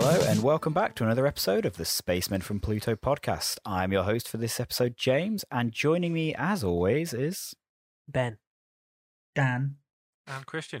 Hello, 0.00 0.20
and 0.28 0.44
welcome 0.44 0.72
back 0.72 0.94
to 0.94 1.02
another 1.02 1.26
episode 1.26 1.66
of 1.66 1.76
the 1.76 1.84
Spacemen 1.84 2.40
from 2.40 2.60
Pluto 2.60 2.94
podcast. 2.94 3.58
I'm 3.66 3.90
your 3.90 4.04
host 4.04 4.28
for 4.28 4.36
this 4.36 4.60
episode, 4.60 4.96
James, 4.96 5.44
and 5.50 5.72
joining 5.72 6.12
me, 6.12 6.32
as 6.36 6.62
always, 6.62 7.12
is 7.12 7.56
Ben. 8.06 8.38
Dan. 9.34 9.74
And 10.28 10.46
Christian. 10.46 10.78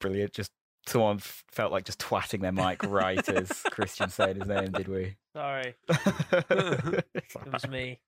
brilliant. 0.00 0.32
Just 0.32 0.52
someone 0.86 1.16
f- 1.16 1.44
felt 1.52 1.70
like 1.70 1.84
just 1.84 1.98
twatting 1.98 2.40
their 2.40 2.50
mic 2.50 2.82
right 2.84 3.28
as 3.28 3.50
Christian 3.70 4.08
said 4.08 4.36
his 4.36 4.46
name, 4.48 4.72
did 4.72 4.88
we? 4.88 5.16
Sorry, 5.36 5.74
it 5.90 7.04
was 7.52 7.68
me. 7.68 8.00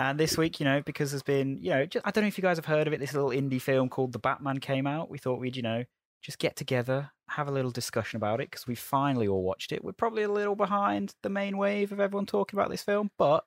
And 0.00 0.18
this 0.18 0.36
week, 0.36 0.58
you 0.58 0.64
know, 0.64 0.82
because 0.82 1.12
there's 1.12 1.22
been, 1.22 1.58
you 1.62 1.70
know, 1.70 1.86
just, 1.86 2.04
I 2.04 2.10
don't 2.10 2.24
know 2.24 2.28
if 2.28 2.36
you 2.36 2.42
guys 2.42 2.56
have 2.56 2.66
heard 2.66 2.88
of 2.88 2.92
it, 2.92 2.98
this 2.98 3.14
little 3.14 3.30
indie 3.30 3.62
film 3.62 3.90
called 3.90 4.12
The 4.12 4.18
Batman 4.18 4.58
came 4.58 4.88
out. 4.88 5.08
We 5.08 5.18
thought 5.18 5.38
we'd, 5.38 5.54
you 5.54 5.62
know, 5.62 5.84
just 6.20 6.40
get 6.40 6.56
together, 6.56 7.12
have 7.30 7.48
a 7.48 7.52
little 7.52 7.70
discussion 7.70 8.16
about 8.16 8.40
it 8.40 8.50
because 8.50 8.66
we 8.66 8.74
finally 8.74 9.28
all 9.28 9.42
watched 9.42 9.72
it. 9.72 9.84
We're 9.84 9.92
probably 9.92 10.22
a 10.22 10.32
little 10.32 10.56
behind 10.56 11.14
the 11.22 11.28
main 11.28 11.56
wave 11.56 11.92
of 11.92 12.00
everyone 12.00 12.26
talking 12.26 12.58
about 12.58 12.70
this 12.70 12.82
film, 12.82 13.10
but 13.18 13.44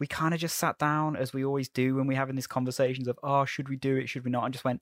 we 0.00 0.06
kind 0.06 0.34
of 0.34 0.40
just 0.40 0.56
sat 0.56 0.78
down 0.78 1.16
as 1.16 1.32
we 1.32 1.44
always 1.44 1.68
do 1.68 1.94
when 1.94 2.06
we're 2.06 2.16
having 2.16 2.34
these 2.34 2.46
conversations 2.46 3.06
of, 3.06 3.18
oh, 3.22 3.44
should 3.44 3.68
we 3.68 3.76
do 3.76 3.96
it? 3.96 4.08
Should 4.08 4.24
we 4.24 4.30
not? 4.30 4.44
And 4.44 4.52
just 4.52 4.64
went, 4.64 4.80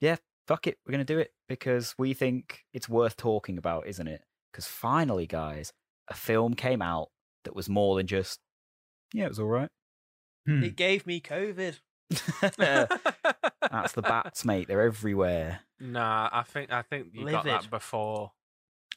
yeah, 0.00 0.16
fuck 0.46 0.66
it. 0.66 0.78
We're 0.86 0.92
going 0.92 1.04
to 1.04 1.12
do 1.12 1.18
it 1.18 1.32
because 1.48 1.94
we 1.98 2.14
think 2.14 2.60
it's 2.72 2.88
worth 2.88 3.16
talking 3.16 3.58
about, 3.58 3.86
isn't 3.86 4.06
it? 4.06 4.22
Because 4.52 4.66
finally, 4.66 5.26
guys, 5.26 5.72
a 6.08 6.14
film 6.14 6.54
came 6.54 6.82
out 6.82 7.08
that 7.44 7.56
was 7.56 7.68
more 7.68 7.96
than 7.96 8.06
just, 8.06 8.38
yeah, 9.12 9.24
it 9.24 9.30
was 9.30 9.40
all 9.40 9.46
right. 9.46 9.70
Hmm. 10.46 10.62
It 10.62 10.76
gave 10.76 11.06
me 11.06 11.20
COVID. 11.20 11.80
That's 13.74 13.92
the 13.92 14.02
bats, 14.02 14.44
mate. 14.44 14.68
They're 14.68 14.82
everywhere. 14.82 15.60
nah, 15.80 16.28
I 16.32 16.42
think 16.42 16.72
I 16.72 16.82
think 16.82 17.08
you 17.12 17.24
got 17.28 17.44
Livid. 17.44 17.62
that 17.62 17.70
before. 17.70 18.30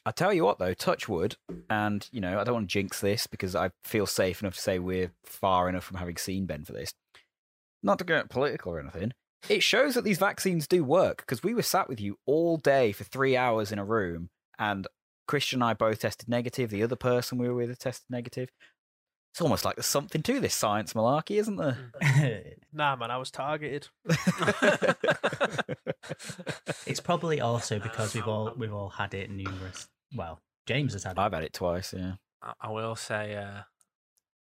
I 0.06 0.12
tell 0.12 0.32
you 0.32 0.44
what, 0.44 0.60
though, 0.60 0.72
touch 0.72 1.08
wood, 1.08 1.36
and 1.68 2.08
you 2.12 2.20
know, 2.20 2.38
I 2.38 2.44
don't 2.44 2.54
want 2.54 2.68
to 2.68 2.72
jinx 2.72 3.00
this 3.00 3.26
because 3.26 3.56
I 3.56 3.70
feel 3.82 4.06
safe 4.06 4.40
enough 4.40 4.54
to 4.54 4.60
say 4.60 4.78
we're 4.78 5.10
far 5.24 5.68
enough 5.68 5.82
from 5.82 5.96
having 5.96 6.16
seen 6.16 6.46
Ben 6.46 6.64
for 6.64 6.72
this. 6.72 6.92
Not 7.82 7.98
to 7.98 8.04
get 8.04 8.30
political 8.30 8.72
or 8.72 8.80
anything. 8.80 9.12
It 9.48 9.64
shows 9.64 9.94
that 9.94 10.04
these 10.04 10.18
vaccines 10.18 10.68
do 10.68 10.84
work 10.84 11.18
because 11.18 11.42
we 11.42 11.54
were 11.54 11.62
sat 11.62 11.88
with 11.88 12.00
you 12.00 12.18
all 12.24 12.56
day 12.56 12.92
for 12.92 13.04
three 13.04 13.36
hours 13.36 13.72
in 13.72 13.80
a 13.80 13.84
room, 13.84 14.30
and 14.60 14.86
Christian 15.26 15.56
and 15.56 15.70
I 15.70 15.74
both 15.74 16.00
tested 16.00 16.28
negative. 16.28 16.70
The 16.70 16.84
other 16.84 16.96
person 16.96 17.36
we 17.36 17.48
were 17.48 17.54
with 17.54 17.76
tested 17.80 18.06
negative. 18.10 18.50
It's 19.38 19.42
almost 19.44 19.64
like 19.64 19.76
there's 19.76 19.86
something 19.86 20.20
to 20.22 20.40
this 20.40 20.52
science 20.52 20.94
malarkey, 20.94 21.38
isn't 21.38 21.54
there? 21.54 21.92
Nah, 22.72 22.96
man, 22.96 23.12
I 23.12 23.18
was 23.18 23.30
targeted. 23.30 23.86
it's 26.86 26.98
probably 26.98 27.40
also 27.40 27.78
because 27.78 28.14
we've 28.14 28.26
all 28.26 28.52
we've 28.56 28.74
all 28.74 28.88
had 28.88 29.14
it 29.14 29.30
numerous. 29.30 29.88
Well, 30.14 30.40
James 30.66 30.92
has 30.94 31.04
had 31.04 31.12
it. 31.12 31.18
I've 31.20 31.32
had 31.32 31.44
it 31.44 31.52
twice, 31.52 31.94
yeah. 31.96 32.14
I, 32.42 32.54
I 32.62 32.70
will 32.70 32.96
say, 32.96 33.36
uh, 33.36 33.62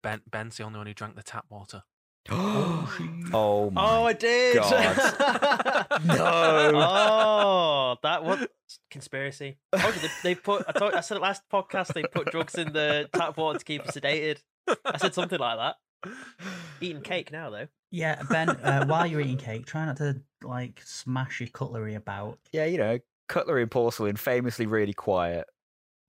Ben 0.02 0.21
Ben's 0.25 0.55
the 0.55 0.63
only 0.63 0.77
one 0.77 0.88
who 0.88 0.93
drank 0.93 1.15
the 1.17 1.23
tap 1.23 1.45
water. 1.49 1.83
oh 2.31 3.69
my 3.73 3.81
Oh, 3.81 4.05
I 4.05 4.13
did. 4.13 4.55
God. 4.55 5.88
No. 6.05 6.71
Oh, 6.75 7.97
that 8.03 8.23
was 8.23 8.47
conspiracy. 8.89 9.58
I 9.73 9.80
told 9.80 9.95
you, 9.95 10.02
they, 10.02 10.09
they 10.23 10.35
put. 10.35 10.63
I, 10.65 10.71
told, 10.71 10.93
I 10.93 11.02
said 11.02 11.17
it 11.17 11.21
last 11.23 11.43
podcast. 11.52 11.93
They 11.93 12.03
put 12.03 12.31
drugs 12.31 12.55
in 12.55 12.71
the 12.71 13.09
tap 13.13 13.35
water 13.35 13.59
to 13.59 13.65
keep 13.65 13.85
us 13.85 13.95
sedated. 13.97 14.39
I 14.86 14.98
said 14.98 15.14
something 15.14 15.40
like 15.40 15.58
that. 15.58 16.12
Eating 16.82 17.02
cake 17.02 17.32
now 17.32 17.50
though. 17.50 17.68
Yeah, 17.92 18.22
Ben. 18.30 18.50
Uh, 18.50 18.86
while 18.88 19.08
you're 19.08 19.22
eating 19.22 19.38
cake, 19.38 19.66
try 19.66 19.86
not 19.86 19.98
to 19.98 20.22
like 20.44 20.82
smash 20.86 21.40
your 21.40 21.50
cutlery 21.50 21.96
about. 21.96 22.38
Yeah, 22.52 22.66
you 22.66 22.78
know, 22.78 23.00
cutlery 23.30 23.62
and 23.64 23.72
porcelain, 23.72 24.16
famously 24.16 24.66
really 24.66 24.94
quiet. 24.94 25.48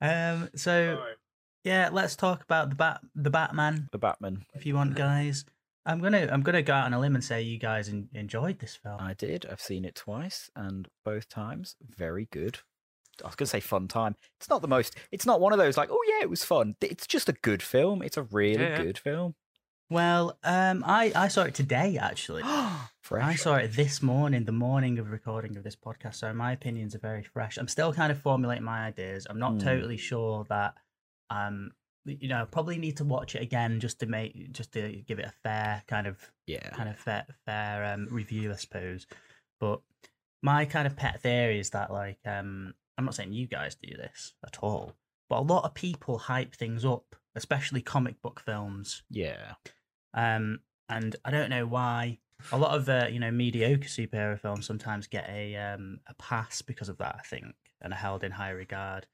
Um. 0.01 0.51
So 0.55 1.03
yeah, 1.65 1.89
let's 1.93 2.17
talk 2.17 2.43
about 2.43 2.71
the 2.71 2.77
bat 2.77 3.01
the 3.15 3.31
Batman 3.31 3.89
The 3.93 3.99
Batman. 3.99 4.45
if 4.55 4.67
you 4.67 4.75
want, 4.75 4.95
guys. 4.95 5.45
I'm 5.87 6.01
gonna 6.01 6.29
I'm 6.31 6.43
gonna 6.43 6.63
go 6.63 6.75
out 6.75 6.85
on 6.85 6.93
a 6.93 7.01
limb 7.01 7.15
and 7.15 7.25
say 7.25 7.41
you 7.41 7.59
guys 7.59 7.89
en- 7.89 8.11
enjoyed 8.13 8.59
this 8.59 8.77
film. 8.77 8.99
I 9.01 9.15
did. 9.15 9.47
I've 9.51 9.61
seen 9.61 9.87
it 9.87 9.95
twice, 9.95 10.51
and 10.55 10.87
both 11.05 11.29
times 11.31 11.77
very 11.81 12.29
good. 12.31 12.59
I 13.23 13.27
was 13.27 13.35
going 13.37 13.47
to 13.47 13.51
say 13.51 13.61
fun 13.61 13.89
time. 13.89 14.17
It's 14.39 14.49
not 14.49 14.63
the 14.63 14.69
most. 14.69 14.97
It's 15.13 15.27
not 15.27 15.41
one 15.41 15.53
of 15.53 15.59
those 15.59 15.77
like, 15.77 15.91
oh 15.91 16.01
yeah, 16.09 16.23
it 16.23 16.31
was 16.31 16.45
fun. 16.45 16.77
It's 16.81 17.07
just 17.07 17.29
a 17.29 17.33
good 17.33 17.63
film. 17.63 18.03
It's 18.03 18.17
a 18.17 18.23
really 18.23 18.63
Yeah, 18.65 18.69
yeah. 18.71 18.77
good 18.85 18.99
film. 18.99 19.35
Well, 19.91 20.39
um, 20.45 20.85
I 20.87 21.13
I 21.15 21.29
saw 21.29 21.45
it 21.45 21.55
today 21.55 21.97
actually. 22.01 22.43
Fresh. 23.03 23.25
I 23.25 23.35
saw 23.37 23.55
it 23.57 23.69
this 23.69 24.03
morning, 24.03 24.45
the 24.45 24.53
morning 24.53 24.99
of 24.99 25.11
recording 25.11 25.57
of 25.57 25.65
this 25.65 25.77
podcast. 25.77 26.17
So 26.17 26.31
my 26.35 26.53
opinions 26.53 26.95
are 26.95 26.99
very 26.99 27.23
fresh. 27.23 27.57
I'm 27.57 27.67
still 27.69 27.91
kind 27.95 28.13
of 28.13 28.21
formulating 28.21 28.65
my 28.65 28.81
ideas. 28.87 29.27
I'm 29.31 29.39
not 29.39 29.53
Hmm. 29.53 29.59
totally 29.61 29.97
sure 29.97 30.45
that 30.51 30.75
um 31.31 31.71
you 32.05 32.29
know, 32.29 32.47
probably 32.51 32.77
need 32.79 32.97
to 32.99 33.05
watch 33.05 33.35
it 33.35 33.43
again 33.43 33.81
just 33.81 34.01
to 34.01 34.07
make 34.07 34.53
just 34.53 34.73
to 34.73 35.03
give 35.07 35.19
it 35.19 35.25
a 35.27 35.33
fair 35.43 35.83
kind 35.87 36.07
of 36.07 36.19
Yeah. 36.47 36.69
kind 36.71 36.89
of 36.91 36.99
fair 36.99 37.25
fair 37.47 37.85
um 37.95 38.09
review, 38.11 38.53
I 38.53 38.57
suppose. 38.57 39.07
But 39.59 39.81
my 40.43 40.67
kind 40.67 40.87
of 40.87 40.95
pet 40.97 41.23
theory 41.23 41.59
is 41.61 41.71
that 41.71 41.91
like 41.91 42.19
um 42.27 42.75
I'm 42.99 43.05
not 43.05 43.15
saying 43.15 43.33
you 43.33 43.47
guys 43.47 43.75
do 43.77 43.97
this 43.97 44.35
at 44.45 44.59
all, 44.61 44.93
but 45.31 45.39
a 45.39 45.41
lot 45.43 45.65
of 45.65 45.73
people 45.75 46.19
hype 46.19 46.55
things 46.55 46.85
up, 46.85 47.15
especially 47.37 47.81
comic 47.81 48.21
book 48.21 48.41
films 48.45 49.03
Yeah. 49.11 49.55
um, 50.15 50.61
and 50.89 51.15
I 51.25 51.31
don't 51.31 51.51
know 51.51 51.67
why. 51.67 52.19
A 52.53 52.59
lot 52.59 52.77
of 52.77 52.89
uh, 52.89 53.07
you 53.11 53.19
know 53.21 53.31
mediocre 53.31 53.89
superhero 53.89 54.39
films 54.39 54.65
sometimes 54.67 55.07
get 55.09 55.29
a 55.29 55.57
um, 55.57 55.99
a 56.09 56.15
pass 56.15 56.63
because 56.63 56.89
of 56.89 56.99
that, 56.99 57.17
I 57.19 57.23
think, 57.23 57.55
and 57.81 57.93
are 57.93 57.97
held 57.97 58.23
in 58.25 58.31
high 58.33 58.51
regard. 58.51 59.07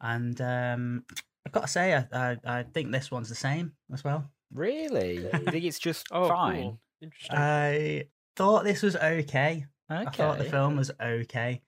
And 0.00 0.38
um, 0.42 1.04
I've 1.46 1.52
got 1.52 1.62
to 1.62 1.68
say, 1.68 1.94
I, 1.94 2.06
I 2.12 2.36
I 2.44 2.62
think 2.64 2.92
this 2.92 3.10
one's 3.10 3.28
the 3.30 3.34
same 3.34 3.72
as 3.92 4.04
well. 4.04 4.30
Really? 4.52 5.16
You 5.16 5.30
think 5.50 5.64
it's 5.64 5.78
just 5.78 6.06
Oh, 6.12 6.28
fine? 6.28 6.62
cool. 6.62 6.80
Interesting. 7.00 7.36
I 7.38 8.04
thought 8.36 8.64
this 8.64 8.82
was 8.82 8.94
okay. 8.94 9.64
Okay. 9.90 10.04
I 10.06 10.10
thought 10.10 10.38
the 10.38 10.44
film 10.44 10.76
was 10.76 10.90
okay. 11.00 11.62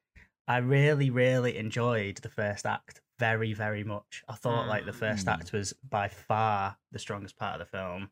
I 0.48 0.58
really, 0.58 1.10
really 1.10 1.56
enjoyed 1.58 2.16
the 2.16 2.30
first 2.30 2.64
act 2.64 3.02
very, 3.18 3.52
very 3.52 3.84
much. 3.84 4.24
I 4.28 4.34
thought 4.34 4.66
like 4.66 4.86
the 4.86 4.92
first 4.92 5.26
Mm. 5.26 5.32
act 5.34 5.52
was 5.52 5.74
by 5.74 6.08
far 6.08 6.78
the 6.90 6.98
strongest 6.98 7.36
part 7.36 7.60
of 7.60 7.66
the 7.66 7.70
film. 7.70 8.10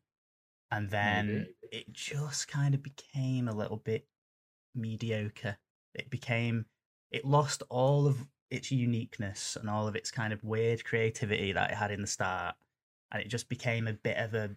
And 0.70 0.90
then 0.90 1.26
Maybe. 1.26 1.56
it 1.72 1.92
just 1.92 2.46
kind 2.48 2.74
of 2.74 2.82
became 2.82 3.48
a 3.48 3.54
little 3.54 3.78
bit 3.78 4.06
mediocre. 4.74 5.58
It 5.94 6.10
became, 6.10 6.66
it 7.10 7.24
lost 7.24 7.62
all 7.70 8.06
of 8.06 8.28
its 8.50 8.70
uniqueness 8.70 9.56
and 9.56 9.70
all 9.70 9.88
of 9.88 9.96
its 9.96 10.10
kind 10.10 10.32
of 10.32 10.44
weird 10.44 10.84
creativity 10.84 11.52
that 11.52 11.70
it 11.70 11.76
had 11.76 11.90
in 11.90 12.02
the 12.02 12.06
start. 12.06 12.56
And 13.10 13.22
it 13.22 13.28
just 13.28 13.48
became 13.48 13.86
a 13.86 13.92
bit 13.94 14.18
of 14.18 14.34
a 14.34 14.56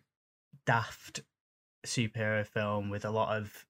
daft 0.65 1.21
superhero 1.85 2.45
film 2.45 2.89
with 2.89 3.05
a 3.05 3.11
lot 3.11 3.37
of 3.37 3.65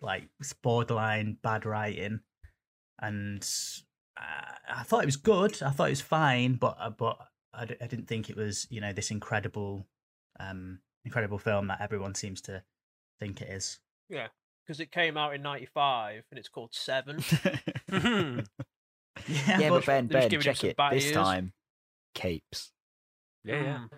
like 0.00 0.28
borderline 0.62 1.36
bad 1.42 1.66
writing, 1.66 2.20
and 3.00 3.48
uh, 4.18 4.52
I 4.76 4.82
thought 4.82 5.02
it 5.02 5.06
was 5.06 5.16
good. 5.16 5.62
I 5.62 5.70
thought 5.70 5.88
it 5.88 5.90
was 5.90 6.00
fine, 6.00 6.54
but 6.54 6.76
uh, 6.80 6.90
but 6.90 7.18
I, 7.54 7.64
d- 7.64 7.76
I 7.80 7.86
didn't 7.86 8.06
think 8.08 8.30
it 8.30 8.36
was 8.36 8.66
you 8.70 8.80
know 8.80 8.92
this 8.92 9.10
incredible, 9.10 9.86
um, 10.40 10.80
incredible 11.04 11.38
film 11.38 11.68
that 11.68 11.80
everyone 11.80 12.14
seems 12.14 12.40
to 12.42 12.62
think 13.20 13.40
it 13.40 13.48
is. 13.48 13.78
yeah, 14.08 14.28
because 14.66 14.80
it 14.80 14.90
came 14.92 15.16
out 15.16 15.34
in 15.34 15.42
'95 15.42 16.24
and 16.30 16.38
it's 16.38 16.48
called 16.48 16.74
Seven. 16.74 17.22
Yeah, 19.26 19.58
yeah, 19.58 19.68
but 19.70 19.84
Ben, 19.84 20.06
Ben, 20.06 20.22
just 20.22 20.30
giving 20.30 20.40
it 20.40 20.54
check 20.54 20.64
it. 20.64 20.76
This 20.92 21.06
ears. 21.06 21.14
time, 21.16 21.52
capes. 22.14 22.70
yeah, 23.44 23.62
yeah. 23.62 23.78
Mm. 23.78 23.88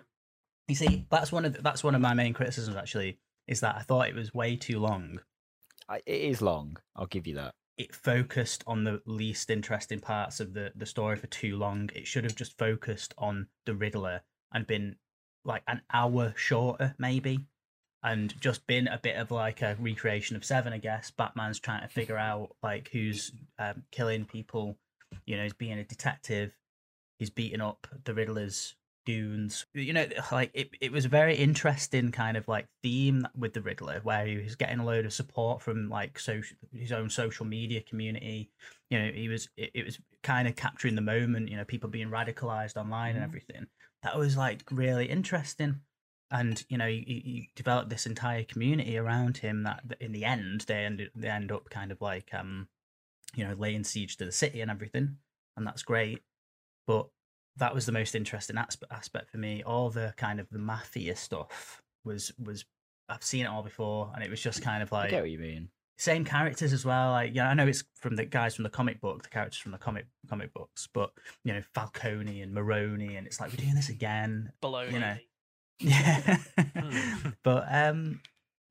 you 0.67 0.75
see, 0.75 1.05
that's 1.09 1.31
one 1.31 1.45
of 1.45 1.53
the, 1.53 1.61
that's 1.61 1.83
one 1.83 1.93
of 1.95 2.01
my 2.01 2.13
main 2.13 2.33
criticisms 2.33 2.75
actually 2.75 3.19
is 3.47 3.59
that 3.59 3.75
I 3.75 3.81
thought 3.81 4.09
it 4.09 4.15
was 4.15 4.33
way 4.33 4.55
too 4.55 4.79
long. 4.79 5.19
I, 5.87 5.97
it 6.05 6.21
is 6.21 6.41
long. 6.41 6.77
I'll 6.95 7.05
give 7.05 7.27
you 7.27 7.35
that. 7.35 7.53
It 7.81 7.95
focused 7.95 8.63
on 8.67 8.83
the 8.83 9.01
least 9.07 9.49
interesting 9.49 9.99
parts 9.99 10.39
of 10.39 10.53
the 10.53 10.71
the 10.75 10.85
story 10.85 11.15
for 11.15 11.27
too 11.27 11.57
long. 11.57 11.89
It 11.95 12.05
should 12.05 12.23
have 12.23 12.35
just 12.35 12.57
focused 12.57 13.13
on 13.17 13.47
the 13.65 13.73
Riddler 13.73 14.21
and 14.53 14.67
been 14.67 14.97
like 15.43 15.63
an 15.67 15.81
hour 15.91 16.33
shorter, 16.37 16.93
maybe, 16.99 17.39
and 18.03 18.39
just 18.39 18.67
been 18.67 18.87
a 18.87 18.99
bit 18.99 19.15
of 19.15 19.31
like 19.31 19.63
a 19.63 19.75
recreation 19.79 20.35
of 20.35 20.45
Seven, 20.45 20.73
I 20.73 20.77
guess. 20.77 21.09
Batman's 21.09 21.59
trying 21.59 21.81
to 21.81 21.87
figure 21.87 22.17
out 22.29 22.55
like 22.61 22.89
who's 22.93 23.31
um, 23.57 23.83
killing 23.91 24.25
people. 24.25 24.77
You 25.25 25.37
know, 25.37 25.43
he's 25.43 25.53
being 25.53 25.79
a 25.79 25.83
detective. 25.83 26.55
He's 27.17 27.31
beating 27.31 27.61
up 27.61 27.87
the 28.03 28.13
Riddler's 28.13 28.75
goons. 29.05 29.65
You 29.73 29.93
know, 29.93 30.07
like 30.31 30.51
it, 30.53 30.69
it 30.79 30.91
was 30.91 31.05
a 31.05 31.09
very 31.09 31.35
interesting 31.35 32.11
kind 32.11 32.37
of 32.37 32.47
like 32.47 32.67
theme 32.83 33.27
with 33.37 33.53
the 33.53 33.61
Riddler, 33.61 33.99
where 34.03 34.25
he 34.25 34.37
was 34.37 34.55
getting 34.55 34.79
a 34.79 34.85
load 34.85 35.05
of 35.05 35.13
support 35.13 35.61
from 35.61 35.89
like 35.89 36.19
social 36.19 36.57
his 36.73 36.91
own 36.91 37.09
social 37.09 37.45
media 37.45 37.81
community. 37.81 38.51
You 38.89 38.99
know, 38.99 39.11
he 39.11 39.27
was 39.29 39.49
it, 39.57 39.71
it 39.73 39.85
was 39.85 39.99
kind 40.23 40.47
of 40.47 40.55
capturing 40.55 40.95
the 40.95 41.01
moment. 41.01 41.49
You 41.49 41.57
know, 41.57 41.65
people 41.65 41.89
being 41.89 42.09
radicalized 42.09 42.77
online 42.77 43.15
and 43.15 43.21
Mhm. 43.23 43.27
everything. 43.27 43.67
That 44.03 44.17
was 44.17 44.37
like 44.37 44.63
really 44.71 45.07
interesting. 45.07 45.81
And 46.31 46.63
you 46.69 46.77
know, 46.77 46.87
he, 46.87 47.01
he 47.01 47.49
developed 47.55 47.89
this 47.89 48.05
entire 48.05 48.43
community 48.43 48.97
around 48.97 49.37
him. 49.37 49.63
That 49.63 49.81
that 49.85 50.01
in 50.01 50.11
the 50.13 50.25
end, 50.25 50.61
they 50.61 50.85
end 50.85 51.09
they 51.15 51.27
end 51.29 51.51
up 51.51 51.69
kind 51.69 51.91
of 51.91 52.01
like 52.01 52.33
um, 52.33 52.69
you 53.35 53.45
know, 53.47 53.53
laying 53.53 53.83
siege 53.83 54.17
to 54.17 54.25
the 54.25 54.31
city 54.31 54.61
and 54.61 54.71
everything, 54.71 55.17
and 55.57 55.65
that's 55.65 55.83
great. 55.83 56.23
But 56.87 57.09
that 57.57 57.73
was 57.75 57.85
the 57.85 57.91
most 57.91 58.15
interesting 58.15 58.57
aspect 58.57 58.91
aspect 58.91 59.29
for 59.31 59.37
me. 59.37 59.63
All 59.63 59.89
the 59.89 60.13
kind 60.17 60.39
of 60.39 60.49
the 60.49 60.59
mafia 60.59 61.15
stuff 61.15 61.81
was 62.03 62.31
was 62.43 62.65
I've 63.09 63.23
seen 63.23 63.45
it 63.45 63.49
all 63.49 63.63
before, 63.63 64.11
and 64.15 64.23
it 64.23 64.29
was 64.29 64.41
just 64.41 64.61
kind 64.61 64.81
of 64.81 64.91
I 64.93 65.01
like 65.01 65.09
get 65.11 65.21
what 65.21 65.29
you 65.31 65.39
mean. 65.39 65.69
same 65.97 66.23
characters 66.23 66.71
as 66.73 66.85
well. 66.85 67.11
Like, 67.11 67.35
yeah, 67.35 67.49
I 67.49 67.53
know 67.53 67.67
it's 67.67 67.83
from 67.95 68.15
the 68.15 68.25
guys 68.25 68.55
from 68.55 68.63
the 68.63 68.69
comic 68.69 69.01
book, 69.01 69.23
the 69.23 69.29
characters 69.29 69.59
from 69.59 69.71
the 69.73 69.77
comic 69.77 70.05
comic 70.29 70.53
books, 70.53 70.87
but 70.93 71.11
you 71.43 71.53
know, 71.53 71.61
Falcone 71.73 72.41
and 72.41 72.53
Maroni, 72.53 73.15
and 73.17 73.27
it's 73.27 73.39
like 73.39 73.51
we're 73.51 73.57
doing 73.57 73.75
this 73.75 73.89
again. 73.89 74.51
Below, 74.61 74.83
You 74.83 74.99
know. 74.99 75.15
Yeah, 75.79 76.37
Hmm. 76.77 77.29
but 77.43 77.65
um, 77.69 78.21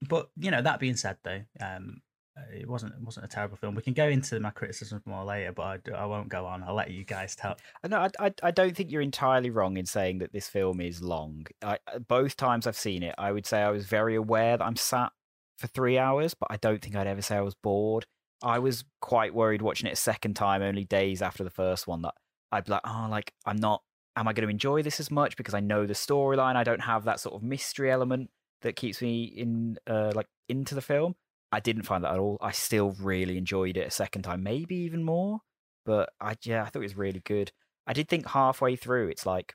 but 0.08 0.30
you 0.36 0.50
know, 0.52 0.62
that 0.62 0.78
being 0.78 0.94
said, 0.96 1.16
though, 1.24 1.42
um, 1.60 2.02
it 2.52 2.68
wasn't 2.68 2.94
it 2.94 3.00
wasn't 3.02 3.26
a 3.26 3.28
terrible 3.28 3.56
film. 3.56 3.74
We 3.74 3.82
can 3.82 3.94
go 3.94 4.08
into 4.08 4.38
my 4.40 4.50
criticism 4.50 5.02
more 5.06 5.24
later, 5.24 5.52
but 5.52 5.80
I 5.94 6.06
won't 6.06 6.28
go 6.28 6.46
on. 6.46 6.62
I'll 6.62 6.74
let 6.74 6.90
you 6.90 7.04
guys 7.04 7.36
tell. 7.36 7.56
Uh, 7.84 7.88
No, 7.88 7.98
I, 7.98 8.10
I, 8.18 8.34
I 8.42 8.50
don't 8.50 8.76
think 8.76 8.90
you're 8.90 9.02
entirely 9.02 9.50
wrong 9.50 9.76
in 9.76 9.86
saying 9.86 10.18
that 10.18 10.32
this 10.32 10.48
film 10.48 10.80
is 10.80 11.02
long. 11.02 11.46
I, 11.62 11.78
uh, 11.92 11.98
both 11.98 12.36
times 12.36 12.66
I've 12.66 12.76
seen 12.76 13.02
it, 13.02 13.14
I 13.18 13.32
would 13.32 13.46
say 13.46 13.62
I 13.62 13.70
was 13.70 13.86
very 13.86 14.14
aware 14.14 14.56
that 14.56 14.64
I'm 14.64 14.76
sat 14.76 15.12
for 15.58 15.66
three 15.66 15.98
hours, 15.98 16.34
but 16.34 16.48
I 16.50 16.56
don't 16.56 16.80
think 16.80 16.96
I'd 16.96 17.06
ever 17.06 17.22
say 17.22 17.36
I 17.36 17.42
was 17.42 17.54
bored. 17.54 18.06
I 18.42 18.58
was 18.58 18.84
quite 19.00 19.34
worried 19.34 19.60
watching 19.60 19.88
it 19.88 19.92
a 19.92 19.96
second 19.96 20.34
time, 20.34 20.62
only 20.62 20.84
days 20.84 21.20
after 21.20 21.44
the 21.44 21.50
first 21.50 21.86
one, 21.86 22.02
that 22.02 22.14
I'd 22.50 22.64
be 22.64 22.72
like, 22.72 22.80
oh, 22.86 23.06
like, 23.10 23.34
I'm 23.44 23.56
not, 23.56 23.82
am 24.16 24.26
I 24.26 24.32
going 24.32 24.46
to 24.46 24.50
enjoy 24.50 24.82
this 24.82 24.98
as 24.98 25.10
much 25.10 25.36
because 25.36 25.52
I 25.52 25.60
know 25.60 25.84
the 25.84 25.92
storyline? 25.92 26.56
I 26.56 26.64
don't 26.64 26.80
have 26.80 27.04
that 27.04 27.20
sort 27.20 27.34
of 27.34 27.42
mystery 27.42 27.90
element 27.90 28.30
that 28.62 28.76
keeps 28.76 29.02
me 29.02 29.24
in, 29.24 29.76
uh, 29.86 30.12
like, 30.14 30.26
into 30.48 30.74
the 30.74 30.80
film. 30.80 31.14
I 31.52 31.60
didn't 31.60 31.82
find 31.82 32.04
that 32.04 32.12
at 32.12 32.18
all. 32.18 32.38
I 32.40 32.52
still 32.52 32.94
really 33.00 33.36
enjoyed 33.36 33.76
it 33.76 33.86
a 33.86 33.90
second 33.90 34.22
time, 34.22 34.42
maybe 34.42 34.76
even 34.76 35.02
more. 35.02 35.40
But 35.84 36.10
I, 36.20 36.36
yeah, 36.44 36.62
I 36.62 36.66
thought 36.66 36.80
it 36.80 36.82
was 36.82 36.96
really 36.96 37.20
good. 37.20 37.52
I 37.86 37.92
did 37.92 38.08
think 38.08 38.28
halfway 38.28 38.76
through, 38.76 39.08
it's 39.08 39.26
like, 39.26 39.54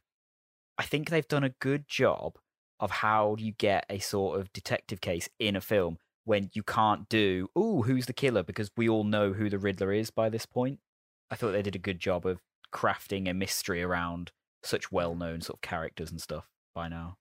I 0.78 0.84
think 0.84 1.10
they've 1.10 1.28
done 1.28 1.44
a 1.44 1.56
good 1.62 1.88
job 1.88 2.38
of 2.80 2.92
how 2.92 3.36
you 3.40 3.54
get 3.54 3.86
a 3.90 4.00
sort 4.00 4.40
of 4.40 4.52
detective 4.52 5.00
case 5.00 5.30
in 5.40 5.56
a 5.56 5.62
film 5.62 5.98
when 6.26 6.50
you 6.54 6.64
can't 6.64 7.08
do, 7.08 7.48
ooh, 7.58 7.84
who's 7.84 8.08
the 8.08 8.14
killer? 8.14 8.44
Because 8.44 8.72
we 8.76 8.90
all 8.90 9.06
know 9.06 9.32
who 9.32 9.50
the 9.50 9.60
Riddler 9.60 9.94
is 9.94 10.10
by 10.10 10.28
this 10.28 10.46
point. 10.46 10.80
I 11.32 11.36
thought 11.36 11.52
they 11.52 11.62
did 11.62 11.76
a 11.76 11.80
good 11.80 12.00
job 12.00 12.26
of 12.26 12.42
crafting 12.74 13.30
a 13.30 13.34
mystery 13.34 13.82
around 13.82 14.32
such 14.64 14.92
well 14.92 15.16
known 15.16 15.42
sort 15.42 15.58
of 15.58 15.62
characters 15.62 16.12
and 16.12 16.20
stuff 16.20 16.50
by 16.74 16.90
now. 16.90 17.18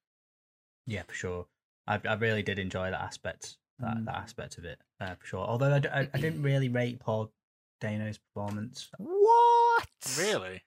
Yeah, 0.87 1.03
for 1.06 1.15
sure. 1.15 1.47
I 1.87 2.00
I 2.05 2.15
really 2.15 2.43
did 2.43 2.59
enjoy 2.59 2.91
that 2.91 3.00
aspect 3.00 3.59
that, 3.81 3.97
Mm. 3.99 4.05
that 4.06 4.15
aspect 4.17 4.59
of 4.59 4.65
it 4.65 4.79
uh, 5.00 5.15
for 5.17 5.26
sure. 5.26 5.47
Although 5.47 5.75
I, 5.75 5.79
d- 5.81 5.88
I- 5.88 6.09
I 6.15 6.19
didn't 6.21 6.43
really 6.43 6.69
rate 6.69 7.00
Paul 7.00 7.32
Dano's 7.81 8.19
performance. 8.19 8.88
What? 8.99 9.88
Really? 10.19 10.62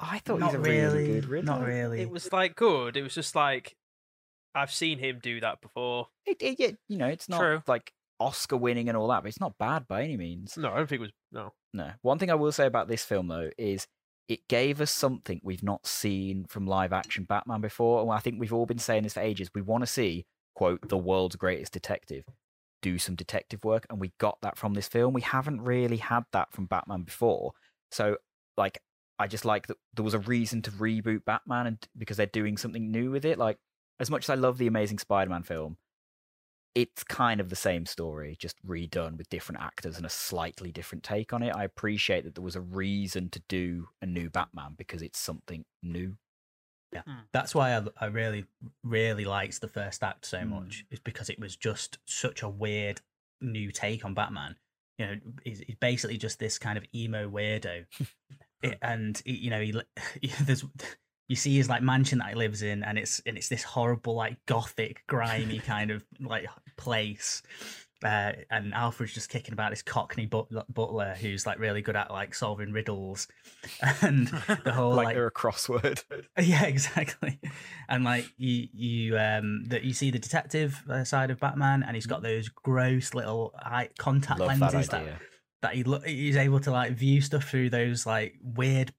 I 0.00 0.18
thought 0.18 0.40
not 0.40 0.50
he's 0.50 0.56
a 0.56 0.58
really, 0.60 0.80
really 1.02 1.06
good 1.20 1.24
Riddler. 1.26 1.54
not 1.58 1.66
really. 1.66 2.00
It 2.00 2.10
was 2.10 2.32
like 2.32 2.56
good. 2.56 2.96
It 2.96 3.02
was 3.02 3.14
just 3.14 3.34
like 3.34 3.76
I've 4.54 4.72
seen 4.72 4.98
him 4.98 5.18
do 5.22 5.40
that 5.40 5.60
before. 5.60 6.08
It, 6.26 6.36
it, 6.40 6.60
it- 6.60 6.78
you 6.88 6.98
know, 6.98 7.06
it's 7.08 7.28
not 7.28 7.38
True. 7.40 7.62
like 7.66 7.92
Oscar 8.20 8.56
winning 8.56 8.88
and 8.88 8.96
all 8.96 9.08
that, 9.08 9.22
but 9.22 9.28
it's 9.28 9.40
not 9.40 9.56
bad 9.58 9.86
by 9.88 10.02
any 10.02 10.16
means. 10.16 10.56
No, 10.56 10.72
I 10.72 10.76
don't 10.76 10.88
think 10.88 11.00
it 11.00 11.02
was. 11.02 11.12
No. 11.32 11.52
No. 11.74 11.90
One 12.02 12.18
thing 12.18 12.30
I 12.30 12.34
will 12.34 12.52
say 12.52 12.66
about 12.66 12.88
this 12.88 13.04
film 13.04 13.28
though 13.28 13.50
is 13.58 13.86
it 14.28 14.46
gave 14.48 14.80
us 14.80 14.90
something 14.92 15.40
we've 15.42 15.62
not 15.62 15.86
seen 15.86 16.44
from 16.48 16.66
live 16.66 16.92
action 16.92 17.24
Batman 17.24 17.60
before. 17.60 18.02
And 18.02 18.10
I 18.10 18.18
think 18.18 18.38
we've 18.38 18.52
all 18.52 18.66
been 18.66 18.78
saying 18.78 19.02
this 19.04 19.14
for 19.14 19.20
ages. 19.20 19.50
We 19.54 19.62
want 19.62 19.82
to 19.82 19.86
see, 19.86 20.26
quote, 20.54 20.88
the 20.88 20.98
world's 20.98 21.36
greatest 21.36 21.72
detective 21.72 22.24
do 22.82 22.98
some 22.98 23.14
detective 23.14 23.64
work. 23.64 23.86
And 23.88 23.98
we 23.98 24.12
got 24.18 24.38
that 24.42 24.58
from 24.58 24.74
this 24.74 24.88
film. 24.88 25.14
We 25.14 25.22
haven't 25.22 25.62
really 25.62 25.96
had 25.96 26.24
that 26.32 26.52
from 26.52 26.66
Batman 26.66 27.02
before. 27.02 27.52
So, 27.90 28.18
like, 28.56 28.82
I 29.18 29.28
just 29.28 29.44
like 29.44 29.68
that 29.68 29.78
there 29.94 30.04
was 30.04 30.14
a 30.14 30.18
reason 30.18 30.60
to 30.62 30.70
reboot 30.72 31.24
Batman 31.24 31.66
and 31.66 31.88
because 31.96 32.16
they're 32.16 32.26
doing 32.26 32.56
something 32.56 32.90
new 32.90 33.10
with 33.10 33.24
it. 33.24 33.38
Like, 33.38 33.58
as 34.00 34.10
much 34.10 34.24
as 34.24 34.30
I 34.30 34.34
love 34.34 34.58
the 34.58 34.66
Amazing 34.66 34.98
Spider 34.98 35.30
Man 35.30 35.44
film, 35.44 35.76
it's 36.74 37.04
kind 37.04 37.40
of 37.40 37.50
the 37.50 37.56
same 37.56 37.86
story, 37.86 38.34
just 38.38 38.56
redone 38.66 39.16
with 39.16 39.28
different 39.28 39.60
actors 39.60 39.96
and 39.96 40.06
a 40.06 40.10
slightly 40.10 40.72
different 40.72 41.04
take 41.04 41.32
on 41.32 41.42
it. 41.42 41.54
I 41.54 41.64
appreciate 41.64 42.24
that 42.24 42.34
there 42.34 42.44
was 42.44 42.56
a 42.56 42.62
reason 42.62 43.28
to 43.30 43.42
do 43.48 43.88
a 44.00 44.06
new 44.06 44.30
Batman 44.30 44.74
because 44.76 45.02
it's 45.02 45.18
something 45.18 45.64
new. 45.82 46.16
That's 47.32 47.54
why 47.54 47.76
I, 47.76 47.82
I 48.00 48.06
really, 48.06 48.44
really 48.82 49.24
liked 49.24 49.60
the 49.60 49.68
first 49.68 50.02
act 50.02 50.24
so 50.26 50.38
Mm. 50.38 50.48
much. 50.50 50.84
Is 50.90 51.00
because 51.00 51.30
it 51.30 51.38
was 51.40 51.56
just 51.56 51.98
such 52.04 52.42
a 52.42 52.48
weird 52.48 53.00
new 53.40 53.70
take 53.72 54.04
on 54.04 54.14
Batman. 54.14 54.56
You 54.98 55.06
know, 55.06 55.14
he's, 55.44 55.60
he's 55.60 55.76
basically 55.76 56.18
just 56.18 56.38
this 56.38 56.58
kind 56.58 56.76
of 56.78 56.84
emo 56.94 57.28
weirdo, 57.28 57.86
It- 58.62 58.78
and 58.82 59.20
he- 59.24 59.32
you 59.38 59.50
know, 59.50 59.60
he 59.60 59.72
li- 59.72 59.82
there's 60.44 60.64
you 61.28 61.36
see 61.36 61.56
his 61.56 61.68
like 61.68 61.82
mansion 61.82 62.18
that 62.18 62.28
he 62.30 62.34
lives 62.34 62.62
in, 62.62 62.82
and 62.84 62.98
it's 62.98 63.20
and 63.26 63.36
it's 63.38 63.48
this 63.48 63.62
horrible 63.62 64.14
like 64.14 64.36
gothic, 64.46 65.02
grimy 65.06 65.58
kind 65.60 65.90
of 65.90 66.04
like 66.20 66.46
place. 66.76 67.42
Uh, 68.02 68.32
and 68.50 68.74
Alfred's 68.74 69.14
just 69.14 69.28
kicking 69.28 69.52
about 69.52 69.70
this 69.70 69.82
Cockney 69.82 70.26
but- 70.26 70.48
butler 70.72 71.14
who's 71.20 71.46
like 71.46 71.58
really 71.58 71.82
good 71.82 71.96
at 71.96 72.10
like 72.10 72.34
solving 72.34 72.72
riddles, 72.72 73.28
and 74.02 74.28
the 74.64 74.72
whole 74.74 74.94
like, 74.94 75.06
like 75.06 75.14
they're 75.14 75.26
a 75.26 75.32
crossword. 75.32 76.02
yeah, 76.40 76.64
exactly. 76.64 77.38
And 77.88 78.04
like 78.04 78.26
you, 78.36 78.68
you, 78.72 79.18
um, 79.18 79.64
that 79.68 79.84
you 79.84 79.92
see 79.92 80.10
the 80.10 80.18
detective 80.18 80.82
uh, 80.88 81.04
side 81.04 81.30
of 81.30 81.38
Batman, 81.40 81.82
and 81.82 81.94
he's 81.94 82.06
got 82.06 82.22
those 82.22 82.48
gross 82.48 83.14
little 83.14 83.54
eye 83.58 83.90
contact 83.98 84.40
Love 84.40 84.58
lenses 84.58 84.88
that, 84.88 85.02
idea. 85.02 85.20
that 85.62 85.74
he 85.74 85.84
look, 85.84 86.06
he's 86.06 86.36
able 86.36 86.60
to 86.60 86.70
like 86.70 86.92
view 86.92 87.20
stuff 87.20 87.44
through 87.48 87.70
those 87.70 88.06
like 88.06 88.34
weird 88.42 88.92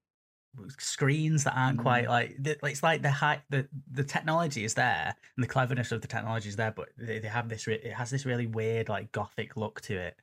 screens 0.80 1.44
that 1.46 1.58
aren't 1.58 1.80
quite 1.80 2.06
Mm. 2.06 2.10
like 2.10 2.36
it's 2.44 2.84
like 2.84 3.02
the 3.02 3.12
high 3.12 3.42
the 3.50 3.68
the 3.92 4.04
technology 4.04 4.64
is 4.64 4.76
there 4.76 5.16
and 5.36 5.44
the 5.44 5.48
cleverness 5.48 5.92
of 5.92 6.02
the 6.02 6.08
technology 6.08 6.50
is 6.50 6.56
there, 6.56 6.72
but 6.72 6.90
they, 6.98 7.20
they 7.20 7.28
have 7.28 7.50
this 7.50 7.66
re- 7.68 7.82
it 7.84 7.94
has 7.94 8.10
this 8.10 8.26
really 8.26 8.48
weird 8.48 8.90
like 8.90 9.12
gothic 9.12 9.58
look 9.58 9.82
to 9.82 9.96
it. 9.98 10.16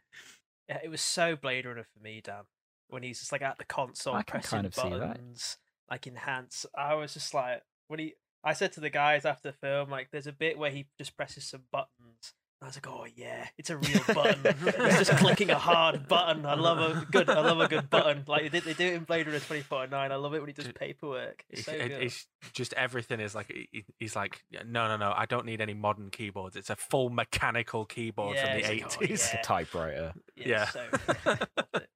Yeah, 0.69 0.79
it 0.85 0.89
was 0.89 1.01
so 1.01 1.35
Blade 1.37 1.67
Runner 1.67 1.85
for 1.85 2.03
me, 2.03 2.21
Dan. 2.23 2.45
When 2.89 3.03
he's 3.03 3.19
just 3.21 3.33
like 3.33 3.43
at 3.43 3.59
the 3.59 3.65
console 3.65 4.15
I 4.15 4.23
pressing 4.23 4.51
kind 4.51 4.67
of 4.67 4.75
buttons, 4.75 5.59
like 5.91 6.07
enhance. 6.07 6.67
I 6.77 6.95
was 6.95 7.15
just 7.15 7.35
like, 7.35 7.63
when 7.89 7.99
he, 8.01 8.15
I 8.45 8.53
said 8.53 8.73
to 8.73 8.81
the 8.81 8.91
guys 8.91 9.25
after 9.25 9.51
the 9.51 9.57
film, 9.57 9.91
like, 9.91 10.09
there's 10.11 10.27
a 10.27 10.33
bit 10.33 10.59
where 10.59 10.71
he 10.71 10.87
just 10.99 11.17
presses 11.17 11.45
some 11.45 11.65
buttons. 11.73 12.35
I 12.63 12.67
was 12.67 12.77
like, 12.77 12.89
oh 12.89 13.07
yeah, 13.17 13.47
it's 13.57 13.71
a 13.71 13.77
real 13.79 14.03
button. 14.15 14.41
it's 14.45 15.09
just 15.09 15.17
clicking 15.19 15.49
a 15.49 15.59
hard 15.59 16.07
button. 16.09 16.45
I 16.45 16.55
love 16.55 16.79
a 16.79 17.07
good, 17.11 17.31
I 17.31 17.41
love 17.41 17.59
a 17.59 17.69
good 17.69 17.89
button. 17.89 18.25
Like 18.27 18.53
they, 18.53 18.61
they 18.61 18.75
do 18.75 18.87
it 18.87 18.95
in 18.95 19.05
Blade 19.05 19.27
Runner 19.27 19.39
2049. 19.39 20.13
I 20.13 20.15
love 20.17 20.35
it 20.35 20.41
when 20.41 20.49
he 20.49 20.53
does 20.53 20.71
paperwork. 20.73 21.43
It's 21.49 21.65
so 21.65 21.73
It- 21.73 21.81
it- 21.81 21.89
good. 21.89 22.03
it's 22.03 22.27
just 22.53 22.73
everything 22.75 23.19
is 23.21 23.35
like 23.35 23.51
he- 23.51 23.69
he- 23.73 23.85
he's 23.99 24.15
like 24.15 24.43
no 24.67 24.89
no 24.89 24.97
no 24.99 25.13
I 25.17 25.25
don't 25.27 25.47
need 25.47 25.61
any 25.61 25.75
modern 25.75 26.11
keyboards 26.11 26.57
it's 26.57 26.71
a 26.71 26.77
full 26.77 27.11
mechanical 27.11 27.85
keyboard 27.87 28.35
Yeah, 28.37 28.47
from 28.47 28.59
it's 28.59 28.69
the 28.69 28.75
like, 28.75 28.85
oh, 28.85 29.01
80s 29.05 29.11
It's 29.11 29.33
a 29.33 29.37
Yeah. 29.37 29.43
typewriter. 29.43 30.13
yeah. 30.37 30.65
so. 30.67 30.87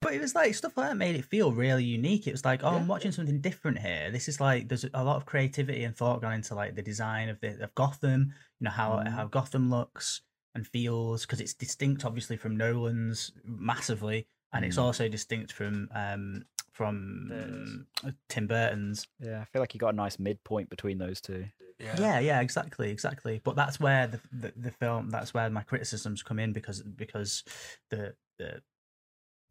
But 0.00 0.12
it 0.12 0.20
was 0.20 0.34
like 0.34 0.54
stuff 0.54 0.76
like 0.76 0.88
that 0.90 0.96
made 0.96 1.14
it 1.16 1.24
feel 1.24 1.50
really 1.52 1.82
unique. 1.84 2.26
It 2.26 2.32
was 2.32 2.44
like, 2.44 2.62
oh, 2.62 2.68
I'm 2.68 2.86
watching 2.86 3.10
something 3.10 3.40
different 3.40 3.78
here. 3.78 4.10
This 4.10 4.28
is 4.28 4.38
like 4.38 4.68
there's 4.68 4.84
a 4.92 5.02
lot 5.02 5.16
of 5.16 5.24
creativity 5.24 5.82
and 5.84 5.96
thought 5.96 6.20
gone 6.20 6.34
into 6.34 6.54
like 6.54 6.74
the 6.74 6.82
design 6.82 7.30
of 7.30 7.40
the 7.40 7.62
of 7.62 7.74
Gotham. 7.74 8.32
You 8.60 8.64
know 8.66 8.70
how 8.70 8.96
Mm. 8.96 9.08
how 9.08 9.26
Gotham 9.26 9.70
looks 9.70 10.20
and 10.54 10.66
feels 10.66 11.22
because 11.22 11.40
it's 11.40 11.54
distinct, 11.54 12.04
obviously, 12.04 12.36
from 12.36 12.56
Nolan's 12.56 13.32
massively, 13.44 14.26
and 14.52 14.64
it's 14.64 14.76
Mm. 14.76 14.82
also 14.82 15.08
distinct 15.08 15.52
from 15.52 15.88
um 15.94 16.44
from 16.72 17.26
Burton's. 17.28 17.86
uh, 18.04 18.10
Tim 18.28 18.46
Burton's. 18.46 19.06
Yeah, 19.20 19.40
I 19.40 19.44
feel 19.44 19.60
like 19.62 19.74
you 19.74 19.80
got 19.80 19.94
a 19.94 19.96
nice 19.96 20.18
midpoint 20.18 20.70
between 20.70 20.98
those 20.98 21.20
two. 21.20 21.46
yeah 21.78 22.00
Yeah, 22.00 22.18
yeah, 22.18 22.40
exactly, 22.40 22.90
exactly. 22.90 23.40
But 23.44 23.54
that's 23.56 23.78
where 23.80 24.06
the, 24.06 24.20
the 24.32 24.52
the 24.56 24.70
film 24.70 25.10
that's 25.10 25.32
where 25.34 25.48
my 25.50 25.62
criticisms 25.62 26.22
come 26.22 26.38
in 26.38 26.52
because 26.52 26.82
because 26.82 27.44
the 27.90 28.14
the 28.38 28.62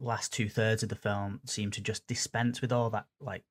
last 0.00 0.32
two 0.32 0.48
thirds 0.48 0.82
of 0.82 0.88
the 0.90 0.96
film 0.96 1.40
seem 1.46 1.70
to 1.70 1.80
just 1.80 2.06
dispense 2.06 2.60
with 2.60 2.72
all 2.72 2.90
that 2.90 3.06
like 3.20 3.44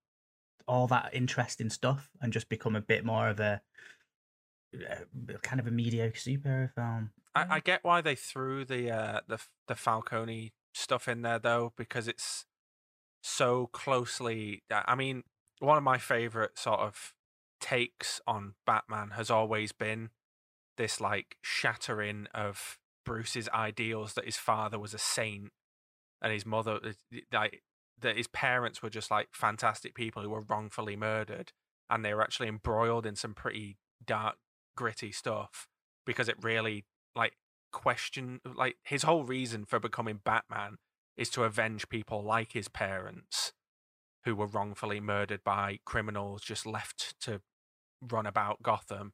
all 0.67 0.87
that 0.87 1.13
interesting 1.13 1.69
stuff 1.69 2.09
and 2.21 2.31
just 2.33 2.47
become 2.49 2.75
a 2.75 2.81
bit 2.81 3.03
more 3.03 3.27
of 3.29 3.39
a 3.39 3.61
uh, 4.89 5.33
kind 5.41 5.59
of 5.59 5.67
a 5.67 5.71
mediocre 5.71 6.17
superhero 6.17 6.71
film. 6.73 7.11
I, 7.35 7.55
I 7.55 7.59
get 7.59 7.83
why 7.83 8.01
they 8.01 8.15
threw 8.15 8.65
the 8.65 8.91
uh, 8.91 9.19
the 9.27 9.39
the 9.67 9.75
Falcone 9.75 10.53
stuff 10.73 11.07
in 11.07 11.21
there 11.21 11.39
though, 11.39 11.73
because 11.77 12.07
it's 12.07 12.45
so 13.21 13.67
closely. 13.67 14.63
I 14.71 14.83
I 14.87 14.95
mean, 14.95 15.23
one 15.59 15.77
of 15.77 15.83
my 15.83 15.97
favorite 15.97 16.57
sort 16.57 16.79
of 16.79 17.13
takes 17.61 18.19
on 18.27 18.55
Batman 18.65 19.11
has 19.11 19.29
always 19.29 19.71
been 19.71 20.09
this 20.77 20.99
like 20.99 21.37
shattering 21.41 22.27
of 22.33 22.77
Bruce's 23.05 23.47
ideals 23.49 24.13
that 24.13 24.25
his 24.25 24.37
father 24.37 24.77
was 24.79 24.93
a 24.93 24.97
saint 24.97 25.51
and 26.21 26.33
his 26.33 26.45
mother 26.45 26.79
like 27.31 27.63
that 28.01 28.17
his 28.17 28.27
parents 28.27 28.81
were 28.81 28.89
just 28.89 29.11
like 29.11 29.29
fantastic 29.31 29.93
people 29.95 30.21
who 30.21 30.29
were 30.29 30.41
wrongfully 30.41 30.95
murdered 30.95 31.51
and 31.89 32.03
they 32.03 32.13
were 32.13 32.21
actually 32.21 32.47
embroiled 32.47 33.05
in 33.05 33.15
some 33.15 33.33
pretty 33.33 33.77
dark 34.05 34.35
gritty 34.75 35.11
stuff 35.11 35.67
because 36.05 36.27
it 36.27 36.35
really 36.41 36.85
like 37.15 37.37
question 37.71 38.39
like 38.55 38.75
his 38.83 39.03
whole 39.03 39.23
reason 39.23 39.65
for 39.65 39.79
becoming 39.79 40.19
batman 40.23 40.77
is 41.17 41.29
to 41.29 41.43
avenge 41.43 41.89
people 41.89 42.23
like 42.23 42.53
his 42.53 42.67
parents 42.67 43.51
who 44.25 44.35
were 44.35 44.47
wrongfully 44.47 44.99
murdered 44.99 45.43
by 45.43 45.79
criminals 45.85 46.41
just 46.41 46.65
left 46.65 47.15
to 47.19 47.41
run 48.01 48.25
about 48.25 48.61
Gotham. 48.63 49.13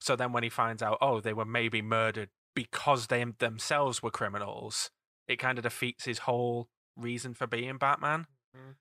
So 0.00 0.16
then 0.16 0.32
when 0.32 0.42
he 0.42 0.48
finds 0.48 0.82
out, 0.82 0.98
oh, 1.00 1.20
they 1.20 1.32
were 1.32 1.44
maybe 1.44 1.82
murdered 1.82 2.30
because 2.54 3.06
they 3.06 3.24
themselves 3.38 4.02
were 4.02 4.10
criminals, 4.10 4.90
it 5.28 5.38
kind 5.38 5.58
of 5.58 5.62
defeats 5.62 6.04
his 6.04 6.20
whole 6.20 6.68
reason 6.96 7.34
for 7.34 7.46
being 7.46 7.76
Batman. 7.78 8.26
Mhm. 8.56 8.76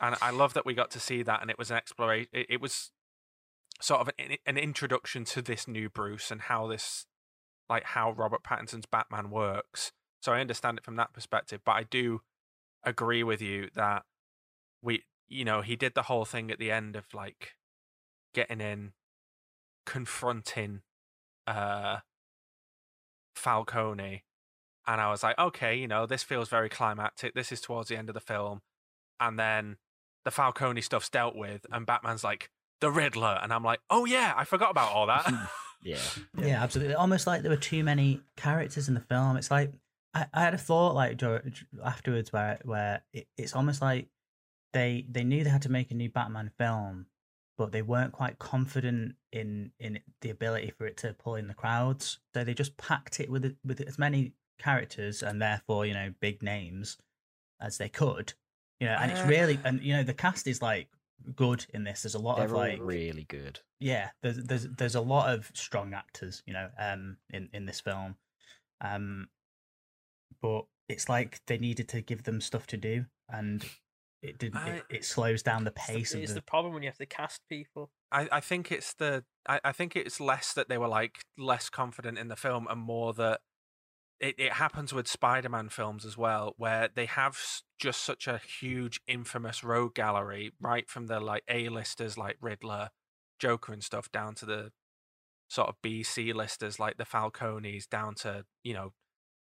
And 0.00 0.16
I 0.20 0.30
love 0.30 0.54
that 0.54 0.66
we 0.66 0.74
got 0.74 0.90
to 0.92 1.00
see 1.00 1.22
that, 1.22 1.42
and 1.42 1.50
it 1.50 1.58
was 1.58 1.70
an 1.70 1.76
exploration. 1.76 2.28
It, 2.32 2.46
it 2.50 2.60
was 2.60 2.90
sort 3.80 4.00
of 4.00 4.10
an, 4.18 4.36
an 4.46 4.58
introduction 4.58 5.24
to 5.26 5.42
this 5.42 5.68
new 5.68 5.88
Bruce 5.88 6.30
and 6.30 6.42
how 6.42 6.66
this, 6.66 7.06
like 7.72 7.84
how 7.84 8.12
Robert 8.12 8.44
Pattinson's 8.44 8.84
Batman 8.84 9.30
works. 9.30 9.92
So 10.20 10.30
I 10.32 10.40
understand 10.40 10.76
it 10.76 10.84
from 10.84 10.96
that 10.96 11.14
perspective, 11.14 11.62
but 11.64 11.72
I 11.72 11.84
do 11.84 12.20
agree 12.84 13.22
with 13.22 13.40
you 13.40 13.70
that 13.74 14.02
we, 14.82 15.04
you 15.26 15.46
know, 15.46 15.62
he 15.62 15.74
did 15.74 15.94
the 15.94 16.02
whole 16.02 16.26
thing 16.26 16.50
at 16.50 16.58
the 16.58 16.70
end 16.70 16.96
of 16.96 17.06
like 17.14 17.52
getting 18.34 18.60
in, 18.60 18.92
confronting 19.86 20.82
uh 21.46 22.00
Falcone, 23.34 24.22
and 24.86 25.00
I 25.00 25.10
was 25.10 25.22
like, 25.22 25.38
okay, 25.38 25.74
you 25.74 25.88
know, 25.88 26.04
this 26.04 26.22
feels 26.22 26.50
very 26.50 26.68
climactic. 26.68 27.34
This 27.34 27.50
is 27.50 27.62
towards 27.62 27.88
the 27.88 27.96
end 27.96 28.10
of 28.10 28.14
the 28.14 28.20
film, 28.20 28.60
and 29.18 29.38
then 29.38 29.78
the 30.26 30.30
Falcone 30.30 30.82
stuff's 30.82 31.08
dealt 31.08 31.34
with, 31.34 31.64
and 31.72 31.86
Batman's 31.86 32.22
like 32.22 32.50
the 32.82 32.90
Riddler, 32.90 33.40
and 33.42 33.50
I'm 33.50 33.64
like, 33.64 33.80
oh 33.88 34.04
yeah, 34.04 34.34
I 34.36 34.44
forgot 34.44 34.70
about 34.70 34.92
all 34.92 35.06
that. 35.06 35.26
Yeah. 35.82 35.98
Yeah. 36.38 36.62
absolutely. 36.62 36.94
Almost 36.94 37.26
like 37.26 37.42
there 37.42 37.50
were 37.50 37.56
too 37.56 37.82
many 37.84 38.20
characters 38.36 38.88
in 38.88 38.94
the 38.94 39.00
film. 39.00 39.36
It's 39.36 39.50
like 39.50 39.72
I, 40.14 40.26
I 40.32 40.40
had 40.42 40.54
a 40.54 40.58
thought 40.58 40.94
like 40.94 41.16
dur- 41.16 41.42
afterwards 41.84 42.32
where 42.32 42.58
where 42.64 43.02
it, 43.12 43.26
it's 43.36 43.54
almost 43.54 43.82
like 43.82 44.08
they 44.72 45.04
they 45.10 45.24
knew 45.24 45.44
they 45.44 45.50
had 45.50 45.62
to 45.62 45.70
make 45.70 45.90
a 45.90 45.94
new 45.94 46.08
Batman 46.08 46.50
film, 46.58 47.06
but 47.58 47.72
they 47.72 47.82
weren't 47.82 48.12
quite 48.12 48.38
confident 48.38 49.16
in 49.32 49.72
in 49.78 49.98
the 50.20 50.30
ability 50.30 50.70
for 50.76 50.86
it 50.86 50.96
to 50.98 51.14
pull 51.14 51.34
in 51.34 51.48
the 51.48 51.54
crowds. 51.54 52.18
So 52.34 52.44
they 52.44 52.54
just 52.54 52.76
packed 52.76 53.20
it 53.20 53.28
with 53.30 53.44
it- 53.44 53.56
with 53.64 53.80
as 53.80 53.98
many 53.98 54.32
characters 54.58 55.22
and 55.22 55.42
therefore 55.42 55.84
you 55.86 55.94
know 55.94 56.14
big 56.20 56.42
names 56.42 56.96
as 57.60 57.78
they 57.78 57.88
could. 57.88 58.34
You 58.80 58.88
know, 58.88 58.96
and 59.00 59.10
it's 59.12 59.20
Uh, 59.20 59.26
really 59.26 59.58
and 59.64 59.80
you 59.82 59.94
know 59.94 60.02
the 60.02 60.14
cast 60.14 60.46
is 60.46 60.60
like 60.62 60.88
good 61.36 61.66
in 61.74 61.84
this. 61.84 62.02
There's 62.02 62.14
a 62.14 62.18
lot 62.18 62.36
They're 62.36 62.46
of 62.46 62.52
like 62.52 62.78
really 62.80 63.24
good. 63.24 63.60
yeah 63.80 64.10
there's 64.22 64.38
there's 64.44 64.66
there's 64.78 64.94
a 64.94 65.00
lot 65.00 65.32
of 65.32 65.50
strong 65.54 65.92
actors 65.94 66.42
you 66.46 66.52
know 66.52 66.68
um 66.78 67.16
in 67.30 67.48
in 67.52 67.66
this 67.66 67.80
film 67.80 68.16
um 68.80 69.28
but 70.40 70.64
it's 70.88 71.08
like 71.08 71.40
they 71.46 71.58
needed 71.58 71.88
to 71.88 72.00
give 72.00 72.24
them 72.24 72.40
stuff 72.40 72.66
to 72.68 72.76
do 72.76 73.04
and 73.28 73.64
it 74.22 74.38
didn't 74.38 74.58
I- 74.58 74.68
it, 74.76 74.84
it 74.90 75.04
slows 75.04 75.42
down 75.42 75.64
the 75.64 75.72
It's 75.76 75.86
the- 75.86 75.92
pace 75.94 76.14
It's 76.14 76.30
the, 76.32 76.36
the 76.40 76.42
problem 76.42 76.72
when 76.74 76.82
you 76.82 76.88
have 76.88 76.98
to 76.98 77.06
cast 77.06 77.40
people. 77.48 77.90
I, 78.12 78.28
I 78.30 78.40
think 78.40 78.70
it's 78.70 78.94
the 78.94 79.24
I, 79.48 79.60
I 79.64 79.72
think 79.72 79.96
it's 79.96 80.20
less 80.20 80.52
that 80.54 80.68
they 80.68 80.78
were 80.78 80.88
like 80.88 81.24
less 81.38 81.68
confident 81.70 82.18
in 82.18 82.28
the 82.28 82.36
film 82.36 82.66
and 82.70 82.80
more 82.80 83.12
that 83.14 83.40
it, 84.22 84.36
it 84.38 84.52
happens 84.52 84.94
with 84.94 85.08
Spider-Man 85.08 85.68
films 85.68 86.06
as 86.06 86.16
well, 86.16 86.54
where 86.56 86.88
they 86.94 87.06
have 87.06 87.36
just 87.78 88.02
such 88.02 88.28
a 88.28 88.38
huge 88.38 89.00
infamous 89.08 89.64
rogue 89.64 89.94
gallery, 89.94 90.52
right 90.60 90.88
from 90.88 91.08
the 91.08 91.18
like 91.18 91.42
A-listers 91.48 92.16
like 92.16 92.36
Riddler, 92.40 92.90
Joker 93.40 93.72
and 93.72 93.82
stuff, 93.82 94.10
down 94.12 94.36
to 94.36 94.46
the 94.46 94.70
sort 95.48 95.68
of 95.68 95.74
B 95.82 96.04
C 96.04 96.32
listers 96.32 96.78
like 96.78 96.98
the 96.98 97.04
Falcones, 97.04 97.88
down 97.88 98.14
to, 98.14 98.44
you 98.62 98.74
know, 98.74 98.92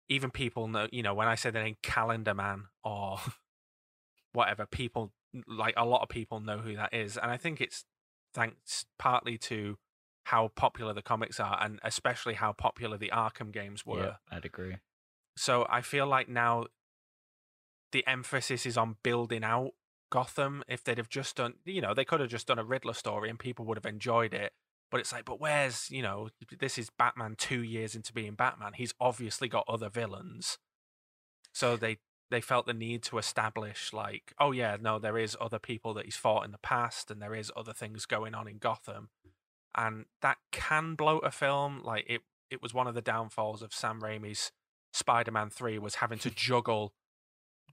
even 0.10 0.30
people 0.30 0.68
know, 0.68 0.88
you 0.92 1.02
know, 1.02 1.14
when 1.14 1.30
I 1.30 1.36
say 1.36 1.52
the 1.52 1.64
name 1.64 1.78
Calendar 1.82 2.34
Man 2.34 2.66
or 2.84 3.20
whatever, 4.34 4.66
people 4.66 5.14
like 5.48 5.74
a 5.78 5.86
lot 5.86 6.02
of 6.02 6.10
people 6.10 6.42
know 6.42 6.58
who 6.58 6.76
that 6.76 6.94
is. 6.94 7.18
And 7.18 7.32
I 7.32 7.38
think 7.38 7.62
it's 7.62 7.86
thanks 8.34 8.86
partly 9.00 9.38
to 9.38 9.78
how 10.26 10.50
popular 10.56 10.92
the 10.92 11.04
comics 11.04 11.40
are 11.40 11.58
and 11.62 11.80
especially 11.84 12.34
how 12.34 12.52
popular 12.52 12.98
the 12.98 13.12
Arkham 13.14 13.52
games 13.52 13.86
were. 13.86 14.04
Yeah, 14.04 14.16
I'd 14.32 14.46
agree. 14.46 14.78
So 15.38 15.68
I 15.70 15.82
feel 15.82 16.08
like 16.08 16.28
now 16.28 16.66
the 17.92 18.06
emphasis 18.08 18.66
is 18.66 18.76
on 18.76 18.96
building 19.04 19.44
out 19.44 19.72
Gotham. 20.12 20.64
If 20.68 20.84
they'd 20.84 20.98
have 20.98 21.10
just 21.10 21.36
done, 21.36 21.54
you 21.64 21.80
know, 21.80 21.94
they 21.94 22.06
could 22.06 22.22
have 22.22 22.30
just 22.30 22.48
done 22.48 22.58
a 22.58 22.64
Riddler 22.64 22.96
story 22.96 23.30
and 23.30 23.38
people 23.38 23.66
would 23.66 23.78
have 23.78 23.86
enjoyed 23.86 24.34
it. 24.34 24.54
But 24.90 25.00
it's 25.00 25.12
like, 25.12 25.26
but 25.26 25.40
where's, 25.40 25.92
you 25.92 26.02
know, 26.02 26.30
this 26.58 26.80
is 26.80 26.90
Batman 26.90 27.36
two 27.38 27.62
years 27.62 27.94
into 27.94 28.12
being 28.12 28.34
Batman. 28.34 28.74
He's 28.74 28.96
obviously 29.00 29.48
got 29.48 29.66
other 29.68 29.90
villains. 29.90 30.58
So 31.54 31.78
they 31.78 31.98
they 32.32 32.42
felt 32.42 32.66
the 32.66 32.74
need 32.74 33.04
to 33.04 33.20
establish 33.20 33.94
like, 33.94 34.34
oh 34.40 34.52
yeah, 34.52 34.78
no, 34.82 34.98
there 34.98 35.20
is 35.20 35.38
other 35.40 35.60
people 35.60 35.94
that 35.94 36.06
he's 36.06 36.18
fought 36.18 36.46
in 36.46 36.52
the 36.52 36.58
past 36.58 37.12
and 37.12 37.22
there 37.22 37.36
is 37.36 37.52
other 37.56 37.74
things 37.74 38.08
going 38.08 38.34
on 38.34 38.48
in 38.48 38.58
Gotham. 38.58 39.10
And 39.78 40.06
that 40.22 40.38
can 40.52 40.96
bloat 40.96 41.24
a 41.26 41.32
film. 41.32 41.82
Like 41.84 42.06
it 42.08 42.22
it 42.50 42.62
was 42.62 42.74
one 42.74 42.88
of 42.88 42.94
the 42.96 43.02
downfalls 43.02 43.62
of 43.62 43.74
Sam 43.74 44.00
Raimi's 44.02 44.52
Spider-Man 44.94 45.50
3 45.50 45.80
was 45.80 45.96
having 45.96 46.20
to 46.20 46.30
juggle 46.36 46.94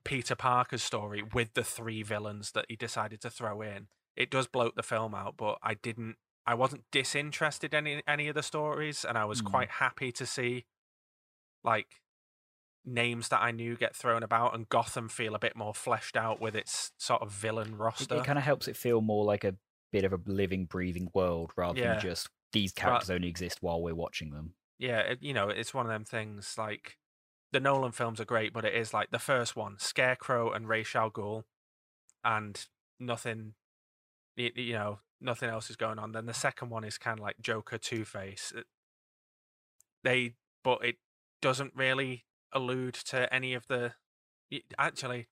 Peter 0.04 0.34
Parker's 0.34 0.82
story 0.82 1.22
with 1.22 1.54
the 1.54 1.62
three 1.62 2.02
villains 2.02 2.52
that 2.52 2.64
he 2.68 2.74
decided 2.76 3.20
to 3.20 3.30
throw 3.30 3.60
in. 3.62 3.86
It 4.16 4.30
does 4.30 4.46
bloat 4.48 4.74
the 4.74 4.82
film 4.82 5.14
out, 5.14 5.36
but 5.36 5.58
I 5.62 5.74
didn't 5.74 6.16
I 6.44 6.54
wasn't 6.54 6.82
disinterested 6.90 7.72
in 7.72 7.86
any, 7.86 8.02
any 8.08 8.26
of 8.28 8.34
the 8.34 8.42
stories 8.42 9.04
and 9.04 9.16
I 9.16 9.24
was 9.24 9.40
Hmm. 9.40 9.46
quite 9.46 9.70
happy 9.70 10.10
to 10.12 10.26
see 10.26 10.64
like 11.62 12.00
names 12.84 13.28
that 13.28 13.40
I 13.40 13.52
knew 13.52 13.76
get 13.76 13.94
thrown 13.94 14.24
about 14.24 14.54
and 14.54 14.68
Gotham 14.68 15.08
feel 15.08 15.36
a 15.36 15.38
bit 15.38 15.54
more 15.54 15.72
fleshed 15.72 16.16
out 16.16 16.40
with 16.40 16.56
its 16.56 16.90
sort 16.98 17.22
of 17.22 17.30
villain 17.30 17.74
It, 17.74 17.78
roster. 17.78 18.16
it 18.16 18.24
kind 18.24 18.38
of 18.38 18.44
helps 18.44 18.66
it 18.66 18.76
feel 18.76 19.00
more 19.00 19.24
like 19.24 19.44
a 19.44 19.54
bit 19.92 20.04
of 20.04 20.12
a 20.12 20.20
living, 20.26 20.64
breathing 20.64 21.08
world 21.14 21.52
rather 21.56 21.78
Yeah. 21.78 21.92
than 21.92 22.00
just 22.00 22.28
these 22.52 22.72
characters 22.72 23.10
only 23.10 23.28
exist 23.28 23.58
while 23.62 23.80
we're 23.82 23.94
watching 23.94 24.30
them. 24.30 24.54
yeah, 24.78 24.98
it, 25.00 25.22
you 25.22 25.32
know, 25.32 25.48
it's 25.48 25.72
one 25.72 25.86
of 25.86 25.92
them 25.92 26.04
things 26.04 26.56
like 26.58 26.98
the 27.52 27.60
Nolan 27.60 27.92
films 27.92 28.18
are 28.20 28.24
great, 28.24 28.52
but 28.52 28.64
it 28.64 28.74
is 28.74 28.92
like 28.92 29.10
the 29.10 29.18
first 29.18 29.54
one, 29.54 29.78
Scarecrow 29.78 30.50
and 30.52 30.68
Ra's 30.68 30.94
al 30.96 31.10
Ghul, 31.10 31.44
and 32.24 32.66
nothing, 32.98 33.54
you 34.36 34.72
know, 34.72 35.00
nothing 35.20 35.48
else 35.50 35.70
is 35.70 35.76
going 35.76 35.98
on. 36.00 36.12
Then 36.12 36.26
the 36.26 36.34
second 36.34 36.70
one 36.70 36.82
is 36.84 36.98
kind 36.98 37.18
of 37.20 37.22
like 37.22 37.36
Joker, 37.40 37.78
Two 37.78 38.04
Face. 38.04 38.52
Uh, 38.56 38.62
they, 40.02 40.34
but 40.64 40.84
it 40.84 40.96
doesn't 41.40 41.74
really 41.76 42.24
allude 42.52 42.94
to 42.94 43.32
any 43.32 43.54
of 43.54 43.66
the. 43.68 43.94
Actually, 44.78 45.28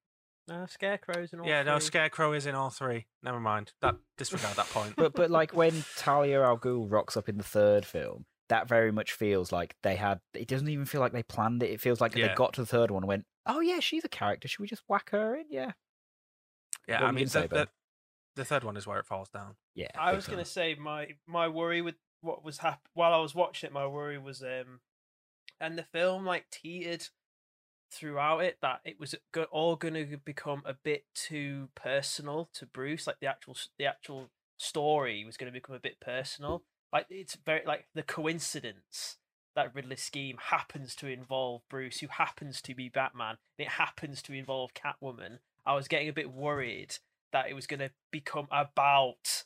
No, 0.48 0.66
scarecrows 0.66 1.32
and 1.32 1.40
all. 1.42 1.46
yeah, 1.46 1.62
no, 1.62 1.78
three. 1.78 1.86
Scarecrow 1.86 2.32
is 2.32 2.46
in 2.46 2.54
all 2.54 2.70
three. 2.70 3.06
Never 3.22 3.38
mind. 3.38 3.72
That 3.82 3.96
disregard 4.18 4.56
that 4.56 4.66
point. 4.70 4.94
But 4.96 5.14
but 5.14 5.30
like 5.30 5.54
when 5.54 5.84
Talia 5.96 6.42
al 6.42 6.58
Ghul 6.58 6.90
rocks 6.90 7.16
up 7.16 7.28
in 7.28 7.36
the 7.38 7.44
third 7.44 7.84
film, 7.86 8.24
that 8.48 8.66
very 8.68 8.90
much 8.90 9.12
feels 9.12 9.52
like 9.52 9.76
they 9.82 9.94
had. 9.96 10.20
It 10.34 10.48
doesn't 10.48 10.68
even 10.68 10.86
feel 10.86 11.00
like 11.00 11.12
they 11.12 11.22
planned 11.22 11.62
it. 11.62 11.70
It 11.70 11.80
feels 11.80 12.00
like 12.00 12.16
Yeah. 12.16 12.28
they 12.28 12.34
got 12.34 12.52
to 12.54 12.62
the 12.62 12.66
third 12.66 12.90
one 12.90 13.02
and 13.04 13.08
went, 13.08 13.26
"Oh 13.46 13.60
yeah, 13.60 13.78
she's 13.80 14.04
a 14.04 14.08
character. 14.08 14.48
Should 14.48 14.60
we 14.60 14.66
just 14.66 14.82
whack 14.88 15.10
her 15.10 15.36
in?" 15.36 15.44
Yeah, 15.50 15.72
yeah, 16.88 16.96
what 16.96 17.02
I 17.04 17.06
you 17.08 17.12
mean, 17.12 17.24
gonna 17.24 17.28
say, 17.30 17.42
the, 17.42 17.48
Ben? 17.48 17.66
the, 18.34 18.40
the 18.42 18.44
third 18.44 18.64
one 18.64 18.76
is 18.76 18.86
where 18.86 18.98
it 18.98 19.06
falls 19.06 19.28
down. 19.28 19.54
yeah. 19.76 19.88
I 19.96 20.10
big 20.10 20.16
was 20.16 20.26
gonna 20.26 20.44
say 20.44 20.74
my 20.74 21.08
my 21.28 21.46
worry 21.46 21.80
with 21.80 21.94
what 22.22 22.44
was 22.44 22.58
hap- 22.58 22.88
while 22.94 23.12
I 23.14 23.18
was 23.18 23.34
watching 23.36 23.68
it. 23.68 23.72
My 23.72 23.86
worry 23.86 24.18
was 24.18 24.42
um, 24.42 24.80
and 25.60 25.78
the 25.78 25.84
film 25.84 26.24
like 26.26 26.50
teetered 26.50 27.06
throughout 27.90 28.40
it 28.40 28.58
that 28.62 28.80
it 28.84 28.98
was 29.00 29.14
all 29.50 29.76
gonna 29.76 30.04
become 30.24 30.62
a 30.64 30.74
bit 30.74 31.04
too 31.14 31.68
personal 31.74 32.48
to 32.54 32.66
Bruce. 32.66 33.06
Like 33.06 33.20
the 33.20 33.26
actual 33.26 33.56
the 33.78 33.86
actual 33.86 34.30
story 34.58 35.24
was 35.24 35.36
gonna 35.36 35.52
become 35.52 35.74
a 35.74 35.80
bit 35.80 36.00
personal. 36.00 36.62
Like 36.92 37.06
it's 37.10 37.36
very 37.36 37.62
like 37.66 37.86
the 37.94 38.02
coincidence 38.02 39.16
that 39.56 39.74
Riddler 39.74 39.96
scheme 39.96 40.36
happens 40.40 40.94
to 40.96 41.08
involve 41.08 41.62
Bruce, 41.68 41.98
who 42.00 42.06
happens 42.06 42.62
to 42.62 42.74
be 42.74 42.88
Batman. 42.88 43.36
And 43.58 43.66
it 43.66 43.72
happens 43.72 44.22
to 44.22 44.32
involve 44.32 44.74
Catwoman. 44.74 45.38
I 45.66 45.74
was 45.74 45.88
getting 45.88 46.08
a 46.08 46.12
bit 46.12 46.30
worried 46.30 46.96
that 47.32 47.48
it 47.48 47.54
was 47.54 47.66
going 47.66 47.80
to 47.80 47.90
become 48.10 48.46
about 48.50 49.44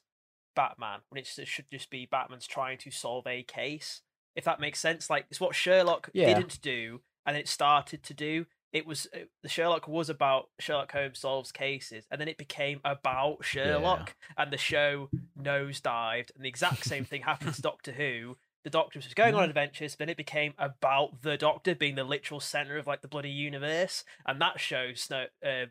Batman 0.54 1.00
when 1.08 1.18
it 1.18 1.26
should 1.26 1.66
just 1.70 1.90
be 1.90 2.06
Batman's 2.06 2.46
trying 2.46 2.78
to 2.78 2.90
solve 2.90 3.26
a 3.26 3.42
case. 3.42 4.02
If 4.36 4.44
that 4.44 4.60
makes 4.60 4.78
sense, 4.78 5.08
like 5.08 5.26
it's 5.30 5.40
what 5.40 5.54
Sherlock 5.54 6.10
Yeah. 6.12 6.34
didn't 6.34 6.60
do, 6.60 7.00
and 7.26 7.36
it 7.36 7.48
started 7.48 8.02
to 8.04 8.14
do. 8.14 8.46
It 8.72 8.86
was 8.86 9.06
uh, 9.14 9.18
the 9.42 9.48
Sherlock 9.48 9.86
was 9.86 10.10
about 10.10 10.48
Sherlock 10.58 10.90
Holmes 10.92 11.18
solves 11.20 11.52
cases, 11.52 12.06
and 12.10 12.20
then 12.20 12.28
it 12.28 12.38
became 12.38 12.80
about 12.84 13.44
Sherlock, 13.44 14.14
and 14.36 14.52
the 14.52 14.58
show 14.58 15.10
nosedived. 15.40 16.34
And 16.34 16.44
the 16.44 16.48
exact 16.48 16.84
same 16.84 17.04
thing 17.04 17.22
happened 17.22 17.54
to 17.54 17.62
Doctor 17.62 17.92
Who. 17.92 18.36
The 18.64 18.70
Doctor 18.70 18.98
was 18.98 19.12
going 19.14 19.34
on 19.34 19.44
adventures, 19.44 19.96
then 19.96 20.08
it 20.08 20.16
became 20.16 20.54
about 20.58 21.20
the 21.22 21.36
Doctor 21.36 21.74
being 21.74 21.96
the 21.96 22.02
literal 22.04 22.40
center 22.40 22.76
of 22.78 22.86
like 22.86 23.02
the 23.02 23.08
bloody 23.08 23.30
universe, 23.30 24.04
and 24.26 24.40
that 24.40 24.58
show 24.58 24.94
snow 24.94 25.26
uh, 25.46 25.66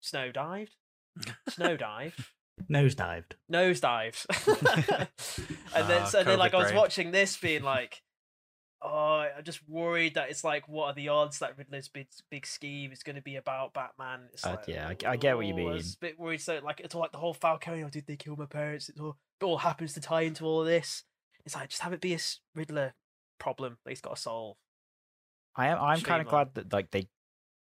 snow 0.00 0.30
dived, 0.32 0.74
snow 1.48 1.76
dived 1.76 2.24
nosedived. 2.70 3.32
nosedived. 3.50 4.26
and 5.74 5.88
then, 5.88 6.02
Ah, 6.02 6.06
so 6.06 6.24
then, 6.24 6.38
like, 6.38 6.52
I 6.52 6.58
was 6.58 6.66
brain. 6.68 6.76
watching 6.76 7.10
this, 7.12 7.36
being 7.36 7.62
like, 7.62 8.02
oh, 8.82 9.26
I'm 9.36 9.44
just 9.44 9.66
worried 9.68 10.14
that 10.14 10.30
it's 10.30 10.44
like, 10.44 10.68
what 10.68 10.86
are 10.86 10.94
the 10.94 11.08
odds 11.08 11.38
that 11.40 11.56
Riddler's 11.56 11.88
big 11.88 12.08
big 12.30 12.46
scheme 12.46 12.92
is 12.92 13.02
going 13.02 13.16
to 13.16 13.22
be 13.22 13.36
about 13.36 13.74
Batman? 13.74 14.28
It's 14.32 14.44
Uh, 14.44 14.50
like, 14.50 14.68
yeah, 14.68 14.92
I 15.06 15.16
get 15.16 15.36
what 15.36 15.46
you 15.46 15.54
oh, 15.54 15.56
mean. 15.56 15.68
I 15.70 15.72
was 15.72 15.94
a 15.94 15.98
bit 15.98 16.18
worried. 16.18 16.40
So 16.40 16.60
like, 16.62 16.80
it's 16.80 16.94
all 16.94 17.00
like 17.00 17.12
the 17.12 17.18
whole 17.18 17.34
Falcone. 17.34 17.82
Oh, 17.84 17.88
did 17.88 18.06
they 18.06 18.16
kill 18.16 18.36
my 18.36 18.46
parents? 18.46 18.88
It 18.88 19.00
all, 19.00 19.16
it 19.40 19.44
all 19.44 19.58
happens 19.58 19.92
to 19.94 20.00
tie 20.00 20.22
into 20.22 20.44
all 20.44 20.60
of 20.60 20.66
this. 20.66 21.04
It's 21.44 21.54
like 21.54 21.68
just 21.68 21.82
have 21.82 21.92
it 21.92 22.00
be 22.00 22.14
a 22.14 22.18
Riddler 22.54 22.94
problem 23.38 23.78
that 23.84 23.90
he's 23.90 24.00
got 24.00 24.16
to 24.16 24.20
solve. 24.20 24.56
I 25.54 25.68
am. 25.68 25.78
I'm 25.80 26.00
kind 26.00 26.20
of 26.20 26.28
glad 26.28 26.54
that 26.54 26.72
like 26.72 26.90
they, 26.90 27.08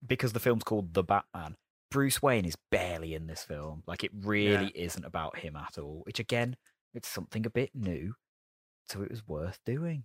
because 0.06 0.32
the 0.32 0.40
film's 0.40 0.64
called 0.64 0.94
The 0.94 1.04
Batman. 1.04 1.56
Bruce 1.90 2.20
Wayne 2.20 2.44
is 2.44 2.56
barely 2.70 3.14
in 3.14 3.28
this 3.28 3.44
film. 3.44 3.84
Like 3.86 4.02
it 4.02 4.10
really 4.14 4.72
isn't 4.74 5.04
about 5.04 5.38
him 5.38 5.54
at 5.54 5.78
all. 5.78 6.02
Which 6.04 6.18
again, 6.18 6.56
it's 6.92 7.06
something 7.06 7.46
a 7.46 7.50
bit 7.50 7.70
new, 7.72 8.14
so 8.88 9.02
it 9.02 9.10
was 9.10 9.28
worth 9.28 9.60
doing. 9.64 10.04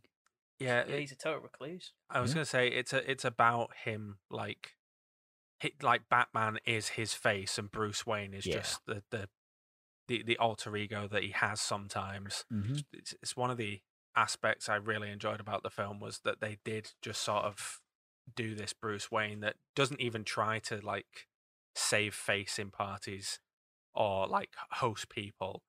Yeah, 0.59 0.85
Yeah, 0.87 0.95
it- 0.95 0.99
he's 0.99 1.11
a 1.11 1.15
total 1.15 1.41
recluse. 1.41 1.93
I 2.09 2.19
was 2.21 2.31
Yeah. 2.31 2.35
gonna 2.35 2.45
say 2.45 2.67
it's 2.67 2.93
a 2.93 3.09
it's 3.09 3.25
about 3.25 3.75
him 3.85 4.19
like, 4.29 4.75
like 5.81 6.09
Batman 6.09 6.59
is 6.65 6.89
his 6.89 7.13
face 7.13 7.57
and 7.57 7.71
Bruce 7.71 8.05
Wayne 8.05 8.33
is 8.33 8.45
Yeah. 8.45 8.55
just 8.55 8.85
the, 8.85 9.03
the 9.09 9.29
the 10.07 10.23
the 10.23 10.37
alter 10.37 10.75
ego 10.75 11.07
that 11.07 11.23
he 11.23 11.31
has 11.31 11.61
sometimes. 11.61 12.45
Mm-hmm. 12.51 12.77
It's, 12.93 13.13
it's 13.21 13.35
one 13.37 13.51
of 13.51 13.57
the 13.57 13.81
aspects 14.15 14.67
I 14.67 14.75
really 14.75 15.09
enjoyed 15.11 15.39
about 15.39 15.63
the 15.63 15.69
film 15.69 15.99
was 15.99 16.19
that 16.21 16.39
they 16.41 16.57
did 16.65 16.93
just 17.01 17.21
sort 17.21 17.45
of 17.45 17.79
do 18.35 18.53
this 18.55 18.73
Bruce 18.73 19.09
Wayne 19.11 19.39
that 19.41 19.55
doesn't 19.75 20.01
even 20.01 20.23
try 20.23 20.59
to 20.59 20.81
like 20.81 21.27
save 21.75 22.13
face 22.15 22.57
in 22.59 22.71
parties 22.71 23.39
or 23.93 24.27
like 24.27 24.49
host 24.71 25.09
people. 25.09 25.63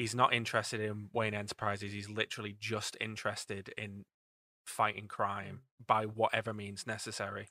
He's 0.00 0.14
not 0.14 0.32
interested 0.32 0.80
in 0.80 1.10
Wayne 1.12 1.34
Enterprises. 1.34 1.92
He's 1.92 2.08
literally 2.08 2.56
just 2.58 2.96
interested 3.00 3.72
in 3.76 4.04
fighting 4.64 5.08
crime 5.08 5.60
by 5.86 6.04
whatever 6.06 6.54
means 6.54 6.86
necessary. 6.86 7.48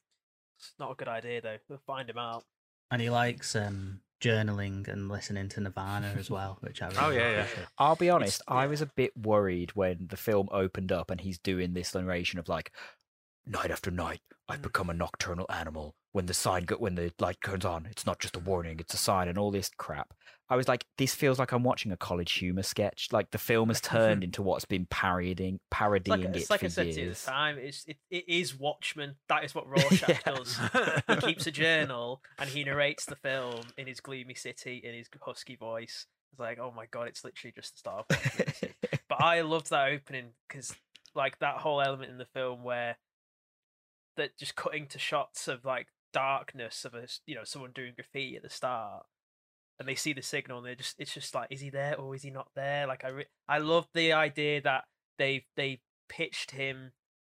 It's 0.57 0.73
not 0.79 0.91
a 0.91 0.95
good 0.95 1.07
idea 1.07 1.41
though. 1.41 1.57
We'll 1.69 1.81
find 1.85 2.09
him 2.09 2.17
out. 2.17 2.43
And 2.91 3.01
he 3.01 3.09
likes 3.11 3.55
um, 3.55 4.01
journaling 4.19 4.87
and 4.87 5.09
listening 5.09 5.47
to 5.49 5.61
Nirvana 5.61 6.15
as 6.17 6.29
well, 6.37 6.57
which 6.61 6.81
I 6.81 6.87
really 6.87 6.99
oh 6.99 7.09
yeah, 7.11 7.31
yeah. 7.31 7.45
I'll 7.77 7.95
be 7.95 8.09
honest, 8.09 8.41
I 8.47 8.65
was 8.65 8.81
a 8.81 8.87
bit 8.87 9.15
worried 9.15 9.71
when 9.75 10.07
the 10.09 10.17
film 10.17 10.49
opened 10.51 10.91
up 10.91 11.11
and 11.11 11.21
he's 11.21 11.37
doing 11.37 11.73
this 11.73 11.93
narration 11.93 12.39
of 12.39 12.49
like, 12.49 12.71
night 13.45 13.69
after 13.71 13.91
night, 13.91 14.21
I've 14.47 14.59
Mm. 14.59 14.63
become 14.63 14.89
a 14.89 14.93
nocturnal 14.93 15.45
animal. 15.49 15.95
When 16.11 16.25
the 16.25 16.33
sign, 16.33 16.63
go- 16.63 16.77
when 16.77 16.95
the 16.95 17.13
light 17.19 17.37
turns 17.45 17.63
on, 17.63 17.85
it's 17.85 18.05
not 18.07 18.17
just 18.19 18.35
a 18.35 18.39
warning; 18.39 18.79
it's 18.79 18.95
a 18.95 18.97
sign, 18.97 19.27
and 19.27 19.37
all 19.37 19.51
this 19.51 19.69
crap. 19.77 20.13
I 20.49 20.55
was 20.55 20.67
like, 20.67 20.85
this 20.97 21.13
feels 21.13 21.37
like 21.37 21.51
I'm 21.51 21.63
watching 21.63 21.91
a 21.91 21.97
college 21.97 22.31
humor 22.33 22.63
sketch. 22.63 23.09
Like 23.11 23.29
the 23.31 23.37
film 23.37 23.69
has 23.69 23.79
turned 23.79 24.23
into 24.23 24.41
what's 24.41 24.65
been 24.65 24.87
parodying, 24.89 25.55
It's 25.55 25.63
parodying 25.69 26.21
like, 26.21 26.29
it 26.29 26.35
it's 26.37 26.49
like 26.49 26.59
for 26.61 26.65
I 26.65 26.69
said 26.69 26.91
to 26.93 27.01
you 27.01 27.09
at 27.11 27.15
the 27.17 27.25
time. 27.31 27.57
It's 27.59 27.85
it, 27.87 27.97
it 28.09 28.27
is 28.27 28.57
Watchmen. 28.57 29.15
That 29.27 29.43
is 29.43 29.53
what 29.53 29.67
Rorschach 29.69 30.09
Yeah. 30.09 30.33
does. 30.33 30.59
He 31.09 31.15
keeps 31.17 31.45
a 31.47 31.51
journal 31.51 32.21
and 32.39 32.49
he 32.49 32.63
narrates 32.63 33.05
the 33.05 33.15
film 33.15 33.61
in 33.77 33.85
his 33.87 33.99
gloomy 33.99 34.33
city 34.33 34.81
in 34.83 34.93
his 34.95 35.07
husky 35.21 35.55
voice. 35.55 36.07
It's 36.31 36.39
like, 36.39 36.57
oh 36.59 36.73
my 36.75 36.85
god, 36.87 37.07
it's 37.09 37.23
literally 37.23 37.53
just 37.55 37.73
the 37.73 37.77
start 37.79 38.05
of 38.09 38.15
Watchmen. 38.17 38.45
this 38.47 38.63
is- 38.63 38.99
but 39.09 39.21
I 39.23 39.41
loved 39.41 39.69
that 39.69 39.89
opening 39.89 40.29
because, 40.47 40.75
like, 41.15 41.37
that 41.39 41.57
whole 41.57 41.81
element 41.81 42.11
in 42.11 42.17
the 42.17 42.25
film 42.25 42.63
where 42.63 42.97
that 44.17 44.37
just 44.37 44.55
cutting 44.55 44.87
to 44.87 44.99
shots 44.99 45.47
of 45.47 45.63
like 45.65 45.87
darkness 46.11 46.85
of 46.85 46.93
a 46.95 47.05
you 47.25 47.35
know 47.35 47.43
someone 47.43 47.71
doing 47.73 47.93
graffiti 47.95 48.35
at 48.35 48.43
the 48.43 48.49
start, 48.49 49.05
and 49.79 49.87
they 49.87 49.95
see 49.95 50.13
the 50.13 50.21
signal 50.21 50.57
and 50.57 50.65
they're 50.67 50.75
just 50.75 50.95
it's 50.99 51.13
just 51.13 51.33
like, 51.33 51.47
is 51.51 51.61
he 51.61 51.69
there 51.69 51.95
or 51.97 52.13
is 52.15 52.21
he 52.23 52.29
not 52.29 52.49
there? 52.55 52.85
Like, 52.87 53.03
I 53.05 53.09
re- 53.09 53.25
I 53.47 53.59
love 53.59 53.87
the 53.93 54.13
idea 54.13 54.61
that 54.61 54.83
they 55.17 55.45
they 55.55 55.81
pitched 56.09 56.51
him 56.51 56.91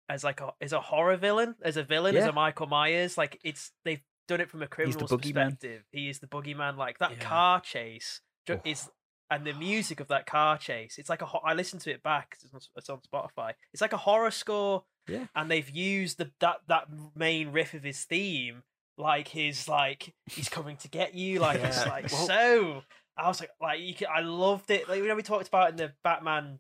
as 0.09 0.25
like 0.25 0.41
a 0.41 0.53
as 0.61 0.73
a 0.73 0.81
horror 0.81 1.17
villain, 1.17 1.55
as 1.63 1.77
a 1.77 1.83
villain, 1.85 2.17
as 2.17 2.25
a 2.27 2.33
Michael 2.33 2.67
Myers. 2.67 3.17
Like, 3.19 3.39
it's 3.45 3.73
they've 3.85 4.03
done 4.29 4.41
it 4.41 4.49
from 4.51 4.63
a 4.63 4.67
criminal's 4.67 5.11
boogeyman. 5.11 5.35
perspective. 5.35 5.83
He 5.93 6.09
is 6.09 6.21
the 6.21 6.27
boogeyman. 6.27 6.77
Like 6.77 6.99
that 6.99 7.13
Yeah. 7.13 7.19
car 7.19 7.61
chase 7.61 8.21
Oh. 8.49 8.61
is 8.65 8.89
and 9.31 9.47
the 9.47 9.53
music 9.53 10.01
of 10.01 10.09
that 10.09 10.27
car 10.27 10.59
chase 10.59 10.99
it's 10.99 11.09
like 11.09 11.23
a 11.23 11.27
ho- 11.27 11.43
i 11.45 11.55
listened 11.55 11.81
to 11.83 11.91
it 11.93 12.03
back 12.03 12.37
it's 12.43 12.53
on, 12.53 12.61
it's 12.75 12.91
on 12.91 12.99
spotify 13.01 13.53
it's 13.73 13.81
like 13.81 13.93
a 13.93 13.97
horror 13.99 14.33
score 14.33 14.83
Yeah. 15.07 15.27
and 15.37 15.49
they've 15.49 15.71
used 15.71 16.19
the 16.19 16.33
that 16.41 16.57
that 16.67 16.89
main 17.15 17.53
riff 17.53 17.73
of 17.75 17.85
his 17.85 18.03
theme 18.05 18.65
like 19.01 19.29
his 19.29 19.67
like 19.69 20.15
he's 20.27 20.49
coming 20.49 20.77
to 20.77 20.89
get 20.89 21.15
you 21.15 21.41
like 21.41 21.61
it's 21.61 21.87
like 21.87 22.11
Well- 22.13 22.27
so 22.27 22.83
i 23.17 23.27
was 23.29 23.41
like 23.41 23.51
like 23.61 23.81
you 23.81 23.95
can, 23.95 24.09
i 24.15 24.21
loved 24.21 24.71
it 24.71 24.89
like 24.89 24.99
you 24.99 25.09
know 25.09 25.15
we 25.17 25.23
talked 25.23 25.49
about 25.49 25.71
in 25.71 25.77
the 25.77 25.93
batman 26.05 26.59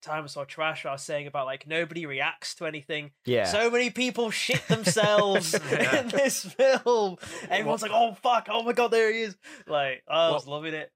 time 0.00 0.26
saw 0.28 0.44
trash 0.44 0.86
i 0.86 0.92
was 0.92 1.02
saying 1.02 1.26
about 1.26 1.44
like 1.46 1.66
nobody 1.66 2.06
reacts 2.06 2.54
to 2.54 2.66
anything 2.66 3.10
yeah, 3.26 3.44
so 3.44 3.68
many 3.70 3.90
people 3.90 4.30
shit 4.30 4.66
themselves 4.68 5.54
Yeah. 5.72 6.00
in 6.02 6.08
this 6.08 6.44
film. 6.44 7.16
Everyone's 7.50 7.82
like, 7.82 7.90
"Oh 7.92 8.14
fuck! 8.14 8.46
Oh 8.50 8.62
my 8.62 8.72
god, 8.72 8.88
there 8.92 9.12
he 9.12 9.22
is!" 9.22 9.36
Like, 9.66 10.02
I 10.08 10.30
was 10.30 10.46
loving 10.46 10.72
it. 10.72 10.90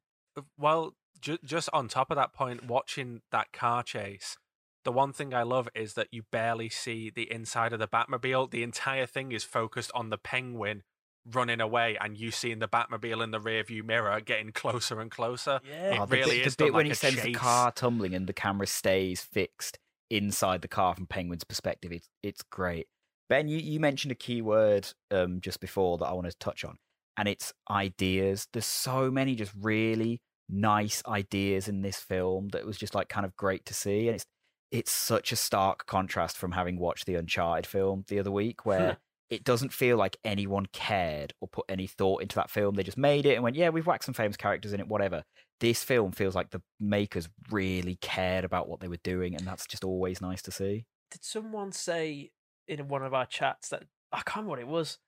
Well, 0.57 0.94
ju- 1.20 1.37
just 1.44 1.68
on 1.75 1.88
top 1.88 2.11
of 2.11 2.16
that 2.16 2.33
point, 2.33 2.64
watching 2.66 3.20
that 3.33 3.53
car 3.53 3.83
chase, 3.83 4.38
the 4.85 4.92
one 4.92 5.12
thing 5.12 5.33
I 5.35 5.42
love 5.42 5.68
is 5.75 5.95
that 5.95 6.09
you 6.11 6.23
barely 6.31 6.68
see 6.68 7.11
the 7.11 7.31
inside 7.31 7.73
of 7.73 7.79
the 7.79 7.88
Batmobile. 7.88 8.51
The 8.51 8.62
entire 8.62 9.07
thing 9.07 9.33
is 9.33 9.45
focused 9.45 9.90
on 9.95 10.11
the 10.11 10.18
penguin 10.18 10.83
running 11.31 11.61
away, 11.61 11.97
and 12.01 12.16
you 12.16 12.31
seeing 12.31 12.59
the 12.59 12.68
Batmobile 12.68 13.23
in 13.23 13.31
the 13.31 13.38
rearview 13.40 13.85
mirror 13.85 14.21
getting 14.21 14.53
closer 14.53 15.01
and 15.01 15.11
closer. 15.11 15.61
Yeah, 15.68 15.95
It 15.95 16.01
Oh, 16.01 16.07
the 16.07 16.16
really 16.16 16.38
bit, 16.38 16.47
is 16.47 16.57
the 16.57 16.64
bit 16.64 16.66
done 16.66 16.75
when 16.75 16.87
like 16.87 16.87
he 16.87 16.92
a 16.92 16.95
sends 16.97 17.23
the 17.23 17.33
car 17.33 17.73
tumbling 17.73 18.14
and 18.14 18.27
the 18.27 18.33
camera 18.33 18.66
stays 18.66 19.21
fixed 19.23 19.79
inside 20.11 20.62
the 20.62 20.68
car 20.68 20.95
from 20.95 21.07
Penguin's 21.07 21.45
perspective. 21.45 21.92
It's 21.92 22.09
it's 22.23 22.42
great. 22.42 22.88
Ben, 23.29 23.49
you, 23.49 23.59
you 23.59 23.81
mentioned 23.81 24.12
a 24.12 24.16
key 24.16 24.42
word 24.42 24.88
um, 25.11 25.40
just 25.40 25.61
before 25.61 25.97
that 25.99 26.07
I 26.07 26.12
want 26.12 26.29
to 26.29 26.37
touch 26.38 26.64
on, 26.64 26.77
and 27.16 27.29
it's 27.29 27.53
ideas. 27.71 28.49
There's 28.53 28.66
so 28.66 29.11
many 29.11 29.35
just 29.35 29.53
really 29.59 30.21
nice 30.51 31.03
ideas 31.07 31.68
in 31.68 31.81
this 31.83 31.97
film 31.97 32.49
that 32.49 32.59
it 32.59 32.66
was 32.66 32.77
just 32.77 32.95
like 32.95 33.09
kind 33.09 33.25
of 33.25 33.37
great 33.37 33.64
to 33.66 33.75
see, 33.75 34.09
and 34.09 34.14
it's 34.16 34.27
it's 34.73 34.91
such 34.91 35.31
a 35.31 35.37
stark 35.37 35.87
contrast 35.87 36.37
from 36.37 36.51
having 36.53 36.79
watched 36.79 37.07
the 37.07 37.15
Uncharted 37.15 37.67
film 37.67 38.05
the 38.09 38.19
other 38.19 38.31
week, 38.33 38.67
where 38.67 38.97
it 39.31 39.45
doesn't 39.45 39.73
feel 39.73 39.97
like 39.97 40.17
anyone 40.25 40.67
cared 40.73 41.33
or 41.41 41.47
put 41.49 41.65
any 41.69 41.87
thought 41.87 42.23
into 42.23 42.35
that 42.37 42.51
film. 42.51 42.75
They 42.75 42.83
just 42.83 42.99
made 42.99 43.25
it 43.27 43.35
and 43.35 43.43
went, 43.45 43.55
yeah, 43.57 43.69
we've 43.69 43.87
whacked 43.87 44.05
some 44.05 44.15
famous 44.15 44.37
characters 44.37 44.73
in 44.73 44.81
it, 44.81 44.89
whatever. 44.89 45.23
This 45.61 45.85
film 45.85 46.11
feels 46.13 46.35
like 46.35 46.51
the 46.51 46.61
makers 46.81 47.29
really 47.51 47.97
cared 48.01 48.45
about 48.45 48.69
what 48.69 48.81
they 48.81 48.89
were 48.89 48.99
doing, 49.05 49.37
and 49.37 49.47
that's 49.47 49.67
just 49.67 49.85
always 49.85 50.21
nice 50.21 50.43
to 50.43 50.51
see. 50.51 50.87
Did 51.13 51.23
someone 51.25 51.71
say 51.73 52.31
in 52.67 52.89
one 52.89 53.05
of 53.05 53.15
our 53.15 53.27
chats 53.27 53.69
that 53.69 53.85
I 54.11 54.23
can't 54.23 54.45
remember 54.47 54.51
what 54.51 54.59
it 54.59 54.67
was? 54.67 54.99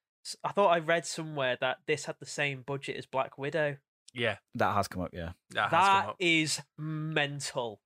I 0.45 0.53
thought 0.53 0.69
I 0.69 0.79
read 0.79 1.05
somewhere 1.07 1.59
that 1.61 1.79
this 1.87 2.05
had 2.05 2.17
the 2.21 2.27
same 2.27 2.63
budget 2.67 2.97
as 2.97 3.05
Black 3.07 3.37
Widow. 3.37 3.77
Yeah, 4.15 4.37
That 4.55 4.75
has 4.75 4.87
come 4.89 5.03
up, 5.03 5.11
yeah. 5.13 5.33
that, 5.51 5.71
has 5.71 5.71
come 5.71 5.81
That 6.03 6.09
up. 6.11 6.17
is 6.21 6.61
mental. 6.79 7.81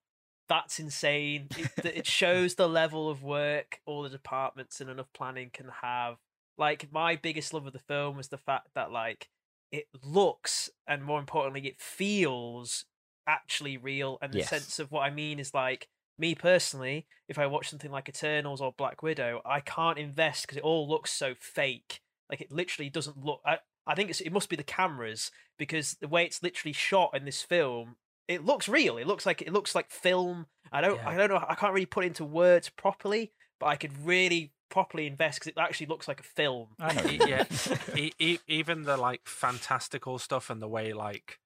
That's 0.48 0.80
insane. 0.80 1.48
It, 1.56 1.84
it 1.84 2.06
shows 2.06 2.54
the 2.54 2.68
level 2.68 3.10
of 3.10 3.22
work 3.22 3.80
all 3.86 4.02
the 4.02 4.08
departments 4.08 4.80
and 4.80 4.88
enough 4.88 5.12
planning 5.12 5.50
can 5.52 5.68
have. 5.82 6.16
Like 6.56 6.90
my 6.92 7.16
biggest 7.16 7.52
love 7.52 7.66
of 7.66 7.72
the 7.72 7.78
film 7.78 8.16
was 8.16 8.28
the 8.28 8.38
fact 8.38 8.68
that 8.74 8.90
like 8.90 9.28
it 9.70 9.86
looks 10.02 10.70
and 10.86 11.04
more 11.04 11.20
importantly 11.20 11.66
it 11.68 11.80
feels 11.80 12.86
actually 13.26 13.76
real. 13.76 14.18
And 14.22 14.32
the 14.32 14.38
Yes. 14.38 14.48
sense 14.48 14.78
of 14.78 14.90
what 14.90 15.02
I 15.02 15.10
mean 15.10 15.38
is 15.38 15.52
like 15.54 15.88
me 16.18 16.34
personally, 16.34 17.06
if 17.28 17.38
I 17.38 17.46
watch 17.46 17.68
something 17.68 17.90
like 17.90 18.08
Eternals 18.08 18.60
or 18.60 18.72
Black 18.72 19.02
Widow, 19.02 19.40
I 19.44 19.60
can't 19.60 19.98
invest 19.98 20.42
because 20.42 20.56
it 20.56 20.64
all 20.64 20.88
looks 20.88 21.12
so 21.12 21.34
fake. 21.38 22.00
Like 22.30 22.40
it 22.40 22.50
literally 22.50 22.90
doesn't 22.90 23.22
look. 23.24 23.40
I, 23.44 23.58
I 23.86 23.94
think 23.94 24.10
it's, 24.10 24.20
it 24.20 24.32
must 24.32 24.48
be 24.48 24.56
the 24.56 24.64
cameras 24.64 25.30
because 25.58 25.96
the 26.00 26.08
way 26.08 26.24
it's 26.24 26.42
literally 26.42 26.72
shot 26.72 27.10
in 27.14 27.24
this 27.24 27.42
film, 27.42 27.96
it 28.28 28.44
looks 28.44 28.68
real. 28.68 28.98
It 28.98 29.06
looks 29.06 29.26
like 29.26 29.42
it 29.42 29.52
looks 29.52 29.74
like 29.74 29.90
film. 29.90 30.46
I 30.70 30.80
don't. 30.80 30.96
Yeah. 30.96 31.08
I 31.08 31.16
don't 31.16 31.30
know. 31.30 31.44
I 31.48 31.54
can't 31.54 31.72
really 31.72 31.86
put 31.86 32.04
it 32.04 32.08
into 32.08 32.24
words 32.24 32.68
properly, 32.68 33.32
but 33.58 33.66
I 33.66 33.76
could 33.76 33.92
really 34.06 34.52
properly 34.70 35.06
invest 35.06 35.40
because 35.40 35.48
it 35.48 35.58
actually 35.58 35.86
looks 35.86 36.06
like 36.06 36.20
a 36.20 36.24
film. 36.24 36.68
I 36.78 36.92
know. 36.92 37.02
what 37.04 37.12
you 37.12 37.18
mean. 37.20 37.28
yeah, 37.28 37.44
e- 37.96 38.12
e- 38.18 38.38
even 38.46 38.82
the 38.84 38.96
like 38.98 39.22
fantastical 39.26 40.18
stuff 40.18 40.50
and 40.50 40.60
the 40.60 40.68
way 40.68 40.92
like 40.92 41.38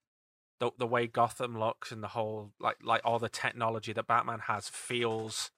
the 0.61 0.73
the 0.79 0.87
way 0.87 1.07
Gotham 1.07 1.59
looks 1.59 1.92
and 1.92 2.03
the 2.03 2.09
whole 2.09 2.53
like 2.61 2.77
like 2.83 3.01
all 3.05 3.18
the 3.18 3.29
technology 3.29 3.92
that 3.92 4.07
Batman 4.09 4.40
has 4.49 4.68
feels 4.68 5.51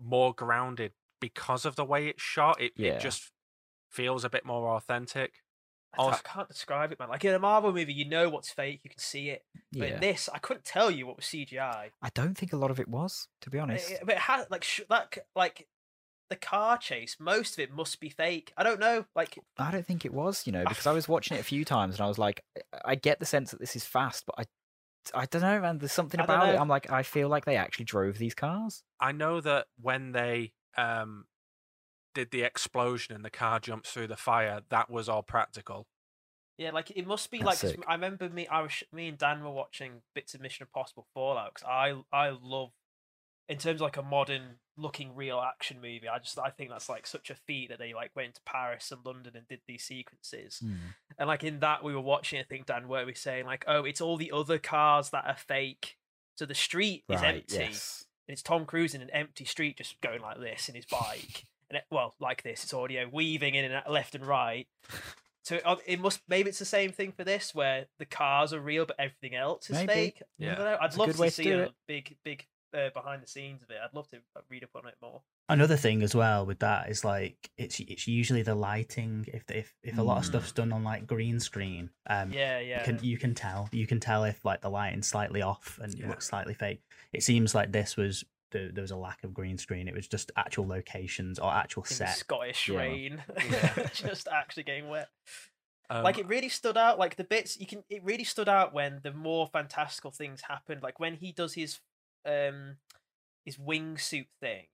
more 0.00 0.32
grounded 0.32 0.92
because 1.20 1.64
of 1.66 1.76
the 1.76 1.84
way 1.84 2.06
it's 2.06 2.22
shot. 2.22 2.60
It 2.60 2.72
Yeah. 2.76 2.92
it 2.92 3.00
just 3.00 3.32
feels 3.90 4.24
a 4.24 4.30
bit 4.30 4.44
more 4.46 4.68
authentic. 4.76 5.32
I, 5.94 6.02
Also- 6.02 6.20
I 6.24 6.28
can't 6.28 6.48
describe 6.48 6.92
it, 6.92 6.98
man. 6.98 7.08
Like 7.08 7.24
in 7.24 7.34
a 7.34 7.38
Marvel 7.38 7.72
movie, 7.72 7.92
you 7.92 8.04
know 8.04 8.28
what's 8.28 8.50
fake. 8.50 8.80
You 8.84 8.90
can 8.90 8.98
see 8.98 9.30
it. 9.30 9.44
But 9.72 9.88
yeah. 9.88 9.94
in 9.94 10.00
this, 10.00 10.28
I 10.32 10.38
couldn't 10.38 10.64
tell 10.64 10.90
you 10.90 11.06
what 11.06 11.16
was 11.16 11.24
CGI. 11.26 11.90
I 12.02 12.08
don't 12.14 12.36
think 12.36 12.52
a 12.52 12.56
lot 12.56 12.70
of 12.70 12.78
it 12.80 12.88
was, 12.88 13.28
to 13.42 13.50
be 13.50 13.58
honest. 13.58 13.90
It, 13.90 14.00
but 14.04 14.14
it 14.16 14.20
has 14.22 14.46
like 14.50 14.64
sh- 14.64 14.82
that 14.88 15.16
like 15.34 15.66
the 16.28 16.36
car 16.36 16.78
chase. 16.78 17.16
Most 17.18 17.54
of 17.54 17.58
it 17.60 17.72
must 17.72 18.00
be 18.00 18.08
fake. 18.08 18.52
I 18.56 18.62
don't 18.62 18.80
know. 18.80 19.04
Like 19.14 19.38
I 19.58 19.70
don't 19.70 19.86
think 19.86 20.04
it 20.04 20.14
was, 20.14 20.46
you 20.46 20.52
know, 20.52 20.64
because 20.66 20.86
I 20.86 20.92
was 20.92 21.08
watching 21.08 21.36
it 21.36 21.40
a 21.40 21.44
few 21.44 21.64
times 21.64 21.96
and 21.96 22.02
I 22.02 22.08
was 22.08 22.18
like, 22.18 22.42
I 22.84 22.94
get 22.94 23.18
the 23.20 23.26
sense 23.26 23.50
that 23.50 23.60
this 23.60 23.76
is 23.76 23.84
fast, 23.84 24.24
but 24.26 24.36
I, 24.38 25.22
I 25.22 25.26
don't 25.26 25.42
know, 25.42 25.60
man. 25.60 25.78
There's 25.78 25.92
something 25.92 26.20
about 26.20 26.54
it. 26.54 26.60
I'm 26.60 26.68
like, 26.68 26.90
I 26.90 27.02
feel 27.02 27.28
like 27.28 27.44
they 27.44 27.56
actually 27.56 27.86
drove 27.86 28.18
these 28.18 28.34
cars. 28.34 28.82
I 29.00 29.12
know 29.12 29.40
that 29.40 29.66
when 29.80 30.12
they 30.12 30.52
um 30.78 31.24
did 32.14 32.30
the 32.30 32.42
explosion 32.42 33.14
and 33.14 33.24
the 33.24 33.30
car 33.30 33.60
jumps 33.60 33.90
through 33.90 34.08
the 34.08 34.16
fire, 34.16 34.60
that 34.68 34.90
was 34.90 35.08
all 35.08 35.22
practical. 35.22 35.86
Yeah, 36.58 36.72
like 36.72 36.90
it 36.90 37.06
must 37.06 37.30
be 37.30 37.38
That's 37.38 37.64
like 37.64 37.76
'cause. 37.76 37.84
I 37.86 37.94
remember 37.94 38.28
me, 38.28 38.46
I 38.46 38.60
was 38.60 38.82
me 38.92 39.08
and 39.08 39.16
Dan 39.16 39.42
were 39.42 39.50
watching 39.50 40.02
bits 40.14 40.34
of 40.34 40.42
Mission 40.42 40.64
Impossible 40.64 41.06
Fallout 41.14 41.54
because 41.54 41.66
I 41.66 42.02
I 42.12 42.30
love 42.30 42.72
in 43.48 43.56
terms 43.58 43.80
of 43.80 43.84
like 43.86 43.96
a 43.96 44.02
modern 44.02 44.58
looking 44.76 45.14
real 45.14 45.40
action 45.40 45.78
movie. 45.80 46.08
I 46.08 46.18
just 46.18 46.38
I 46.38 46.50
think 46.50 46.70
that's 46.70 46.88
like 46.88 47.06
such 47.06 47.30
a 47.30 47.34
feat 47.34 47.70
that 47.70 47.78
they 47.78 47.94
like 47.94 48.14
went 48.14 48.34
to 48.34 48.42
Paris 48.44 48.92
and 48.92 49.04
London 49.04 49.32
and 49.36 49.48
did 49.48 49.60
these 49.66 49.84
sequences. 49.84 50.58
Hmm. 50.58 50.74
And 51.18 51.28
like 51.28 51.44
in 51.44 51.60
that 51.60 51.82
we 51.82 51.94
were 51.94 52.00
watching, 52.00 52.38
I 52.38 52.44
think 52.44 52.66
Dan, 52.66 52.88
where 52.88 53.06
we 53.06 53.14
saying 53.14 53.46
like, 53.46 53.64
oh, 53.66 53.84
it's 53.84 54.00
all 54.02 54.18
the 54.18 54.32
other 54.32 54.58
cars 54.58 55.10
that 55.10 55.24
are 55.26 55.36
fake. 55.36 55.96
So 56.36 56.44
the 56.46 56.54
street 56.54 57.04
is 57.08 57.22
empty. 57.22 57.56
Yes. 57.56 58.04
And 58.28 58.32
it's 58.34 58.42
Tom 58.42 58.66
Cruise 58.66 58.94
in 58.94 59.02
an 59.02 59.10
empty 59.10 59.44
street 59.44 59.78
just 59.78 60.00
going 60.02 60.20
like 60.20 60.38
this 60.38 60.68
in 60.68 60.74
his 60.74 60.86
bike. 60.86 61.46
And 61.70 61.78
it, 61.78 61.84
well, 61.90 62.14
like 62.20 62.42
this, 62.42 62.64
it's 62.64 62.74
audio 62.74 63.08
weaving 63.10 63.54
in 63.54 63.64
and 63.64 63.74
out, 63.74 63.90
left 63.90 64.14
and 64.14 64.26
right. 64.26 64.66
So 65.42 65.56
it, 65.56 65.64
it 65.86 66.00
must 66.00 66.20
maybe 66.28 66.50
it's 66.50 66.58
the 66.58 66.66
same 66.66 66.92
thing 66.92 67.12
for 67.12 67.24
this 67.24 67.54
where 67.54 67.86
the 67.98 68.04
cars 68.04 68.52
are 68.52 68.60
real 68.60 68.84
but 68.84 68.96
everything 69.00 69.34
else 69.34 69.70
is 69.70 69.76
Maybe. 69.76 69.86
fake. 69.92 70.22
Yeah. 70.38 70.52
I 70.52 70.54
don't 70.54 70.64
know. 70.66 70.78
I'd 70.80 70.86
It's 70.88 70.96
a 70.96 70.98
love 70.98 71.08
good 71.08 71.14
to 71.16 71.20
way 71.22 71.28
to 71.28 71.34
see 71.34 71.42
do 71.44 71.58
a 71.60 71.62
it. 71.62 71.72
big 71.88 72.16
big 72.22 72.46
uh, 72.76 72.90
behind 72.92 73.22
the 73.22 73.26
scenes 73.26 73.62
of 73.62 73.70
it. 73.70 73.78
I'd 73.82 73.94
love 73.96 74.06
to 74.10 74.18
uh, 74.36 74.40
read 74.50 74.64
up 74.64 74.70
on 74.76 74.86
it 74.86 74.94
more. 75.00 75.22
Another 75.48 75.76
thing 75.78 76.02
as 76.02 76.14
well 76.14 76.44
with 76.44 76.58
that 76.58 76.90
is 76.90 77.06
like 77.06 77.50
it's 77.56 77.80
it's 77.80 78.06
usually 78.06 78.42
the 78.42 78.54
lighting. 78.54 79.24
If 79.32 79.50
if 79.50 79.74
if 79.82 79.96
a 79.96 80.02
lot 80.02 80.18
of 80.18 80.24
Mm. 80.24 80.26
stuff's 80.26 80.52
done 80.52 80.72
on 80.72 80.84
like 80.84 81.06
green 81.06 81.40
screen, 81.40 81.88
um, 82.08 82.32
Yeah, 82.32 82.58
yeah. 82.60 82.80
you 82.80 82.84
can 82.84 83.02
you 83.02 83.16
can 83.18 83.34
tell 83.34 83.66
you 83.72 83.86
can 83.86 83.98
tell 83.98 84.24
if 84.24 84.44
like 84.44 84.60
the 84.60 84.68
lighting's 84.70 85.08
slightly 85.08 85.40
off 85.40 85.80
and 85.82 85.94
it 85.94 86.00
Yeah. 86.00 86.08
looks 86.08 86.26
slightly 86.28 86.54
fake. 86.54 86.82
It 87.14 87.22
seems 87.22 87.54
like 87.54 87.72
this 87.72 87.96
was 87.96 88.24
the, 88.50 88.70
there 88.72 88.82
was 88.82 88.90
a 88.90 88.96
lack 88.96 89.22
of 89.24 89.32
green 89.34 89.58
screen. 89.58 89.88
It 89.88 89.94
was 89.94 90.08
just 90.08 90.30
actual 90.36 90.66
locations 90.66 91.38
or 91.38 91.52
actual 91.52 91.82
in 91.84 91.88
set. 91.88 92.16
Scottish 92.16 92.68
Yeah. 92.68 92.78
rain, 92.78 93.22
Yeah. 93.50 93.86
just 93.92 94.28
actually 94.28 94.64
getting 94.64 94.88
wet. 94.88 95.08
Um, 95.88 96.04
like 96.04 96.18
it 96.18 96.28
really 96.28 96.48
stood 96.48 96.76
out 96.76 97.00
like 97.00 97.16
the 97.16 97.24
bits 97.24 97.58
you 97.58 97.66
can 97.66 97.82
it 97.90 98.04
really 98.04 98.22
stood 98.22 98.48
out 98.48 98.72
when 98.72 99.00
the 99.02 99.12
more 99.12 99.48
fantastical 99.48 100.12
things 100.12 100.40
happened 100.42 100.84
like 100.84 101.00
when 101.00 101.14
he 101.14 101.32
does 101.32 101.54
his 101.54 101.80
um 102.24 102.76
his 103.44 103.56
wingsuit 103.56 104.28
thing 104.40 104.66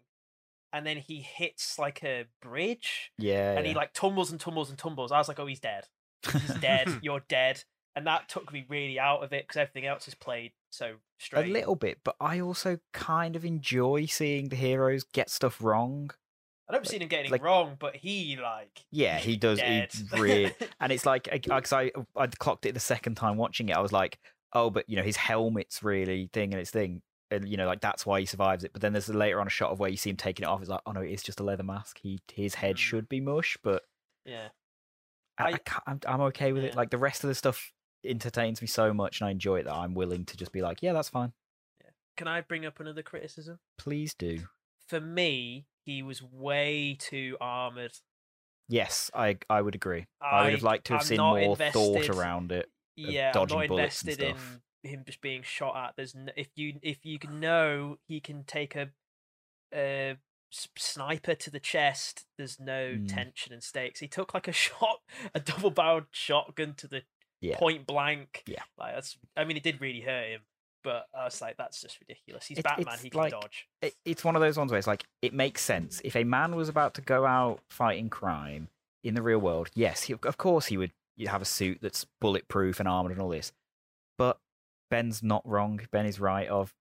and 0.74 0.86
then 0.86 0.98
he 0.98 1.22
hits 1.22 1.78
like 1.78 2.04
a 2.04 2.26
bridge 2.42 3.12
Yeah. 3.16 3.56
and 3.56 3.66
he 3.66 3.72
like 3.72 3.94
tumbles 3.94 4.30
and 4.30 4.38
tumbles 4.38 4.68
and 4.68 4.78
tumbles 4.78 5.10
i 5.10 5.16
was 5.16 5.26
like 5.26 5.40
oh 5.40 5.46
he's 5.46 5.58
dead 5.60 5.86
he's 6.30 6.54
dead 6.60 6.86
you're 7.00 7.22
dead 7.30 7.64
and 7.96 8.06
that 8.06 8.28
took 8.28 8.52
me 8.52 8.64
really 8.68 8.98
out 9.00 9.24
of 9.24 9.32
it 9.32 9.44
because 9.48 9.56
everything 9.56 9.86
else 9.86 10.06
is 10.06 10.14
played 10.14 10.52
so 10.70 10.92
straight. 11.18 11.46
a 11.48 11.52
little 11.52 11.74
bit, 11.74 11.98
but 12.04 12.14
I 12.20 12.38
also 12.40 12.78
kind 12.92 13.34
of 13.34 13.44
enjoy 13.44 14.04
seeing 14.06 14.48
the 14.50 14.56
heroes 14.56 15.02
get 15.02 15.30
stuff 15.30 15.60
wrong. 15.62 16.10
i 16.68 16.72
don't 16.72 16.86
see 16.86 16.98
him 16.98 17.08
getting 17.08 17.30
like- 17.32 17.42
wrong 17.42 17.76
but 17.78 17.96
he 17.96 18.36
like 18.40 18.84
Yeah, 18.92 19.18
he 19.18 19.36
does. 19.36 19.58
dead. 19.58 19.90
He 19.92 20.20
really, 20.20 20.54
and 20.80 20.92
it's 20.92 21.06
like 21.06 21.28
because 21.32 21.72
I 21.72 21.90
I 22.14 22.26
clocked 22.26 22.66
it 22.66 22.74
the 22.74 22.80
second 22.80 23.14
time 23.16 23.36
watching 23.36 23.68
it. 23.70 23.76
I 23.76 23.80
was 23.80 23.92
like, 23.92 24.18
oh, 24.52 24.70
but 24.70 24.88
you 24.88 24.96
know 24.96 25.02
his 25.02 25.16
helmet's 25.16 25.82
really 25.82 26.28
thing 26.32 26.52
and 26.52 26.60
its 26.60 26.70
thing, 26.70 27.02
and 27.30 27.48
you 27.48 27.56
know 27.56 27.66
like 27.66 27.80
that's 27.80 28.04
why 28.04 28.20
he 28.20 28.26
survives 28.26 28.62
it. 28.64 28.72
But 28.72 28.82
then 28.82 28.92
there's 28.92 29.08
a 29.08 29.16
later 29.16 29.40
on 29.40 29.46
a 29.46 29.50
shot 29.50 29.70
of 29.70 29.78
where 29.78 29.88
you 29.90 29.96
see 29.96 30.10
him 30.10 30.16
taking 30.16 30.44
it 30.44 30.48
off. 30.48 30.60
It's 30.60 30.68
like, 30.70 30.80
oh 30.86 30.92
no, 30.92 31.00
it's 31.00 31.22
just 31.22 31.40
a 31.40 31.44
leather 31.44 31.62
mask. 31.62 31.98
He 32.02 32.18
his 32.32 32.56
head 32.56 32.76
Mm. 32.76 32.78
should 32.78 33.08
be 33.08 33.20
mush, 33.20 33.56
but 33.62 33.82
yeah 34.26 34.48
I, 35.38 35.44
I 35.44 35.46
I- 35.46 35.58
can't, 35.58 35.82
I'm, 35.86 36.00
I'm 36.06 36.20
okay 36.32 36.52
with 36.52 36.64
it. 36.64 36.74
Like 36.76 36.90
the 36.90 36.98
rest 36.98 37.24
of 37.24 37.28
the 37.28 37.34
stuff 37.34 37.72
entertains 38.08 38.60
me 38.60 38.66
so 38.66 38.92
much, 38.94 39.20
and 39.20 39.28
I 39.28 39.30
enjoy 39.32 39.56
it 39.60 39.64
that 39.64 39.74
I'm 39.74 39.94
willing 39.94 40.24
to 40.26 40.36
just 40.36 40.52
be 40.52 40.62
like, 40.62 40.82
yeah, 40.82 40.92
that's 40.92 41.08
fine. 41.08 41.32
can 42.16 42.28
i 42.28 42.40
bring 42.40 42.64
up 42.64 42.80
another 42.80 43.02
criticism 43.02 43.58
Please 43.78 44.14
do. 44.14 44.38
for 44.88 45.00
me 45.00 45.66
he 45.84 46.02
was 46.02 46.22
way 46.22 46.96
too 46.98 47.36
armored 47.40 47.92
Yes, 48.68 49.12
I 49.14 49.38
I 49.48 49.62
would 49.62 49.76
agree. 49.76 50.06
I, 50.20 50.42
would 50.44 50.52
have 50.54 50.62
liked 50.64 50.86
to 50.86 50.94
have 50.94 51.02
I'm 51.02 51.06
seen 51.06 51.18
more 51.18 51.54
thought 51.56 52.08
around 52.10 52.50
it. 52.50 52.68
yeah, 52.96 53.28
I'm 53.28 53.32
dodging 53.34 53.58
not 53.58 53.70
invested 53.70 54.20
in 54.20 54.34
him 54.82 55.04
just 55.06 55.20
being 55.20 55.42
shot 55.44 55.76
at. 55.76 55.92
There's 55.96 56.16
no, 56.16 56.32
if 56.36 56.48
you 56.56 56.74
if 56.82 57.04
you 57.06 57.20
can 57.20 57.38
know 57.38 57.98
he 58.08 58.18
can 58.18 58.42
take 58.42 58.74
a, 58.74 58.88
a 59.72 60.16
sniper 60.50 61.36
to 61.36 61.50
the 61.50 61.60
chest. 61.60 62.26
There's 62.36 62.58
no 62.58 62.94
Mm. 62.98 63.06
tension 63.06 63.52
and 63.52 63.62
stakes. 63.62 64.00
He 64.00 64.08
took 64.08 64.34
like 64.34 64.48
a 64.48 64.52
shot, 64.66 65.00
a 65.32 65.38
double 65.38 65.70
barreled 65.70 66.06
shotgun 66.10 66.74
to 66.78 66.88
the 66.88 67.02
Yeah. 67.40 67.58
point 67.58 67.86
blank. 67.86 68.42
Yeah. 68.46 68.62
like 68.78 68.94
that's. 68.94 69.16
I 69.36 69.44
mean, 69.44 69.56
it 69.56 69.62
did 69.62 69.80
really 69.80 70.00
hurt 70.00 70.28
him, 70.28 70.40
but 70.82 71.06
I 71.16 71.24
was 71.24 71.40
like, 71.40 71.56
that's 71.56 71.80
just 71.80 71.98
ridiculous. 72.00 72.46
He's 72.46 72.58
It- 72.58 72.64
Batman. 72.64 72.98
He 73.02 73.10
can 73.10 73.20
like- 73.20 73.32
dodge. 73.32 73.66
it, 73.82 73.94
it's 74.04 74.24
one 74.24 74.36
of 74.36 74.40
those 74.40 74.56
ones 74.56 74.70
where 74.72 74.78
it's 74.78 74.86
like 74.86 75.04
it 75.22 75.34
makes 75.34 75.62
sense 75.62 76.00
if 76.04 76.16
a 76.16 76.24
man 76.24 76.56
was 76.56 76.68
about 76.68 76.94
to 76.94 77.00
go 77.02 77.26
out 77.26 77.60
fighting 77.70 78.08
crime 78.08 78.68
in 79.04 79.14
the 79.14 79.22
real 79.22 79.38
world 79.38 79.70
yes 79.74 80.02
he, 80.04 80.14
of 80.14 80.36
course 80.36 80.66
he 80.66 80.76
would 80.76 80.90
you 81.16 81.28
have 81.28 81.40
a 81.40 81.44
suit 81.44 81.78
that's 81.80 82.04
bulletproof 82.20 82.80
and 82.80 82.88
armored 82.88 83.12
and 83.12 83.20
all 83.20 83.28
this 83.28 83.52
but 84.18 84.38
ben's 84.90 85.22
not 85.22 85.46
wrong 85.46 85.80
ben 85.92 86.06
is 86.06 86.18
right 86.18 86.48
of 86.48 86.74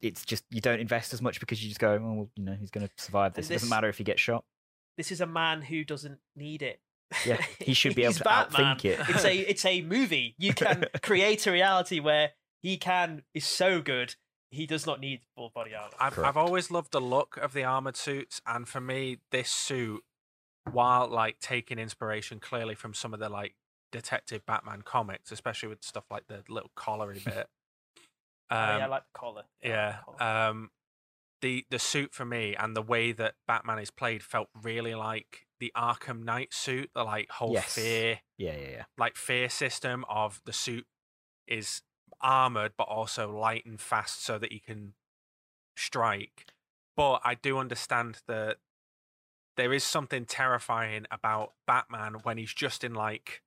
it's 0.00 0.24
just 0.24 0.44
you 0.50 0.60
don't 0.60 0.78
invest 0.78 1.12
as 1.12 1.20
much 1.20 1.40
because 1.40 1.60
you 1.62 1.68
just 1.68 1.80
go 1.80 1.94
oh, 1.94 2.12
well 2.14 2.30
you 2.36 2.44
know 2.44 2.54
he's 2.58 2.70
going 2.70 2.86
to 2.86 2.92
survive 3.02 3.34
this. 3.34 3.46
And 3.46 3.52
it 3.52 3.54
doesn't 3.56 3.68
matter 3.68 3.88
if 3.88 3.98
he 3.98 4.04
gets 4.04 4.20
shot 4.20 4.44
This 4.96 5.10
is 5.10 5.20
a 5.20 5.26
man 5.26 5.62
who 5.62 5.82
doesn't 5.84 6.20
need 6.36 6.62
it. 6.62 6.78
Yeah, 7.26 7.42
he 7.58 7.74
should 7.74 7.94
be 7.94 8.02
able 8.04 8.14
to 8.14 8.24
Batman. 8.24 8.76
outthink 8.76 8.84
it. 8.84 9.00
it's 9.08 9.24
a 9.24 9.36
it's 9.50 9.64
a 9.64 9.82
movie. 9.82 10.34
You 10.38 10.54
can 10.54 10.86
create 11.02 11.46
a 11.46 11.52
reality 11.52 12.00
where 12.00 12.30
he 12.62 12.76
can 12.76 13.22
is 13.34 13.44
so 13.44 13.80
good 13.80 14.14
he 14.50 14.66
does 14.66 14.86
not 14.86 15.00
need 15.00 15.20
full 15.36 15.50
body 15.54 15.74
armor. 15.74 15.94
I've, 16.00 16.18
I've 16.18 16.36
always 16.36 16.70
loved 16.70 16.92
the 16.92 17.00
look 17.00 17.36
of 17.36 17.52
the 17.52 17.64
armored 17.64 17.96
suits, 17.96 18.40
and 18.46 18.66
for 18.66 18.80
me, 18.80 19.18
this 19.30 19.48
suit, 19.48 20.02
while 20.70 21.08
like 21.08 21.38
taking 21.40 21.78
inspiration 21.78 22.40
clearly 22.40 22.74
from 22.74 22.92
some 22.92 23.14
of 23.14 23.20
the 23.20 23.28
like 23.28 23.54
Detective 23.92 24.44
Batman 24.46 24.82
comics, 24.82 25.30
especially 25.30 25.68
with 25.68 25.84
stuff 25.84 26.04
like 26.10 26.26
the 26.28 26.42
little 26.48 26.70
collary 26.74 27.20
bit. 27.24 27.46
Oh, 28.52 28.56
yeah, 28.56 28.76
I 28.78 28.82
um, 28.82 28.90
like 28.90 29.02
the 29.04 29.18
collar. 29.18 29.42
I 29.64 29.66
like 29.66 29.72
yeah, 29.72 29.96
the 30.06 30.12
collar. 30.18 30.48
um, 30.48 30.70
the 31.42 31.64
the 31.70 31.78
suit 31.78 32.12
for 32.12 32.24
me 32.24 32.56
and 32.56 32.76
the 32.76 32.82
way 32.82 33.12
that 33.12 33.34
Batman 33.46 33.78
is 33.78 33.90
played 33.90 34.22
felt 34.22 34.48
really 34.62 34.94
like 34.94 35.46
the 35.60 35.70
Arkham 35.76 36.24
Knight 36.24 36.52
suit. 36.52 36.90
The 36.94 37.04
like 37.04 37.30
whole 37.30 37.52
Yes. 37.52 37.74
fear, 37.74 38.20
yeah 38.38 38.56
yeah 38.56 38.68
yeah 38.70 38.84
like 38.98 39.16
fear 39.16 39.48
system 39.48 40.04
of 40.08 40.40
the 40.44 40.52
suit 40.52 40.86
is 41.46 41.82
armored 42.20 42.72
but 42.76 42.84
also 42.84 43.30
light 43.30 43.64
and 43.64 43.80
fast 43.80 44.24
so 44.24 44.38
that 44.38 44.52
he 44.52 44.58
can 44.58 44.94
strike. 45.76 46.46
But 46.96 47.20
I 47.24 47.34
do 47.34 47.58
understand 47.58 48.18
that 48.26 48.56
there 49.56 49.72
is 49.72 49.84
something 49.84 50.24
terrifying 50.26 51.06
about 51.10 51.52
Batman 51.66 52.16
when 52.22 52.38
he's 52.38 52.52
just 52.54 52.84
in 52.84 52.94
like 52.94 53.42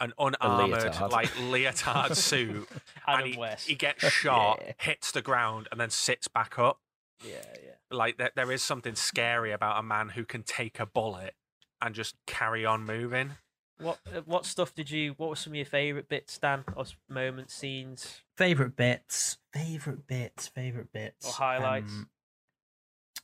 an 0.00 0.12
unarmored 0.18 0.82
leotard. 0.82 1.10
like 1.12 1.30
leotard 1.40 2.16
suit 2.16 2.68
Adam 3.06 3.24
and 3.24 3.34
he, 3.34 3.38
West. 3.40 3.66
he 3.68 3.74
gets 3.74 4.04
shot, 4.08 4.60
Yeah. 4.64 4.72
hits 4.78 5.10
the 5.12 5.22
ground 5.22 5.68
and 5.72 5.80
then 5.80 5.90
sits 5.90 6.28
back 6.28 6.58
up. 6.58 6.80
Yeah, 7.24 7.42
yeah. 7.64 7.70
Like 7.90 8.18
there, 8.18 8.32
there 8.34 8.50
is 8.52 8.62
something 8.62 8.94
scary 8.94 9.52
about 9.52 9.78
a 9.78 9.82
man 9.82 10.10
who 10.10 10.24
can 10.24 10.42
take 10.42 10.80
a 10.80 10.86
bullet 10.86 11.34
and 11.80 11.94
just 11.94 12.16
carry 12.26 12.64
on 12.66 12.84
moving. 12.84 13.32
What 13.78 13.98
uh, 14.14 14.22
what 14.24 14.46
stuff 14.46 14.74
did 14.74 14.90
you? 14.90 15.12
What 15.18 15.28
were 15.28 15.36
some 15.36 15.52
of 15.52 15.56
your 15.56 15.66
favorite 15.66 16.08
bits, 16.08 16.38
Dan? 16.38 16.64
Or 16.74 16.82
s- 16.82 16.96
moments, 17.08 17.54
scenes? 17.54 18.22
Favorite 18.36 18.74
bits, 18.76 19.36
favorite 19.52 20.06
bits, 20.06 20.48
favorite 20.48 20.92
bits, 20.92 21.26
or 21.26 21.32
highlights? 21.32 21.92
Um, 21.92 22.08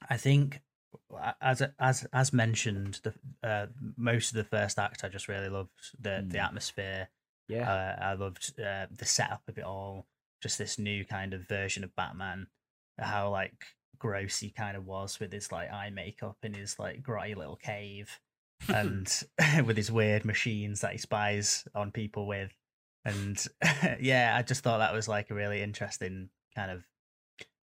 I 0.09 0.17
think, 0.17 0.61
as 1.41 1.63
as 1.79 2.07
as 2.13 2.33
mentioned, 2.33 3.01
the 3.03 3.15
uh, 3.47 3.67
most 3.97 4.31
of 4.31 4.37
the 4.37 4.45
first 4.45 4.79
act 4.79 5.05
I 5.05 5.09
just 5.09 5.29
really 5.29 5.49
loved 5.49 5.71
the 5.99 6.25
the 6.27 6.39
Mm. 6.39 6.45
atmosphere. 6.45 7.09
yeah 7.49 7.71
Uh, 7.71 8.05
I 8.05 8.13
loved 8.15 8.59
uh, 8.61 8.87
the 8.91 9.05
setup 9.07 9.43
of 9.49 9.59
it 9.59 9.65
all. 9.65 10.07
Just 10.43 10.59
this 10.59 10.79
new 10.79 11.05
kind 11.05 11.35
of 11.35 11.49
version 11.49 11.83
of 11.85 11.95
Batman. 11.97 12.49
How 12.99 13.31
like 13.31 13.65
gross 14.03 14.41
he 14.41 14.51
kind 14.51 14.77
of 14.77 14.85
was 14.85 15.21
with 15.21 15.33
his 15.33 15.53
like 15.53 15.73
eye 15.73 15.91
makeup 15.91 16.37
in 16.43 16.53
his 16.53 16.77
like 16.77 17.05
grotty 17.05 17.37
little 17.37 17.55
cave, 17.55 18.19
and 18.69 19.23
with 19.65 19.77
his 19.77 19.93
weird 19.93 20.25
machines 20.25 20.81
that 20.81 20.93
he 20.93 20.99
spies 20.99 21.67
on 21.73 21.93
people 21.93 22.27
with. 22.27 22.53
And 23.05 23.43
yeah, 24.01 24.35
I 24.37 24.43
just 24.43 24.65
thought 24.65 24.79
that 24.79 24.93
was 24.93 25.07
like 25.07 25.31
a 25.31 25.35
really 25.35 25.63
interesting 25.63 26.31
kind 26.55 26.73
of 26.73 26.85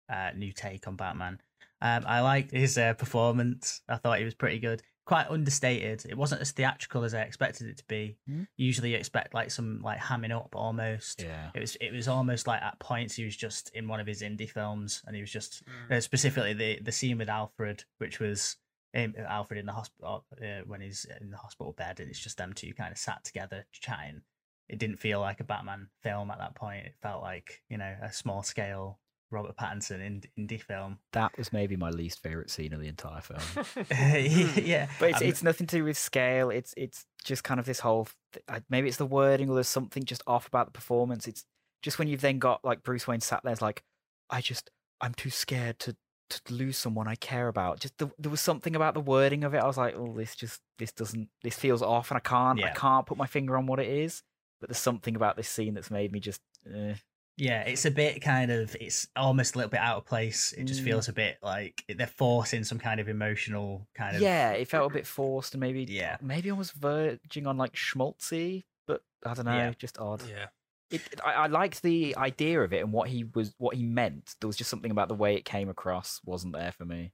uh, 0.08 0.30
new 0.36 0.52
take 0.52 0.86
on 0.86 0.94
Batman. 0.94 1.40
Um, 1.82 2.04
I 2.06 2.20
liked 2.20 2.52
his 2.52 2.78
uh, 2.78 2.94
performance. 2.94 3.80
I 3.88 3.96
thought 3.96 4.18
he 4.18 4.24
was 4.24 4.34
pretty 4.34 4.60
good. 4.60 4.82
Quite 5.10 5.26
understated. 5.28 6.06
It 6.08 6.16
wasn't 6.16 6.40
as 6.40 6.52
theatrical 6.52 7.02
as 7.02 7.14
I 7.14 7.22
expected 7.22 7.66
it 7.66 7.78
to 7.78 7.84
be. 7.88 8.16
Hmm. 8.28 8.44
Usually, 8.56 8.92
you 8.92 8.96
expect 8.96 9.34
like 9.34 9.50
some 9.50 9.80
like 9.82 9.98
hamming 9.98 10.30
up 10.30 10.54
almost. 10.54 11.22
yeah 11.22 11.50
It 11.52 11.58
was 11.60 11.76
it 11.80 11.92
was 11.92 12.06
almost 12.06 12.46
like 12.46 12.62
at 12.62 12.78
points 12.78 13.16
he 13.16 13.24
was 13.24 13.36
just 13.36 13.70
in 13.74 13.88
one 13.88 13.98
of 13.98 14.06
his 14.06 14.22
indie 14.22 14.48
films, 14.48 15.02
and 15.06 15.16
he 15.16 15.20
was 15.22 15.32
just 15.32 15.62
Mm. 15.66 15.96
uh, 15.96 16.00
specifically 16.00 16.52
the 16.54 16.78
the 16.80 16.92
scene 16.92 17.18
with 17.18 17.28
Alfred, 17.28 17.82
which 17.98 18.20
was 18.20 18.56
um, 18.94 19.14
Alfred 19.18 19.58
in 19.58 19.66
the 19.66 19.72
hospital 19.72 20.24
uh, 20.40 20.62
when 20.66 20.80
he's 20.80 21.04
in 21.20 21.30
the 21.30 21.36
hospital 21.36 21.72
bed, 21.72 21.98
and 21.98 22.08
it's 22.08 22.20
just 22.20 22.36
them 22.38 22.52
two 22.52 22.72
kind 22.72 22.92
of 22.92 22.98
sat 22.98 23.24
together 23.24 23.66
chatting. 23.72 24.22
It 24.68 24.78
didn't 24.78 25.00
feel 25.00 25.18
like 25.20 25.40
a 25.40 25.44
Batman 25.44 25.88
film 26.04 26.30
at 26.30 26.38
that 26.38 26.54
point. 26.54 26.86
It 26.86 26.94
felt 27.02 27.20
like 27.22 27.62
you 27.68 27.78
know 27.78 27.96
a 28.00 28.12
small 28.12 28.44
scale 28.44 29.00
Robert 29.30 29.56
Pattinson 29.56 30.00
in 30.04 30.22
indie 30.38 30.60
film. 30.60 30.98
That 31.12 31.36
was 31.38 31.52
maybe 31.52 31.76
my 31.76 31.90
least 31.90 32.22
favorite 32.22 32.50
scene 32.50 32.72
of 32.72 32.80
the 32.80 32.88
entire 32.88 33.20
film. 33.20 33.66
yeah, 34.56 34.88
But 34.98 35.10
it's, 35.10 35.22
Um, 35.22 35.28
it's 35.28 35.42
nothing 35.42 35.66
to 35.68 35.76
do 35.76 35.84
with 35.84 35.96
scale. 35.96 36.50
It's 36.50 36.74
it's 36.76 37.06
just 37.24 37.44
kind 37.44 37.60
of 37.60 37.66
this 37.66 37.80
whole 37.80 38.08
th- 38.32 38.62
maybe 38.68 38.88
it's 38.88 38.96
the 38.96 39.06
wording 39.06 39.48
or 39.48 39.54
there's 39.54 39.68
something 39.68 40.04
just 40.04 40.22
off 40.26 40.46
about 40.46 40.66
the 40.66 40.72
performance. 40.72 41.28
It's 41.28 41.44
just 41.82 41.98
when 41.98 42.08
you've 42.08 42.20
then 42.20 42.38
got 42.38 42.64
like 42.64 42.82
Bruce 42.82 43.06
Wayne 43.06 43.20
sat 43.20 43.42
there, 43.44 43.52
it's 43.52 43.62
like 43.62 43.82
I 44.28 44.40
just 44.40 44.70
I'm 45.00 45.14
too 45.14 45.30
scared 45.30 45.78
to 45.80 45.96
to 46.30 46.54
lose 46.54 46.78
someone 46.78 47.08
I 47.08 47.16
care 47.16 47.48
about. 47.48 47.80
Just 47.80 47.98
the, 47.98 48.10
there 48.18 48.30
was 48.30 48.40
something 48.40 48.76
about 48.76 48.94
the 48.94 49.00
wording 49.00 49.42
of 49.44 49.52
it. 49.54 49.58
I 49.58 49.66
was 49.66 49.76
like, 49.76 49.94
oh, 49.96 50.14
this 50.16 50.36
just 50.36 50.60
this 50.78 50.92
doesn't 50.92 51.28
this 51.42 51.56
feels 51.56 51.82
off, 51.82 52.10
and 52.10 52.16
I 52.16 52.20
can't 52.20 52.58
I 52.64 52.70
can't 52.70 53.06
put 53.06 53.18
my 53.18 53.26
finger 53.26 53.56
on 53.56 53.66
what 53.66 53.80
it 53.80 53.88
is. 53.88 54.22
But 54.60 54.68
there's 54.68 54.78
something 54.78 55.16
about 55.16 55.36
this 55.36 55.48
scene 55.48 55.74
that's 55.74 55.90
made 55.90 56.12
me 56.12 56.20
just. 56.20 56.40
Eh. 56.72 56.94
Yeah, 57.40 57.62
it's 57.62 57.84
a 57.86 57.90
bit 57.90 58.20
kind 58.20 58.50
of 58.50 58.76
it's 58.80 59.08
almost 59.16 59.54
a 59.54 59.58
little 59.58 59.70
bit 59.70 59.80
out 59.80 59.96
of 59.98 60.04
place. 60.06 60.52
It 60.52 60.64
just 60.64 60.82
Mm. 60.82 60.84
feels 60.84 61.08
a 61.08 61.12
bit 61.12 61.38
like 61.42 61.82
they're 61.88 62.06
forcing 62.06 62.64
some 62.64 62.78
kind 62.78 63.00
of 63.00 63.08
emotional 63.08 63.88
kind 63.94 64.14
of 64.14 64.22
Yeah, 64.22 64.52
it 64.52 64.68
felt 64.68 64.90
a 64.90 64.94
bit 64.94 65.06
forced 65.06 65.54
and 65.54 65.60
maybe 65.60 65.84
Yeah. 65.84 66.18
maybe 66.20 66.50
almost 66.50 66.74
verging 66.74 67.46
on 67.46 67.56
like 67.56 67.72
schmaltzy, 67.72 68.64
but 68.86 69.02
I 69.24 69.34
don't 69.34 69.46
know, 69.46 69.56
Yeah. 69.56 69.72
just 69.78 69.98
odd. 69.98 70.22
yeah. 70.28 70.48
it, 70.90 71.00
it- 71.12 71.20
I, 71.24 71.32
I 71.34 71.46
liked 71.46 71.82
the 71.82 72.16
idea 72.16 72.60
of 72.62 72.72
it 72.72 72.80
and 72.82 72.92
what 72.92 73.08
he 73.08 73.22
was 73.24 73.54
what 73.58 73.76
he 73.76 73.84
meant. 73.84 74.34
There 74.40 74.48
was 74.48 74.56
just 74.56 74.68
something 74.70 74.90
about 74.90 75.06
the 75.08 75.14
way 75.14 75.36
it 75.36 75.44
came 75.44 75.68
across 75.68 76.20
wasn't 76.24 76.52
there 76.52 76.72
for 76.72 76.84
me. 76.84 77.12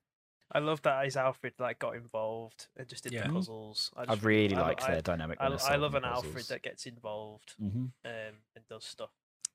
I 0.51 0.61
love 0.61 0.81
that 0.83 1.05
his 1.05 1.17
Alfred 1.17 1.53
like 1.59 1.79
got 1.79 1.95
involved 1.95 2.69
and 2.77 2.89
just 2.89 3.03
did 3.05 3.13
Yeah. 3.13 3.27
the 3.27 3.35
puzzles. 3.35 3.91
I, 3.95 4.03
I 4.03 4.05
just, 4.07 4.23
really 4.23 4.57
I, 4.57 4.61
liked 4.63 4.83
I, 4.85 4.93
their 4.93 5.03
dynamic. 5.03 5.39
I, 5.41 5.47
I 5.49 5.77
love 5.77 5.95
an 5.95 6.05
Alfred 6.05 6.47
that 6.47 6.63
gets 6.63 6.87
involved 6.87 7.53
hmm 7.59 7.87
um, 8.05 8.35
and 8.55 8.65
does 8.69 8.85
stuff. 8.87 9.11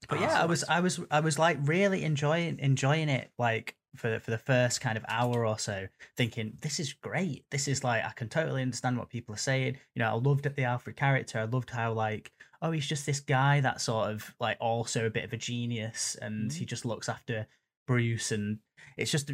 But 0.09 0.17
Ah, 0.19 0.21
yeah, 0.21 0.29
so 0.29 0.35
I 0.41 0.45
was, 0.45 0.63
it's- 0.63 0.75
I 0.77 0.79
was, 0.79 0.99
I 1.11 1.19
was 1.19 1.39
like 1.39 1.57
really 1.61 2.03
enjoying 2.03 2.59
enjoying 2.59 3.09
it, 3.09 3.31
like 3.37 3.75
for 3.95 4.19
for 4.19 4.31
the 4.31 4.37
first 4.37 4.81
kind 4.81 4.97
of 4.97 5.05
hour 5.07 5.45
or 5.45 5.59
so, 5.59 5.87
thinking 6.17 6.57
this 6.61 6.79
is 6.79 6.93
great. 6.93 7.45
This 7.51 7.67
is 7.67 7.83
like 7.83 8.03
I 8.03 8.11
can 8.15 8.29
totally 8.29 8.61
understand 8.61 8.97
what 8.97 9.09
people 9.09 9.35
are 9.35 9.37
saying. 9.37 9.77
You 9.95 9.99
know, 10.01 10.09
I 10.09 10.13
loved 10.13 10.43
the 10.43 10.63
Alfred 10.63 10.95
character. 10.95 11.39
I 11.39 11.43
loved 11.43 11.69
how 11.69 11.93
like 11.93 12.31
oh 12.61 12.71
he's 12.71 12.87
just 12.87 13.05
this 13.05 13.19
guy 13.19 13.59
that 13.61 13.81
sort 13.81 14.09
of 14.11 14.33
like 14.39 14.57
also 14.59 15.05
a 15.05 15.09
bit 15.09 15.23
of 15.23 15.33
a 15.33 15.37
genius, 15.37 16.15
and 16.21 16.51
he 16.51 16.65
just 16.65 16.85
looks 16.85 17.09
after 17.09 17.47
Bruce, 17.87 18.31
and 18.31 18.59
it's 18.97 19.11
just 19.11 19.31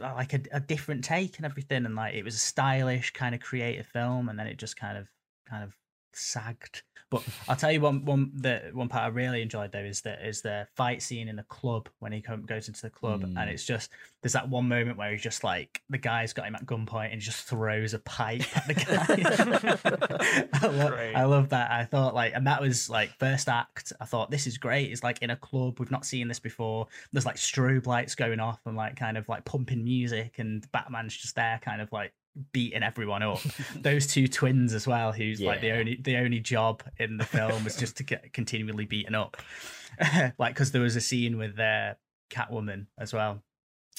like 0.00 0.32
a, 0.34 0.40
a 0.52 0.60
different 0.60 1.04
take 1.04 1.36
and 1.36 1.46
everything. 1.46 1.84
And 1.86 1.94
like 1.94 2.14
it 2.14 2.24
was 2.24 2.34
a 2.34 2.38
stylish 2.38 3.12
kind 3.12 3.34
of 3.34 3.40
creative 3.40 3.86
film, 3.86 4.28
and 4.28 4.38
then 4.38 4.46
it 4.46 4.58
just 4.58 4.76
kind 4.76 4.96
of 4.98 5.06
kind 5.48 5.62
of 5.64 5.74
sagged. 6.14 6.82
But 7.10 7.22
I'll 7.48 7.56
tell 7.56 7.72
you 7.72 7.80
one 7.80 8.04
one 8.04 8.30
the 8.34 8.70
one 8.74 8.88
part 8.88 9.04
I 9.04 9.06
really 9.08 9.40
enjoyed 9.40 9.72
though 9.72 9.78
is 9.78 10.02
the 10.02 10.26
is 10.26 10.42
the 10.42 10.66
fight 10.76 11.00
scene 11.02 11.26
in 11.28 11.36
the 11.36 11.42
club 11.44 11.88
when 12.00 12.12
he 12.12 12.20
come, 12.20 12.42
goes 12.42 12.68
into 12.68 12.82
the 12.82 12.90
club 12.90 13.22
Mm. 13.22 13.34
and 13.40 13.48
it's 13.50 13.64
just 13.64 13.90
there's 14.22 14.34
that 14.34 14.48
one 14.48 14.68
moment 14.68 14.98
where 14.98 15.10
he's 15.12 15.22
just 15.22 15.42
like 15.42 15.80
the 15.88 15.96
guy's 15.96 16.32
got 16.34 16.46
him 16.46 16.54
at 16.54 16.66
gunpoint 16.66 17.06
and 17.06 17.14
he 17.14 17.20
just 17.20 17.44
throws 17.44 17.94
a 17.94 17.98
pipe 18.00 18.42
at 18.56 18.66
the 18.66 18.74
guy. 18.74 20.48
I, 20.62 20.66
love, 20.66 20.92
I 20.92 21.24
love 21.24 21.48
that. 21.50 21.70
I 21.70 21.84
thought 21.84 22.14
like 22.14 22.32
and 22.34 22.46
that 22.46 22.60
was 22.60 22.90
like 22.90 23.10
first 23.18 23.48
act. 23.48 23.92
I 24.00 24.04
thought 24.04 24.30
this 24.30 24.46
is 24.46 24.58
great. 24.58 24.90
It's 24.90 25.02
like 25.02 25.22
in 25.22 25.30
a 25.30 25.36
club. 25.36 25.78
We've 25.80 25.90
not 25.90 26.04
seen 26.04 26.28
this 26.28 26.40
before. 26.40 26.88
There's 27.12 27.26
like 27.26 27.36
strobe 27.36 27.86
lights 27.86 28.14
going 28.14 28.40
off 28.40 28.60
and 28.66 28.76
like 28.76 28.96
kind 28.96 29.16
of 29.16 29.28
like 29.28 29.44
pumping 29.44 29.82
music 29.84 30.38
and 30.38 30.70
Batman's 30.72 31.16
just 31.16 31.34
there 31.36 31.58
kind 31.64 31.80
of 31.80 31.90
like 31.92 32.12
beating 32.52 32.82
everyone 32.82 33.22
up. 33.22 33.40
Those 33.76 34.06
two 34.06 34.28
twins 34.28 34.72
as 34.74 34.86
well 34.86 35.12
who's 35.12 35.40
like 35.40 35.60
the 35.60 35.72
only 35.72 35.98
the 36.00 36.16
only 36.16 36.40
job 36.40 36.82
in 36.98 37.16
the 37.16 37.24
film 37.24 37.64
was 37.64 37.76
just 37.76 37.96
to 37.98 38.02
get 38.02 38.32
continually 38.32 38.86
beaten 38.86 39.14
up. 39.14 39.36
Like 40.38 40.54
because 40.54 40.70
there 40.70 40.82
was 40.82 40.94
a 40.94 41.00
scene 41.00 41.38
with 41.38 41.56
their 41.56 41.96
catwoman 42.30 42.86
as 43.00 43.12
well 43.12 43.42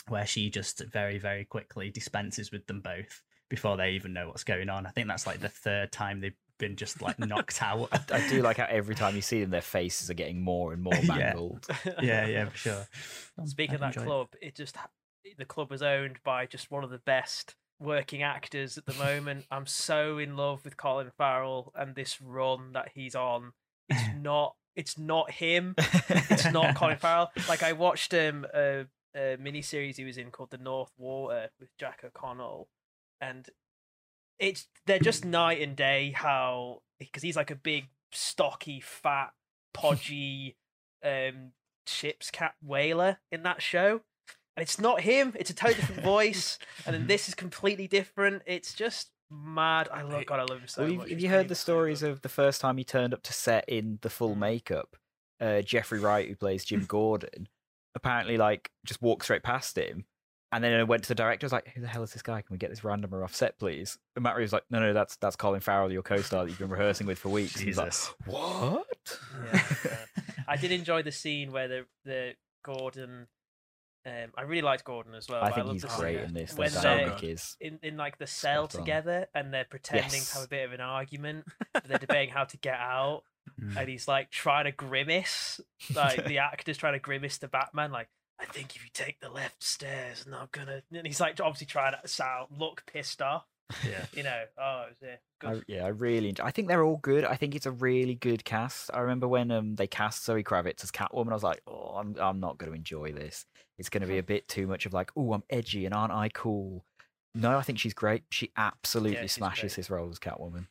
where 0.07 0.25
she 0.25 0.49
just 0.49 0.81
very 0.85 1.17
very 1.17 1.43
quickly 1.43 1.89
dispenses 1.89 2.51
with 2.51 2.65
them 2.67 2.79
both 2.79 3.21
before 3.49 3.75
they 3.75 3.91
even 3.91 4.13
know 4.13 4.27
what's 4.27 4.45
going 4.45 4.69
on. 4.69 4.85
I 4.85 4.91
think 4.91 5.07
that's 5.07 5.27
like 5.27 5.41
the 5.41 5.49
third 5.49 5.91
time 5.91 6.21
they've 6.21 6.37
been 6.57 6.75
just 6.77 7.01
like 7.01 7.19
knocked 7.19 7.61
out. 7.61 7.89
I 8.11 8.25
do 8.29 8.41
like 8.41 8.57
how 8.57 8.67
every 8.69 8.95
time 8.95 9.15
you 9.15 9.21
see 9.21 9.41
them, 9.41 9.49
their 9.49 9.61
faces 9.61 10.09
are 10.09 10.13
getting 10.13 10.41
more 10.41 10.71
and 10.71 10.81
more 10.81 10.93
mangled. 11.05 11.67
yeah 12.01 12.27
yeah 12.27 12.45
for 12.45 12.57
sure. 12.57 12.87
Speaking 13.45 13.75
of 13.75 13.81
I 13.81 13.87
that 13.87 13.97
enjoyed 13.97 14.03
it. 14.03 14.07
club, 14.07 14.27
it 14.41 14.55
just 14.55 14.77
the 15.37 15.45
club 15.45 15.71
was 15.71 15.81
owned 15.81 16.19
by 16.23 16.45
just 16.45 16.71
one 16.71 16.83
of 16.83 16.91
the 16.91 16.99
best 16.99 17.55
working 17.79 18.23
actors 18.23 18.77
at 18.77 18.85
the 18.85 18.93
moment. 18.93 19.45
I'm 19.49 19.65
so 19.65 20.17
in 20.17 20.35
love 20.35 20.63
with 20.63 20.77
Colin 20.77 21.11
Farrell 21.17 21.71
and 21.75 21.95
this 21.95 22.21
run 22.21 22.73
that 22.73 22.89
he's 22.93 23.15
on. 23.15 23.53
It's 23.87 24.03
not 24.21 24.55
it's 24.75 24.97
not 24.97 25.31
him. 25.31 25.75
It's 25.77 26.51
not 26.51 26.75
Colin 26.75 26.97
Farrell. 27.01 27.31
Like 27.47 27.63
I 27.63 27.73
watched 27.73 28.13
um 28.13 28.45
a, 28.53 28.85
a 29.15 29.37
mini 29.39 29.61
series 29.61 29.97
he 29.97 30.05
was 30.05 30.17
in 30.17 30.31
called 30.31 30.51
The 30.51 30.57
North 30.57 30.91
Water 30.97 31.49
with 31.59 31.69
Jack 31.77 32.03
O'Connell, 32.05 32.67
and 33.19 33.47
it's 34.39 34.67
they're 34.85 34.99
just 34.99 35.25
night 35.25 35.61
and 35.61 35.75
day. 35.75 36.11
How 36.15 36.81
because 36.99 37.23
he's 37.23 37.35
like 37.35 37.51
a 37.51 37.55
big, 37.55 37.87
stocky, 38.11 38.79
fat, 38.79 39.31
podgy, 39.73 40.55
um, 41.03 41.51
ship's 41.87 42.31
cat 42.31 42.53
whaler 42.61 43.19
in 43.31 43.43
that 43.43 43.61
show, 43.61 44.01
and 44.59 44.63
it's 44.63 44.77
not 44.79 44.99
him. 45.01 45.33
It's 45.39 45.49
a 45.49 45.53
totally 45.53 45.75
different 45.79 46.01
voice, 46.03 46.59
and 46.85 46.93
then 46.93 47.07
this 47.07 47.29
is 47.29 47.33
completely 47.35 47.87
different. 47.87 48.41
It's 48.45 48.73
just 48.73 49.11
mad. 49.31 49.87
I 49.93 50.01
love 50.01 50.25
God. 50.25 50.39
I 50.39 50.43
love 50.43 50.59
him 50.59 50.67
so 50.67 50.83
well, 50.83 50.93
much. 50.95 51.09
have, 51.11 51.19
you 51.21 51.29
heard 51.29 51.47
the 51.47 51.55
stories 51.55 52.03
of 52.03 52.21
the 52.21 52.29
first 52.29 52.59
time 52.59 52.75
he 52.77 52.83
turned 52.83 53.13
up 53.13 53.23
to 53.23 53.31
set 53.33 53.63
in 53.69 53.99
the 54.01 54.09
full 54.09 54.35
Mm. 54.35 54.39
makeup? 54.39 54.97
Uh, 55.39 55.61
Jeffrey 55.61 55.99
Wright, 55.99 56.27
who 56.27 56.35
plays 56.35 56.65
Jim 56.65 56.83
Gordon, 56.87 57.47
apparently 57.95 58.35
like 58.37 58.69
just 58.85 59.01
walked 59.01 59.23
straight 59.23 59.43
past 59.43 59.77
him, 59.77 60.03
and 60.51 60.61
then 60.61 60.77
I 60.77 60.83
went 60.83 61.03
to 61.03 61.07
the 61.09 61.15
director. 61.15 61.45
I 61.45 61.47
was 61.47 61.53
like, 61.53 61.69
"Who 61.69 61.79
the 61.81 61.87
hell 61.87 62.03
is 62.03 62.11
this 62.11 62.21
guy? 62.21 62.41
Can 62.41 62.53
we 62.53 62.57
get 62.57 62.69
this 62.69 62.81
randomer 62.81 63.23
off 63.23 63.33
set, 63.33 63.57
please?" 63.57 63.97
And 64.17 64.23
Matt 64.23 64.35
Reeves 64.35 64.47
was 64.51 64.53
like, 64.53 64.65
"No, 64.69 64.79
no, 64.81 64.91
that's 64.91 65.15
that's 65.17 65.37
Colin 65.37 65.61
Farrell, 65.61 65.91
your 65.91 66.01
co-star 66.01 66.43
that 66.43 66.49
you've 66.49 66.59
been 66.59 66.69
rehearsing 66.69 67.07
with 67.07 67.19
for 67.19 67.29
weeks." 67.29 67.57
He's 67.59 67.77
like, 67.77 67.87
Jesus. 67.91 68.13
"What?" 68.25 68.85
Yeah, 69.53 69.63
yeah. 69.85 69.97
I 70.49 70.57
did 70.57 70.71
enjoy 70.71 71.03
the 71.03 71.11
scene 71.13 71.51
where 71.53 71.67
the 71.69 71.85
the 72.03 72.33
Gordon. 72.65 73.27
Um, 74.05 74.31
I 74.37 74.43
really 74.43 74.61
liked 74.61 74.83
Gordon 74.85 75.13
as 75.13 75.27
well. 75.27 75.43
I 75.43 75.51
think 75.51 75.67
love 75.67 75.73
he's 75.75 75.83
great 75.85 76.15
scene 76.17 76.25
in 76.27 76.33
this. 76.33 76.53
when 76.55 76.71
The 76.71 76.79
they're- 76.79 77.35
in, 77.59 77.79
in 77.83 77.97
like 77.97 78.17
the 78.17 78.27
cell 78.27 78.67
together, 78.67 79.27
and 79.35 79.53
they're 79.53 79.65
pretending 79.65 80.21
to 80.21 80.33
have 80.35 80.43
a 80.43 80.47
bit 80.47 80.65
of 80.65 80.73
an 80.73 80.81
argument. 80.81 81.45
they're 81.85 81.97
debating 82.07 82.33
how 82.33 82.45
to 82.45 82.57
get 82.57 82.75
out, 82.75 83.23
Mm. 83.59 83.75
and 83.77 83.89
he's 83.89 84.07
like 84.07 84.29
trying 84.29 84.65
to 84.65 84.71
grimace, 84.71 85.59
like 85.95 86.23
the 86.25 86.37
actor's 86.51 86.77
trying 86.77 86.93
to 86.93 86.99
grimace 86.99 87.37
to 87.39 87.47
Batman, 87.47 87.91
like. 87.91 88.07
I 88.41 88.45
think 88.45 88.73
if 88.77 88.83
you 88.85 88.89
take 88.93 89.19
the 89.19 89.27
left 89.29 89.61
stairs, 89.61 90.25
and 90.25 90.33
I'm 90.33 90.47
gonna, 90.53 90.81
and 90.93 91.05
he's 91.05 91.19
like 91.19 91.37
obviously 91.41 91.67
trying 91.67 91.93
to 92.01 92.07
sound 92.07 92.47
look 92.57 92.83
pissed 92.85 93.21
off, 93.21 93.43
yeah 93.85 94.05
you 94.13 94.23
know. 94.23 94.43
Oh, 94.57 94.85
it 94.89 94.95
was, 95.01 95.09
yeah, 95.43 95.49
I, 95.49 95.61
yeah, 95.67 95.85
I 95.85 95.89
really. 95.89 96.29
Enjoy, 96.29 96.43
I 96.43 96.51
think 96.51 96.67
they're 96.67 96.83
all 96.83 96.97
good. 96.97 97.23
I 97.25 97.35
think 97.35 97.55
it's 97.55 97.65
a 97.65 97.71
really 97.71 98.15
good 98.15 98.43
cast. 98.45 98.89
I 98.93 98.99
remember 98.99 99.27
when 99.27 99.51
um 99.51 99.75
they 99.75 99.87
cast 99.87 100.25
Zoe 100.25 100.43
Kravitz 100.43 100.83
as 100.83 100.91
Catwoman. 100.91 101.31
I 101.31 101.33
was 101.35 101.43
like, 101.43 101.61
oh, 101.67 101.95
I'm 101.97 102.15
I'm 102.19 102.39
not 102.39 102.57
going 102.57 102.71
to 102.71 102.75
enjoy 102.77 103.11
this. 103.11 103.45
It's 103.77 103.89
going 103.89 104.01
to 104.01 104.07
be 104.07 104.17
a 104.17 104.23
bit 104.33 104.47
too 104.47 104.67
much 104.67 104.85
of 104.85 104.93
like, 104.93 105.11
oh, 105.15 105.33
I'm 105.33 105.43
edgy 105.49 105.85
and 105.85 105.93
aren't 105.93 106.13
I 106.13 106.29
cool? 106.29 106.85
No, 107.35 107.57
I 107.57 107.61
think 107.61 107.79
she's 107.79 107.93
great. 107.93 108.23
She 108.31 108.51
absolutely 108.57 109.21
she's 109.21 109.33
smashes 109.33 109.73
great. 109.73 109.75
his 109.75 109.89
role 109.89 110.09
as 110.09 110.19
Catwoman. 110.19 110.67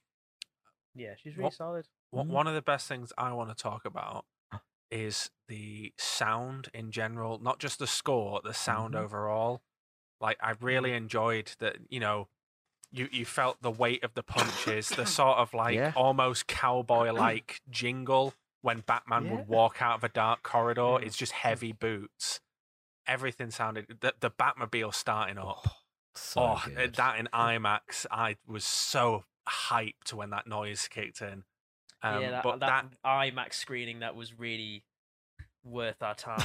yeah, 0.94 1.14
she's 1.22 1.34
really 1.37 1.44
What- 1.44 1.54
solid. 1.54 1.87
One 2.11 2.28
Mhm. 2.28 2.32
one 2.32 2.46
of 2.46 2.54
the 2.54 2.62
best 2.62 2.88
things 2.88 3.12
I 3.18 3.32
want 3.32 3.50
to 3.50 3.62
talk 3.62 3.84
about 3.84 4.24
is 4.90 5.30
the 5.48 5.92
sound 5.98 6.68
in 6.72 6.90
general, 6.90 7.38
not 7.38 7.58
just 7.58 7.78
the 7.78 7.87
score, 7.87 8.40
the 8.42 8.54
sound 8.54 8.94
Mhm. 8.94 9.00
overall. 9.04 9.62
Like 10.20 10.38
I 10.42 10.52
really 10.61 10.94
enjoyed 10.94 11.52
that, 11.58 11.76
you 11.90 12.00
know, 12.00 12.28
you 12.90 13.09
you 13.12 13.24
felt 13.24 13.61
the 13.62 13.70
weight 13.70 14.03
of 14.05 14.14
the 14.14 14.22
punches, 14.22 14.88
the 14.88 15.07
sort 15.20 15.38
of 15.38 15.55
like 15.55 15.74
Yeah. 15.74 15.92
almost 15.94 16.46
cowboy 16.46 17.12
like 17.12 17.61
jingle 17.70 18.35
when 18.62 18.81
Batman 18.81 19.27
Yeah. 19.27 19.33
would 19.33 19.48
walk 19.48 19.81
out 19.83 19.96
of 19.96 20.05
a 20.05 20.09
dark 20.09 20.42
corridor. 20.42 20.81
Mm. 20.81 21.03
It's 21.05 21.16
just 21.16 21.33
heavy 21.33 21.72
boots. 21.72 22.40
Everything 23.07 23.51
sounded 23.51 23.98
the, 24.01 24.14
the 24.20 24.31
Batmobile 24.31 24.92
starting 24.94 25.38
up. 25.38 25.66
So 26.14 26.40
oh, 26.42 26.62
uh, 26.77 26.88
that 26.96 27.18
in 27.18 27.29
IMAX, 27.33 28.05
I 28.11 28.37
was 28.46 28.64
so 28.64 29.24
hyped 29.48 30.12
when 30.12 30.31
that 30.31 30.46
noise 30.46 30.88
kicked 30.88 31.22
in. 31.22 31.44
Um, 32.03 32.22
yeah, 32.22 32.31
that, 32.31 32.42
but 32.42 32.61
that, 32.61 32.87
IMAX 33.05 33.55
screening 33.55 34.01
that 34.01 34.14
was 34.14 34.38
really 34.38 34.83
worth 35.70 36.02
our 36.02 36.14
time. 36.16 36.38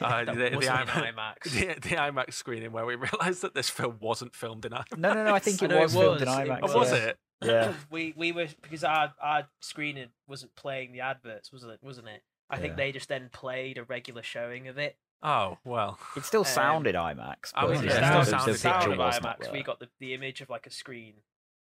Uh, 0.00 0.24
the- 0.24 0.32
the 0.34 0.50
IMAX 0.50 0.86
IMAX. 0.86 1.42
the, 1.44 1.66
the 1.88 1.96
IMAX 1.96 2.34
screening 2.34 2.72
where 2.72 2.86
we 2.86 2.94
realized 2.94 3.42
that 3.42 3.54
this 3.54 3.70
film 3.70 3.96
wasn't 4.00 4.34
filmed 4.34 4.64
in 4.64 4.72
IMAX. 4.72 4.96
No, 4.98 5.12
no, 5.14 5.24
no. 5.24 5.34
I 5.34 5.38
think 5.38 5.62
I 5.62 5.66
it 5.66 5.68
know 5.68 5.78
it 5.78 5.82
was 5.82 5.94
filmed 5.94 6.20
in 6.22 6.28
was, 6.28 6.38
it 6.38 6.48
IMAX. 6.48 6.58
Oh, 6.62 6.78
was 6.78 6.92
yeah. 6.92 6.98
it? 6.98 7.18
Yeah. 7.42 7.72
we 7.90 8.14
we 8.16 8.32
were 8.32 8.48
because 8.62 8.84
our 8.84 9.12
our 9.22 9.48
screening 9.60 10.08
wasn't 10.28 10.54
playing 10.56 10.92
the 10.92 11.00
adverts, 11.00 11.52
wasn't 11.52 11.72
it? 11.72 11.78
Wasn't 11.82 12.08
it? 12.08 12.22
I 12.52 12.58
think 12.58 12.76
they 12.76 12.90
just 12.90 13.08
then 13.08 13.28
played 13.32 13.78
a 13.78 13.84
regular 13.84 14.22
showing 14.22 14.66
of 14.68 14.76
it. 14.76 14.96
Oh 15.22 15.58
well. 15.64 15.98
It 16.16 16.24
still 16.24 16.40
Um, 16.40 16.46
sounded 16.46 16.94
IMAX. 16.96 17.52
I 17.54 17.66
mean, 17.66 17.84
yeah, 17.84 17.90
it 18.18 18.24
still 18.24 18.24
the 18.24 18.24
sounded 18.24 18.46
picture 18.52 18.58
sound 18.58 18.92
of 18.92 18.98
IMAX. 18.98 19.52
We 19.52 19.62
got 19.62 19.78
the, 19.78 19.88
the 20.00 20.14
image 20.14 20.40
of 20.40 20.50
like 20.50 20.66
a 20.66 20.70
screen 20.70 21.14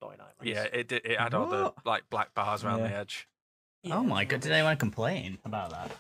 going 0.01 0.19
IMAX. 0.19 0.45
Yeah, 0.45 0.65
it 0.73 0.89
did. 0.89 1.05
It 1.05 1.19
had 1.19 1.35
all 1.35 1.47
the 1.47 1.73
like 1.85 2.05
black 2.11 2.35
bars 2.35 2.63
around 2.65 2.83
the 2.83 2.91
edge. 2.95 3.27
Yeah, 3.83 3.97
oh 3.97 4.03
my 4.03 4.25
god 4.25 4.41
did 4.41 4.51
anyone 4.53 4.77
complain 4.77 5.39
about 5.45 5.71
that 5.71 5.91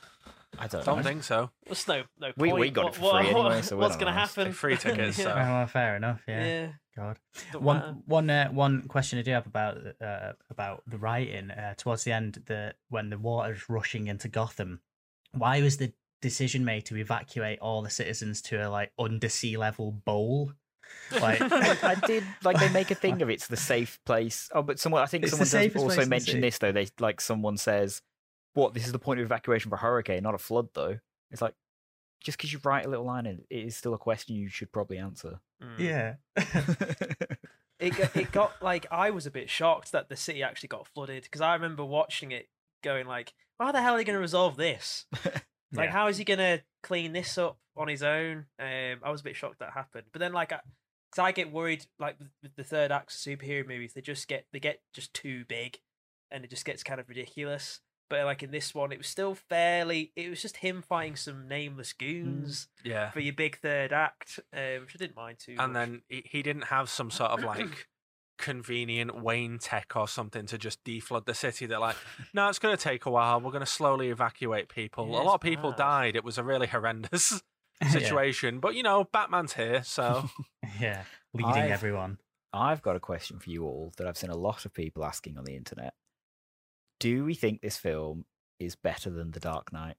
I 0.58 0.66
don't, 0.66 0.84
Don't 0.84 0.96
know. 0.98 1.02
think 1.02 1.24
so. 1.24 1.50
There's 1.66 1.86
no 1.88 2.04
no 2.18 2.32
We- 2.36 2.50
point. 2.50 2.60
we 2.60 2.70
got 2.70 2.86
it 2.88 2.94
for 2.94 3.02
what- 3.02 3.24
free 3.24 3.34
what- 3.34 3.46
anyway, 3.46 3.62
so 3.62 3.76
we're 3.76 3.82
what's 3.82 3.94
not 3.96 4.00
gonna 4.06 4.16
asked. 4.20 4.36
happen? 4.36 4.52
Free 4.52 4.76
tickets, 4.76 5.18
yeah. 5.18 5.24
so- 5.24 5.30
Oh, 5.32 5.34
well, 5.34 5.66
fair 5.66 5.96
enough. 5.96 6.22
yeah. 6.26 6.44
Yeah. 6.44 6.68
God. 6.96 7.18
Don't 7.52 7.62
matter. 7.64 7.80
One 7.86 8.02
one 8.06 8.30
uh, 8.30 8.48
one 8.48 8.82
question 8.88 9.18
I 9.18 9.22
do 9.22 9.30
have 9.32 9.46
about 9.46 9.76
uh, 10.00 10.32
about 10.50 10.82
the 10.86 10.98
writing 10.98 11.50
uh, 11.50 11.74
towards 11.76 12.04
the 12.04 12.12
end, 12.12 12.42
the 12.46 12.74
when 12.88 13.10
the 13.10 13.18
water's 13.18 13.68
rushing 13.68 14.08
into 14.08 14.28
Gotham, 14.28 14.80
why 15.32 15.60
was 15.62 15.76
the 15.76 15.92
decision 16.22 16.64
made 16.64 16.86
to 16.86 16.96
evacuate 16.96 17.60
all 17.60 17.82
the 17.82 17.90
citizens 17.90 18.42
to 18.42 18.66
a 18.66 18.68
like 18.68 18.90
under 18.98 19.28
sea 19.28 19.56
level 19.56 19.92
bowl? 19.92 20.52
Like, 21.20 21.40
I 21.42 21.96
did 22.06 22.24
like 22.42 22.58
they 22.58 22.70
make 22.70 22.90
a 22.90 22.94
thing 22.94 23.20
of 23.20 23.28
it's 23.28 23.46
the 23.46 23.58
safe 23.58 23.98
place. 24.06 24.48
Oh, 24.54 24.62
but 24.62 24.80
someone 24.80 25.02
I 25.02 25.06
think 25.06 25.22
It's 25.24 25.32
the 25.36 25.44
someone 25.44 25.44
does 25.44 25.50
safest 25.50 25.84
place 25.84 25.84
also 25.84 26.00
in 26.02 26.06
the 26.08 26.10
mention 26.10 26.26
city. 26.32 26.40
this 26.40 26.58
though. 26.58 26.72
They 26.72 26.88
like 26.98 27.20
someone 27.20 27.58
says, 27.58 28.00
"What? 28.58 28.74
This 28.74 28.86
is 28.86 28.92
the 28.92 28.98
point 28.98 29.20
of 29.20 29.26
evacuation 29.26 29.68
for 29.70 29.76
a 29.76 29.78
hurricane, 29.78 30.22
not 30.22 30.34
a 30.34 30.38
flood, 30.38 30.68
though." 30.74 30.98
It's 31.30 31.42
like 31.42 31.54
just 32.20 32.38
because 32.38 32.52
you 32.52 32.60
write 32.64 32.84
a 32.84 32.88
little 32.88 33.04
line, 33.04 33.26
in, 33.26 33.44
it 33.50 33.64
is 33.66 33.76
still 33.76 33.94
a 33.94 33.98
question 33.98 34.34
you 34.34 34.48
should 34.48 34.72
probably 34.72 34.98
answer. 34.98 35.40
Mm. 35.62 35.78
yeah. 35.78 36.14
it 37.78 37.96
got, 37.96 38.16
it 38.16 38.32
got 38.32 38.62
like 38.62 38.86
I 38.90 39.10
was 39.10 39.26
a 39.26 39.30
bit 39.30 39.50
shocked 39.50 39.92
that 39.92 40.08
the 40.08 40.16
city 40.16 40.42
actually 40.42 40.68
got 40.68 40.88
flooded 40.88 41.24
because 41.24 41.40
I 41.40 41.54
remember 41.54 41.84
watching 41.84 42.32
it 42.32 42.48
going 42.82 43.06
like, 43.06 43.34
how 43.58 43.72
the 43.72 43.82
hell 43.82 43.94
are 43.94 43.98
they 43.98 44.04
going 44.04 44.14
to 44.16 44.20
resolve 44.20 44.56
this? 44.56 45.06
Like, 45.70 45.88
Yeah. 45.88 45.92
how 45.92 46.06
is 46.08 46.16
he 46.16 46.24
going 46.24 46.38
to 46.38 46.62
clean 46.82 47.12
this 47.12 47.36
up 47.36 47.58
on 47.76 47.88
his 47.88 48.02
own? 48.02 48.46
Um, 48.58 49.00
I 49.02 49.10
was 49.10 49.20
a 49.20 49.24
bit 49.24 49.36
shocked 49.36 49.58
that 49.58 49.74
happened, 49.74 50.06
but 50.12 50.18
then 50.20 50.32
like, 50.32 50.48
because 50.48 51.18
I, 51.18 51.30
get 51.30 51.52
worried 51.52 51.84
like 51.98 52.18
with, 52.18 52.28
with 52.42 52.56
the 52.56 52.64
third 52.64 52.90
act 52.90 53.10
of 53.10 53.18
superhero 53.18 53.68
movies, 53.68 53.92
they 53.92 54.00
just 54.00 54.28
get 54.28 54.46
they 54.50 54.60
get 54.60 54.80
just 54.94 55.12
too 55.12 55.44
big, 55.46 55.80
and 56.30 56.42
it 56.42 56.48
just 56.48 56.64
gets 56.64 56.82
kind 56.82 56.98
of 56.98 57.08
ridiculous. 57.10 57.80
But 58.10 58.24
like 58.24 58.42
in 58.42 58.50
this 58.50 58.74
one, 58.74 58.90
it 58.92 58.98
was 58.98 59.06
still 59.06 59.34
fairly. 59.34 60.12
It 60.16 60.30
was 60.30 60.40
just 60.40 60.58
him 60.58 60.82
fighting 60.82 61.16
some 61.16 61.46
nameless 61.48 61.92
goons 61.92 62.68
Yeah. 62.84 63.10
for 63.10 63.20
your 63.20 63.34
big 63.34 63.58
third 63.58 63.92
act, 63.92 64.40
um, 64.52 64.82
which 64.82 64.94
I 64.94 64.98
didn't 64.98 65.16
mind 65.16 65.38
too. 65.38 65.56
And 65.58 65.72
much. 65.72 65.86
then 65.88 66.02
he, 66.08 66.22
he 66.24 66.42
didn't 66.42 66.64
have 66.64 66.88
some 66.88 67.10
sort 67.10 67.32
of 67.32 67.44
like 67.44 67.86
convenient 68.38 69.20
Wayne 69.22 69.58
tech 69.58 69.92
or 69.96 70.08
something 70.08 70.46
to 70.46 70.56
just 70.58 70.82
deflood 70.84 71.26
the 71.26 71.34
city. 71.34 71.66
They're 71.66 71.78
like, 71.78 71.96
no, 72.32 72.48
it's 72.48 72.58
going 72.58 72.76
to 72.76 72.82
take 72.82 73.04
a 73.06 73.10
while. 73.10 73.40
We're 73.40 73.50
going 73.50 73.60
to 73.64 73.66
slowly 73.66 74.08
evacuate 74.10 74.68
people. 74.68 75.08
Yeah, 75.10 75.20
a 75.20 75.24
lot 75.24 75.34
of 75.34 75.40
people 75.40 75.70
bad. 75.70 75.76
died. 75.78 76.16
It 76.16 76.24
was 76.24 76.38
a 76.38 76.42
really 76.44 76.66
horrendous 76.66 77.42
Yeah. 77.82 77.90
situation. 77.90 78.58
But 78.60 78.74
you 78.74 78.82
know, 78.82 79.04
Batman's 79.04 79.52
here, 79.52 79.82
so 79.84 80.28
Yeah, 80.80 81.02
leading 81.34 81.52
I've- 81.52 81.72
everyone. 81.72 82.18
I've 82.50 82.80
got 82.80 82.96
a 82.96 83.00
question 83.00 83.38
for 83.38 83.50
you 83.50 83.64
all 83.64 83.92
that 83.98 84.06
I've 84.06 84.16
seen 84.16 84.30
a 84.30 84.36
lot 84.36 84.64
of 84.64 84.72
people 84.72 85.04
asking 85.04 85.36
on 85.36 85.44
the 85.44 85.54
internet. 85.54 85.92
Do 87.00 87.24
we 87.24 87.34
think 87.34 87.60
this 87.60 87.76
film 87.76 88.24
is 88.58 88.74
better 88.76 89.10
than 89.10 89.30
The 89.30 89.40
Dark 89.40 89.72
Knight? 89.72 89.96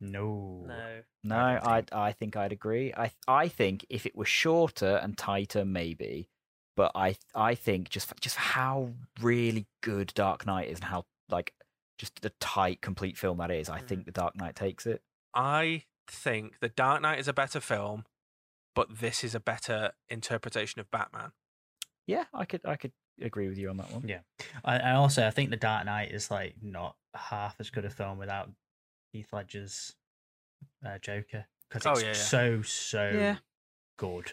No. 0.00 0.64
no, 0.66 1.02
No, 1.22 1.36
I 1.62 1.76
think- 1.82 1.92
I 1.92 2.12
think 2.12 2.36
I'd 2.36 2.52
agree. 2.52 2.92
I 2.94 3.12
I 3.28 3.48
think 3.48 3.84
if 3.90 4.06
it 4.06 4.16
was 4.16 4.28
shorter 4.28 4.96
and 4.96 5.16
tighter, 5.16 5.64
maybe, 5.64 6.28
but 6.76 6.92
I 6.94 7.16
I 7.34 7.54
think 7.54 7.90
just 7.90 8.12
just 8.20 8.36
how 8.36 8.94
really 9.20 9.66
good 9.82 10.12
Dark 10.14 10.46
Knight 10.46 10.68
is 10.68 10.78
and 10.78 10.84
how 10.84 11.04
like 11.28 11.54
just 11.98 12.22
the 12.22 12.30
tight, 12.40 12.80
complete 12.80 13.18
film 13.18 13.36
that 13.38 13.50
is. 13.50 13.68
I 13.68 13.80
Mhm. 13.82 13.88
think 13.88 14.04
The 14.06 14.10
Dark 14.12 14.34
Knight 14.36 14.56
takes 14.56 14.86
it. 14.86 15.02
I 15.34 15.84
think 16.08 16.58
The 16.60 16.70
Dark 16.70 17.02
Knight 17.02 17.18
is 17.18 17.28
a 17.28 17.34
better 17.34 17.60
film, 17.60 18.06
but 18.74 19.00
this 19.00 19.22
is 19.22 19.34
a 19.34 19.40
better 19.40 19.92
interpretation 20.08 20.80
of 20.80 20.90
Batman. 20.90 21.32
Yeah, 22.06 22.24
I 22.32 22.46
could 22.46 22.64
I 22.64 22.76
could 22.76 22.94
agree 23.20 23.48
with 23.48 23.58
you 23.58 23.70
on 23.70 23.76
that 23.78 23.90
one. 23.92 24.04
Yeah. 24.08 24.20
I, 24.64 24.78
I 24.78 24.92
also 24.94 25.26
I 25.26 25.30
think 25.30 25.50
The 25.50 25.56
Dark 25.56 25.84
Knight 25.86 26.10
is 26.12 26.30
like 26.30 26.54
not 26.62 26.96
half 27.14 27.56
as 27.60 27.70
good 27.70 27.84
a 27.84 27.90
film 27.90 28.18
without 28.18 28.50
Heath 29.12 29.28
Ledger's 29.32 29.94
uh, 30.84 30.98
Joker 30.98 31.46
because 31.68 31.86
Oh, 31.86 31.92
it's 31.92 32.02
yeah, 32.02 32.08
yeah. 32.08 32.12
so 32.14 32.62
so 32.62 33.10
Yeah. 33.14 33.36
good 33.98 34.32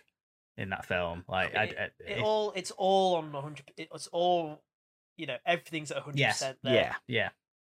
in 0.58 0.70
that 0.70 0.86
film. 0.86 1.24
Like 1.28 1.56
I, 1.56 1.64
it, 1.64 1.78
I- 1.80 1.84
it 1.84 1.94
if- 2.18 2.24
all 2.24 2.52
it's 2.56 2.72
all 2.72 3.16
on 3.16 3.32
100 3.32 3.72
it's 3.78 4.08
all 4.08 4.62
you 5.18 5.26
know 5.28 5.38
everything's 5.46 5.92
at 5.92 6.04
100% 6.06 6.12
Yes, 6.16 6.40
there 6.40 6.56
Yeah, 6.64 6.96
yeah, 7.08 7.30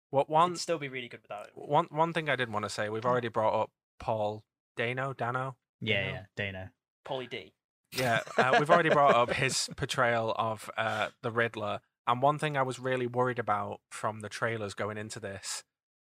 What 0.09 0.29
one 0.29 0.51
it'd 0.51 0.59
still 0.61 0.77
be 0.79 0.89
really 0.89 1.07
good 1.07 1.21
without 1.21 1.47
it 1.47 1.51
one 1.55 1.85
one 1.91 2.13
thing 2.13 2.29
I 2.29 2.35
did 2.35 2.51
want 2.51 2.63
to 2.65 2.69
say, 2.69 2.89
we've 2.89 3.05
already 3.05 3.29
brought 3.29 3.53
up 3.61 3.71
Paul 3.99 4.43
Dano, 4.75 5.13
Dano. 5.13 5.55
yeah, 5.81 6.05
know? 6.05 6.11
yeah, 6.11 6.21
Dano. 6.35 6.69
Polly 7.05 7.27
D 7.27 7.53
Yeah, 7.93 8.21
uh, 8.37 8.55
we've 8.59 8.69
already 8.69 8.89
brought 8.89 9.15
up 9.15 9.33
his 9.35 9.69
portrayal 9.75 10.35
of 10.37 10.69
uh, 10.77 11.09
the 11.21 11.31
Riddler. 11.31 11.79
And 12.05 12.21
one 12.21 12.37
thing 12.39 12.55
I 12.55 12.61
was 12.61 12.79
really 12.79 13.07
worried 13.07 13.39
about 13.39 13.81
from 13.89 14.21
the 14.21 14.29
trailers 14.29 14.73
going 14.73 14.97
into 14.97 15.19
this 15.19 15.63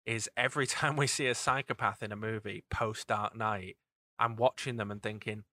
is 0.06 0.28
every 0.37 0.66
time 0.68 0.96
we 0.96 1.06
see 1.06 1.26
a 1.26 1.34
psychopath 1.34 2.02
in 2.02 2.12
a 2.12 2.16
movie 2.16 2.64
post 2.70 3.08
Dark 3.08 3.37
Knight, 3.37 3.76
I'm 4.18 4.37
watching 4.37 4.76
them 4.76 4.90
and 4.90 5.02
thinking, 5.02 5.44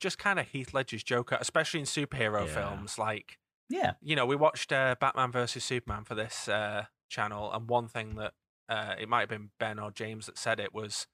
just 0.00 0.18
kind 0.18 0.38
of 0.38 0.48
Heath 0.48 0.72
Ledger's 0.72 1.02
Joker, 1.02 1.36
especially 1.40 1.80
in 1.80 1.86
superhero 1.86 2.46
Yeah. 2.46 2.54
films. 2.54 2.98
Like, 2.98 3.38
Yeah, 3.68 3.94
you 4.00 4.16
know, 4.16 4.26
we 4.26 4.36
watched 4.36 4.72
uh, 4.72 4.94
Batman 5.00 5.32
versus 5.32 5.64
Superman 5.64 6.04
for 6.04 6.14
this 6.14 6.48
uh, 6.48 6.84
channel, 7.08 7.52
and 7.52 7.68
one 7.68 7.88
thing 7.88 8.14
that 8.14 8.34
uh, 8.68 8.94
it 8.98 9.08
might 9.08 9.20
have 9.20 9.28
been 9.28 9.50
Ben 9.58 9.78
or 9.78 9.90
James 9.90 10.26
that 10.26 10.38
said 10.38 10.60
it 10.60 10.72
was 10.72 11.06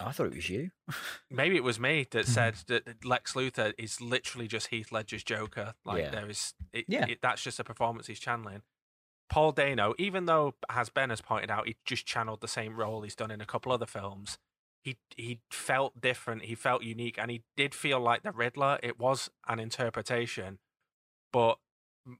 I 0.00 0.12
thought 0.12 0.26
it 0.26 0.34
was 0.34 0.48
you. 0.48 0.70
maybe 1.30 1.56
it 1.56 1.64
was 1.64 1.78
me 1.80 2.06
that 2.10 2.26
Mhm. 2.26 2.28
said 2.28 2.54
that 2.68 3.04
Lex 3.04 3.34
Luthor 3.34 3.74
is 3.78 4.00
literally 4.00 4.48
just 4.48 4.68
Heath 4.68 4.90
Ledger's 4.92 5.24
Joker. 5.24 5.74
Like 5.84 6.04
Yeah. 6.04 6.10
there 6.10 6.28
is, 6.30 6.54
it, 6.72 6.84
Yeah. 6.88 7.06
it- 7.06 7.20
that's 7.22 7.42
just 7.42 7.58
a 7.60 7.64
performance 7.64 8.06
he's 8.06 8.20
channeling. 8.20 8.62
Paul 9.28 9.52
Dano, 9.52 9.94
even 9.98 10.24
though 10.26 10.54
as 10.68 10.88
Ben 10.90 11.10
has 11.10 11.20
pointed 11.20 11.50
out, 11.50 11.66
he 11.66 11.76
just 11.84 12.06
channeled 12.06 12.40
the 12.40 12.48
same 12.48 12.74
role 12.76 13.02
he's 13.02 13.14
done 13.14 13.30
in 13.30 13.40
a 13.40 13.46
couple 13.46 13.70
other 13.72 13.86
films. 13.86 14.38
He 14.82 14.98
he 15.14 15.40
felt 15.50 16.00
different. 16.00 16.44
He 16.46 16.54
felt 16.54 16.82
unique, 16.82 17.18
and 17.18 17.30
he 17.30 17.44
did 17.56 17.74
feel 17.74 18.00
like 18.00 18.22
the 18.22 18.32
Riddler. 18.32 18.80
It 18.82 18.98
was 18.98 19.30
an 19.46 19.60
interpretation, 19.60 20.58
but 21.32 21.58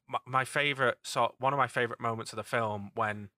my, 0.07 0.19
my 0.27 0.45
favorite 0.45 0.99
sort, 1.03 1.35
one 1.41 1.53
of 1.55 1.57
my 1.57 1.67
favorite 1.67 2.01
moments 2.01 2.33
of 2.33 2.37
the 2.37 2.45
film 2.45 2.91
when 2.95 3.31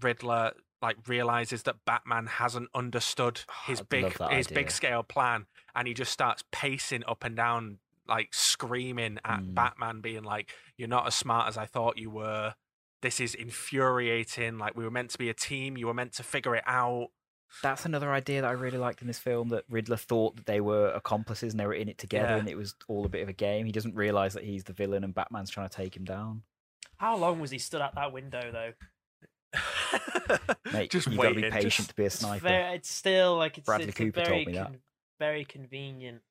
Riddler 0.00 0.54
like 0.82 0.96
realizes 1.08 1.64
that 1.64 1.84
Batman 1.84 2.26
hasn't 2.26 2.70
understood 2.74 3.42
Oh, 3.48 3.52
his 3.66 3.80
I 3.80 3.84
big 3.84 4.04
his 4.30 4.46
idea. 4.48 4.54
big 4.54 4.70
scale 4.70 5.02
plan, 5.02 5.46
and 5.74 5.86
he 5.86 5.94
just 5.94 6.12
starts 6.12 6.42
pacing 6.52 7.04
up 7.06 7.22
and 7.24 7.36
down, 7.36 7.78
like 8.08 8.28
screaming 8.32 9.18
at 9.24 9.40
Mm. 9.40 9.54
Batman, 9.54 10.00
being 10.00 10.22
like, 10.24 10.52
"You're 10.76 10.88
not 10.88 11.06
as 11.06 11.14
smart 11.14 11.48
as 11.48 11.56
I 11.58 11.66
thought 11.66 11.98
you 11.98 12.10
were. 12.10 12.54
This 13.02 13.20
is 13.20 13.34
infuriating. 13.34 14.58
Like 14.58 14.76
we 14.76 14.84
were 14.84 14.90
meant 14.90 15.10
to 15.10 15.18
be 15.18 15.28
a 15.28 15.34
team. 15.34 15.76
You 15.76 15.86
were 15.86 15.94
meant 15.94 16.12
to 16.14 16.22
figure 16.22 16.54
it 16.56 16.64
out." 16.66 17.08
That's 17.64 17.84
another 17.84 18.12
idea 18.12 18.42
that 18.42 18.48
I 18.48 18.52
really 18.52 18.78
liked 18.78 19.00
in 19.00 19.08
this 19.08 19.18
film. 19.18 19.48
That 19.48 19.64
Riddler 19.68 19.96
thought 19.96 20.36
that 20.36 20.46
they 20.46 20.60
were 20.60 20.90
accomplices 20.92 21.52
and 21.52 21.58
they 21.58 21.66
were 21.66 21.74
in 21.74 21.88
it 21.88 21.98
together, 21.98 22.28
Yeah. 22.28 22.36
and 22.36 22.48
it 22.48 22.56
was 22.56 22.74
all 22.86 23.04
a 23.04 23.08
bit 23.08 23.22
of 23.22 23.28
a 23.28 23.32
game. 23.32 23.66
He 23.66 23.72
doesn't 23.72 23.96
realize 23.96 24.34
that 24.34 24.44
he's 24.44 24.64
the 24.64 24.72
villain, 24.72 25.02
and 25.02 25.12
Batman's 25.14 25.50
trying 25.50 25.68
to 25.68 25.76
take 25.76 25.96
him 25.96 26.04
down. 26.04 26.44
how 26.96 27.16
long 27.16 27.40
was 27.40 27.50
he 27.50 27.58
stood 27.58 27.80
at 27.80 27.94
that 27.94 28.12
window 28.12 28.50
though 28.52 28.72
Mate, 30.72 30.90
just 30.90 31.08
you 31.08 31.16
got 31.16 31.30
to 31.30 31.34
be 31.34 31.42
patient 31.50 31.72
just- 31.72 31.88
to 31.90 31.94
be 31.96 32.02
a 32.04 32.06
it's, 32.06 32.18
sniper. 32.20 32.42
very, 32.48 32.74
it's 32.76 32.90
still 32.90 33.36
like 33.36 33.58
it's, 33.58 33.66
Bradley 33.66 33.88
it's 33.88 33.96
Cooper 33.96 34.20
a 34.20 34.24
told 34.24 34.28
very 34.32 34.44
me 34.46 34.52
that. 34.52 34.64
con- 34.66 34.78
very 35.18 35.44
convenient 35.44 36.22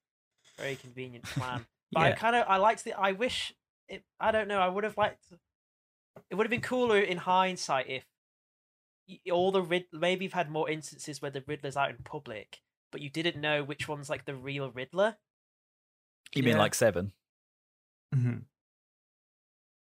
very 0.58 0.76
convenient 0.76 1.24
plan 1.26 1.66
but 1.92 2.02
I 2.02 2.12
kind 2.14 2.36
of 2.36 2.46
I 2.48 2.58
liked 2.58 2.84
the 2.84 2.94
I 2.94 3.12
wish 3.12 3.54
it 3.88 4.04
I 4.20 4.32
don't 4.32 4.48
know 4.48 4.60
I 4.60 4.68
would 4.68 4.84
have 4.84 4.98
liked 4.98 5.24
it 6.30 6.36
would 6.36 6.46
have 6.46 6.52
been 6.52 6.62
cooler 6.62 7.00
in 7.00 7.18
hindsight 7.18 7.88
if 7.90 8.04
all 9.32 9.52
the 9.52 9.62
Rid- 9.62 9.88
maybe 9.92 10.26
you've 10.26 10.34
had 10.34 10.50
more 10.52 10.70
instances 10.70 11.22
where 11.22 11.32
the 11.32 11.44
Riddler's 11.48 11.78
out 11.78 11.90
in 11.90 11.98
public 12.04 12.60
but 12.92 13.02
you 13.02 13.10
didn't 13.10 13.40
know 13.42 13.64
which 13.64 13.88
one's 13.88 14.10
like 14.10 14.26
the 14.26 14.36
real 14.36 14.70
Riddler 14.72 15.18
You 16.36 16.44
mean 16.44 16.54
Yeah. 16.56 16.60
like 16.60 16.74
Seven? 16.76 17.12
mm-hmm. 18.16 18.38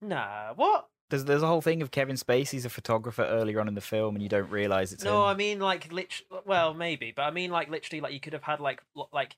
nah 0.07 0.53
what 0.55 0.87
There's 1.09 1.25
there's 1.25 1.43
a 1.43 1.47
whole 1.47 1.61
thing 1.61 1.81
of 1.81 1.91
Kevin 1.91 2.15
Spacey's 2.15 2.65
a 2.65 2.69
photographer 2.69 3.23
earlier 3.23 3.59
on 3.59 3.67
in 3.67 3.75
the 3.75 3.81
film, 3.81 4.15
and 4.15 4.21
you 4.21 4.29
don't 4.29 4.49
realize 4.49 4.93
it's 4.93 5.03
no, 5.03 5.21
him. 5.23 5.27
I 5.27 5.33
mean 5.35 5.59
like 5.59 5.91
lit. 5.91 6.21
Well, 6.45 6.73
maybe, 6.73 7.11
but 7.15 7.23
I 7.23 7.31
mean 7.31 7.51
like 7.51 7.69
literally, 7.69 8.01
like 8.01 8.13
you 8.13 8.19
could 8.19 8.33
have 8.33 8.43
had 8.43 8.59
like 8.59 8.81
like 9.11 9.35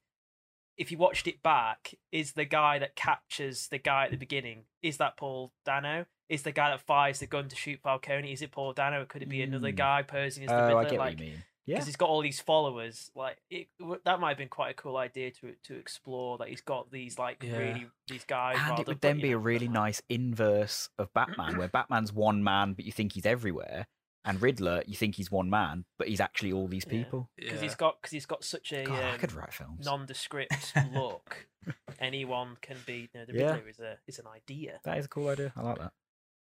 if 0.78 0.92
you 0.92 0.98
watched 0.98 1.28
it 1.28 1.42
back, 1.44 1.94
is 2.12 2.34
the 2.34 2.46
guy 2.46 2.80
that 2.80 2.96
captures 2.96 3.68
the 3.68 3.78
guy 3.78 4.06
at 4.06 4.12
the 4.12 4.18
beginning? 4.18 4.64
Is 4.82 4.98
that 4.98 5.16
Paul 5.18 5.52
Dano? 5.66 6.06
Is 6.28 6.44
the 6.44 6.52
guy 6.52 6.70
that 6.70 6.82
fires 6.82 7.20
the 7.20 7.28
gun 7.28 7.50
to 7.50 7.56
shoot 7.56 7.80
Falcone? 7.84 8.32
Is 8.32 8.42
it 8.42 8.52
Paul 8.52 8.74
Dano? 8.74 9.02
Or 9.02 9.06
could 9.06 9.22
it 9.22 9.30
be 9.30 9.42
another 9.42 9.72
Mm. 9.72 9.76
guy 9.76 10.02
posing 10.02 10.44
as 10.46 10.50
the 10.50 10.56
oh, 10.56 10.84
get 10.84 10.94
like, 10.94 10.98
what 10.98 11.20
you 11.20 11.26
mean. 11.32 11.44
Because 11.66 11.82
Yeah, 11.82 11.86
he's 11.86 11.96
got 11.96 12.10
all 12.10 12.22
these 12.22 12.40
followers. 12.40 13.12
Like 13.16 13.38
it, 13.50 13.68
w- 13.80 14.00
that 14.06 14.20
might 14.20 14.30
have 14.30 14.38
been 14.38 14.48
quite 14.50 14.72
a 14.72 14.74
cool 14.74 14.98
idea 14.98 15.32
to 15.32 15.54
to 15.64 15.76
explore. 15.76 16.38
That 16.38 16.48
he's 16.50 16.62
got 16.62 16.92
these 16.92 17.18
like 17.20 17.44
Yeah. 17.44 17.58
really 17.58 17.88
these 18.08 18.24
guys. 18.26 18.58
and 18.60 18.80
it 18.80 18.88
would 18.88 19.00
but, 19.00 19.02
then 19.02 19.18
you 19.18 19.22
be 19.24 19.30
know, 19.32 19.36
a 19.38 19.40
really 19.40 19.68
nice 19.68 20.02
inverse 20.10 20.90
of 20.98 21.14
Batman, 21.14 21.58
where 21.58 21.68
Batman's 21.68 22.12
one 22.14 22.44
man, 22.44 22.74
but 22.74 22.86
you 22.86 22.92
think 22.92 23.14
he's 23.14 23.26
everywhere, 23.26 23.88
and 24.26 24.42
Riddler, 24.42 24.84
you 24.86 24.96
think 24.96 25.16
he's 25.16 25.32
one 25.32 25.50
man, 25.50 25.86
but 25.98 26.08
he's 26.08 26.20
actually 26.20 26.52
all 26.52 26.68
these 26.68 26.86
people. 26.86 27.30
because 27.36 27.56
Yeah. 27.56 27.62
he's 27.62 27.76
got 27.76 28.02
because 28.02 28.12
he's 28.12 28.26
got 28.26 28.44
such 28.44 28.72
a 28.74 28.84
God, 28.84 29.00
I 29.04 29.12
um, 29.14 29.20
could 29.20 29.34
write 29.34 29.54
films. 29.54 29.86
nondescript 29.86 30.74
look. 30.94 31.48
Anyone 32.00 32.58
can 32.62 32.78
be. 32.88 33.10
You 33.14 33.20
know, 33.20 33.26
the 33.26 33.34
Yeah. 33.34 33.52
Riddler 33.54 33.70
is 33.70 33.80
a 33.80 33.98
is 34.08 34.20
an 34.20 34.26
idea. 34.28 34.80
That 34.84 34.98
is 34.98 35.06
a 35.06 35.10
cool 35.10 35.30
idea. 35.30 35.54
I 35.56 35.62
like 35.62 35.78
that. 35.78 35.94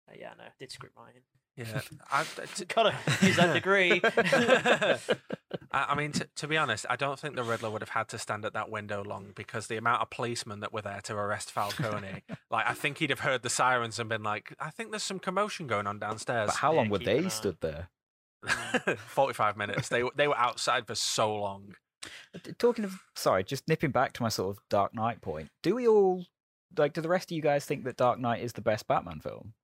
Uh, 0.09 0.15
yeah, 0.19 0.33
no, 0.39 0.45
did 0.59 0.71
script 0.73 0.97
writing. 0.97 1.23
Yeah, 1.57 1.81
I, 2.13 2.25
t- 2.55 2.65
Gotta 2.69 2.95
use 3.23 3.37
that 3.37 3.55
degree. 3.55 4.01
I, 5.73 5.87
I 5.91 5.95
mean, 5.95 6.13
t- 6.13 6.25
to 6.37 6.47
be 6.49 6.57
honest, 6.57 6.85
I 6.91 6.97
don't 6.97 7.19
think 7.19 7.35
the 7.35 7.43
Riddler 7.43 7.71
would 7.71 7.81
have 7.83 7.89
had 7.91 8.09
to 8.09 8.19
stand 8.19 8.45
at 8.45 8.53
that 8.53 8.71
window 8.71 9.03
long 9.03 9.33
because 9.35 9.67
the 9.67 9.77
amount 9.77 10.03
of 10.03 10.11
policemen 10.11 10.61
that 10.61 10.73
were 10.73 10.83
there 10.83 11.01
to 11.05 11.15
arrest 11.15 11.51
Falcone, 11.51 12.23
like 12.51 12.67
I 12.69 12.75
think 12.75 12.99
he'd 12.99 13.11
have 13.11 13.21
heard 13.21 13.43
the 13.43 13.49
sirens 13.51 13.99
and 13.99 14.09
been 14.09 14.23
like, 14.23 14.55
"I 14.61 14.71
think 14.71 14.91
there's 14.91 15.03
some 15.03 15.19
commotion 15.19 15.67
going 15.67 15.87
on 15.87 15.99
downstairs." 15.99 16.49
But 16.49 16.57
how 16.57 16.73
Yeah, 16.73 16.77
long 16.79 16.89
were 16.91 16.99
they 16.99 17.29
stood 17.29 17.57
there? 17.61 17.89
Forty-five 19.07 19.57
minutes. 19.57 19.89
They 19.89 20.03
were- 20.03 20.13
they 20.15 20.29
were 20.29 20.37
outside 20.39 20.87
for 20.87 20.95
so 20.95 21.35
long. 21.35 21.75
Uh, 22.35 22.39
talking 22.59 22.85
of, 22.85 23.01
sorry, 23.17 23.43
just 23.45 23.67
nipping 23.67 23.91
back 23.91 24.13
to 24.15 24.23
my 24.23 24.29
sort 24.29 24.57
of 24.57 24.63
Dark 24.71 24.95
Knight 24.95 25.21
point. 25.21 25.49
Do 25.63 25.75
we 25.75 25.89
all 25.89 26.25
like? 26.77 26.93
Do 26.93 27.01
the 27.01 27.09
rest 27.09 27.31
of 27.31 27.37
you 27.37 27.43
guys 27.43 27.65
think 27.65 27.85
that 27.85 27.97
Dark 27.97 28.21
Knight 28.21 28.43
is 28.43 28.53
the 28.53 28.61
best 28.63 28.87
Batman 28.87 29.21
film? 29.21 29.55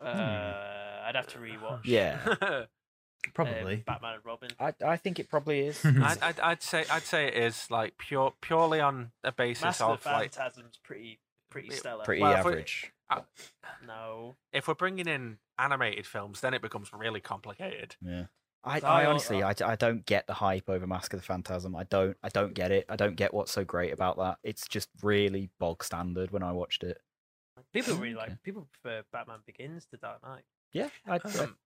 Uh, 0.00 1.02
I'd 1.06 1.14
have 1.14 1.26
to 1.28 1.38
rewatch. 1.38 1.80
Yeah, 1.84 2.18
uh, 2.40 2.62
Probably. 3.34 3.76
Batman 3.86 4.14
and 4.14 4.24
Robin. 4.24 4.50
I 4.60 4.72
I 4.84 4.96
think 4.96 5.18
it 5.18 5.28
probably 5.28 5.66
is. 5.66 5.82
I'd, 5.84 6.18
I'd, 6.22 6.40
I'd 6.40 6.62
say 6.62 6.84
I'd 6.90 7.02
say 7.02 7.26
it 7.28 7.34
is 7.34 7.70
like 7.70 7.98
pure 7.98 8.32
purely 8.40 8.80
on 8.80 9.10
a 9.24 9.32
basis 9.32 9.64
Master 9.64 9.84
of 9.84 9.90
of 9.92 10.02
the 10.04 10.10
like 10.10 10.32
Phantasm's 10.34 10.78
pretty 10.82 11.18
pretty 11.50 11.70
stellar. 11.70 12.04
Pretty 12.04 12.22
Well, 12.22 12.32
if 12.38 12.44
we- 12.44 12.52
average. 12.52 12.92
No, 13.86 14.36
if 14.52 14.66
we're 14.68 14.74
bringing 14.74 15.06
in 15.06 15.38
animated 15.58 16.06
films, 16.06 16.40
then 16.40 16.54
it 16.54 16.62
becomes 16.62 16.90
really 16.92 17.20
complicated. 17.20 17.96
Yeah. 18.00 18.24
I, 18.64 18.78
I 18.78 18.80
I 18.80 19.02
al- 19.04 19.10
honestly, 19.10 19.42
I, 19.44 19.52
d- 19.52 19.62
I 19.64 19.76
don't 19.76 20.04
get 20.04 20.26
the 20.26 20.34
hype 20.34 20.68
over 20.68 20.86
Mask 20.88 21.12
of 21.14 21.20
the 21.20 21.24
Phantasm. 21.26 21.76
I 21.76 21.84
don't, 21.84 22.16
I 22.24 22.28
don't 22.30 22.52
get 22.52 22.72
it. 22.72 22.84
I 22.88 22.96
don't 22.96 23.14
get 23.14 23.32
what's 23.32 23.52
so 23.52 23.64
great 23.64 23.92
about 23.92 24.16
that. 24.18 24.38
It's 24.42 24.66
just 24.66 24.88
really 25.04 25.50
bog 25.60 25.84
standard 25.84 26.32
when 26.32 26.42
I 26.42 26.50
watched 26.50 26.82
it. 26.82 26.98
People 27.76 27.94
really 27.96 28.14
like 28.14 28.42
people 28.42 28.66
prefer 28.72 29.02
Batman 29.12 29.38
Begins 29.46 29.86
to 29.86 29.96
Dark 29.96 30.22
Knight. 30.22 30.42
Yeah, 30.72 30.88
I, 31.06 31.14
I- 31.14 31.16
Um, 31.44 31.56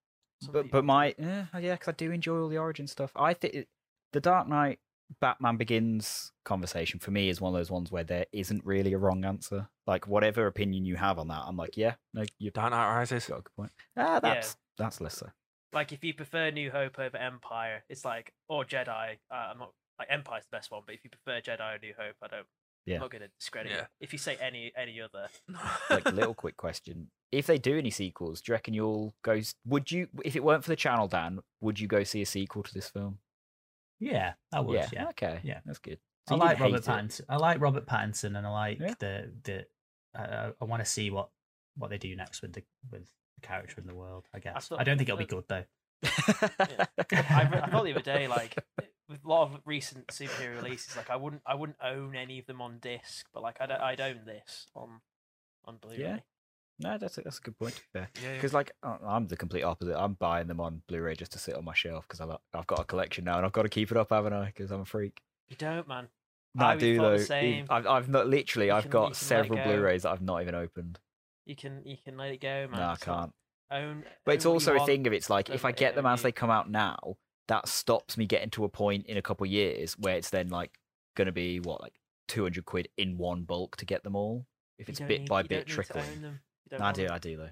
Some 0.42 0.52
but 0.52 0.62
people 0.64 0.80
but 0.80 0.84
my 0.84 1.14
yeah, 1.18 1.46
yeah, 1.58 1.74
because 1.74 1.88
I 1.88 1.92
do 1.92 2.10
enjoy 2.10 2.40
all 2.40 2.48
the 2.48 2.58
origin 2.58 2.86
stuff. 2.86 3.12
I 3.16 3.34
think 3.34 3.66
the 4.12 4.20
Dark 4.20 4.48
Knight 4.48 4.78
Batman 5.20 5.56
Begins 5.56 6.32
conversation 6.44 7.00
for 7.00 7.10
me 7.10 7.28
is 7.28 7.40
one 7.40 7.52
of 7.54 7.58
those 7.58 7.70
ones 7.70 7.90
where 7.92 8.04
there 8.04 8.26
isn't 8.32 8.64
really 8.64 8.92
a 8.92 8.98
wrong 8.98 9.24
answer. 9.24 9.68
Like 9.86 10.06
whatever 10.06 10.46
opinion 10.46 10.84
you 10.84 10.96
have 10.96 11.18
on 11.18 11.28
that, 11.28 11.42
I'm 11.46 11.56
like, 11.56 11.76
yeah, 11.76 11.94
no, 12.14 12.24
you've 12.38 12.54
Dark 12.54 12.70
Knight 12.70 12.94
Rises. 12.96 13.26
got 13.26 13.40
a 13.40 13.42
good 13.42 13.54
point. 13.56 13.72
Ah, 13.96 14.20
that's 14.20 14.56
that's 14.78 15.00
less 15.00 15.18
so. 15.18 15.28
like 15.72 15.92
if 15.92 16.02
you 16.04 16.14
prefer 16.14 16.50
New 16.50 16.70
Hope 16.70 16.98
over 16.98 17.16
Empire, 17.16 17.82
it's 17.88 18.04
like 18.04 18.32
or 18.48 18.64
Jedi. 18.64 19.18
Uh, 19.30 19.34
I'm 19.52 19.58
not 19.58 19.72
like 19.98 20.08
Empire's 20.10 20.44
the 20.50 20.56
best 20.56 20.70
one, 20.70 20.82
but 20.86 20.94
if 20.94 21.04
you 21.04 21.10
prefer 21.10 21.40
Jedi 21.40 21.76
or 21.76 21.78
New 21.78 21.92
Hope, 21.98 22.16
I 22.22 22.28
don't. 22.28 22.46
Yeah. 22.86 22.96
I'm 22.96 23.00
not 23.02 23.10
going 23.10 23.22
to 23.22 23.28
discredit 23.38 23.72
Yeah. 23.72 23.80
it. 23.82 23.86
If 24.00 24.12
you 24.12 24.18
say 24.18 24.36
any 24.40 24.72
any 24.76 25.00
other, 25.00 25.28
like 25.90 26.04
little 26.12 26.34
quick 26.34 26.56
question 26.56 27.08
if 27.32 27.46
they 27.46 27.58
do 27.58 27.78
any 27.78 27.90
sequels 27.90 28.40
do 28.40 28.50
you 28.50 28.54
reckon 28.54 28.74
you'll 28.74 29.14
go 29.22 29.32
s- 29.32 29.54
would 29.64 29.92
you 29.92 30.08
if 30.24 30.34
it 30.34 30.42
weren't 30.42 30.64
for 30.64 30.70
the 30.70 30.76
channel 30.76 31.06
dan 31.06 31.38
would 31.60 31.78
you 31.78 31.86
go 31.86 32.02
see 32.02 32.20
a 32.22 32.26
sequel 32.26 32.62
to 32.64 32.74
this 32.74 32.88
film 32.88 33.18
Yeah, 34.00 34.32
I 34.52 34.60
would. 34.60 34.88
Yeah. 34.92 35.08
okay 35.10 35.40
Yeah. 35.44 35.60
that's 35.64 35.78
good 35.78 35.98
I 36.28 36.34
you 36.34 36.40
like 36.40 36.48
didn't 36.58 36.62
Robert 36.72 36.86
hate 36.86 36.94
it. 36.94 37.04
Pattinson. 37.08 37.20
I 37.28 37.36
like 37.36 37.60
Robert 37.60 37.86
Pattinson, 37.86 38.36
and 38.38 38.46
I 38.46 38.50
like 38.50 38.78
Yeah. 38.80 38.94
the 38.98 39.32
the. 39.44 39.66
Uh, 40.18 40.50
I 40.60 40.64
want 40.64 40.82
to 40.84 40.90
see 40.90 41.10
what 41.10 41.28
what 41.76 41.90
they 41.90 41.98
do 41.98 42.14
next 42.16 42.42
with 42.42 42.52
the 42.52 42.62
with 42.90 43.02
the 43.36 43.46
character 43.46 43.80
in 43.80 43.86
the 43.86 43.94
world. 43.94 44.26
I 44.34 44.38
guess. 44.40 44.54
I, 44.56 44.60
thought- 44.76 44.86
don't 44.86 44.96
think 44.98 45.08
it'll 45.08 45.18
be 45.18 45.24
good 45.26 45.44
though. 45.48 45.64
I, 46.04 47.48
re- 47.50 47.60
I 47.62 47.68
thought 47.70 47.84
the 47.84 47.92
other 47.92 48.00
day, 48.02 48.26
like 48.28 48.56
with 49.10 49.24
a 49.24 49.28
lot 49.28 49.42
of 49.52 49.60
recent 49.66 50.06
superhero 50.08 50.56
releases, 50.62 50.96
like 50.96 51.10
I 51.10 51.16
wouldn't 51.16 51.42
I 51.44 51.54
wouldn't 51.56 51.78
own 51.82 52.14
any 52.16 52.38
of 52.38 52.46
them 52.46 52.62
on 52.62 52.78
disc, 52.80 53.26
but 53.34 53.42
like 53.42 53.56
I'd 53.60 53.70
I'd 53.70 54.00
own 54.00 54.20
this 54.24 54.66
on 54.74 55.00
on 55.66 55.76
Blu-ray. 55.76 55.98
Yeah. 55.98 56.18
no 56.78 56.96
that's 56.96 57.18
a, 57.18 57.20
that's 57.20 57.36
a 57.38 57.42
good 57.42 57.58
point 57.58 57.74
to 57.74 57.80
be 57.82 57.86
fair 57.92 58.08
Yeah, 58.22 58.28
yeah. 58.28 58.34
because 58.36 58.54
like 58.54 58.72
i'm 58.82 59.26
the 59.28 59.36
complete 59.36 59.62
opposite 59.62 59.94
i'm 60.02 60.14
buying 60.14 60.46
them 60.46 60.58
on 60.58 60.80
blu-ray 60.88 61.14
just 61.14 61.32
to 61.32 61.38
sit 61.38 61.54
on 61.54 61.66
my 61.66 61.74
shelf 61.74 62.06
because 62.08 62.18
i've 62.54 62.66
got 62.66 62.80
a 62.80 62.84
collection 62.84 63.24
now 63.24 63.36
and 63.36 63.44
i've 63.44 63.52
got 63.52 63.64
to 63.64 63.68
keep 63.68 63.90
it 63.90 63.96
up 63.98 64.08
haven't 64.08 64.32
i 64.32 64.46
because 64.46 64.70
i'm 64.70 64.80
a 64.80 64.84
freak 64.86 65.20
You 65.50 65.56
don't, 65.58 65.86
man. 65.86 66.08
no, 66.54 66.64
I 66.64 66.72
i 66.72 66.76
do 66.76 66.96
though 66.96 67.18
the 67.18 67.24
same. 67.24 67.66
I've, 67.68 67.86
I've 67.86 68.08
not 68.08 68.26
literally 68.28 68.68
You 68.68 68.72
i've 68.72 68.84
can- 68.84 68.90
got 68.90 69.00
you 69.00 69.04
can 69.04 69.10
let 69.10 69.12
it 69.12 69.16
several 69.26 69.58
go. 69.58 69.64
blu-rays 69.64 70.02
that 70.04 70.12
i've 70.12 70.22
not 70.22 70.40
even 70.40 70.54
opened 70.54 70.98
You 71.44 71.54
can 71.56 71.82
you 71.84 71.98
can 72.02 72.16
let 72.16 72.30
it 72.32 72.40
go, 72.40 72.68
man. 72.70 72.80
no 72.80 72.86
i 72.86 72.92
It's 72.94 73.06
not- 73.06 73.18
can't 73.20 73.32
Own. 73.72 74.02
But 74.24 74.34
it's 74.36 74.46
own 74.46 74.54
what 74.54 74.62
you 74.66 74.70
also 74.72 74.82
a 74.82 74.86
thing 74.86 75.06
of 75.06 75.12
it's 75.12 75.28
like 75.30 75.50
if 75.50 75.64
I 75.66 75.70
get 75.72 75.94
them 75.94 76.06
as 76.06 76.22
they 76.22 76.32
come 76.32 76.50
out 76.50 76.68
now, 76.70 77.16
that 77.50 77.68
stops 77.68 78.16
me 78.16 78.24
getting 78.26 78.48
to 78.50 78.64
a 78.64 78.68
point 78.68 79.04
in 79.06 79.16
a 79.16 79.22
couple 79.22 79.44
of 79.44 79.50
years 79.50 79.94
where 79.98 80.16
it's 80.16 80.30
then 80.30 80.48
like 80.48 80.78
going 81.16 81.26
to 81.26 81.32
be 81.32 81.60
what 81.60 81.80
like 81.82 81.92
two 82.28 82.42
hundred 82.42 82.64
quid 82.64 82.88
in 82.96 83.18
one 83.18 83.42
bulk 83.42 83.76
to 83.76 83.84
get 83.84 84.02
them 84.02 84.16
all 84.16 84.46
if 84.78 84.88
it's 84.88 85.00
bit 85.00 85.20
need- 85.22 85.28
by 85.28 85.42
bit 85.42 85.48
don't 85.50 85.58
need 85.58 85.66
to 85.66 85.72
trickling. 85.74 86.04
own 86.16 86.22
them. 86.22 86.40
I 86.80 86.92
do, 86.92 87.02
them. 87.06 87.12
I 87.12 87.18
do 87.18 87.36
though. 87.36 87.50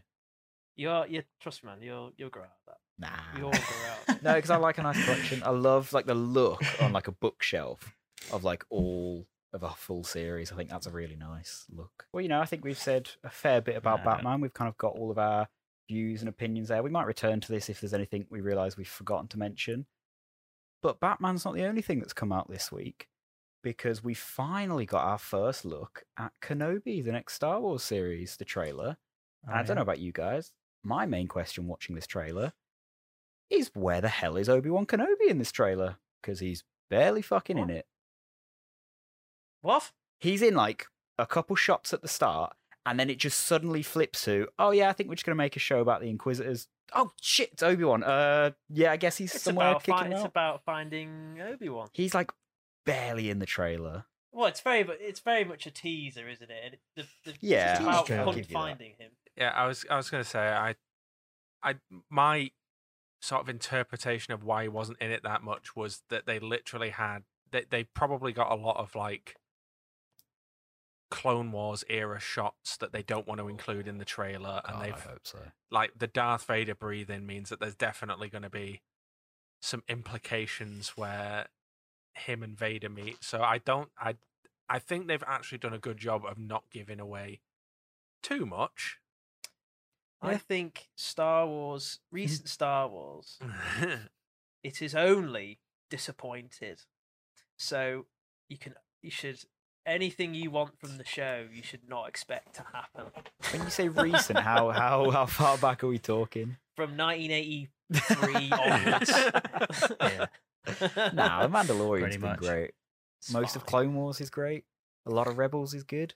You're 0.77 1.07
you 1.09 1.23
trust 1.41 1.65
me, 1.65 1.71
man. 1.71 1.79
You'll 1.83 2.13
you'll 2.17 2.31
grow 2.31 2.43
out 2.45 2.51
of 2.67 2.75
that. 2.75 2.79
Nah. 3.01 3.39
You'll 3.39 3.51
grow 3.51 4.15
out. 4.15 4.23
no, 4.23 4.35
because 4.35 4.51
I 4.51 4.57
like 4.57 4.79
a 4.79 4.83
nice 4.85 5.05
collection. 5.05 5.43
I 5.45 5.51
love 5.51 5.93
like 5.93 6.07
the 6.07 6.15
look 6.15 6.63
on 6.81 6.93
like 6.93 7.09
a 7.09 7.13
bookshelf 7.13 7.95
of 8.33 8.45
like 8.45 8.65
all 8.71 9.27
of 9.53 9.63
a 9.65 9.71
full 9.71 10.05
series. 10.05 10.53
I 10.53 10.57
think 10.57 10.71
that's 10.71 10.87
a 10.87 10.93
really 10.93 11.17
nice 11.17 11.65
look. 11.71 12.07
Well, 12.13 12.21
you 12.21 12.29
know, 12.29 12.41
I 12.41 12.45
think 12.45 12.65
we've 12.65 12.79
said 12.79 13.11
a 13.25 13.31
fair 13.31 13.61
bit 13.61 13.77
about 13.77 14.01
Yeah. 14.01 14.05
Batman. 14.05 14.41
We've 14.41 14.55
kind 14.55 14.69
of 14.69 14.77
got 14.79 14.93
all 14.97 15.11
of 15.11 15.19
our 15.19 15.49
views 15.89 16.21
and 16.21 16.29
opinions 16.29 16.69
there. 16.69 16.83
We 16.83 16.91
might 16.91 17.07
return 17.07 17.41
to 17.41 17.53
this 17.53 17.69
if 17.69 17.81
there's 17.81 17.95
anything 17.95 18.27
we 18.31 18.41
realise 18.41 18.77
we've 18.77 18.87
forgotten 18.87 19.29
to 19.29 19.39
mention. 19.39 19.87
But 20.83 21.01
Batman's 21.01 21.45
not 21.45 21.55
the 21.55 21.65
only 21.65 21.83
thing 21.83 21.99
that's 21.99 22.13
come 22.13 22.33
out 22.33 22.49
this 22.49 22.71
week 22.71 23.09
because 23.63 24.05
we 24.05 24.15
finally 24.15 24.87
got 24.87 25.05
our 25.05 25.19
first 25.19 25.65
look 25.65 26.05
at 26.19 26.33
Kenobi, 26.41 27.05
the 27.05 27.13
next 27.13 27.35
Star 27.35 27.61
Wars 27.61 27.83
series, 27.83 28.37
the 28.37 28.45
trailer. 28.45 28.97
Oh, 29.49 29.53
I 29.53 29.63
don't 29.63 29.77
know 29.77 29.83
about 29.83 29.99
you 29.99 30.13
guys. 30.13 30.53
My 30.85 31.07
main 31.07 31.27
question 31.27 31.67
watching 31.67 31.95
this 31.95 32.07
trailer 32.07 32.53
is 33.51 33.71
where 33.75 34.01
the 34.01 34.09
hell 34.09 34.37
is 34.37 34.49
Obi 34.49 34.71
Wan 34.71 34.87
Kenobi 34.87 35.29
in 35.29 35.39
this 35.39 35.53
trailer? 35.53 35.97
Because 36.23 36.41
he's 36.41 36.65
barely 36.91 37.23
fucking 37.23 37.59
in 37.59 37.71
it. 37.71 37.87
What? 39.63 39.91
He's 40.21 40.43
in 40.43 40.55
like 40.55 40.87
a 41.19 41.27
couple 41.27 41.57
shots 41.57 41.93
at 41.93 42.03
the 42.03 42.09
start, 42.09 42.55
and 42.91 42.99
then 43.01 43.11
it 43.11 43.19
just 43.19 43.41
suddenly 43.41 43.83
flips 43.83 44.25
to, 44.25 44.49
oh 44.59 44.71
yeah, 44.71 44.89
I 44.89 44.93
think 44.93 45.09
we're 45.09 45.15
just 45.17 45.27
gonna 45.27 45.37
make 45.37 45.57
a 45.57 45.61
show 45.61 45.81
about 45.81 46.01
the 46.01 46.09
Inquisitors. 46.11 46.69
Oh 46.95 47.13
shit, 47.21 47.51
it's 47.53 47.63
Obi 47.63 47.85
Wan. 47.85 48.03
Uh, 48.03 48.53
yeah, 48.71 48.93
I 48.93 48.97
guess 48.97 49.17
he's 49.19 49.35
It's 49.35 49.45
somewhere 49.45 49.71
about 49.71 49.83
kicking 49.85 49.99
fi- 49.99 50.07
it's 50.09 50.21
out. 50.21 50.27
about 50.27 50.65
finding 50.65 51.39
Obi 51.41 51.69
Wan. 51.69 51.89
He's 51.93 52.15
like 52.15 52.31
barely 52.87 53.29
in 53.31 53.39
the 53.39 53.47
trailer. 53.47 54.05
Well, 54.33 54.47
it's 54.47 54.61
very 54.61 54.81
it's 55.01 55.21
very 55.21 55.45
much 55.45 55.67
a 55.67 55.71
teaser, 55.71 56.29
isn't 56.29 56.51
it? 56.51 56.63
And 56.65 56.77
The, 57.25 57.31
the, 57.31 57.37
Yeah, 57.41 57.73
it's 57.73 57.81
I'll 57.81 57.89
about 57.89 58.07
give 58.07 58.19
hunt 58.25 58.37
you 58.37 58.43
that. 58.45 58.53
finding 58.53 58.95
him. 58.99 59.11
Yeah, 59.37 59.51
I 59.55 59.67
was 59.67 59.85
I 59.91 59.97
was 59.97 60.09
gonna 60.11 60.25
say 60.25 60.41
I 60.41 60.75
I 61.63 61.77
my 62.11 62.51
sort 63.21 63.43
of 63.43 63.49
interpretation 63.49 64.33
of 64.33 64.45
why 64.45 64.63
he 64.63 64.69
wasn't 64.69 64.99
in 65.01 65.11
it 65.11 65.23
that 65.25 65.43
much 65.43 65.75
was 65.75 66.03
that 66.09 66.25
they 66.27 66.39
literally 66.39 66.91
had 66.91 67.25
they 67.51 67.65
they 67.69 67.85
probably 67.85 68.33
got 68.33 68.51
a 68.51 68.55
lot 68.55 68.77
of 68.77 68.95
like 68.95 69.35
Clone 71.11 71.53
Wars 71.53 71.85
era 71.89 72.21
shots 72.21 72.77
that 72.77 72.93
they 72.93 73.03
don't 73.03 73.27
want 73.27 73.41
to 73.41 73.49
include 73.49 73.89
in 73.89 73.99
the 73.99 74.05
trailer 74.05 74.61
and 74.65 74.75
God, 74.75 74.83
I 74.83 74.87
they've 74.87 75.01
hope 75.01 75.21
so. 75.23 75.39
like 75.71 75.93
the 75.99 76.07
Darth 76.07 76.45
Vader 76.45 76.75
breathing 76.75 77.27
means 77.27 77.49
that 77.49 77.61
there's 77.61 77.75
definitely 77.75 78.29
going 78.29 78.43
to 78.43 78.51
be 78.51 78.83
some 79.61 79.83
implications 79.89 80.91
where 80.91 81.47
him 82.15 82.43
and 82.43 82.57
Vader 82.59 82.89
meet. 82.89 83.23
So 83.23 83.43
I 83.43 83.59
don't 83.59 83.91
I 83.99 84.17
I 84.69 84.79
think 84.79 85.09
they've 85.09 85.25
actually 85.27 85.59
done 85.59 85.73
a 85.73 85.79
good 85.79 85.99
job 85.99 86.25
of 86.27 86.39
not 86.39 86.65
giving 86.71 87.01
away 87.01 87.41
too 88.23 88.45
much. 88.45 88.99
I 90.21 90.37
think 90.37 90.89
Star 90.97 91.47
Wars, 91.47 92.01
hmm. 92.11 92.17
recent 92.17 92.49
Star 92.49 92.89
Wars, 92.89 93.39
it 94.65 94.83
is 94.83 94.95
only 94.95 95.61
disappointed. 95.91 96.83
So 97.57 98.07
you 98.49 98.59
can 98.59 98.75
you 99.01 99.11
should 99.11 99.45
anything 99.89 100.35
you 100.35 100.51
want 100.51 100.79
from 100.79 100.99
the 100.99 101.05
show, 101.05 101.47
you 101.53 101.63
should 101.63 101.89
not 101.89 102.09
expect 102.09 102.55
to 102.57 102.65
happen. 102.73 103.07
When 103.53 103.63
you 103.65 103.71
say 103.71 103.89
recent, 103.89 104.39
how 104.39 104.71
how 104.83 105.11
how 105.11 105.27
far 105.27 105.59
back 105.59 105.83
are 105.83 105.89
we 105.89 105.99
talking? 105.99 106.57
From 106.77 106.97
1983 106.97 108.51
onwards. 108.53 109.13
Yeah. 110.01 110.27
Nah, 111.15 111.47
The 111.47 111.49
Mandalorian's 111.49 112.03
Pretty 112.03 112.17
been 112.19 112.29
much. 112.31 112.39
great. 112.41 112.73
It's 113.23 113.33
Most 113.33 113.57
of. 113.57 113.65
Clone 113.65 113.95
Wars 113.95 114.21
is 114.21 114.29
great. 114.29 114.65
A 115.07 115.11
lot 115.11 115.27
of 115.27 115.39
Rebels 115.39 115.73
is 115.73 115.83
good. 115.83 116.15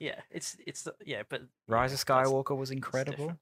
Yeah, 0.00 0.20
it's 0.30 0.56
it's 0.66 0.88
yeah, 1.04 1.22
but 1.28 1.42
Rise 1.68 1.92
of 1.92 1.98
Skywalker 2.04 2.56
was 2.56 2.70
incredible. 2.70 3.36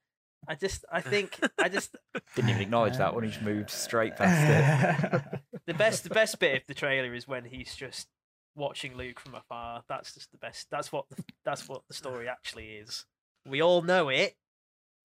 I 0.49 0.57
just 0.57 0.85
I 0.91 1.01
think 1.01 1.39
I 1.59 1.69
just 1.69 1.95
Didn't 2.35 2.51
even 2.51 2.63
acknowledge 2.63 2.97
that 2.97 3.15
one. 3.15 3.23
He 3.25 3.31
just 3.31 3.43
moved 3.43 3.71
straight 3.71 4.17
past 4.17 5.23
it. 5.23 5.41
the 5.67 5.75
best 5.75 6.03
the 6.05 6.11
best 6.11 6.39
bit 6.41 6.61
of 6.63 6.67
the 6.67 6.75
trailer 6.75 7.15
is 7.15 7.29
when 7.29 7.45
he's 7.45 7.75
just 7.77 8.09
watching 8.55 8.97
Luke 8.97 9.21
from 9.21 9.35
afar. 9.35 9.83
That's 9.89 10.15
just 10.15 10.31
the 10.33 10.39
best. 10.39 10.69
That's 10.71 10.93
what 10.93 11.09
the, 11.11 11.23
that's 11.45 11.69
what 11.69 11.83
the 11.89 11.95
story 11.95 12.29
actually 12.29 12.67
is. 12.73 13.05
We 13.49 13.63
all 13.63 13.83
know 13.83 14.09
it. 14.09 14.37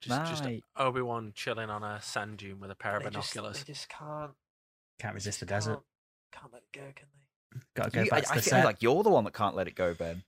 just 0.02 0.30
just 0.30 0.44
Mate. 0.44 0.64
Obi 0.78 1.02
Wan 1.02 1.32
chilling 1.36 1.70
on 1.70 1.84
a 1.84 2.02
sand 2.02 2.38
dune 2.38 2.60
with 2.60 2.72
a 2.72 2.76
pair 2.76 2.98
of 2.98 3.04
They 3.04 3.10
just, 3.10 3.34
binoculars. 3.34 3.64
they 3.64 3.74
just 3.74 3.90
can't 3.90 4.32
Can't 5.00 5.14
resist 5.16 5.40
the 5.40 5.46
desert. 5.46 5.80
Can't, 6.32 6.52
can't 6.52 6.54
let 6.54 6.64
it 6.64 6.72
go, 6.78 6.82
can 6.96 7.08
they? 7.14 7.60
Got 7.76 7.84
to 7.86 7.90
go 7.92 8.02
You- 8.02 8.10
I, 8.12 8.16
back 8.20 8.24
to 8.26 8.32
I 8.34 8.36
the 8.36 8.42
feel 8.42 8.50
set. 8.52 8.66
like 8.66 8.82
you're 8.82 9.04
the 9.04 9.10
one 9.10 9.24
that 9.24 9.34
can't 9.34 9.56
let 9.56 9.68
it 9.68 9.76
go, 9.76 9.94
Ben. 9.94 10.24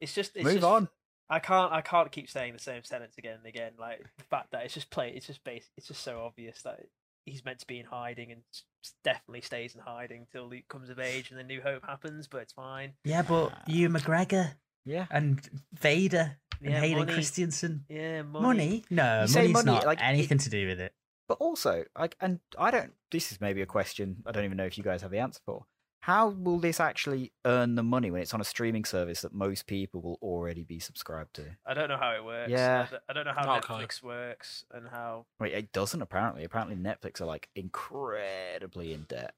It's 0.00 0.12
just 0.14 0.34
it's 0.34 0.44
Move 0.44 0.54
just, 0.54 0.64
on. 0.64 0.88
I 1.30 1.38
can't 1.38 1.72
I 1.72 1.80
can't 1.80 2.10
keep 2.10 2.28
saying 2.28 2.52
the 2.54 2.58
same 2.58 2.82
sentence 2.84 3.16
again 3.16 3.36
and 3.36 3.46
again. 3.46 3.72
Like 3.78 4.04
the 4.18 4.24
fact 4.24 4.50
that 4.50 4.64
it's 4.64 4.74
just 4.74 4.90
play 4.90 5.12
it's 5.14 5.26
just 5.28 5.44
base 5.44 5.70
it's 5.76 5.86
just 5.86 6.02
so 6.02 6.20
obvious 6.24 6.60
that 6.62 6.80
he's 7.24 7.44
meant 7.44 7.58
to 7.60 7.66
be 7.66 7.78
in 7.78 7.86
hiding 7.86 8.32
and 8.32 8.42
s- 8.52 8.64
s- 8.84 8.94
definitely 9.04 9.40
stays 9.42 9.74
in 9.74 9.80
hiding 9.80 10.26
till 10.32 10.50
he 10.50 10.64
comes 10.68 10.90
of 10.90 10.98
age 10.98 11.30
and 11.30 11.38
the 11.38 11.44
New 11.44 11.60
Hope 11.60 11.84
happens, 11.86 12.26
but 12.28 12.38
it's 12.42 12.52
fine. 12.52 12.92
Yeah, 13.04 13.22
but 13.22 13.52
ah. 13.54 13.62
you 13.66 13.88
McGregor 13.88 14.54
Yeah. 14.84 15.06
and 15.10 15.40
Vader 15.72 16.38
and 16.60 16.70
Yeah, 16.72 16.80
Hayden 16.80 16.98
money. 17.00 17.12
Christensen. 17.14 17.84
Yeah, 17.88 18.22
money. 18.22 18.42
Money? 18.46 18.84
No, 18.90 19.24
You 19.26 19.34
money's 19.34 19.52
money, 19.52 19.64
not 19.72 19.86
like, 19.86 19.98
it- 19.98 20.04
anything 20.04 20.38
to 20.38 20.50
do 20.50 20.66
with 20.66 20.80
it. 20.80 20.92
But 21.28 21.38
also, 21.38 21.84
like, 21.98 22.16
and 22.20 22.40
I 22.58 22.70
don't. 22.70 22.92
This 23.10 23.32
is 23.32 23.40
maybe 23.40 23.62
a 23.62 23.66
question 23.66 24.22
I 24.26 24.32
don't 24.32 24.44
even 24.44 24.56
know 24.56 24.66
if 24.66 24.76
you 24.76 24.84
guys 24.84 25.02
have 25.02 25.10
the 25.12 25.20
answer 25.20 25.40
for. 25.46 25.64
How 26.02 26.30
will 26.30 26.58
this 26.58 26.80
actually 26.80 27.30
earn 27.44 27.76
the 27.76 27.82
money 27.84 28.10
when 28.10 28.22
it's 28.22 28.34
on 28.34 28.40
a 28.40 28.44
streaming 28.44 28.84
service 28.84 29.20
that 29.20 29.32
most 29.32 29.68
people 29.68 30.00
will 30.02 30.18
already 30.20 30.64
be 30.64 30.80
subscribed 30.80 31.34
to? 31.34 31.44
I 31.64 31.74
don't 31.74 31.88
know 31.88 31.96
how 31.96 32.10
it 32.16 32.24
works. 32.24 32.50
Yeah. 32.50 32.88
I 33.08 33.12
don't 33.12 33.24
know 33.24 33.32
how 33.32 33.44
Not 33.44 33.58
a 33.58 33.66
clue. 33.66 33.76
Netflix 33.76 34.02
works 34.02 34.64
and 34.72 34.88
how 34.88 35.26
Wait, 35.38 35.52
it 35.52 35.72
doesn't 35.72 36.02
apparently. 36.02 36.42
Apparently, 36.42 36.74
Netflix 36.74 37.20
are 37.20 37.24
like 37.26 37.48
incredibly 37.54 38.92
in 38.92 39.04
debt. 39.04 39.34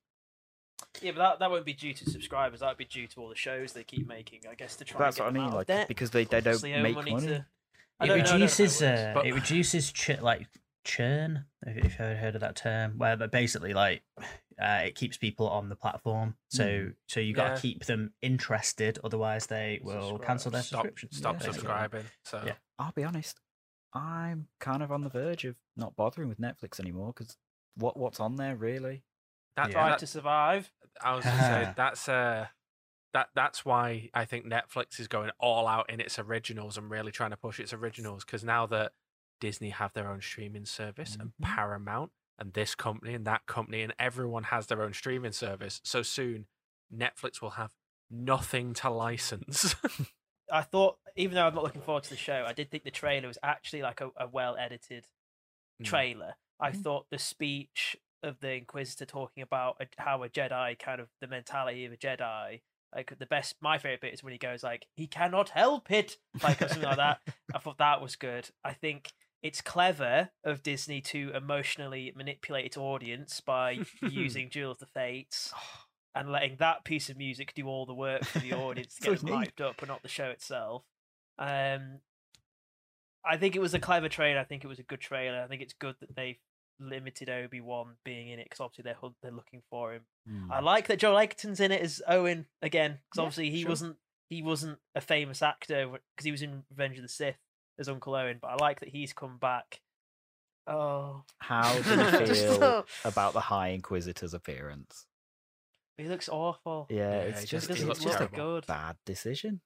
Yeah, 1.03 1.12
but 1.12 1.19
that, 1.19 1.39
that 1.41 1.51
won't 1.51 1.67
be 1.67 1.75
due 1.75 1.93
to 1.93 2.09
subscribers. 2.11 2.61
That 2.61 2.69
would 2.71 2.79
be 2.79 2.87
due 2.87 3.09
to 3.09 3.21
all 3.21 3.29
the 3.29 3.35
shows 3.37 3.75
they 3.75 3.85
keep 3.85 4.09
making. 4.09 4.41
I 4.51 4.55
guess 4.55 4.77
to 4.77 4.85
try. 4.85 4.99
That's 5.01 5.19
and 5.19 5.27
what 5.37 5.39
I 5.39 5.45
mean, 5.45 5.53
like 5.55 5.67
debt. 5.67 5.87
because 5.89 6.12
they, 6.12 6.25
they 6.25 6.41
don't 6.41 6.55
Obviously 6.55 6.81
make 6.81 6.95
money 6.95 7.12
money. 7.12 7.27
to- 7.27 7.33
It 7.35 7.37
don't 7.37 7.41
know- 7.41 7.45
I 8.01 8.07
don't 8.07 8.19
it 8.21 8.33
reduces 8.33 8.81
works. 8.81 8.83
uh, 8.83 9.12
But- 9.15 9.27
it 9.27 9.35
reduces 9.35 9.93
like 10.23 10.49
churn 10.85 11.47
if 11.66 11.76
if 11.78 11.85
you've 11.85 12.01
ever 12.01 12.14
heard 12.16 12.35
of 12.35 12.41
that 12.43 12.55
term 12.57 12.99
where 12.99 13.16
but 13.16 13.30
basically 13.32 13.72
like 13.72 14.03
uh, 14.62 14.82
it 14.85 14.95
keeps 14.95 15.16
people 15.16 15.49
on 15.49 15.68
the 15.68 15.74
platform 15.76 16.37
so 16.51 16.64
Mm. 16.64 16.95
so 17.09 17.18
you 17.20 17.35
got 17.35 17.45
to 17.49 17.55
Yeah. 17.55 17.61
keep 17.61 17.85
them 17.87 18.12
interested 18.22 18.99
otherwise 19.03 19.47
they 19.47 19.80
will 19.82 20.18
cancel 20.18 20.51
their 20.53 20.62
Stop, 20.62 20.82
subscription 20.82 21.12
stop 21.12 21.35
basically. 21.39 21.55
subscribing. 21.59 22.05
So 22.24 22.43
Yeah. 22.47 22.55
I'll 22.78 22.93
be 22.93 23.03
honest. 23.05 23.41
I'm 23.93 24.49
kind 24.61 24.82
of 24.82 24.91
on 24.93 25.03
the 25.03 25.09
verge 25.11 25.45
of 25.45 25.57
not 25.76 25.97
bothering 25.97 26.28
with 26.28 26.39
Netflix 26.41 26.78
anymore 26.80 27.12
because 27.16 27.37
what 27.76 27.97
what's 27.97 28.20
on 28.20 28.37
there 28.37 28.55
really? 28.57 29.03
that, 29.57 29.68
Yeah. 29.68 29.72
Try 29.72 29.89
that- 29.91 29.99
to 30.01 30.07
survive. 30.07 30.72
I 31.01 31.14
was 31.16 31.24
gonna 31.24 31.41
say 31.43 31.72
that's 31.76 32.09
uh 32.09 32.47
that 33.12 33.28
that's 33.35 33.64
why 33.64 34.11
I 34.12 34.24
think 34.24 34.45
Netflix 34.47 34.99
is 35.01 35.07
going 35.09 35.30
all 35.39 35.66
out 35.68 35.89
in 35.91 36.01
its 36.01 36.18
originals 36.18 36.76
and 36.76 36.91
really 36.91 37.12
trying 37.12 37.30
to 37.30 37.37
push 37.37 37.59
its 37.61 37.72
originals 37.72 38.24
because 38.24 38.43
now 38.45 38.66
that 38.66 38.93
Disney 39.45 39.70
have 39.70 39.92
their 39.92 40.09
own 40.09 40.22
streaming 40.22 40.64
service 40.64 41.16
and 41.20 41.32
Mhm. 41.38 41.42
Paramount 41.42 42.12
and 42.38 42.55
this 42.55 42.74
company 42.74 43.12
and 43.14 43.26
that 43.26 43.45
company 43.47 43.82
and 43.82 43.92
everyone 43.99 44.45
has 44.45 44.66
their 44.68 44.80
own 44.82 44.95
streaming 44.95 45.32
service, 45.32 45.80
so 45.84 46.01
soon 46.03 46.47
Netflix 46.90 47.42
will 47.42 47.51
have 47.62 47.72
nothing 48.11 48.72
to 48.74 48.88
license. 48.88 49.74
I 50.51 50.62
thought, 50.62 50.99
even 51.16 51.34
though 51.34 51.47
I'm 51.47 51.55
not 51.55 51.64
looking 51.64 51.82
forward 51.82 52.05
to 52.05 52.11
the 52.11 52.16
show, 52.16 52.45
I 52.47 52.55
did 52.55 52.70
think 52.70 52.84
the 52.84 52.90
trailer 52.90 53.28
was 53.28 53.38
actually 53.42 53.82
like 53.82 54.01
a, 54.01 54.11
a 54.16 54.26
well 54.26 54.57
edited 54.57 55.07
Mm. 55.82 55.84
trailer. 55.84 56.34
I 56.61 56.70
Mm. 56.70 56.82
thought 56.84 57.11
the 57.11 57.18
speech 57.18 57.97
of 58.22 58.40
the 58.40 58.53
Inquisitor 58.53 59.05
talking 59.05 59.42
about 59.42 59.76
a, 59.80 59.86
how 60.01 60.22
a 60.22 60.28
Jedi 60.30 60.78
kind 60.78 61.01
of 61.01 61.09
the 61.20 61.26
mentality 61.26 61.84
of 61.84 61.92
a 61.92 61.97
Jedi. 61.99 62.62
Like 62.95 63.18
the 63.18 63.26
best, 63.26 63.57
my 63.61 63.76
favorite 63.78 64.01
bit 64.01 64.14
is 64.14 64.22
when 64.22 64.32
he 64.32 64.38
goes 64.38 64.62
like, 64.62 64.86
"He 64.95 65.07
cannot 65.09 65.49
help 65.51 65.90
it," 65.90 66.16
like 66.42 66.62
or 66.62 66.68
something 66.68 66.88
like 66.88 66.97
that. 66.99 67.20
I 67.55 67.59
thought 67.59 67.78
that 67.78 68.01
was 68.01 68.14
good. 68.16 68.49
I 68.62 68.72
think 68.72 69.12
it's 69.45 69.61
clever 69.61 70.30
of 70.42 70.62
Disney 70.62 71.03
to 71.03 71.30
emotionally 71.34 72.11
manipulate 72.16 72.64
its 72.64 72.78
audience 72.78 73.40
by 73.40 73.80
using 74.03 74.49
Duel 74.49 74.70
of 74.72 74.78
the 74.78 74.86
Fates 74.86 75.53
and 76.14 76.32
letting 76.32 76.57
that 76.61 76.82
piece 76.84 77.11
of 77.11 77.18
music 77.18 77.53
do 77.55 77.66
all 77.66 77.84
the 77.84 77.92
work 77.92 78.24
for 78.24 78.38
the 78.38 78.55
audience 78.55 78.95
to 78.97 79.03
get 79.11 79.20
them 79.20 79.28
hyped 79.28 79.61
up, 79.61 79.80
and 79.80 79.88
not 79.88 80.03
the 80.03 80.09
show 80.09 80.30
itself. 80.30 80.84
Um, 81.38 81.99
I 83.22 83.36
think 83.36 83.55
it 83.55 83.61
was 83.61 83.74
a 83.74 83.78
clever 83.78 84.09
trailer. 84.09 84.40
I 84.40 84.45
think 84.45 84.64
it 84.64 84.68
was 84.68 84.78
a 84.78 84.82
good 84.84 85.01
trailer. 85.01 85.42
I 85.42 85.47
think 85.47 85.61
it's 85.61 85.74
good 85.74 85.97
that 86.01 86.16
they've 86.16 86.38
limited 86.80 87.28
Obi 87.28 87.61
Wan 87.61 87.97
being 88.03 88.30
in 88.30 88.38
it 88.38 88.45
because 88.47 88.61
obviously 88.61 88.84
they're 88.84 89.11
they're 89.22 89.30
looking 89.30 89.61
for 89.68 89.92
him. 89.92 90.03
Hmm. 90.26 90.51
I 90.51 90.61
like 90.61 90.86
that 90.86 90.99
Joel 91.01 91.18
Edgerton's 91.18 91.61
in 91.61 91.70
it 91.70 91.82
as 91.82 92.01
Owen 92.09 92.47
again 92.62 92.99
because 93.11 93.18
Yeah, 93.18 93.22
obviously 93.22 93.51
he 93.51 93.61
sure. 93.61 93.68
wasn't 93.68 93.97
he 94.30 94.42
wasn't 94.42 94.78
a 94.95 95.03
famous 95.03 95.42
actor 95.42 95.86
because 95.86 96.24
he 96.24 96.30
was 96.32 96.40
in 96.42 96.62
Revenge 96.70 96.97
of 96.97 97.03
the 97.03 97.09
Sith 97.09 97.36
as 97.79 97.89
Uncle 97.89 98.14
Owen, 98.14 98.39
but 98.41 98.49
I 98.49 98.55
like 98.57 98.81
that 98.81 98.89
he's 98.89 99.12
come 99.12 99.39
back. 99.39 99.81
Oh, 100.66 101.22
How 101.39 101.72
do 101.83 101.91
you 101.91 102.35
feel 102.35 102.59
so- 102.59 102.85
about 103.05 103.33
the 103.35 103.41
High 103.41 103.68
Inquisitor's 103.68 104.35
appearance? 104.35 105.07
he 105.99 106.05
looks 106.09 106.29
awful. 106.29 106.87
Yeah, 106.91 107.11
Yeah, 107.11 107.16
it's 107.22 107.41
he 107.43 107.47
just 107.47 107.68
does- 107.68 107.77
he 107.77 107.83
it's 107.83 107.89
looks 107.89 108.01
just 108.03 108.14
a 108.16 108.27
terrible. 108.29 108.37
good. 108.57 108.66
bad 108.66 108.97
decision. 109.07 109.61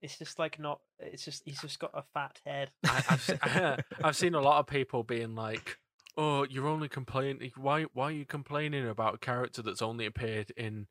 It's 0.00 0.16
just 0.18 0.38
like 0.38 0.58
not. 0.58 0.80
It's 1.00 1.24
just 1.24 1.42
he's 1.44 1.60
just 1.60 1.78
got 1.80 1.90
a 1.92 2.02
fat 2.14 2.40
head. 2.46 2.70
I, 2.86 3.04
I've, 3.10 3.20
se- 3.22 3.38
I've 4.04 4.16
seen 4.16 4.34
a 4.34 4.40
lot 4.40 4.60
of 4.60 4.66
people 4.68 5.02
being 5.02 5.34
like, 5.34 5.78
"Oh, 6.16 6.44
you're 6.48 6.68
only 6.68 6.88
complaining. 6.88 7.50
Why? 7.56 7.82
Why 7.94 8.04
are 8.04 8.12
you 8.12 8.24
complaining 8.24 8.88
about 8.88 9.16
a 9.16 9.18
character 9.18 9.60
that's 9.60 9.82
only 9.82 10.06
appeared 10.06 10.52
in 10.56 10.86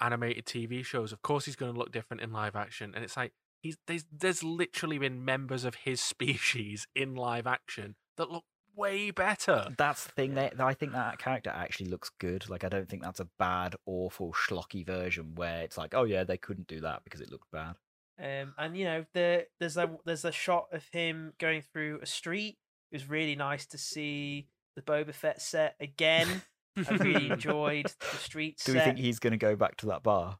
animated 0.00 0.44
TV 0.44 0.84
shows? 0.84 1.12
Of 1.12 1.22
course, 1.22 1.44
he's 1.44 1.54
going 1.56 1.72
to 1.72 1.78
look 1.78 1.92
different 1.92 2.20
in 2.20 2.32
live 2.32 2.56
action." 2.56 2.92
And 2.96 3.04
it's 3.04 3.16
like 3.16 3.32
he's 3.60 3.76
there's 3.86 4.04
there's 4.12 4.42
literally 4.42 4.98
been 4.98 5.24
members 5.24 5.64
of 5.64 5.74
his 5.76 6.00
species 6.14 6.86
in 6.94 7.14
live 7.14 7.46
action 7.46 7.96
that 8.16 8.30
look 8.30 8.44
way 8.74 9.10
better. 9.10 9.74
That's 9.76 10.04
the 10.04 10.12
thing. 10.12 10.34
That 10.34 10.60
I 10.60 10.74
think 10.74 10.92
that 10.92 11.18
character 11.18 11.50
actually 11.50 11.90
looks 11.90 12.10
good. 12.20 12.48
Like 12.48 12.64
I 12.64 12.68
don't 12.68 12.88
think 12.88 13.02
that's 13.02 13.20
a 13.20 13.28
bad, 13.38 13.74
awful, 13.86 14.32
schlocky 14.32 14.86
version 14.86 15.34
where 15.34 15.62
it's 15.62 15.76
like, 15.76 15.94
oh 15.94 16.04
yeah, 16.04 16.24
they 16.24 16.36
couldn't 16.36 16.68
do 16.68 16.80
that 16.80 17.02
because 17.04 17.20
it 17.20 17.30
looked 17.30 17.50
bad. 17.50 17.74
Um, 18.20 18.54
and 18.58 18.76
you 18.76 18.84
know, 18.84 19.04
the 19.14 19.46
there's 19.60 19.76
a 19.76 19.90
there's 20.04 20.24
a 20.24 20.32
shot 20.32 20.66
of 20.72 20.84
him 20.92 21.32
going 21.38 21.62
through 21.62 22.00
a 22.02 22.06
street. 22.06 22.58
It 22.90 22.96
was 22.96 23.08
really 23.08 23.36
nice 23.36 23.66
to 23.66 23.78
see 23.78 24.48
the 24.76 24.82
Boba 24.82 25.14
Fett 25.14 25.42
set 25.42 25.74
again. 25.80 26.42
I 26.76 26.94
really 26.94 27.30
enjoyed 27.30 27.86
the 27.86 28.16
street 28.16 28.60
Do 28.64 28.72
set. 28.72 28.78
we 28.78 28.84
think 28.84 28.98
he's 28.98 29.18
going 29.18 29.32
to 29.32 29.36
go 29.36 29.56
back 29.56 29.76
to 29.78 29.86
that 29.86 30.02
bar? 30.02 30.38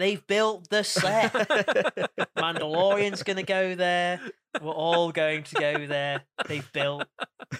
They've 0.00 0.26
built 0.26 0.68
the 0.70 0.82
set. 0.82 1.32
Mandalorian's 2.38 3.22
going 3.22 3.36
to 3.36 3.42
go 3.42 3.74
there. 3.74 4.20
We're 4.60 4.72
all 4.72 5.12
going 5.12 5.42
to 5.44 5.54
go 5.56 5.86
there. 5.86 6.22
They've 6.48 6.70
built 6.72 7.04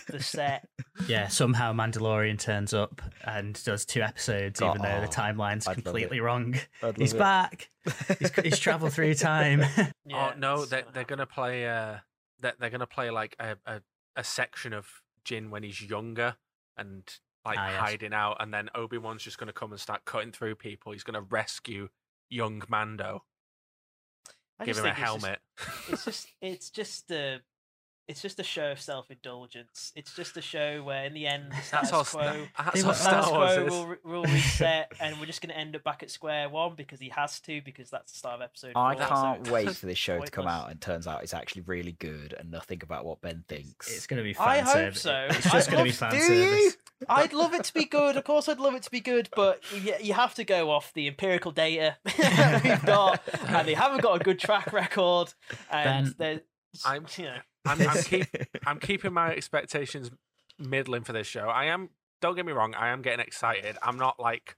the 0.09 0.22
set. 0.22 0.66
yeah 1.09 1.26
somehow 1.28 1.72
mandalorian 1.72 2.38
turns 2.38 2.72
up 2.72 3.03
and 3.24 3.61
does 3.64 3.84
two 3.84 4.03
episodes 4.03 4.61
even 4.62 4.78
though 4.82 5.01
the 5.01 5.07
Oh, 5.07 5.11
timeline's 5.11 5.66
I'd 5.66 5.74
completely 5.82 6.20
wrong 6.20 6.55
he's 6.97 7.12
it. 7.14 7.18
back 7.18 7.70
he's, 8.18 8.30
he's 8.45 8.59
traveled 8.59 8.93
through 8.93 9.14
time 9.14 9.61
Yeah, 10.07 10.32
oh 10.34 10.38
no, 10.38 10.64
they 10.64 10.82
gonna 10.82 10.93
they're 10.93 11.05
gonna 11.05 11.26
play 11.26 11.66
uh 11.68 11.97
that 12.41 12.61
they're 12.61 12.70
gonna 12.70 12.86
play 12.86 13.11
like 13.11 13.34
a, 13.41 13.57
a 13.66 13.80
a 14.16 14.22
section 14.24 14.72
of 14.72 14.86
Din 15.24 15.51
when 15.51 15.62
he's 15.64 15.80
younger 15.82 16.36
and 16.76 17.03
like 17.45 17.59
Ah, 17.59 17.70
yes. 17.70 17.80
hiding 17.80 18.12
out, 18.12 18.36
and 18.41 18.53
then 18.53 18.68
Obi 18.74 18.99
Wan's 18.99 19.22
just 19.22 19.38
gonna 19.38 19.53
come 19.53 19.72
and 19.72 19.80
start 19.80 20.05
cutting 20.05 20.30
through 20.32 20.55
people. 20.57 20.93
He's 20.93 21.03
gonna 21.05 21.22
rescue 21.22 21.88
young 22.31 22.62
Mando, 22.68 23.24
I 24.59 24.64
give 24.64 24.78
him 24.78 24.87
a 24.87 24.95
think 24.95 24.99
it's 24.99 25.12
just- 25.12 25.26
helmet. 25.26 25.39
it's 25.91 26.05
just 26.05 26.28
it's 26.41 26.70
just 26.70 27.11
a 27.11 27.41
it's 28.11 28.21
just 28.23 28.39
a 28.41 28.43
show 28.43 28.73
of 28.73 28.81
self 28.81 29.11
indulgence. 29.11 29.93
It's 29.97 30.15
just 30.15 30.37
a 30.37 30.43
show 30.43 30.83
where 30.83 31.05
in 31.05 31.15
the 31.15 31.27
end 31.27 31.45
the 31.53 31.57
That's 31.71 31.89
status 31.89 31.93
all. 31.93 32.05
quo 32.05 32.23
Sta- 32.23 32.65
that's 32.65 32.75
They 32.75 32.83
all 32.83 32.89
were- 32.89 32.95
Star 32.95 33.23
status 33.23 33.31
Wars 33.31 33.55
quo 33.55 33.65
is. 33.65 33.71
will, 34.05 34.13
will 34.13 34.25
reset 34.25 34.93
and 35.01 35.19
we're 35.21 35.27
just 35.27 35.41
going 35.41 35.51
to 35.55 35.59
end 35.59 35.77
up 35.77 35.85
back 35.85 36.03
at 36.03 36.11
square 36.11 36.49
one 36.49 36.75
because 36.77 37.01
he 37.01 37.09
has 37.11 37.41
to 37.41 37.61
because 37.65 37.89
that's 37.91 38.13
the 38.13 38.19
start 38.19 38.35
of 38.37 38.43
episode. 38.43 38.73
I 38.77 38.95
four, 38.97 39.07
can't 39.07 39.49
wait 39.51 39.71
for 39.77 39.87
this 39.87 39.99
show 39.99 40.21
to 40.21 40.31
come 40.31 40.47
out 40.47 40.71
and 40.71 40.81
turns 40.81 41.07
out 41.07 41.23
it's 41.23 41.35
actually 41.35 41.63
really 41.63 41.93
good 41.93 42.35
and 42.39 42.51
nothing 42.51 42.81
about 42.83 43.05
what 43.05 43.21
Ben 43.21 43.45
thinks. 43.49 43.91
it's 43.95 44.07
going 44.07 44.19
to 44.19 44.25
be 44.25 44.37
I 44.39 44.63
fan 44.63 44.85
hope 44.87 44.97
so. 44.97 45.27
it's 45.31 45.51
just 45.51 45.71
going 45.71 45.79
to 45.79 45.85
be 45.85 45.91
love- 45.91 45.97
fan 45.97 46.11
Do 46.11 46.19
service 46.21 46.61
you? 46.65 46.73
I'd 47.09 47.33
love 47.33 47.55
it 47.55 47.65
to 47.65 47.73
be 47.73 47.87
good. 47.87 48.17
Of 48.19 48.25
course, 48.25 48.47
I'd 48.47 48.59
love 48.61 48.75
it 48.75 48.83
to 48.83 48.91
be 48.91 49.01
good, 49.01 49.31
but 49.35 49.63
you, 49.75 49.95
you 50.03 50.13
have 50.13 50.35
to 50.35 50.45
go 50.45 50.71
off 50.71 50.93
the 50.93 51.07
empirical 51.07 51.51
data 51.51 51.97
that 52.19 52.63
we've 52.65 52.85
got, 52.85 53.23
and 53.49 53.67
they 53.67 53.73
haven't 53.73 54.03
got 54.03 54.21
a 54.21 54.23
good 54.23 54.39
track 54.39 54.71
record. 54.75 55.33
And 55.71 56.15
Ben, 56.19 56.43
I'm- 56.85 57.07
you 57.17 57.25
know, 57.25 57.37
I'm, 57.65 57.81
I'm, 57.81 58.03
keep, 58.03 58.27
I'm 58.67 58.79
keeping 58.79 59.13
my 59.13 59.33
expectations 59.33 60.11
middling 60.59 61.05
for 61.05 61.13
this 61.13 61.27
show. 61.27 61.49
I 61.49 61.67
am. 61.67 61.91
Don't 62.21 62.37
get 62.37 62.45
me 62.45 62.53
wrong. 62.53 62.75
I 62.75 62.89
am 62.89 63.01
getting 63.03 63.21
excited. 63.21 63.77
I'm 63.83 63.97
not 63.97 64.21
like 64.21 64.57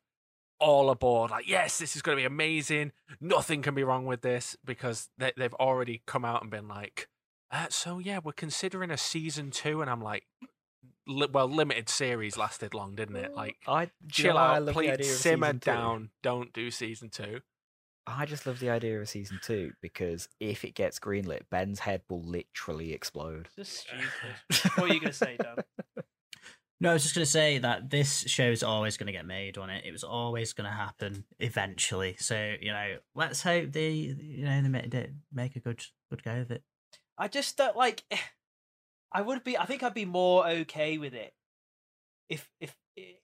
all 0.59 0.91
aboard. 0.91 1.31
Like, 1.31 1.49
yes, 1.49 1.79
this 1.79 1.95
is 1.97 2.03
going 2.03 2.17
to 2.17 2.21
be 2.21 2.27
amazing. 2.27 2.93
Nothing 3.21 3.63
can 3.63 3.75
be 3.75 3.85
wrong 3.85 4.07
with 4.07 4.23
this 4.23 4.57
because 4.65 5.09
they, 5.19 5.33
they've 5.37 5.55
already 5.55 6.03
come 6.07 6.25
out 6.25 6.43
and 6.43 6.51
been 6.51 6.69
like, 6.69 7.09
uh, 7.51 7.67
so 7.69 7.99
yeah, 7.99 8.21
we're 8.23 8.33
considering 8.33 8.91
a 8.91 8.97
season 8.97 9.51
two, 9.51 9.81
and 9.83 9.91
I'm 9.91 10.01
like, 10.01 10.25
li- 11.07 11.29
well, 11.33 11.49
limited 11.49 11.89
series 11.89 12.37
lasted 12.37 12.75
long, 12.75 12.95
didn't 12.95 13.17
it? 13.17 13.35
Like, 13.35 13.57
I 13.67 13.85
do 13.85 14.23
you 14.23 14.29
know 14.29 14.35
chill 14.35 14.39
I 14.39 14.57
out, 14.57 14.63
love 14.65 14.75
please 14.75 15.19
simmer 15.19 15.53
two? 15.53 15.59
down. 15.59 16.11
Don't 16.23 16.53
do 16.53 16.71
season 16.71 17.11
two. 17.11 17.41
I 18.07 18.27
just 18.27 18.47
love 18.47 18.59
the 18.59 18.71
idea 18.71 19.01
of 19.01 19.09
season 19.09 19.39
two 19.43 19.73
because 19.81 20.29
if 20.41 20.65
it 20.65 20.75
gets 20.75 20.99
greenlit, 20.99 21.43
Ben's 21.51 21.81
head 21.81 22.03
will 22.09 22.23
literally 22.23 22.93
explode. 22.93 23.49
just 23.57 23.87
stupid. 24.51 24.73
what 24.77 24.91
are 24.91 24.95
you 24.95 25.01
going 25.01 25.13
to 25.13 25.17
say, 25.17 25.37
Dan? 25.41 25.57
No, 26.81 26.91
I 26.91 26.95
was 26.95 27.05
just 27.05 27.15
going 27.15 27.25
to 27.25 27.31
say 27.31 27.59
that 27.59 27.91
this 27.91 28.25
show 28.27 28.51
is 28.51 28.65
always 28.65 28.97
going 28.97 29.07
to 29.07 29.13
get 29.13 29.25
made 29.25 29.57
on 29.57 29.71
it. 29.71 29.85
It 29.87 29.93
was 29.93 30.03
always 30.03 30.53
going 30.53 30.69
to 30.69 30.77
happen 30.77 31.23
eventually. 31.39 32.17
So 32.19 32.57
you 32.61 32.73
know, 32.73 32.97
let's 33.15 33.41
hope 33.41 33.71
they, 33.71 33.91
you 33.91 34.45
know, 34.45 34.61
they 34.61 34.69
make, 34.69 34.91
they 34.91 35.11
make 35.33 35.55
a 35.55 35.61
good 35.61 35.81
good 36.11 36.25
go 36.25 36.41
of 36.41 36.51
it. 36.51 36.65
I 37.17 37.29
just 37.29 37.57
don't 37.57 37.77
like. 37.77 38.03
Eh, 38.11 38.17
I 39.13 39.23
would 39.23 39.45
be. 39.45 39.57
I 39.57 39.65
think 39.65 39.85
I'd 39.85 39.95
be 39.95 40.07
more 40.07 40.45
okay 40.45 40.99
with 40.99 41.15
it 41.15 41.35
if 42.29 42.51
if 42.61 42.75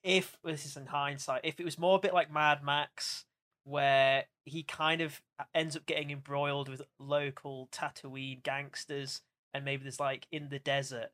if 0.03 0.37
well, 0.43 0.53
this 0.53 0.65
is 0.65 0.77
in 0.77 0.85
hindsight. 0.85 1.41
If 1.43 1.59
it 1.59 1.65
was 1.65 1.77
more 1.77 1.97
a 1.97 2.01
bit 2.01 2.13
like 2.13 2.31
Mad 2.31 2.63
Max, 2.63 3.25
where 3.63 4.25
he 4.45 4.63
kind 4.63 5.01
of 5.01 5.21
uh, 5.39 5.43
ends 5.53 5.75
up 5.75 5.85
getting 5.85 6.11
embroiled 6.11 6.69
with 6.69 6.81
local 6.99 7.69
Tatooine 7.71 8.43
gangsters, 8.43 9.21
and 9.53 9.65
maybe 9.65 9.83
there's 9.83 9.99
like 9.99 10.27
in 10.31 10.49
the 10.49 10.59
desert, 10.59 11.09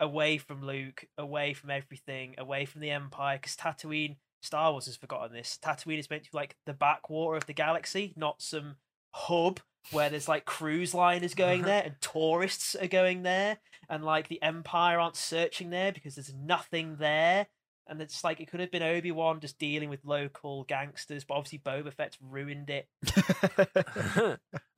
away 0.00 0.38
from 0.38 0.64
Luke, 0.64 1.06
away 1.16 1.54
from 1.54 1.70
everything, 1.70 2.34
away 2.38 2.64
from 2.64 2.80
the 2.80 2.90
Empire, 2.90 3.38
because 3.38 3.56
Tatooine. 3.56 4.16
Star 4.42 4.70
Wars 4.70 4.86
has 4.86 4.94
forgotten 4.94 5.32
this. 5.32 5.58
Tatooine 5.60 5.98
is 5.98 6.08
meant 6.08 6.22
to 6.22 6.30
be 6.30 6.36
like 6.36 6.54
the 6.66 6.74
backwater 6.74 7.36
of 7.36 7.46
the 7.46 7.52
galaxy, 7.52 8.12
not 8.16 8.40
some 8.40 8.76
hub 9.12 9.60
where 9.92 10.10
there's 10.10 10.28
like 10.28 10.44
cruise 10.44 10.94
liners 10.94 11.34
going 11.34 11.62
there 11.64 11.82
and 11.82 11.94
tourists 12.00 12.74
are 12.74 12.86
going 12.86 13.22
there 13.22 13.58
and 13.88 14.04
like 14.04 14.28
the 14.28 14.42
empire 14.42 14.98
aren't 14.98 15.16
searching 15.16 15.70
there 15.70 15.92
because 15.92 16.14
there's 16.14 16.34
nothing 16.34 16.96
there 16.98 17.46
and 17.88 18.00
it's 18.02 18.22
like 18.24 18.40
it 18.40 18.48
could 18.50 18.60
have 18.60 18.70
been 18.70 18.82
obi-wan 18.82 19.40
just 19.40 19.58
dealing 19.58 19.88
with 19.90 20.04
local 20.04 20.64
gangsters 20.64 21.24
but 21.24 21.34
obviously 21.34 21.58
boba 21.58 21.92
fett's 21.92 22.18
ruined 22.20 22.68
it 22.70 22.88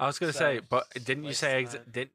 I 0.01 0.07
was 0.07 0.19
going 0.19 0.33
to 0.33 0.39
So, 0.39 0.39
say, 0.39 0.61
but 0.69 0.85
didn't 1.05 1.25
you 1.25 1.33
say 1.33 1.59
of 1.63 1.65
ex- 1.65 1.75
time. 1.75 1.85
did, 1.91 2.11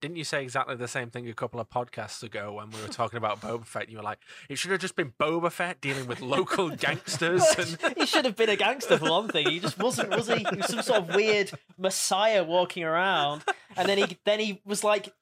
didn't 0.00 0.16
you 0.16 0.24
say 0.24 0.42
exactly 0.42 0.74
the 0.74 0.88
same 0.88 1.10
thing 1.10 1.28
a 1.28 1.32
couple 1.32 1.60
of 1.60 1.70
podcasts 1.70 2.22
ago 2.24 2.54
when 2.54 2.70
we 2.70 2.80
were 2.82 2.88
talking 2.88 3.16
about 3.18 3.40
Boba 3.40 3.64
Fett? 3.64 3.88
You 3.88 3.98
were 3.98 4.02
like, 4.02 4.18
it 4.48 4.58
should 4.58 4.72
have 4.72 4.80
just 4.80 4.96
been 4.96 5.12
Boba 5.18 5.50
Fett 5.52 5.80
dealing 5.80 6.06
with 6.08 6.20
local 6.20 6.70
gangsters. 6.76 7.44
And 7.56 7.78
he 7.96 8.04
should 8.06 8.24
have 8.24 8.34
been 8.36 8.48
a 8.48 8.56
gangster 8.56 8.98
for 8.98 9.08
one 9.08 9.28
thing 9.28 9.48
he 9.48 9.60
just 9.60 9.78
wasn't 9.78 10.10
was 10.10 10.26
he 10.26 10.38
he 10.50 10.56
was 10.56 10.66
some 10.66 10.82
sort 10.82 10.98
of 11.08 11.14
weird 11.14 11.52
messiah 11.78 12.42
walking 12.44 12.82
around 12.84 13.44
and 13.76 13.88
then 13.88 13.96
he 13.98 14.18
then 14.24 14.40
he 14.40 14.60
was 14.64 14.82
like 14.84 15.12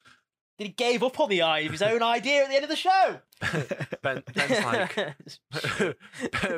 then 0.61 0.67
he 0.67 0.73
gave 0.73 1.01
up 1.03 1.19
on 1.19 1.27
the 1.29 1.41
eye 1.41 1.59
of 1.59 1.71
his 1.71 1.81
own 1.81 2.03
idea 2.03 2.43
at 2.43 2.49
the 2.49 2.55
end 2.55 2.63
of 2.63 2.69
the 2.69 2.75
show 2.75 3.19
Ben, 4.03 4.23
Ben's 4.35 4.65
like, 4.65 5.15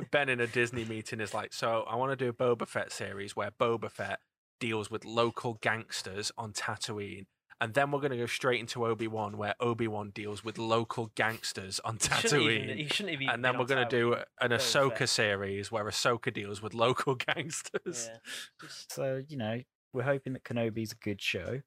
Ben 0.12 0.30
in 0.30 0.40
a 0.40 0.48
Disney 0.48 0.86
meeting 0.86 1.20
is 1.22 1.34
like, 1.34 1.54
so 1.54 1.86
I 1.90 1.96
want 1.96 2.12
to 2.12 2.16
do 2.16 2.30
a 2.30 2.34
Boba 2.34 2.68
Fett 2.68 2.92
series 2.92 3.36
where 3.36 3.52
Boba 3.52 3.90
Fett 3.90 4.20
deals 4.60 4.92
with 4.92 5.06
local 5.06 5.56
gangsters 5.62 6.32
on 6.38 6.52
Tatooine. 6.54 7.26
And 7.62 7.74
then 7.74 7.92
we're 7.92 8.00
going 8.02 8.12
to 8.12 8.18
go 8.18 8.26
straight 8.26 8.60
into 8.60 8.86
Obi 8.86 9.08
Wan, 9.08 9.38
where 9.38 9.56
Obi 9.62 9.88
Wan 9.88 10.10
deals 10.10 10.44
with 10.44 10.58
local 10.58 11.12
gangsters 11.16 11.80
on 11.86 11.98
He 12.02 12.08
shouldn't 12.28 12.42
even- 12.44 12.68
Tatooine. 12.70 12.78
he 12.78 12.88
shouldn't 12.88 13.14
even 13.14 13.30
and 13.30 13.46
then 13.46 13.58
we're 13.58 13.66
going 13.66 13.88
to 13.88 13.90
do 13.98 14.14
an 14.42 14.50
Boba 14.52 14.56
Ahsoka 14.56 14.98
Fett. 15.00 15.10
series 15.10 15.72
where 15.72 15.86
Ahsoka 15.86 16.34
deals 16.34 16.62
with 16.62 16.74
local 16.74 17.16
gangsters. 17.28 18.10
Yeah. 18.12 18.18
Just- 18.62 18.92
so 18.92 19.22
you 19.28 19.38
know, 19.38 19.62
we're 19.94 20.04
hoping 20.04 20.34
that 20.34 20.44
Kenobi's 20.44 20.92
a 20.92 20.96
good 20.96 21.22
show. 21.22 21.62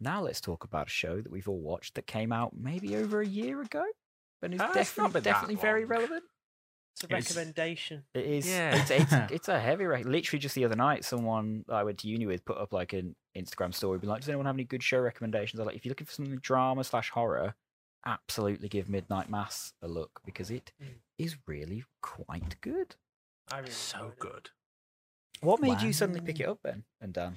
Now 0.00 0.22
let's 0.22 0.40
talk 0.40 0.64
about 0.64 0.86
a 0.86 0.90
show 0.90 1.20
that 1.20 1.30
we've 1.30 1.48
all 1.48 1.60
watched 1.60 1.94
that 1.94 2.06
came 2.06 2.32
out 2.32 2.52
maybe 2.56 2.96
over 2.96 3.20
a 3.20 3.26
year 3.26 3.60
ago, 3.60 3.84
and 4.42 4.54
is 4.54 4.60
it's 4.60 4.68
not 4.68 4.74
definitely 4.74 5.12
been 5.12 5.22
definitely 5.22 5.54
very 5.56 5.84
relevant. 5.84 6.24
It's 6.94 7.04
a 7.04 7.06
It's- 7.06 7.36
recommendation. 7.36 8.04
It 8.14 8.24
is. 8.24 8.48
Yeah. 8.48 8.80
It's, 8.80 8.90
it's, 8.90 9.12
it's 9.32 9.48
a 9.48 9.60
heavy 9.60 9.84
rec- 9.84 10.04
Literally, 10.06 10.40
just 10.40 10.54
the 10.54 10.64
other 10.64 10.74
night, 10.76 11.04
someone 11.04 11.64
I 11.68 11.82
went 11.84 11.98
to 12.00 12.08
uni 12.08 12.26
with 12.26 12.44
put 12.44 12.56
up 12.58 12.72
like 12.72 12.92
an 12.94 13.14
Instagram 13.36 13.74
story, 13.74 13.98
being 13.98 14.10
like, 14.10 14.20
"Does 14.22 14.28
anyone 14.28 14.46
have 14.46 14.56
any 14.56 14.64
good 14.64 14.82
show 14.82 14.98
recommendations?" 14.98 15.60
I 15.60 15.64
like, 15.64 15.76
"If 15.76 15.84
you're 15.84 15.90
looking 15.90 16.06
for 16.06 16.12
something 16.14 16.36
drama 16.38 16.82
slash 16.84 17.10
horror, 17.10 17.54
absolutely 18.06 18.68
give 18.68 18.88
Midnight 18.88 19.28
Mass 19.30 19.72
a 19.82 19.88
look 19.88 20.20
because 20.24 20.50
it 20.50 20.72
is 21.18 21.34
Mm. 21.34 21.38
really 21.46 21.84
quite 22.02 22.60
good." 22.60 22.96
I 23.52 23.58
really 23.58 23.70
so 23.70 23.98
enjoyed 23.98 24.12
it. 24.12 24.18
good. 24.18 24.50
What 25.42 25.60
made 25.60 25.80
you 25.82 25.92
suddenly 25.92 26.20
pick 26.20 26.40
it 26.40 26.46
up, 26.48 26.62
Ben 26.62 26.84
and 27.00 27.12
Dan? 27.12 27.36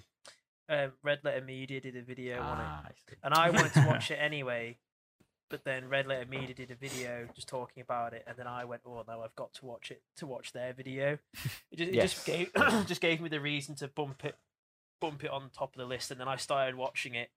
Um, 0.70 0.94
Red 1.04 1.20
Letter 1.24 1.44
Media 1.44 1.82
did 1.82 1.96
a 1.96 2.02
video 2.02 2.42
on 2.42 2.60
it, 2.60 2.64
Ah, 2.64 2.84
I 2.88 2.92
and 3.26 3.34
I 3.34 3.50
wanted 3.50 3.74
to 3.74 3.86
watch 3.88 4.12
it 4.12 4.16
anyway. 4.22 4.78
But 5.50 5.66
then 5.66 5.88
Red 5.90 6.08
Letter 6.08 6.26
Media 6.28 6.56
did 6.56 6.72
a 6.72 6.76
video 6.76 7.28
just 7.36 7.48
talking 7.48 7.82
about 7.82 8.14
it, 8.14 8.24
and 8.26 8.38
then 8.38 8.48
I 8.48 8.66
went, 8.66 8.82
"Oh 8.86 9.04
no, 9.08 9.22
I've 9.22 9.36
got 9.36 9.54
to 9.56 9.66
watch 9.66 9.92
it 9.92 10.02
to 10.18 10.26
watch 10.26 10.52
their 10.54 10.74
video." 10.74 11.20
It 11.72 11.78
just, 11.78 11.92
it 11.92 12.02
just 12.02 12.26
gave 12.26 12.52
just 12.88 13.02
gave 13.02 13.22
me 13.22 13.30
the 13.30 13.40
reason 13.42 13.76
to 13.76 13.88
bump 13.88 14.24
it 14.26 14.36
bump 15.02 15.24
it 15.24 15.30
on 15.30 15.50
top 15.56 15.76
of 15.76 15.80
the 15.80 15.86
list, 15.86 16.12
and 16.12 16.20
then 16.20 16.28
I 16.30 16.38
started 16.38 16.76
watching 16.76 17.14
it, 17.14 17.30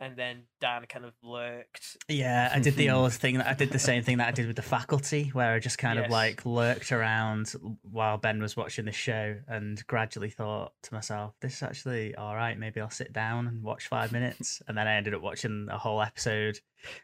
and 0.00 0.16
then 0.16 0.42
Dan 0.60 0.84
kind 0.88 1.04
of 1.04 1.12
lurked. 1.22 1.96
Yeah, 2.08 2.50
I 2.54 2.58
did 2.60 2.76
the 2.76 2.90
old 2.96 3.12
thing 3.12 3.38
that 3.38 3.46
I 3.46 3.54
did 3.54 3.70
the 3.70 3.78
same 3.78 4.02
thing 4.02 4.18
that 4.18 4.28
I 4.28 4.30
did 4.32 4.46
with 4.46 4.56
the 4.56 4.62
faculty, 4.62 5.30
where 5.32 5.54
I 5.54 5.58
just 5.58 5.78
kind 5.78 5.96
Yes. 5.98 6.06
of 6.06 6.10
like 6.12 6.44
lurked 6.44 6.92
around 6.92 7.52
while 7.90 8.18
Ben 8.18 8.40
was 8.40 8.56
watching 8.56 8.84
the 8.84 8.92
show 8.92 9.36
and 9.48 9.84
gradually 9.86 10.30
thought 10.30 10.72
to 10.82 10.94
myself, 10.94 11.34
this 11.40 11.54
is 11.54 11.62
actually 11.62 12.14
all 12.14 12.34
right. 12.36 12.58
Maybe 12.58 12.80
I'll 12.80 12.90
sit 12.90 13.12
down 13.12 13.46
and 13.46 13.62
watch 13.62 13.88
five 13.88 14.12
minutes. 14.12 14.60
And 14.68 14.76
then 14.76 14.86
I 14.86 14.94
ended 14.96 15.14
up 15.14 15.22
watching 15.22 15.68
a 15.70 15.78
whole 15.78 16.02
episode. 16.02 16.60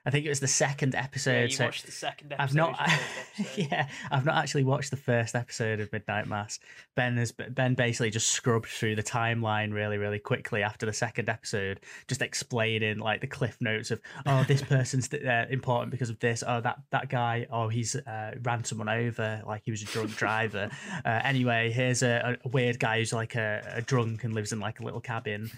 I 0.06 0.10
think 0.10 0.24
it 0.26 0.28
was 0.28 0.40
the 0.40 0.46
second 0.48 0.94
Yeah, 0.94 1.02
episode. 1.04 1.50
you 1.50 1.56
so 1.56 1.64
watched 1.64 1.86
the 1.86 1.92
second 1.92 2.32
episode. 2.32 2.42
I've 2.42 2.54
not, 2.54 2.80
episode. 3.38 3.68
yeah, 3.70 3.88
I've 4.10 4.24
not 4.24 4.36
actually 4.36 4.64
watched 4.64 4.90
the 4.90 4.96
first 4.96 5.34
episode 5.34 5.80
of 5.80 5.92
Midnight 5.92 6.26
Mass. 6.28 6.58
Ben 6.94 7.16
has 7.16 7.32
Ben 7.32 7.74
basically 7.74 8.10
just 8.10 8.28
scrubbed 8.30 8.66
through 8.68 8.94
the 8.96 9.02
timeline 9.02 9.72
really, 9.72 9.98
really 9.98 10.18
quickly 10.18 10.62
after 10.62 10.86
the 10.86 10.92
second 10.92 11.28
episode, 11.28 11.80
just 12.06 12.22
explaining 12.22 12.98
like 12.98 13.20
the 13.20 13.26
cliff 13.26 13.56
notes 13.60 13.90
of 13.90 14.00
oh 14.26 14.44
this 14.44 14.62
person's 14.74 15.12
uh, 15.12 15.46
important 15.50 15.90
because 15.90 16.10
of 16.10 16.18
this. 16.20 16.44
Oh 16.46 16.60
that 16.60 16.78
that 16.90 17.08
guy. 17.08 17.46
Oh 17.50 17.68
he's 17.68 17.96
uh, 17.96 18.32
ran 18.42 18.64
someone 18.64 18.88
over 18.88 19.42
like 19.46 19.62
he 19.64 19.70
was 19.70 19.82
a 19.82 19.86
drunk 19.86 20.14
driver. 20.16 20.70
Uh, 21.04 21.20
anyway, 21.24 21.70
here's 21.70 22.02
a, 22.02 22.36
a 22.44 22.48
weird 22.48 22.78
guy 22.78 22.98
who's 22.98 23.12
like 23.12 23.34
a, 23.34 23.62
a 23.76 23.82
drunk 23.82 24.22
and 24.24 24.34
lives 24.34 24.52
in 24.52 24.60
like 24.60 24.78
a 24.80 24.84
little 24.84 25.00
cabin, 25.00 25.50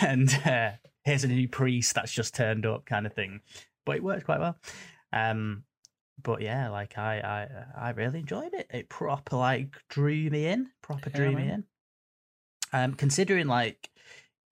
and 0.00 0.32
uh, 0.46 0.70
here's 1.04 1.24
a 1.24 1.28
new 1.28 1.48
priest 1.48 1.94
that's 1.94 2.12
just 2.12 2.34
turned 2.34 2.66
up, 2.66 2.86
kind 2.86 3.06
of 3.06 3.12
thing. 3.12 3.40
But 3.84 3.96
it 3.96 4.04
worked 4.04 4.24
quite 4.24 4.40
well. 4.40 4.56
Um, 5.12 5.64
but 6.22 6.40
yeah, 6.40 6.68
like 6.68 6.98
I, 6.98 7.48
I, 7.76 7.88
I 7.88 7.90
really 7.90 8.20
enjoyed 8.20 8.54
it. 8.54 8.68
It 8.72 8.88
proper 8.88 9.36
like 9.36 9.74
drew 9.88 10.30
me 10.30 10.46
in, 10.46 10.70
proper 10.82 11.10
Yeah, 11.10 11.16
drew 11.16 11.36
me 11.36 11.48
in. 11.48 11.64
Um, 12.72 12.94
considering 12.94 13.48
like 13.48 13.90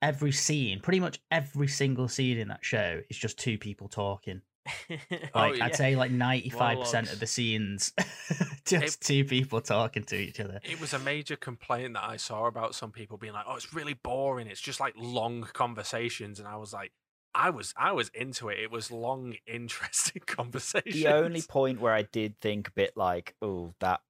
every 0.03 0.33
scene, 0.33 0.81
pretty 0.81 1.01
much 1.01 1.21
every 1.31 1.69
single 1.69 2.09
scene 2.09 2.39
in 2.39 2.49
that 2.49 2.65
show 2.65 3.01
is 3.09 3.17
just 3.17 3.39
two 3.39 3.59
people 3.59 3.89
talking. 3.89 4.43
Oh, 5.35 5.53
yeah. 5.53 5.65
I'd 5.65 5.77
say 5.77 5.97
like 5.97 6.11
ninety 6.11 6.51
five 6.51 6.79
percent 6.79 7.13
of 7.13 7.21
the 7.21 7.27
scenes, 7.27 7.93
just 8.67 9.01
two 9.03 9.25
people 9.25 9.61
talking 9.61 10.05
to 10.05 10.17
each 10.17 10.41
other. 10.41 10.61
It 10.65 10.81
was 10.81 10.93
a 10.93 10.99
major 10.99 11.37
complaint 11.37 11.95
that 11.95 12.05
I 12.05 12.17
saw 12.17 12.47
about 12.47 12.75
some 12.75 12.91
people 12.91 13.17
being 13.17 13.33
like, 13.33 13.45
"Oh, 13.49 13.57
it's 13.57 13.73
really 13.73 13.95
boring. 13.95 14.47
It's 14.47 14.61
just 14.61 14.81
like 14.81 14.95
long 14.97 15.49
conversations." 15.53 16.39
And 16.39 16.49
I 16.49 16.57
was 16.57 16.73
like, 16.73 16.93
I 17.35 17.51
was 17.51 17.73
I 17.77 17.93
was 17.93 18.11
into 18.15 18.49
it. 18.49 18.59
It 18.59 18.71
was 18.71 18.91
long, 18.91 19.35
interesting 19.47 20.23
conversations. 20.27 20.95
the 20.95 21.09
only 21.09 21.43
point 21.43 21.81
where 21.81 21.95
I 21.95 22.03
did 22.03 22.41
think 22.41 22.69
a 22.69 22.73
bit 22.73 22.97
like, 22.97 23.35
oh, 23.41 23.75
that 23.81 24.01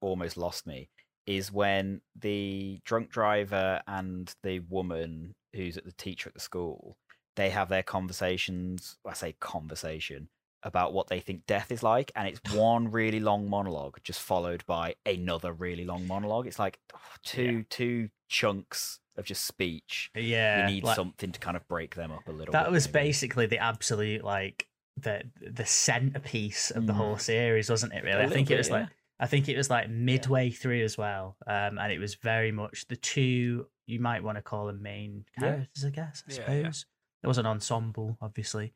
almost 0.00 0.36
lost 0.36 0.66
me 0.66 0.88
is 1.26 1.52
when 1.52 2.00
the 2.18 2.80
drunk 2.84 3.10
driver 3.10 3.80
and 3.86 4.34
the 4.42 4.60
woman 4.60 5.34
who's 5.54 5.76
at 5.76 5.84
the 5.84 5.92
teacher 5.92 6.28
at 6.28 6.34
the 6.34 6.40
school 6.40 6.96
they 7.36 7.50
have 7.50 7.68
their 7.68 7.82
conversations 7.82 8.96
i 9.06 9.12
say 9.12 9.32
conversation 9.40 10.28
about 10.62 10.92
what 10.92 11.08
they 11.08 11.20
think 11.20 11.46
death 11.46 11.72
is 11.72 11.82
like 11.82 12.12
and 12.14 12.28
it's 12.28 12.40
one 12.54 12.90
really 12.90 13.20
long 13.20 13.48
monologue 13.48 13.98
just 14.04 14.20
followed 14.20 14.64
by 14.66 14.94
another 15.06 15.52
really 15.52 15.84
long 15.84 16.06
monologue 16.06 16.46
it's 16.46 16.58
like 16.58 16.78
two 17.22 17.64
two 17.70 18.08
chunks 18.28 19.00
of 19.16 19.24
just 19.24 19.44
speech 19.46 20.10
Yeah, 20.14 20.66
you 20.68 20.74
need 20.74 20.84
like- 20.84 20.96
something 20.96 21.32
to 21.32 21.40
kind 21.40 21.56
of 21.56 21.66
break 21.68 21.94
them 21.94 22.12
up 22.12 22.26
a 22.28 22.30
little 22.30 22.46
bit. 22.46 22.52
that 22.52 22.64
bit 22.66 22.72
was 22.72 22.86
maybe. 22.92 23.06
basically 23.08 23.46
the 23.46 23.58
absolute 23.58 24.22
like 24.24 24.66
the 24.96 25.22
the 25.40 25.66
centerpiece 25.66 26.70
of 26.70 26.86
the 26.86 26.92
whole 26.92 27.16
Mm. 27.16 27.20
series, 27.20 27.70
wasn't 27.70 27.92
it? 27.94 28.04
Really, 28.04 28.22
I 28.22 28.28
think 28.28 28.48
it 28.50 28.54
bit, 28.54 28.58
was 28.58 28.70
like. 28.70 28.88
I 29.18 29.26
think 29.26 29.48
it 29.48 29.56
was 29.56 29.68
like 29.68 29.88
midway 29.90 30.50
through 30.50 30.82
as 30.82 30.96
well, 30.96 31.36
um, 31.46 31.78
and 31.78 31.92
it 31.92 31.98
was 31.98 32.14
very 32.14 32.52
much 32.52 32.86
the 32.88 32.96
two 32.96 33.66
you 33.86 34.00
might 34.00 34.22
want 34.22 34.36
to 34.38 34.42
call 34.42 34.66
them 34.66 34.80
main 34.82 35.24
Yeah. 35.38 35.48
characters, 35.48 35.84
I 35.84 35.90
guess. 35.90 36.22
I 36.28 36.32
Yeah, 36.32 36.38
yeah. 36.38 36.44
suppose 36.70 36.86
there 37.22 37.28
was 37.28 37.38
an 37.38 37.46
ensemble, 37.46 38.16
obviously, 38.20 38.72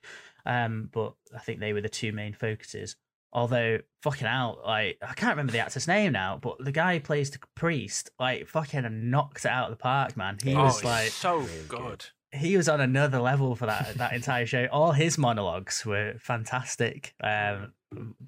um, 0.46 0.88
but 0.92 1.14
I 1.34 1.38
think 1.38 1.60
they 1.60 1.72
were 1.72 1.80
the 1.80 1.88
two 1.88 2.12
main 2.12 2.32
focuses. 2.34 2.96
Although 3.32 3.80
fucking 4.02 4.28
out, 4.28 4.64
like 4.64 4.98
I 5.02 5.12
can't 5.14 5.32
remember 5.32 5.50
the 5.52 5.58
actor's 5.58 5.88
name 5.88 6.12
now, 6.12 6.38
but 6.40 6.56
the 6.60 6.70
guy 6.70 6.94
who 6.94 7.00
plays 7.00 7.30
the 7.30 7.40
priest, 7.56 8.10
like 8.20 8.46
fucking 8.46 9.10
knocked 9.10 9.44
it 9.44 9.50
out 9.50 9.70
of 9.72 9.76
the 9.76 9.82
park, 9.82 10.16
man. 10.16 10.38
He 10.42 10.54
oh, 10.54 10.62
was 10.64 10.84
like 10.84 11.08
so 11.10 11.38
Really 11.38 11.50
good. 11.66 11.78
good. 11.80 12.04
he 12.32 12.56
was 12.56 12.68
on 12.68 12.80
another 12.80 13.18
level 13.18 13.56
for 13.56 13.66
that 13.66 13.94
that 13.96 14.12
entire 14.12 14.46
show. 14.46 14.68
All 14.70 14.92
his 14.92 15.18
monologues 15.18 15.84
were 15.84 16.14
fantastic. 16.20 17.12
Um, 17.20 17.72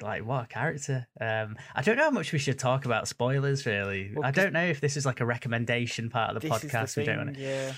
like 0.02 0.24
what 0.26 0.44
a 0.44 0.48
character. 0.48 1.06
Um, 1.20 1.56
I 1.74 1.82
don't 1.82 1.96
know 1.96 2.04
how 2.04 2.10
much 2.10 2.32
we 2.32 2.40
should 2.40 2.58
talk 2.58 2.84
about 2.84 3.06
spoilers. 3.06 3.64
Really, 3.64 4.10
Well, 4.12 4.24
I 4.26 4.32
'cause- 4.32 4.42
don't 4.42 4.52
know 4.54 4.64
if 4.66 4.80
this 4.80 4.96
is 4.96 5.06
like 5.06 5.20
a 5.20 5.26
recommendation 5.26 6.10
part 6.10 6.34
of 6.34 6.42
the 6.42 6.48
This 6.48 6.64
is 6.64 6.70
podcast. 6.72 6.96
we 6.96 7.04
don't 7.04 7.16
want 7.18 7.28
thing, 7.36 7.44
to. 7.44 7.48
Yeah. 7.48 7.72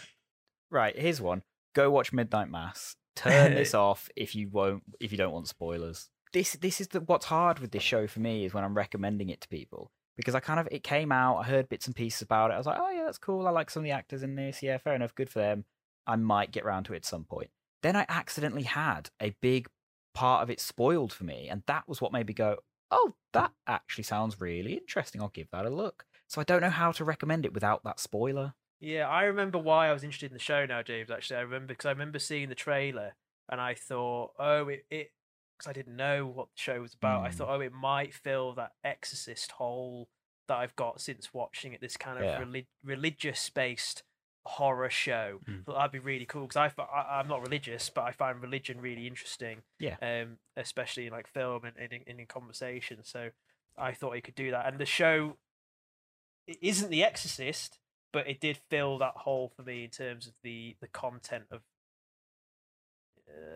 Right. 0.70 0.98
Here's 0.98 1.20
one. 1.20 1.42
Go 1.74 1.90
watch 1.90 2.12
Midnight 2.12 2.50
Mass. 2.50 2.96
Turn 3.16 3.54
this 3.54 3.74
off 3.86 4.08
if 4.16 4.34
you 4.34 4.48
won't. 4.48 4.82
If 5.00 5.12
you 5.12 5.18
don't 5.18 5.32
want 5.32 5.48
spoilers. 5.48 6.10
This 6.32 6.52
this 6.54 6.80
is 6.80 6.88
the, 6.88 7.00
what's 7.00 7.26
hard 7.26 7.58
with 7.58 7.70
this 7.70 7.82
show 7.82 8.06
for 8.06 8.20
me 8.20 8.44
is 8.44 8.52
when 8.52 8.64
I'm 8.64 8.76
recommending 8.76 9.30
it 9.30 9.40
to 9.42 9.48
people 9.48 9.90
because 10.16 10.34
I 10.34 10.40
kind 10.40 10.60
of 10.60 10.68
it 10.70 10.82
came 10.82 11.10
out. 11.12 11.38
I 11.38 11.44
heard 11.44 11.68
bits 11.68 11.86
and 11.86 11.96
pieces 11.96 12.22
about 12.22 12.50
it. 12.50 12.54
I 12.54 12.58
was 12.58 12.66
like, 12.66 12.78
oh 12.78 12.90
yeah, 12.90 13.04
that's 13.04 13.18
cool. 13.18 13.46
I 13.46 13.50
like 13.50 13.70
some 13.70 13.80
of 13.80 13.84
the 13.84 13.92
actors 13.92 14.22
in 14.22 14.34
this. 14.34 14.62
Yeah, 14.62 14.76
fair 14.78 14.94
enough. 14.94 15.14
Good 15.14 15.30
for 15.30 15.38
them. 15.38 15.64
I 16.06 16.16
might 16.16 16.52
get 16.52 16.64
around 16.64 16.84
to 16.84 16.92
it 16.94 16.96
at 16.96 17.04
some 17.04 17.24
point. 17.24 17.50
then 17.82 17.94
I 17.96 18.04
accidentally 18.08 18.62
had 18.64 19.10
a 19.22 19.34
big 19.40 19.68
part 20.14 20.42
of 20.42 20.50
it 20.50 20.60
spoiled 20.60 21.12
for 21.12 21.24
me, 21.24 21.48
and 21.48 21.62
that 21.66 21.88
was 21.88 22.00
what 22.00 22.12
made 22.12 22.26
me 22.26 22.34
go, 22.34 22.56
"Oh, 22.90 23.14
that 23.32 23.52
actually 23.66 24.04
sounds 24.04 24.40
really 24.40 24.74
interesting. 24.74 25.22
I'll 25.22 25.28
give 25.28 25.50
that 25.52 25.66
a 25.66 25.70
look." 25.70 26.04
So 26.26 26.40
I 26.40 26.44
don't 26.44 26.60
know 26.60 26.70
how 26.70 26.92
to 26.92 27.04
recommend 27.04 27.44
it 27.46 27.54
without 27.54 27.84
that 27.84 28.00
spoiler. 28.00 28.54
Yeah, 28.80 29.08
I 29.08 29.24
remember 29.24 29.58
why 29.58 29.88
I 29.88 29.92
was 29.92 30.04
interested 30.04 30.30
in 30.30 30.34
the 30.34 30.38
show 30.42 30.64
now, 30.66 30.82
James. 30.82 31.10
Actually, 31.10 31.38
I 31.38 31.42
remember 31.42 31.68
because 31.68 31.86
I 31.86 31.90
remember 31.90 32.18
seeing 32.18 32.48
the 32.48 32.54
trailer 32.54 33.14
and 33.48 33.60
I 33.60 33.74
thought, 33.74 34.32
oh, 34.38 34.68
it 34.68 34.84
because 34.90 35.68
I 35.68 35.72
didn't 35.72 35.96
know 35.96 36.24
what 36.26 36.46
the 36.54 36.60
show 36.60 36.80
was 36.80 36.94
about. 36.94 37.24
I 37.24 37.30
Mm. 37.30 37.34
thought, 37.34 37.48
oh, 37.48 37.60
it 37.60 37.72
might 37.72 38.14
fill 38.14 38.52
that 38.54 38.72
Exorcist 38.84 39.50
hole 39.52 40.08
that 40.46 40.56
I've 40.58 40.76
got 40.76 41.00
since 41.00 41.34
watching 41.34 41.72
it. 41.72 41.80
This 41.80 41.96
kind 41.96 42.18
of 42.18 42.24
Yeah. 42.24 42.38
relig- 42.38 42.68
religious 42.84 43.50
based 43.50 44.04
horror 44.46 44.88
show. 44.88 45.40
Mm. 45.48 45.64
Thought 45.64 45.74
that'd 45.74 45.90
be 45.90 45.98
really 45.98 46.26
cool 46.26 46.46
because 46.46 46.72
I, 46.78 46.82
I 46.82 47.18
I'm 47.18 47.26
not 47.28 47.42
religious, 47.42 47.90
but 47.90 48.04
I 48.04 48.12
find 48.12 48.40
religion 48.40 48.80
really 48.80 49.08
interesting. 49.08 49.62
Yeah. 49.80 49.96
Um, 50.00 50.38
especially 50.56 51.06
in 51.06 51.12
like 51.12 51.26
film 51.26 51.64
and, 51.64 51.76
and, 51.76 51.92
in, 51.92 52.02
and 52.06 52.20
in 52.20 52.26
conversation. 52.26 53.02
So 53.02 53.30
I 53.76 53.92
thought 53.92 54.14
he 54.14 54.20
could 54.22 54.36
do 54.36 54.52
that, 54.52 54.66
and 54.66 54.78
the 54.78 54.86
show 54.86 55.36
it 56.46 56.58
isn't 56.62 56.90
The 56.90 57.02
Exorcist, 57.04 57.78
but 58.12 58.28
it 58.28 58.40
did 58.40 58.58
fill 58.70 58.98
that 58.98 59.14
hole 59.16 59.52
for 59.54 59.62
me 59.62 59.84
in 59.84 59.90
terms 59.90 60.26
of 60.26 60.32
the 60.42 60.76
the 60.80 60.88
content 60.88 61.44
of. 61.50 61.62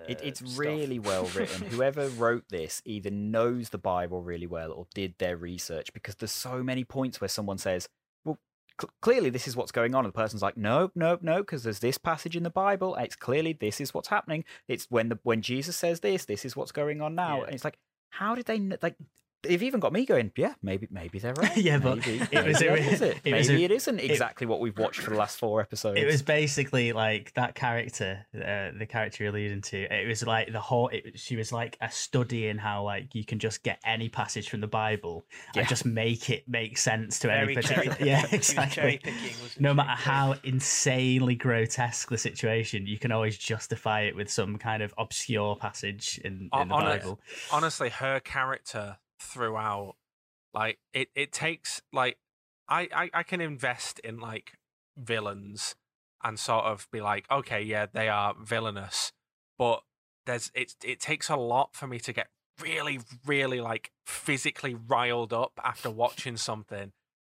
It, 0.08 0.18
uh, 0.18 0.24
it's 0.24 0.40
stuff. 0.40 0.58
really 0.58 0.98
well 0.98 1.24
written. 1.34 1.66
Whoever 1.70 2.08
wrote 2.08 2.44
this 2.50 2.82
either 2.84 3.10
knows 3.10 3.70
the 3.70 3.78
Bible 3.78 4.22
really 4.22 4.46
well 4.46 4.70
or 4.72 4.86
did 4.94 5.14
their 5.18 5.36
research 5.36 5.92
because 5.92 6.14
there's 6.16 6.32
so 6.32 6.62
many 6.62 6.84
points 6.84 7.20
where 7.20 7.28
someone 7.28 7.56
says, 7.58 7.88
"Well, 8.24 8.38
cl- 8.80 8.90
clearly 9.00 9.30
this 9.30 9.48
is 9.48 9.56
what's 9.56 9.72
going 9.72 9.94
on," 9.94 10.04
and 10.04 10.12
the 10.12 10.16
person's 10.18 10.42
like, 10.42 10.56
"Nope, 10.58 10.92
nope, 10.94 11.20
no," 11.22 11.38
because 11.38 11.62
there's 11.62 11.78
this 11.78 11.96
passage 11.98 12.36
in 12.36 12.42
the 12.42 12.50
Bible. 12.50 12.94
It's 12.96 13.16
clearly 13.16 13.54
this 13.54 13.80
is 13.80 13.94
what's 13.94 14.08
happening. 14.08 14.44
It's 14.68 14.86
when 14.90 15.08
the 15.08 15.18
when 15.22 15.40
Jesus 15.40 15.76
says 15.76 16.00
this, 16.00 16.26
this 16.26 16.44
is 16.44 16.54
what's 16.54 16.72
going 16.72 17.00
on 17.00 17.14
now, 17.14 17.38
Yeah. 17.38 17.44
and 17.46 17.54
it's 17.54 17.64
like, 17.64 17.78
how 18.10 18.34
did 18.34 18.44
they 18.46 18.58
like? 18.82 18.96
They've 19.42 19.62
even 19.62 19.80
got 19.80 19.92
me 19.92 20.06
going, 20.06 20.30
yeah, 20.36 20.54
maybe, 20.62 20.86
maybe 20.90 21.18
they're 21.18 21.34
right. 21.34 21.56
Yeah, 21.62 21.78
but 21.78 21.98
maybe, 22.06 22.20
it 22.32 22.44
was 22.46 22.60
maybe 22.60 22.66
a- 22.74 22.76
that 22.84 22.92
is 22.92 23.02
it. 23.02 23.16
it 23.24 23.34
was 23.34 23.48
maybe 23.48 23.62
a- 23.62 23.64
it 23.64 23.70
isn't 23.72 23.98
exactly 24.00 24.46
what 24.46 24.60
we've 24.60 24.78
watched 24.78 25.00
for 25.00 25.10
the 25.10 25.16
last 25.16 25.38
four 25.38 25.60
episodes. 25.60 25.98
It 25.98 26.06
was 26.06 26.22
basically 26.22 26.92
like 26.92 27.32
that 27.34 27.54
character, 27.56 28.24
uh, 28.36 28.70
the 28.78 28.86
character 28.88 29.24
you're 29.24 29.32
alluding 29.32 29.62
to. 29.62 29.78
It 29.92 30.06
was 30.06 30.24
like 30.24 30.52
the 30.52 30.60
whole. 30.60 30.88
It, 30.88 31.18
she 31.18 31.34
was 31.36 31.52
like 31.52 31.76
a 31.80 31.90
study 31.90 32.46
in 32.48 32.58
how 32.58 32.84
like 32.84 33.14
you 33.14 33.24
can 33.24 33.38
just 33.40 33.62
get 33.64 33.80
any 33.84 34.08
passage 34.08 34.48
from 34.48 34.60
the 34.60 34.68
Bible 34.68 35.24
Yeah. 35.54 35.60
and 35.62 35.68
just 35.68 35.84
make 35.84 36.30
it 36.30 36.48
make 36.48 36.78
sense 36.78 37.18
to 37.20 37.26
Very 37.28 37.42
any 37.42 37.54
particular. 37.56 37.90
picking. 37.96 38.06
Yeah, 38.12 38.26
She 38.26 38.36
was 38.36 38.46
cherry 38.48 38.64
exactly. 38.94 39.00
picking, 39.02 39.40
wasn't 39.42 39.60
No 39.60 39.74
matter 39.74 40.00
So- 40.02 40.10
how 40.10 40.34
insanely 40.44 41.34
grotesque 41.34 42.08
the 42.10 42.18
situation, 42.18 42.86
you 42.86 42.98
can 42.98 43.10
always 43.12 43.36
justify 43.36 44.02
it 44.02 44.14
with 44.16 44.30
some 44.30 44.56
kind 44.58 44.82
of 44.82 44.94
obscure 44.98 45.56
passage 45.56 46.20
in, 46.24 46.32
in 46.52 46.68
the 46.68 46.74
on 46.74 46.82
a- 46.86 46.98
Bible. 46.98 47.20
honestly, 47.52 47.88
her 47.88 48.20
character 48.20 48.98
throughout, 49.22 49.96
like 50.52 50.78
it, 50.92 51.08
it 51.14 51.32
takes 51.32 51.80
like 51.92 52.18
I, 52.68 52.88
I 52.94 53.10
I 53.14 53.22
can 53.22 53.40
invest 53.40 53.98
in 54.00 54.18
like 54.18 54.52
villains 54.96 55.74
and 56.22 56.38
sort 56.38 56.64
of 56.64 56.88
be 56.92 57.00
like, 57.00 57.30
okay, 57.30 57.62
yeah, 57.62 57.86
they 57.92 58.08
are 58.08 58.34
villainous, 58.40 59.12
but 59.58 59.82
there's 60.26 60.50
it 60.54 60.74
it 60.84 61.00
takes 61.00 61.28
a 61.28 61.36
lot 61.36 61.74
for 61.74 61.86
me 61.86 61.98
to 62.00 62.12
get 62.12 62.28
really, 62.60 63.00
really 63.26 63.60
like 63.60 63.90
physically 64.06 64.74
riled 64.74 65.32
up 65.32 65.52
after 65.64 65.90
watching 65.90 66.36
something. 66.36 66.92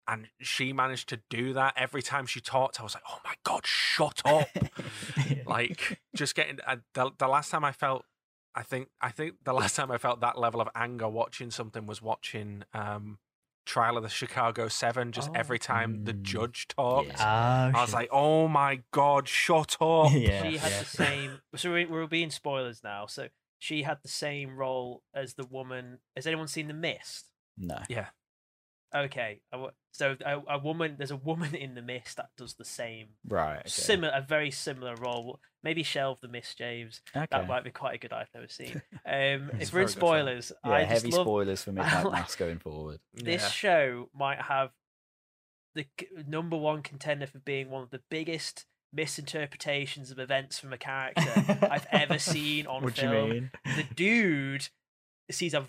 And 0.06 0.26
she 0.38 0.74
managed 0.74 1.08
to 1.10 1.20
do 1.30 1.54
that 1.54 1.72
every 1.78 2.02
time 2.02 2.26
she 2.26 2.40
talked. 2.40 2.78
I 2.78 2.82
was 2.82 2.94
like, 2.94 3.04
"Oh 3.08 3.20
my 3.24 3.34
god, 3.42 3.64
shut 3.64 4.20
up!" 4.26 4.48
like 5.46 5.98
just 6.14 6.34
getting 6.34 6.58
uh, 6.66 6.76
the, 6.92 7.10
the 7.18 7.26
last 7.26 7.50
time 7.50 7.64
I 7.64 7.72
felt 7.72 8.04
I 8.54 8.62
think 8.62 8.88
I 9.00 9.10
think 9.10 9.34
the 9.44 9.52
last 9.60 9.76
time 9.76 9.90
I 9.90 9.98
felt 9.98 10.20
that 10.20 10.38
level 10.38 10.60
of 10.60 10.68
anger 10.74 11.08
watching 11.08 11.50
something 11.50 11.86
was 11.86 12.00
watching 12.02 12.64
um 12.72 13.18
Trial 13.66 13.96
of 13.96 14.02
the 14.02 14.10
Chicago 14.10 14.68
7 14.68 15.10
just 15.10 15.30
Oh. 15.30 15.32
every 15.34 15.58
time 15.58 16.04
the 16.04 16.12
Mm. 16.12 16.22
judge 16.22 16.68
talked. 16.68 17.08
Yeah. 17.08 17.16
Ah, 17.18 17.66
I 17.74 17.80
was 17.80 17.88
shit. 17.90 17.94
like, 17.94 18.08
"Oh 18.12 18.46
my 18.46 18.82
god, 18.90 19.26
shut 19.26 19.78
up." 19.80 20.10
yeah, 20.12 20.42
she 20.42 20.58
had 20.58 20.70
yeah. 20.70 20.78
the 20.80 20.84
same. 20.84 21.40
So 21.56 21.72
we- 21.72 21.86
we're 21.86 22.06
being 22.06 22.28
spoilers 22.30 22.82
now. 22.84 23.06
So 23.06 23.28
she 23.58 23.82
had 23.82 23.98
the 24.02 24.08
same 24.08 24.56
role 24.56 25.02
as 25.14 25.34
the 25.34 25.46
woman. 25.46 26.00
Has 26.14 26.26
anyone 26.26 26.46
seen 26.48 26.68
The 26.68 26.74
Mist? 26.74 27.30
no. 27.56 27.78
Okay, 28.94 29.40
so 29.92 30.16
a, 30.24 30.40
a 30.48 30.58
woman. 30.58 30.94
There's 30.98 31.10
a 31.10 31.16
woman 31.16 31.54
in 31.64 31.74
The 31.74 31.82
Mist 31.82 32.16
that 32.18 32.28
does 32.36 32.54
the 32.54 32.64
same 32.64 33.08
Right. 33.26 33.58
Okay. 33.60 33.68
similar, 33.68 34.12
a 34.14 34.20
very 34.22 34.50
similar 34.52 34.94
role. 34.96 35.40
Maybe 35.62 35.82
shelve 35.82 36.18
The 36.20 36.28
Mist, 36.28 36.58
James. 36.58 37.00
okay. 37.16 37.26
That 37.30 37.48
might 37.48 37.64
be 37.64 37.70
quite 37.70 37.94
a 37.94 37.98
good 37.98 38.12
I've 38.12 38.28
never 38.34 38.48
seen. 38.48 38.80
Um, 39.06 39.50
if 39.58 39.72
we're 39.72 39.82
in 39.82 39.86
very 39.86 39.86
good 39.86 39.90
film. 39.90 39.90
spoilers, 39.90 40.52
Yeah, 40.64 40.70
I 40.72 40.80
just 40.84 40.92
heavy 40.92 41.10
love 41.10 41.24
spoilers 41.26 41.62
for 41.64 41.72
Midnight 41.72 42.04
like- 42.04 42.12
Mass 42.12 42.36
going 42.36 42.58
forward. 42.58 43.00
this 43.14 43.42
Yeah. 43.42 43.48
show 43.48 44.10
might 44.14 44.40
have 44.42 44.70
the 45.74 45.86
number 46.28 46.56
one 46.56 46.82
contender 46.82 47.26
for 47.26 47.40
being 47.40 47.68
one 47.70 47.82
of 47.82 47.90
the 47.90 48.00
biggest 48.10 48.64
misinterpretations 48.92 50.10
of 50.10 50.18
events 50.18 50.58
from 50.58 50.72
a 50.72 50.78
character 50.78 51.22
I've 51.68 51.86
ever 51.90 52.18
seen 52.18 52.66
on 52.66 52.82
What 52.84 52.94
do 52.94 53.02
you 53.02 53.08
film. 53.10 53.30
mean? 53.30 53.50
The 53.76 53.82
dude 53.94 54.68
sees 55.30 55.52
a 55.54 55.60
v- 55.62 55.66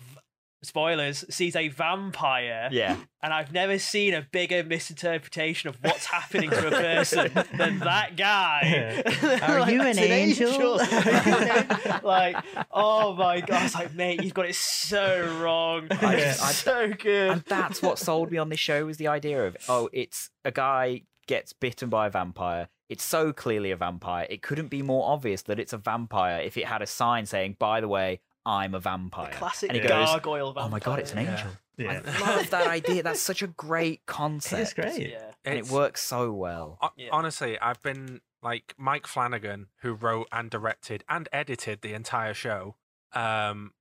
spoilers 0.62 1.24
sees 1.30 1.54
a 1.56 1.68
vampire, 1.68 2.68
Yeah. 2.72 2.96
and 3.22 3.32
I've 3.32 3.52
never 3.52 3.78
seen 3.78 4.14
a 4.14 4.22
bigger 4.32 4.64
misinterpretation 4.64 5.68
of 5.68 5.76
what's 5.82 6.06
happening 6.06 6.50
to 6.50 6.66
a 6.68 6.70
person 6.70 7.30
than 7.56 7.78
that 7.80 8.16
guy. 8.16 9.02
Are 9.42 9.60
Like, 9.60 9.72
you 9.72 9.80
an 9.82 9.98
angel? 9.98 10.48
Are 10.50 10.74
you 10.74 10.78
an 10.80 10.90
angel? 10.90 12.00
like, 12.02 12.36
oh 12.70 13.14
my 13.14 13.40
god! 13.40 13.50
I 13.50 13.62
was 13.64 13.74
like, 13.74 13.94
mate, 13.94 14.22
you've 14.22 14.34
got 14.34 14.46
it 14.46 14.54
so 14.54 15.38
wrong. 15.40 15.88
I 15.90 16.14
It's 16.16 16.42
I- 16.42 16.52
so 16.52 16.88
good. 16.92 17.30
and 17.30 17.42
that's 17.46 17.82
what 17.82 17.98
sold 17.98 18.30
me 18.30 18.38
on 18.38 18.48
this 18.48 18.60
show 18.60 18.86
was 18.86 18.96
the 18.96 19.08
idea 19.08 19.46
of 19.46 19.56
oh, 19.68 19.88
it's 19.92 20.30
a 20.44 20.50
guy 20.50 21.02
gets 21.26 21.52
bitten 21.52 21.88
by 21.88 22.06
a 22.06 22.10
vampire. 22.10 22.68
It's 22.88 23.02
so 23.04 23.32
clearly 23.32 23.72
a 23.72 23.76
vampire. 23.76 24.26
It 24.30 24.42
couldn't 24.42 24.68
be 24.68 24.80
more 24.80 25.10
obvious 25.10 25.42
that 25.42 25.58
it's 25.58 25.72
a 25.72 25.78
vampire 25.78 26.40
if 26.40 26.56
it 26.56 26.66
had 26.66 26.82
a 26.82 26.86
sign 26.86 27.26
saying, 27.26 27.56
"By 27.58 27.80
the 27.80 27.88
way, 27.88 28.20
I'm 28.46 28.74
a 28.74 28.80
vampire." 28.80 29.30
The 29.32 29.36
classic 29.36 29.70
and 29.70 29.76
he 29.82 29.86
goes, 29.86 30.08
gargoyle 30.08 30.52
vampire. 30.52 30.64
"Oh 30.66 30.70
my 30.70 30.78
god, 30.78 30.98
it's 31.00 31.12
an 31.12 31.18
angel." 31.18 31.48
Yeah. 31.76 32.00
I 32.06 32.36
love 32.36 32.50
that 32.56 32.66
idea. 32.68 33.02
That's 33.02 33.20
such 33.20 33.42
a 33.42 33.46
great 33.48 34.06
concept. 34.06 34.62
It's 34.62 34.72
great. 34.72 35.10
Yeah. 35.10 35.32
and 35.44 35.58
it 35.58 35.68
works 35.68 36.02
so 36.02 36.32
well. 36.32 36.78
Ho- 36.80 36.90
Yeah. 36.96 37.08
Honestly, 37.12 37.58
I've 37.60 37.82
been 37.82 38.20
like 38.42 38.74
Mike 38.78 39.06
Flanagan, 39.06 39.66
who 39.82 39.92
wrote 39.92 40.28
and 40.32 40.48
directed 40.48 41.04
and 41.08 41.28
edited 41.32 41.82
the 41.82 41.92
entire 41.92 42.32
show. 42.32 42.76
Um, 43.12 43.72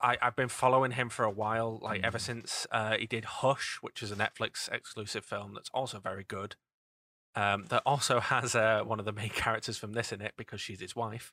I, 0.00 0.16
I've 0.22 0.36
been 0.36 0.48
following 0.48 0.92
him 0.92 1.08
for 1.08 1.24
a 1.24 1.30
while, 1.30 1.78
like 1.82 2.02
ever 2.04 2.18
Mm. 2.18 2.22
since 2.22 2.66
uh, 2.70 2.96
he 2.98 3.06
did 3.06 3.24
Hush, 3.24 3.78
which 3.80 4.02
is 4.02 4.10
a 4.12 4.16
Netflix 4.16 4.70
exclusive 4.72 5.24
film 5.24 5.54
that's 5.54 5.70
also 5.74 5.98
very 6.00 6.24
good. 6.24 6.56
Um, 7.34 7.66
that 7.68 7.82
also 7.86 8.20
has 8.34 8.54
uh, 8.54 8.82
one 8.84 8.98
of 8.98 9.04
the 9.06 9.12
main 9.12 9.30
characters 9.30 9.78
from 9.78 9.92
this 9.92 10.12
in 10.12 10.20
it 10.20 10.34
because 10.36 10.60
she's 10.60 10.80
his 10.80 10.94
wife. 10.94 11.32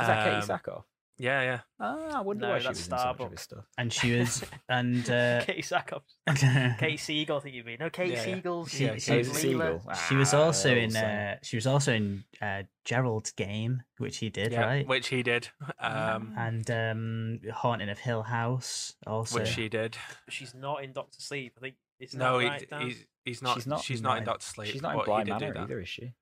Is 0.00 0.06
that 0.06 0.26
Katee 0.26 0.42
Um, 0.42 0.58
Sackhoff? 0.58 0.84
Yeah, 1.22 1.42
yeah. 1.42 1.60
Ah, 1.78 2.18
I 2.18 2.20
wonder 2.22 2.46
No, 2.46 2.52
why 2.54 2.58
she 2.60 2.64
that's 2.64 2.78
was 2.78 2.86
in 2.88 2.98
so 2.98 3.04
much 3.08 3.20
of 3.20 3.30
his 3.32 3.40
stuff. 3.42 3.64
And 3.76 3.92
she 3.92 4.16
was, 4.16 4.42
and 4.70 5.04
uh, 5.10 5.44
Katee 5.44 5.58
Sackhoff. 5.62 6.78
Kate 6.78 6.98
Siegel, 6.98 7.36
I 7.36 7.40
think 7.40 7.54
you 7.56 7.62
mean. 7.62 7.76
No, 7.78 7.90
Kate 7.90 8.08
Yeah, 8.12 8.14
yeah. 8.26 8.34
Siegel. 8.36 8.66
She- 8.66 8.84
Yeah, 8.86 8.96
she 8.96 9.18
was 9.18 9.28
is. 9.28 9.36
Siegel? 9.36 9.82
she 10.08 10.16
was 10.16 10.32
Ah, 10.32 10.42
also 10.44 10.68
they're 10.68 10.78
in, 10.78 10.96
uh, 10.96 11.36
she 11.42 11.56
was 11.56 11.66
also 11.66 11.92
in 11.92 12.24
uh, 12.40 12.62
Gerald's 12.86 13.32
game, 13.32 13.82
which 13.98 14.16
he 14.16 14.30
did, 14.30 14.52
yeah, 14.52 14.62
right? 14.64 14.88
Which 14.88 15.08
he 15.08 15.22
did. 15.22 15.48
Um, 15.78 16.32
and 16.38 16.70
um, 16.70 17.40
Haunting 17.52 17.90
of 17.90 17.98
Hill 17.98 18.22
House 18.22 18.94
also. 19.06 19.40
which 19.40 19.48
she 19.48 19.68
did. 19.68 19.98
She's 20.30 20.54
not 20.54 20.82
in 20.82 20.92
Doctor 20.92 21.20
Sleep. 21.20 21.52
I 21.58 21.60
think 21.60 21.74
it's 21.98 22.14
No, 22.14 22.32
not 22.32 22.38
he, 22.40 22.48
right, 22.48 22.70
Dan? 22.70 22.80
he's 22.86 23.04
he's 23.26 23.42
not. 23.42 23.56
She's 23.56 23.66
not 23.66 23.82
She's 23.82 23.98
in 23.98 24.04
not 24.04 24.16
in 24.18 24.24
Bly- 24.24 24.32
Doctor 24.32 24.46
Sleep. 24.46 24.72
She's 24.72 24.80
not 24.82 24.92
in 24.92 24.96
but 25.00 25.04
he 25.04 25.06
Bly 25.10 25.24
did 25.24 25.26
do 25.26 25.32
Manor 25.44 25.52
that. 25.54 25.62
either, 25.64 25.80
is 25.80 25.88
she? 25.90 26.14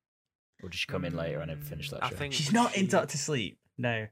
Or 0.61 0.69
did 0.71 0.75
she 0.75 0.87
come 0.89 1.05
in 1.05 1.15
later 1.15 1.39
and 1.39 1.51
then 1.51 1.61
finish 1.61 1.89
that 1.91 2.03
I 2.03 2.09
show? 2.11 2.17
think 2.17 2.33
She's 2.35 2.53
not 2.53 2.75
in 2.77 2.87
she- 2.87 2.91
Doctor 2.91 3.17
Sleep, 3.17 3.61
no. 3.79 4.09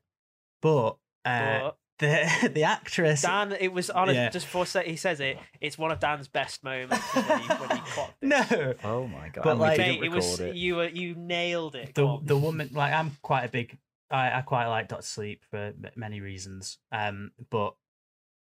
But, 0.62 0.96
uh, 1.24 1.60
But 1.60 1.76
the 1.98 2.50
the 2.54 2.62
actress. 2.64 3.22
Dan, 3.22 3.52
it 3.58 3.72
was 3.72 3.88
honest. 3.90 4.16
Yeah. 4.16 4.28
Just 4.30 4.46
before 4.46 4.66
sa- 4.66 4.80
he 4.80 4.96
says 4.96 5.20
it, 5.20 5.38
it's 5.60 5.78
one 5.78 5.90
of 5.90 5.98
Dan's 6.00 6.28
best 6.28 6.62
moments 6.64 7.04
when 7.14 7.24
he, 7.40 7.48
when 7.48 7.70
he 7.70 7.78
clocked 7.86 8.14
it. 8.22 8.26
no, 8.26 8.74
Oh 8.84 9.06
my 9.06 9.28
god! 9.30 9.42
But 9.44 9.50
and 9.52 9.60
we 9.60 9.66
like- 9.66 9.76
didn't 9.78 10.00
Mate, 10.00 10.06
it 10.06 10.10
was 10.12 10.40
it. 10.40 10.54
you. 10.56 10.76
Were, 10.76 10.88
you 10.88 11.14
nailed 11.14 11.74
it. 11.74 11.94
the 11.94 12.02
Go 12.02 12.20
the 12.24 12.36
woman 12.36 12.70
like 12.72 12.92
I'm 12.92 13.16
quite 13.22 13.44
a 13.44 13.48
big 13.48 13.78
I, 14.10 14.38
I 14.38 14.40
quite 14.42 14.66
like 14.68 14.88
Doctor 14.88 15.04
Sleep 15.06 15.42
for 15.50 15.56
m- 15.56 15.84
many 15.96 16.20
reasons. 16.20 16.78
Um, 16.92 17.32
but 17.50 17.74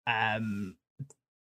um, 0.06 0.76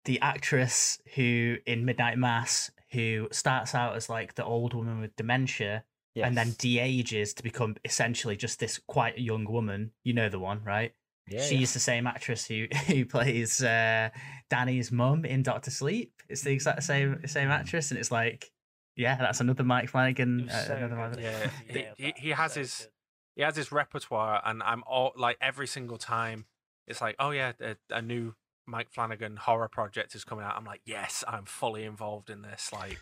the 0.06 0.20
actress 0.22 1.00
who 1.16 1.58
in 1.66 1.86
Midnight 1.86 2.18
Mass 2.18 2.72
who 2.92 3.28
starts 3.32 3.76
out 3.76 3.96
as 3.96 4.10
like 4.10 4.36
the 4.36 4.44
old 4.46 4.74
woman 4.74 5.00
with 5.02 5.16
dementia 5.16 5.84
and 6.16 6.38
then 6.38 6.48
Yes. 6.48 6.56
de-ages 6.58 7.34
to 7.36 7.44
become 7.44 7.76
essentially 7.86 8.36
just 8.36 8.60
this 8.60 8.80
quite 8.88 9.18
young 9.18 9.46
woman. 9.46 9.92
You 10.04 10.14
know 10.14 10.30
the 10.30 10.40
one, 10.40 10.64
right? 10.64 10.94
Yeah, 11.28 11.42
She's 11.46 11.74
the 11.74 11.80
same 11.80 12.08
actress 12.08 12.46
who 12.48 12.66
who 12.88 13.06
plays 13.06 13.62
uh, 13.64 14.10
Danny's 14.50 14.92
mum 14.92 15.26
in 15.26 15.44
Doctor 15.44 15.72
Sleep. 15.72 16.14
It's 16.28 16.42
the 16.42 16.52
exact 16.52 16.84
same 16.84 17.22
same 17.28 17.50
actress, 17.50 17.92
and 17.92 18.00
it's 18.00 18.12
like, 18.12 18.52
yeah, 18.96 19.16
that's 19.18 19.40
another 19.40 19.64
Mike 19.64 19.90
Flanagan. 19.90 20.46
was 20.46 20.54
Uh, 20.54 20.66
so 20.66 20.76
another 20.76 20.96
good. 20.96 21.00
one. 21.16 21.20
Yeah, 21.22 21.50
He 21.68 21.74
he, 21.74 21.80
nailed 21.80 21.96
he, 21.98 22.04
that. 22.06 22.18
he 22.20 22.30
has 22.32 22.54
So 22.54 22.60
his 22.62 22.78
good. 22.78 22.88
he 23.36 23.42
has 23.44 23.56
his 23.56 23.72
repertoire, 23.72 24.42
and 24.44 24.64
I'm 24.64 24.84
all 24.88 25.14
like 25.16 25.38
every 25.40 25.68
single 25.68 25.98
time 25.98 26.46
it's 26.88 27.00
like, 27.02 27.16
oh 27.20 27.30
yeah, 27.30 27.52
a, 27.62 27.76
a 27.92 28.02
new 28.02 28.34
Mike 28.66 28.90
Flanagan 28.92 29.36
horror 29.38 29.68
project 29.68 30.16
is 30.16 30.24
coming 30.24 30.44
out. 30.46 30.56
I'm 30.58 30.66
like, 30.66 30.82
yes, 30.86 31.24
I'm 31.28 31.46
fully 31.46 31.84
involved 31.84 32.32
in 32.32 32.42
this. 32.42 32.72
Like, 32.74 33.00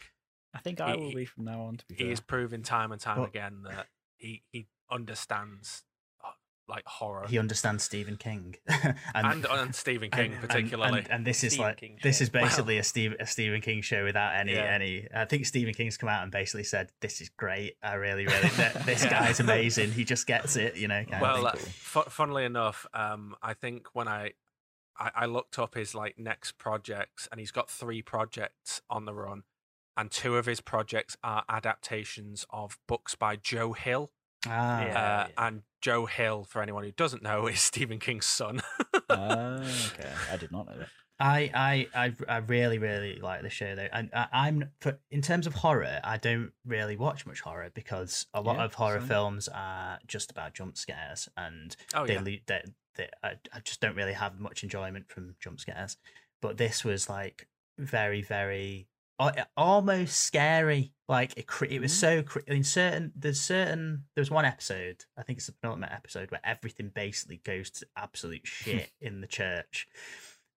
I 0.57 0.59
think 0.61 0.81
I 0.81 0.95
He- 0.95 0.97
will 0.99 1.13
be 1.13 1.25
from 1.25 1.45
now 1.45 1.61
on. 1.61 1.77
To 1.77 1.85
be 1.85 1.95
he 1.95 2.03
fair, 2.05 2.11
is 2.13 2.19
proving 2.19 2.63
time 2.63 2.91
and 2.91 2.99
time 3.01 3.17
Well- 3.19 3.27
again 3.27 3.63
that 3.63 3.87
he 4.17 4.43
he 4.51 4.67
understands 4.89 5.83
uh, 6.23 6.29
like 6.67 6.85
horror 6.85 7.27
he 7.27 7.37
understands 7.37 7.83
Stephen 7.83 8.17
King, 8.17 8.55
and, 9.15 9.45
and 9.45 9.75
Stephen 9.75 10.09
King 10.09 10.25
and- 10.25 10.33
and- 10.33 10.41
particularly. 10.41 10.99
And, 10.99 11.11
and 11.11 11.25
this 11.27 11.43
is 11.43 11.53
Stephen 11.53 11.65
like 11.67 11.77
King 11.77 11.99
this 12.03 12.17
show. 12.17 12.23
is 12.23 12.29
basically 12.29 12.77
a 12.77 12.83
Steve 12.83 13.13
a 13.19 13.27
Stephen 13.27 13.61
King 13.61 13.81
show 13.81 14.03
without 14.03 14.35
any 14.35 14.53
Yeah. 14.53 14.63
any. 14.63 15.07
I 15.13 15.25
think 15.25 15.45
Stephen 15.45 15.73
King's 15.73 15.97
come 15.97 16.09
out 16.09 16.23
and 16.23 16.31
basically 16.31 16.63
said, 16.63 16.91
"This 17.01 17.21
is 17.21 17.29
great. 17.29 17.75
I 17.83 17.93
really, 17.93 18.25
really. 18.25 18.49
this 18.85 19.03
Yeah. 19.03 19.09
guy's 19.09 19.39
amazing. 19.47 19.91
He 19.91 20.03
just 20.03 20.25
gets 20.27 20.55
it. 20.55 20.75
You 20.77 20.87
know." 20.87 21.03
well, 21.21 21.47
uh, 21.47 21.55
funnily 22.09 22.45
enough, 22.45 22.85
um, 22.93 23.35
I 23.41 23.53
think 23.53 23.87
when 23.93 24.07
I, 24.07 24.31
I 24.97 25.11
I 25.15 25.25
looked 25.27 25.59
up 25.59 25.75
his 25.75 25.93
like 25.93 26.17
next 26.17 26.57
projects, 26.57 27.27
and 27.31 27.39
he's 27.39 27.51
got 27.51 27.69
three 27.69 28.01
projects 28.01 28.81
on 28.89 29.05
the 29.05 29.13
run, 29.13 29.43
and 29.97 30.11
two 30.11 30.37
of 30.37 30.45
his 30.45 30.61
projects 30.61 31.17
are 31.23 31.43
adaptations 31.49 32.45
of 32.51 32.77
books 32.87 33.15
by 33.15 33.35
Joe 33.35 33.73
Hill. 33.73 34.11
ah, 34.47 34.85
Yeah. 34.85 34.99
uh, 34.99 35.27
and 35.37 35.63
Joe 35.81 36.05
Hill, 36.05 36.43
for 36.43 36.61
anyone 36.61 36.83
who 36.83 36.91
doesn't 36.91 37.23
know, 37.23 37.47
is 37.53 37.59
Stephen 37.61 37.99
King's 37.99 38.25
son. 38.27 38.61
Ah, 39.09 39.59
okay, 39.87 40.11
I 40.31 40.35
did 40.37 40.51
not 40.51 40.67
know 40.67 40.77
that. 40.79 40.89
I, 41.19 41.49
I, 41.53 41.87
I, 41.95 42.13
I 42.27 42.37
really, 42.39 42.77
really 42.77 43.19
like 43.21 43.41
the 43.41 43.49
show 43.49 43.73
though, 43.73 43.87
and 43.91 44.09
I, 44.13 44.27
I'm 44.33 44.69
for 44.81 44.99
in 45.09 45.21
terms 45.21 45.47
of 45.47 45.53
horror, 45.55 45.99
I 46.03 46.17
don't 46.17 46.51
really 46.65 46.97
watch 46.97 47.25
much 47.25 47.39
horror 47.39 47.69
because 47.73 48.25
a 48.33 48.41
lot 48.41 48.57
Yeah, 48.57 48.65
of 48.65 48.73
horror 48.73 48.99
same. 48.99 49.07
films 49.07 49.47
are 49.47 49.99
just 50.07 50.29
about 50.29 50.53
jump 50.53 50.77
scares, 50.77 51.29
and 51.37 51.75
oh 51.95 52.05
they, 52.05 52.13
yeah, 52.15 52.21
they, 52.47 52.63
they 52.95 53.09
I, 53.23 53.29
I 53.53 53.59
just 53.63 53.79
don't 53.79 53.95
really 53.95 54.13
have 54.13 54.39
much 54.39 54.61
enjoyment 54.63 55.09
from 55.09 55.35
jump 55.39 55.59
scares. 55.61 55.95
But 56.41 56.57
this 56.57 56.83
was 56.83 57.09
like 57.09 57.47
very, 57.79 58.21
very 58.21 58.87
al- 58.87 58.96
almost 59.55 60.17
scary. 60.17 60.93
Like 61.07 61.37
it, 61.37 61.45
it 61.69 61.79
was 61.81 61.93
Mhm. 61.93 62.29
so 62.29 62.41
in 62.47 62.63
certain. 62.63 63.13
There's 63.15 63.41
certain. 63.41 64.05
There 64.15 64.21
was 64.21 64.29
one 64.31 64.45
episode. 64.45 65.05
I 65.17 65.23
think 65.23 65.37
it's 65.37 65.47
the 65.47 65.53
penultimate 65.53 65.91
episode 65.91 66.31
where 66.31 66.41
everything 66.43 66.89
basically 66.93 67.37
goes 67.37 67.69
to 67.71 67.87
absolute 67.95 68.41
shit 68.45 68.91
in 69.01 69.21
the 69.21 69.27
church, 69.27 69.87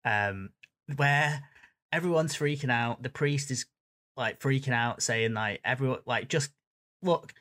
um, 0.04 0.50
where 0.96 1.42
everyone's 1.92 2.36
freaking 2.36 2.70
out. 2.70 3.02
The 3.02 3.08
priest 3.10 3.50
is 3.50 3.66
like 4.16 4.40
freaking 4.40 4.72
out, 4.74 5.02
saying 5.02 5.34
like 5.34 5.60
everyone 5.64 6.00
like 6.06 6.28
just 6.28 6.50
look. 7.02 7.32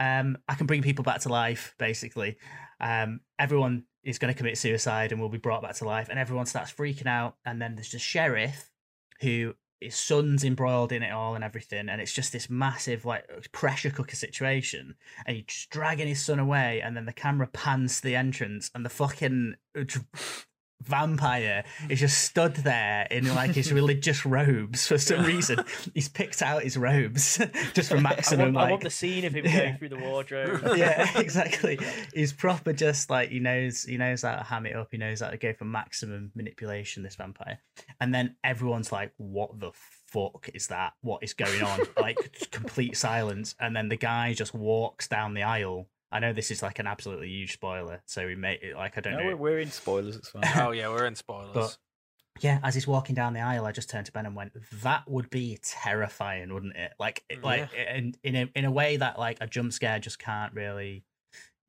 Um, 0.00 0.38
I 0.48 0.54
can 0.54 0.66
bring 0.66 0.82
people 0.82 1.02
back 1.04 1.20
to 1.22 1.28
life, 1.28 1.74
basically. 1.78 2.38
Um, 2.80 3.20
everyone 3.38 3.84
is 4.04 4.18
going 4.18 4.32
to 4.32 4.38
commit 4.38 4.56
suicide 4.56 5.10
and 5.10 5.20
will 5.20 5.28
be 5.28 5.38
brought 5.38 5.62
back 5.62 5.74
to 5.76 5.84
life, 5.84 6.08
and 6.08 6.18
everyone 6.18 6.46
starts 6.46 6.72
freaking 6.72 7.06
out. 7.06 7.36
And 7.44 7.60
then 7.60 7.74
there's 7.74 7.90
the 7.90 7.98
sheriff, 7.98 8.70
who 9.20 9.54
his 9.80 9.96
son's 9.96 10.44
embroiled 10.44 10.92
in 10.92 11.02
it 11.02 11.12
all 11.12 11.34
and 11.34 11.44
everything, 11.44 11.88
and 11.88 12.00
it's 12.00 12.12
just 12.12 12.32
this 12.32 12.50
massive 12.50 13.04
like 13.04 13.26
pressure 13.52 13.90
cooker 13.90 14.16
situation. 14.16 14.94
And 15.26 15.36
he's 15.36 15.66
dragging 15.70 16.08
his 16.08 16.24
son 16.24 16.38
away, 16.38 16.80
and 16.80 16.96
then 16.96 17.06
the 17.06 17.12
camera 17.12 17.46
pans 17.46 17.96
to 17.96 18.08
the 18.08 18.16
entrance, 18.16 18.70
and 18.74 18.84
the 18.84 18.90
fucking 18.90 19.54
uh, 19.78 19.84
vampire 20.82 21.64
is 21.88 22.00
just 22.00 22.22
stood 22.24 22.54
there 22.56 23.06
in 23.10 23.34
like 23.34 23.52
his 23.52 23.72
religious 23.72 24.24
robes 24.24 24.86
for 24.86 24.98
some 24.98 25.24
reason. 25.24 25.64
He's 25.94 26.08
picked 26.08 26.42
out 26.42 26.62
his 26.62 26.76
robes 26.76 27.38
just 27.74 27.90
for 27.90 27.96
I 27.96 28.00
maximum 28.00 28.54
want, 28.54 28.56
I 28.56 28.60
like 28.62 28.70
want 28.70 28.82
the 28.84 28.90
scene 28.90 29.24
of 29.24 29.34
him 29.34 29.44
Yeah. 29.44 29.58
going 29.58 29.78
through 29.78 29.88
the 29.90 29.96
wardrobe. 29.98 30.62
yeah, 30.76 31.18
exactly. 31.18 31.78
He's 32.14 32.32
proper 32.32 32.72
just 32.72 33.10
like 33.10 33.30
he 33.30 33.40
knows 33.40 33.84
he 33.84 33.96
knows 33.96 34.22
how 34.22 34.36
to 34.36 34.42
ham 34.42 34.66
it 34.66 34.76
up, 34.76 34.88
he 34.90 34.98
knows 34.98 35.20
how 35.20 35.30
to 35.30 35.36
go 35.36 35.52
for 35.52 35.64
maximum 35.64 36.32
manipulation, 36.34 37.02
this 37.02 37.16
vampire. 37.16 37.58
And 38.00 38.14
then 38.14 38.36
everyone's 38.44 38.92
like, 38.92 39.12
What 39.16 39.58
the 39.60 39.72
fuck 40.06 40.48
is 40.54 40.68
that? 40.68 40.94
What 41.02 41.22
is 41.22 41.34
going 41.34 41.62
on? 41.62 41.80
like 42.00 42.48
complete 42.50 42.96
silence. 42.96 43.54
And 43.60 43.74
then 43.76 43.88
the 43.88 43.96
guy 43.96 44.32
just 44.32 44.54
walks 44.54 45.08
down 45.08 45.34
the 45.34 45.42
aisle. 45.42 45.86
I 46.10 46.20
know 46.20 46.32
this 46.32 46.50
is 46.50 46.62
like 46.62 46.78
an 46.78 46.86
absolutely 46.86 47.28
huge 47.28 47.52
spoiler, 47.52 48.00
so 48.06 48.26
we 48.26 48.34
may 48.34 48.58
like 48.74 48.96
I 48.96 49.00
don't 49.00 49.14
No, 49.14 49.18
know. 49.20 49.26
we're, 49.26 49.36
we're 49.36 49.58
in 49.60 49.70
spoilers. 49.70 50.16
It's 50.16 50.28
fine. 50.30 50.42
oh 50.56 50.70
yeah, 50.70 50.88
we're 50.88 51.06
in 51.06 51.14
spoilers. 51.14 51.52
But- 51.54 51.76
Yeah, 52.40 52.60
as 52.62 52.74
he's 52.74 52.86
walking 52.86 53.14
down 53.16 53.32
the 53.34 53.40
aisle, 53.40 53.66
I 53.66 53.72
just 53.72 53.90
turned 53.90 54.06
to 54.06 54.12
Ben 54.12 54.24
and 54.24 54.36
went, 54.36 54.52
"That 54.82 55.08
would 55.10 55.28
be 55.28 55.58
terrifying, 55.62 56.52
wouldn't 56.54 56.76
it? 56.76 56.92
Like, 56.98 57.24
it- 57.28 57.42
like, 57.42 57.68
in 57.74 58.14
in 58.22 58.36
a 58.36 58.50
in 58.54 58.64
a 58.64 58.70
way 58.70 58.96
that 58.96 59.18
like 59.18 59.38
a 59.40 59.46
jump 59.48 59.72
scare 59.72 59.98
just 59.98 60.18
can't 60.20 60.52
really 60.54 61.04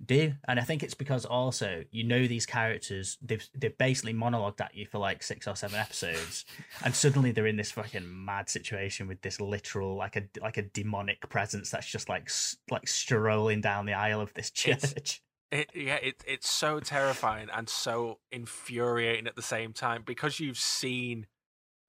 do." 0.04 0.34
And 0.48 0.60
I 0.60 0.64
think 0.64 0.84
it's 0.84 0.94
because 0.94 1.26
also 1.26 1.84
you 1.92 2.04
know 2.04 2.28
these 2.28 2.46
characters 2.46 3.18
they've 3.22 3.48
they've 3.56 3.78
basically 3.78 4.14
monologued 4.14 4.62
at 4.62 4.76
you 4.76 4.86
for 4.86 4.98
like 4.98 5.24
six 5.24 5.48
or 5.48 5.56
seven 5.56 5.80
episodes, 5.80 6.46
and 6.84 6.96
suddenly 6.96 7.32
they're 7.32 7.48
in 7.48 7.58
this 7.58 7.72
fucking 7.72 8.26
mad 8.26 8.50
situation 8.50 9.08
with 9.08 9.22
this 9.22 9.40
literal 9.40 9.96
like 9.96 10.16
a 10.16 10.24
like 10.42 10.58
a 10.58 10.64
demonic 10.64 11.28
presence 11.30 11.70
that's 11.70 11.88
just 11.88 12.10
like 12.10 12.30
like 12.70 12.88
strolling 12.88 13.62
down 13.62 13.86
the 13.86 13.94
aisle 13.94 14.22
of 14.22 14.34
this 14.34 14.52
church. 14.52 15.22
It, 15.52 15.72
yeah, 15.74 15.96
it, 15.96 16.24
it's 16.28 16.50
so 16.50 16.80
terrifying 16.80 17.48
and 17.52 17.68
so 17.68 18.20
infuriating 18.32 19.26
at 19.26 19.36
the 19.36 19.42
same 19.42 19.74
time 19.74 20.04
because 20.06 20.40
you've 20.40 20.60
seen, 20.60 21.26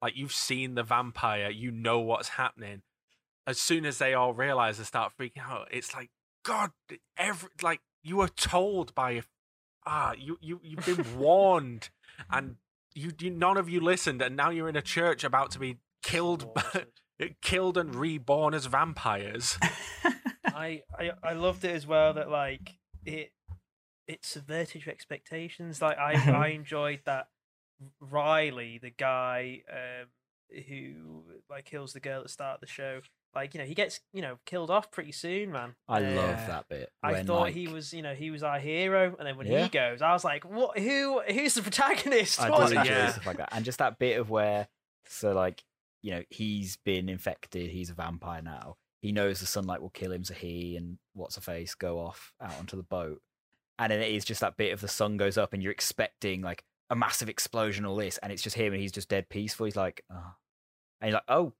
like, 0.01 0.17
you've 0.17 0.33
seen 0.33 0.73
the 0.73 0.81
vampire, 0.81 1.51
you 1.51 1.69
know 1.69 1.99
what's 1.99 2.29
happening. 2.29 2.81
As 3.45 3.59
soon 3.59 3.85
as 3.85 3.99
they 3.99 4.15
all 4.15 4.33
realize 4.33 4.79
and 4.79 4.87
start 4.87 5.13
freaking 5.19 5.47
out, 5.47 5.67
it's 5.69 5.93
like, 5.93 6.09
God, 6.43 6.71
every 7.17 7.49
like 7.61 7.81
you 8.03 8.17
were 8.17 8.27
told 8.27 8.93
by, 8.95 9.21
ah, 9.85 10.13
you 10.17 10.37
you 10.41 10.59
you've 10.63 10.85
been 10.85 11.17
warned, 11.17 11.89
and 12.29 12.55
you, 12.95 13.11
you 13.19 13.29
none 13.29 13.57
of 13.57 13.69
you 13.69 13.79
listened, 13.79 14.21
and 14.21 14.35
now 14.35 14.49
you're 14.49 14.69
in 14.69 14.75
a 14.75 14.81
church 14.81 15.23
about 15.23 15.51
to 15.51 15.59
be 15.59 15.77
killed, 16.01 16.53
by, 16.53 16.85
killed 17.41 17.77
and 17.77 17.95
reborn 17.95 18.53
as 18.53 18.65
vampires. 18.65 19.57
I, 20.45 20.83
I 20.97 21.11
I 21.23 21.33
loved 21.33 21.63
it 21.63 21.75
as 21.75 21.87
well 21.87 22.13
that 22.13 22.29
like 22.29 22.77
it 23.05 23.31
it 24.07 24.25
subverted 24.25 24.85
your 24.85 24.93
expectations. 24.93 25.81
Like 25.81 25.97
I 25.97 26.13
I 26.31 26.47
enjoyed 26.47 27.01
that 27.05 27.27
Riley, 27.99 28.79
the 28.81 28.89
guy 28.89 29.61
um, 29.71 30.07
who 30.67 31.23
like 31.49 31.65
kills 31.65 31.93
the 31.93 31.99
girl 31.99 32.19
at 32.19 32.23
the 32.23 32.29
start 32.29 32.55
of 32.55 32.61
the 32.61 32.67
show. 32.67 33.01
Like 33.33 33.53
you 33.53 33.59
know 33.59 33.65
he 33.65 33.73
gets 33.73 34.01
you 34.13 34.21
know 34.21 34.39
killed 34.45 34.69
off 34.69 34.91
pretty 34.91 35.11
soon, 35.13 35.51
man. 35.51 35.75
I 35.87 35.99
love 35.99 36.35
Uh, 36.39 36.47
that 36.47 36.67
bit. 36.69 36.91
I 37.01 37.23
thought 37.23 37.49
he 37.51 37.67
was, 37.67 37.93
you 37.93 38.01
know, 38.01 38.13
he 38.13 38.29
was 38.29 38.43
our 38.43 38.59
hero, 38.59 39.15
and 39.17 39.25
then 39.27 39.37
when 39.37 39.47
Yeah. 39.47 39.63
he 39.63 39.69
goes, 39.69 40.01
I 40.01 40.11
was 40.11 40.23
like, 40.25 40.43
"What? 40.43 40.77
Who? 40.77 41.21
Who's 41.21 41.53
the 41.53 41.61
protagonist? 41.61 42.41
I 42.41 42.49
What 42.49 42.57
do 42.57 42.61
was 42.63 42.71
enjoy 42.73 42.83
that?" 42.83 42.87
Yeah. 42.89 43.11
stuff 43.11 43.25
like 43.27 43.37
that, 43.37 43.49
and 43.53 43.63
just 43.63 43.77
that 43.79 43.99
bit 43.99 44.19
of 44.19 44.29
where, 44.29 44.67
so 45.05 45.31
like, 45.33 45.63
you 46.01 46.11
know, 46.11 46.23
he's 46.29 46.75
been 46.77 47.07
infected. 47.07 47.69
He's 47.71 47.89
a 47.89 47.93
vampire 47.93 48.41
now. 48.41 48.75
He 49.01 49.11
knows 49.13 49.39
the 49.39 49.45
sunlight 49.45 49.81
will 49.81 49.89
kill 49.91 50.11
him, 50.11 50.23
so 50.25 50.33
he 50.33 50.75
and 50.75 50.97
what's 51.13 51.35
her 51.35 51.41
face 51.41 51.73
go 51.73 51.99
off 51.99 52.33
out 52.41 52.57
onto 52.59 52.75
the 52.75 52.83
boat, 52.83 53.21
and 53.79 53.91
then 53.91 54.01
it 54.01 54.11
is 54.11 54.25
just 54.25 54.41
that 54.41 54.57
bit 54.57 54.73
of 54.73 54.81
the 54.81 54.87
sun 54.89 55.15
goes 55.17 55.37
up, 55.37 55.53
and 55.53 55.63
you're 55.63 55.71
expecting 55.71 56.41
like 56.41 56.63
a 56.89 56.95
massive 56.97 57.29
explosion, 57.29 57.85
all 57.85 57.95
this, 57.95 58.17
and 58.17 58.31
it's 58.33 58.41
just 58.43 58.57
him, 58.57 58.73
and 58.73 58.81
he's 58.81 58.91
just 58.91 59.07
dead 59.07 59.29
peaceful. 59.29 59.65
He's 59.65 59.77
like, 59.77 60.03
oh. 60.11 60.33
and 60.99 61.09
you're 61.09 61.15
like, 61.15 61.23
oh, 61.29 61.53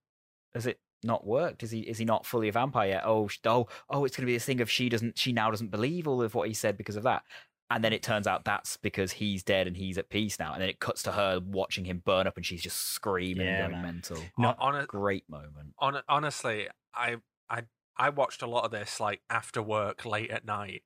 has 0.54 0.66
it 0.68 0.78
not 1.04 1.26
worked? 1.26 1.64
Is 1.64 1.72
he 1.72 1.82
is 1.82 1.98
he 1.98 2.06
not 2.06 2.26
fully 2.26 2.48
a 2.48 2.52
vampire 2.52 2.90
yet? 2.90 3.04
Oh, 3.06 3.30
oh, 3.46 3.68
oh, 3.90 4.06
it's 4.06 4.16
gonna 4.16 4.28
be 4.28 4.34
this 4.34 4.46
thing 4.46 4.62
of 4.62 4.70
she 4.70 4.90
doesn't, 4.90 5.18
she 5.18 5.32
now 5.34 5.50
doesn't 5.52 5.70
believe 5.72 6.08
all 6.08 6.22
of 6.22 6.36
what 6.36 6.48
he 6.48 6.54
said 6.54 6.78
because 6.78 6.96
of 6.96 7.04
that. 7.04 7.24
And 7.70 7.84
then 7.86 7.94
it 7.94 8.04
turns 8.04 8.28
out 8.28 8.44
that's 8.44 8.76
because 8.78 9.14
he's 9.14 9.44
dead 9.44 9.66
and 9.66 9.78
he's 9.78 9.98
at 9.98 10.10
peace 10.10 10.38
now. 10.38 10.52
And 10.52 10.62
then 10.62 10.68
it 10.68 10.80
cuts 10.82 11.04
to 11.04 11.14
her 11.14 11.40
watching 11.40 11.86
him 11.86 12.02
burn 12.06 12.28
up 12.28 12.36
and 12.36 12.46
she's 12.46 12.62
just 12.62 12.78
screaming 12.90 13.46
Yeah, 13.48 13.64
and 13.64 13.72
going 13.72 13.82
man. 13.82 13.94
mental. 13.96 14.18
Not- 14.38 14.58
on 14.60 14.76
a, 14.76 14.86
Great 14.86 15.30
moment. 15.30 15.74
on 15.80 16.02
honestly, 16.10 16.68
I 16.94 17.18
I 17.50 17.64
I 17.98 18.10
watched 18.10 18.42
a 18.42 18.48
lot 18.48 18.66
of 18.66 18.72
this 18.72 19.00
like 19.00 19.22
after 19.30 19.62
work 19.62 20.06
late 20.06 20.32
at 20.32 20.44
night, 20.46 20.84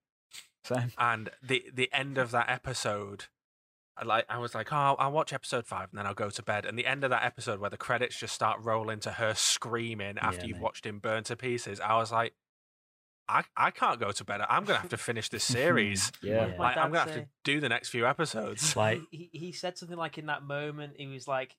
So 0.63 0.75
and 0.97 1.29
the 1.41 1.65
the 1.73 1.89
end 1.91 2.17
of 2.19 2.29
that 2.31 2.49
episode, 2.49 3.25
I 3.97 4.03
like 4.05 4.25
I 4.29 4.37
was 4.39 4.53
like, 4.53 4.73
oh, 4.73 4.75
I'll, 4.75 4.95
I'll 4.99 5.11
watch 5.11 5.31
episode 5.33 5.65
five 5.65 5.89
and 5.91 5.97
then 5.99 6.05
I'll 6.05 6.13
go 6.13 6.29
to 6.29 6.43
bed. 6.43 6.65
And 6.65 6.77
the 6.77 6.85
end 6.85 7.03
of 7.03 7.09
that 7.11 7.23
episode 7.23 7.59
where 7.59 7.69
the 7.69 7.77
credits 7.77 8.17
just 8.19 8.33
start 8.35 8.59
rolling 8.61 8.99
to 9.01 9.11
her 9.11 9.33
screaming 9.35 10.17
after 10.19 10.41
Yeah, 10.41 10.47
you've 10.47 10.57
mate. 10.57 10.63
watched 10.63 10.85
him 10.85 10.99
burn 10.99 11.23
to 11.25 11.35
pieces, 11.35 11.79
I 11.79 11.95
was 11.97 12.11
like, 12.11 12.33
I 13.27 13.43
I 13.57 13.71
can't 13.71 13.99
go 13.99 14.11
to 14.11 14.23
bed. 14.23 14.41
I'm 14.49 14.65
gonna 14.65 14.79
have 14.79 14.89
to 14.89 14.97
finish 14.97 15.29
this 15.29 15.43
series. 15.59 16.11
yeah. 16.21 16.47
Yeah. 16.47 16.55
Like, 16.59 16.77
I'm 16.77 16.91
gonna 16.91 17.11
have 17.11 17.13
to 17.15 17.27
do 17.43 17.59
the 17.59 17.69
next 17.69 17.89
few 17.89 18.05
episodes. 18.05 18.75
Like 18.75 19.01
he, 19.11 19.29
he 19.31 19.39
he 19.39 19.51
said 19.51 19.77
something 19.77 19.97
like 19.97 20.17
in 20.17 20.25
that 20.27 20.43
moment 20.43 20.93
he 20.97 21.07
was 21.07 21.27
like 21.27 21.55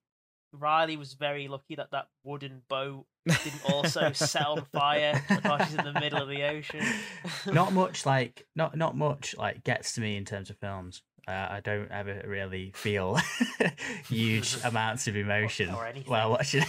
Riley 0.58 0.96
was 0.96 1.14
very 1.14 1.48
lucky 1.48 1.74
that 1.76 1.90
that 1.92 2.08
wooden 2.24 2.62
boat 2.68 3.06
didn't 3.26 3.64
also 3.72 4.12
set 4.12 4.46
on 4.46 4.64
fire 4.72 5.22
while 5.42 5.58
she's 5.64 5.74
in 5.74 5.84
the 5.84 6.00
middle 6.00 6.22
of 6.22 6.28
the 6.28 6.44
ocean. 6.44 6.84
not 7.46 7.72
much 7.72 8.06
like 8.06 8.46
not 8.54 8.76
not 8.76 8.96
much 8.96 9.34
like 9.36 9.64
gets 9.64 9.94
to 9.94 10.00
me 10.00 10.16
in 10.16 10.24
terms 10.24 10.50
of 10.50 10.58
films. 10.58 11.02
Uh, 11.28 11.46
I 11.50 11.60
don't 11.60 11.90
ever 11.90 12.22
really 12.24 12.72
feel 12.76 13.18
huge 14.08 14.56
amounts 14.62 15.08
of 15.08 15.16
emotion 15.16 15.70
while 16.06 16.30
watching. 16.30 16.64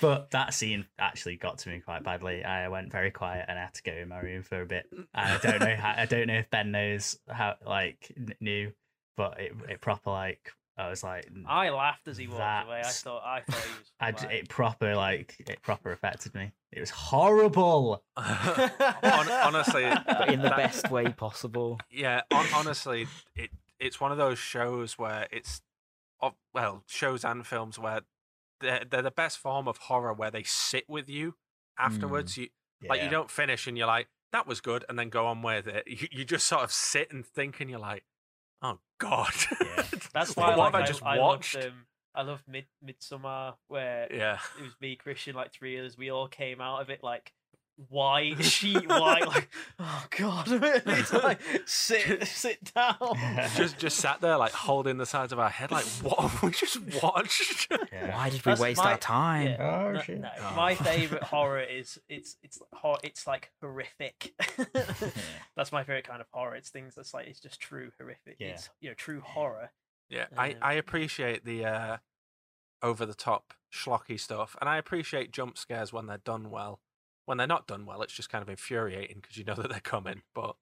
but 0.00 0.30
that 0.30 0.54
scene 0.54 0.86
actually 0.98 1.36
got 1.36 1.58
to 1.58 1.68
me 1.68 1.80
quite 1.80 2.02
badly. 2.02 2.42
I 2.42 2.68
went 2.68 2.90
very 2.90 3.10
quiet 3.10 3.44
and 3.48 3.58
I 3.58 3.62
had 3.62 3.74
to 3.74 3.82
go 3.82 3.92
in 3.92 4.08
my 4.08 4.20
room 4.20 4.42
for 4.42 4.62
a 4.62 4.66
bit. 4.66 4.86
And 4.90 5.06
I 5.14 5.36
don't 5.38 5.60
know 5.60 5.76
how. 5.76 5.94
I 5.94 6.06
don't 6.06 6.26
know 6.26 6.38
if 6.38 6.48
Ben 6.48 6.70
knows 6.70 7.18
how. 7.28 7.56
Like 7.66 8.10
kn- 8.16 8.34
knew, 8.40 8.72
but 9.16 9.38
it 9.38 9.52
it 9.68 9.80
proper 9.82 10.10
like 10.10 10.50
I 10.80 10.90
was 10.90 11.02
like 11.02 11.28
I 11.46 11.70
laughed 11.70 12.08
as 12.08 12.16
he 12.16 12.26
walked 12.26 12.66
away. 12.66 12.80
I 12.84 12.88
thought 12.88 13.22
I 13.24 13.40
thought 13.40 13.62
he 13.62 13.78
was. 13.78 13.92
I 14.00 14.10
d- 14.12 14.34
it 14.36 14.48
proper 14.48 14.94
like 14.96 15.36
it 15.48 15.62
proper 15.62 15.92
affected 15.92 16.34
me. 16.34 16.52
It 16.72 16.80
was 16.80 16.90
horrible. 16.90 18.02
Honestly, 18.16 19.84
but 20.06 20.28
in 20.32 20.40
the 20.42 20.48
that- 20.48 20.56
best 20.56 20.90
way 20.90 21.08
possible. 21.12 21.78
Yeah, 21.90 22.22
hon- 22.32 22.46
honestly, 22.54 23.06
it 23.36 23.50
it's 23.78 24.00
one 24.00 24.12
of 24.12 24.18
those 24.18 24.38
shows 24.38 24.98
where 24.98 25.26
it's, 25.30 25.62
well, 26.52 26.84
shows 26.86 27.24
and 27.24 27.46
films 27.46 27.78
where 27.78 28.02
they're, 28.60 28.84
they're 28.88 29.00
the 29.00 29.10
best 29.10 29.38
form 29.38 29.66
of 29.66 29.78
horror 29.78 30.12
where 30.12 30.30
they 30.30 30.42
sit 30.42 30.84
with 30.86 31.08
you 31.08 31.34
afterwards. 31.78 32.34
Mm. 32.34 32.38
You 32.82 32.88
like 32.88 33.02
you 33.02 33.08
don't 33.08 33.30
finish 33.30 33.66
and 33.66 33.76
you're 33.76 33.86
like 33.86 34.08
that 34.32 34.46
was 34.46 34.60
good 34.60 34.84
and 34.88 34.98
then 34.98 35.08
go 35.08 35.26
on 35.26 35.42
with 35.42 35.66
it. 35.66 35.84
You, 35.86 36.08
you 36.12 36.24
just 36.24 36.46
sort 36.46 36.62
of 36.62 36.72
sit 36.72 37.10
and 37.12 37.26
think 37.26 37.60
and 37.60 37.68
you're 37.68 37.80
like, 37.80 38.04
oh 38.62 38.78
god, 38.98 39.32
Yeah. 39.60 39.84
That's 40.14 40.36
why 40.36 40.50
I 40.52 40.54
like, 40.56 40.74
I 40.74 40.82
just 40.84 41.02
I, 41.02 41.18
watched? 41.18 41.54
loved, 41.54 41.66
um, 41.66 41.86
I 42.14 42.22
loved 42.22 42.44
Mid 42.48 42.66
Midsommar, 42.84 43.54
where 43.68 44.08
yeah, 44.12 44.38
it 44.58 44.62
was 44.62 44.72
me, 44.80 44.96
Christian, 44.96 45.34
like 45.36 45.52
three 45.52 45.78
others. 45.78 45.96
We 45.96 46.10
all 46.10 46.28
came 46.28 46.60
out 46.60 46.80
of 46.82 46.90
it 46.90 47.02
like 47.02 47.32
white 47.88 48.42
sheet 48.44 48.88
white, 48.88 49.26
like 49.26 49.48
oh 49.78 50.04
god, 50.16 50.46
it's 50.86 51.12
like 51.12 51.40
sit 51.66 52.26
sit 52.26 52.72
down. 52.74 52.96
just 53.56 53.78
just 53.78 53.98
sat 53.98 54.20
there 54.20 54.36
like 54.36 54.52
holding 54.52 54.98
the 54.98 55.06
sides 55.06 55.32
of 55.32 55.38
our 55.38 55.48
head, 55.50 55.70
like 55.70 55.84
what 56.02 56.18
have 56.20 56.42
we 56.42 56.50
just 56.50 56.78
watched? 57.02 57.68
Yeah. 57.92 58.14
Why 58.16 58.30
did 58.30 58.44
we 58.44 58.50
That's 58.50 58.60
waste 58.60 58.82
my- 58.84 58.92
our 58.92 58.98
time? 58.98 59.46
Yeah, 59.48 59.82
Oh, 59.86 59.92
no, 59.92 60.00
shit. 60.02 60.20
no, 60.20 60.28
Oh. 60.40 60.54
My 60.54 60.74
favorite 60.90 61.22
horror 61.22 61.60
is 61.60 61.98
it's 62.08 62.36
it's 62.42 62.60
hor- 62.72 62.98
it's 63.02 63.26
like 63.26 63.50
horrific. 63.60 64.32
that's 65.56 65.72
my 65.72 65.82
favorite 65.82 66.06
kind 66.08 66.20
of 66.20 66.26
horror. 66.32 66.54
It's 66.56 66.70
things 66.70 66.94
that's 66.94 67.14
like 67.14 67.26
it's 67.26 67.40
just 67.40 67.60
true 67.60 67.90
horrific. 67.98 68.36
Yeah. 68.38 68.48
It's 68.48 68.70
you 68.80 68.88
know 68.90 68.94
true 68.94 69.20
horror. 69.20 69.70
Yeah, 70.08 70.26
I, 70.36 70.50
Um, 70.50 70.56
I 70.62 70.72
appreciate 70.74 71.44
the 71.44 71.64
uh, 71.64 71.96
over 72.82 73.06
the 73.06 73.14
top 73.14 73.54
schlocky 73.72 74.18
stuff, 74.18 74.56
and 74.60 74.68
I 74.68 74.76
appreciate 74.76 75.30
jump 75.32 75.56
scares 75.56 75.92
when 75.92 76.06
they're 76.06 76.18
done 76.18 76.50
well. 76.50 76.80
When 77.26 77.38
they're 77.38 77.46
not 77.46 77.66
done 77.66 77.86
well, 77.86 78.02
it's 78.02 78.12
just 78.14 78.28
kind 78.30 78.42
of 78.42 78.48
infuriating 78.48 79.18
because 79.20 79.36
you 79.36 79.44
know 79.44 79.54
that 79.54 79.70
they're 79.70 79.80
coming. 79.80 80.22
But 80.34 80.56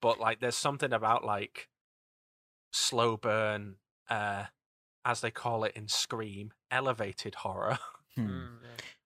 but 0.00 0.20
like, 0.20 0.40
there's 0.40 0.54
something 0.56 0.92
about 0.92 1.24
like 1.24 1.68
slow 2.72 3.16
burn, 3.16 3.76
uh, 4.10 4.44
as 5.04 5.20
they 5.20 5.30
call 5.30 5.64
it 5.64 5.72
in 5.76 5.88
Scream, 5.88 6.52
elevated 6.70 7.36
horror. 7.36 7.78
Hmm. 8.16 8.26
Mm. 8.26 8.48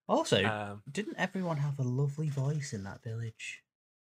Also, 0.07 0.45
Um, 0.45 0.83
didn't 0.91 1.17
everyone 1.19 1.59
have 1.59 1.79
a 1.79 1.83
lovely 1.83 2.29
voice 2.29 2.73
in 2.73 2.85
that 2.85 3.03
village? 3.03 3.63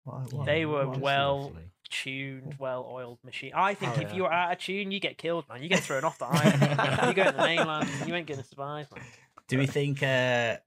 What, 0.05 0.32
what- 0.32 0.47
They 0.47 0.64
were 0.66 0.89
well- 0.89 1.45
Lovely. 1.47 1.70
tuned, 1.91 2.57
well-oiled 2.59 3.18
machine. 3.24 3.53
I 3.55 3.74
think 3.74 3.93
Oh, 3.97 4.01
if 4.01 4.11
yeah. 4.11 4.14
you're 4.16 4.32
out 4.32 4.53
of 4.53 4.59
tune, 4.59 4.91
you 4.91 5.01
get 5.01 5.18
killed, 5.18 5.49
man. 5.49 5.62
You 5.62 5.68
get 5.68 5.80
thrown 5.84 6.05
off 6.05 6.18
the 6.18 6.26
island. 6.26 7.09
you 7.09 7.14
go 7.14 7.24
to 7.30 7.36
the 7.36 7.43
mainland, 7.45 7.89
you 8.07 8.14
ain't 8.14 8.26
gonna 8.26 8.45
survive, 8.45 8.91
man. 8.95 9.05
Do 9.49 9.59
we 9.59 9.66
think 9.66 10.03
uh, 10.03 10.59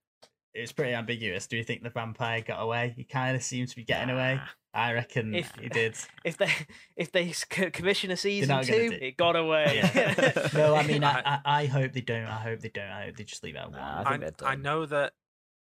it's 0.53 0.71
pretty 0.71 0.93
ambiguous? 0.93 1.47
Do 1.47 1.57
you 1.57 1.63
think 1.63 1.83
the 1.83 1.89
vampire 1.89 2.41
got 2.41 2.61
away? 2.61 2.93
He 2.95 3.03
kind 3.03 3.35
of 3.35 3.43
seems 3.43 3.71
to 3.71 3.75
be 3.75 3.83
getting 3.83 4.09
away. 4.09 4.39
I 4.73 4.93
reckon 4.93 5.33
If- 5.35 5.51
he 5.59 5.69
did. 5.69 5.95
If 6.23 6.37
they 6.37 6.51
if 6.95 7.11
they 7.11 7.33
commission 7.71 8.11
a 8.11 8.17
season 8.17 8.63
two, 8.63 8.89
do- 8.89 8.97
it 9.01 9.17
got 9.17 9.35
away. 9.35 9.81
Yeah. 9.93 10.49
no, 10.53 10.75
I 10.75 10.85
mean, 10.85 11.03
I, 11.03 11.19
I- 11.19 11.39
I, 11.45 11.61
I 11.61 11.65
hope 11.65 11.93
they 11.93 12.01
don't. 12.01 12.25
I 12.25 12.39
hope 12.39 12.59
they 12.59 12.69
don't. 12.69 12.89
I 12.89 13.05
hope 13.05 13.17
they 13.17 13.23
just 13.23 13.43
leave 13.43 13.55
it 13.55 13.59
at 13.59 13.71
one. 13.71 13.79
Nah, 13.79 14.03
I 14.05 14.13
I, 14.45 14.51
I 14.51 14.55
know 14.55 14.85
that 14.85 15.13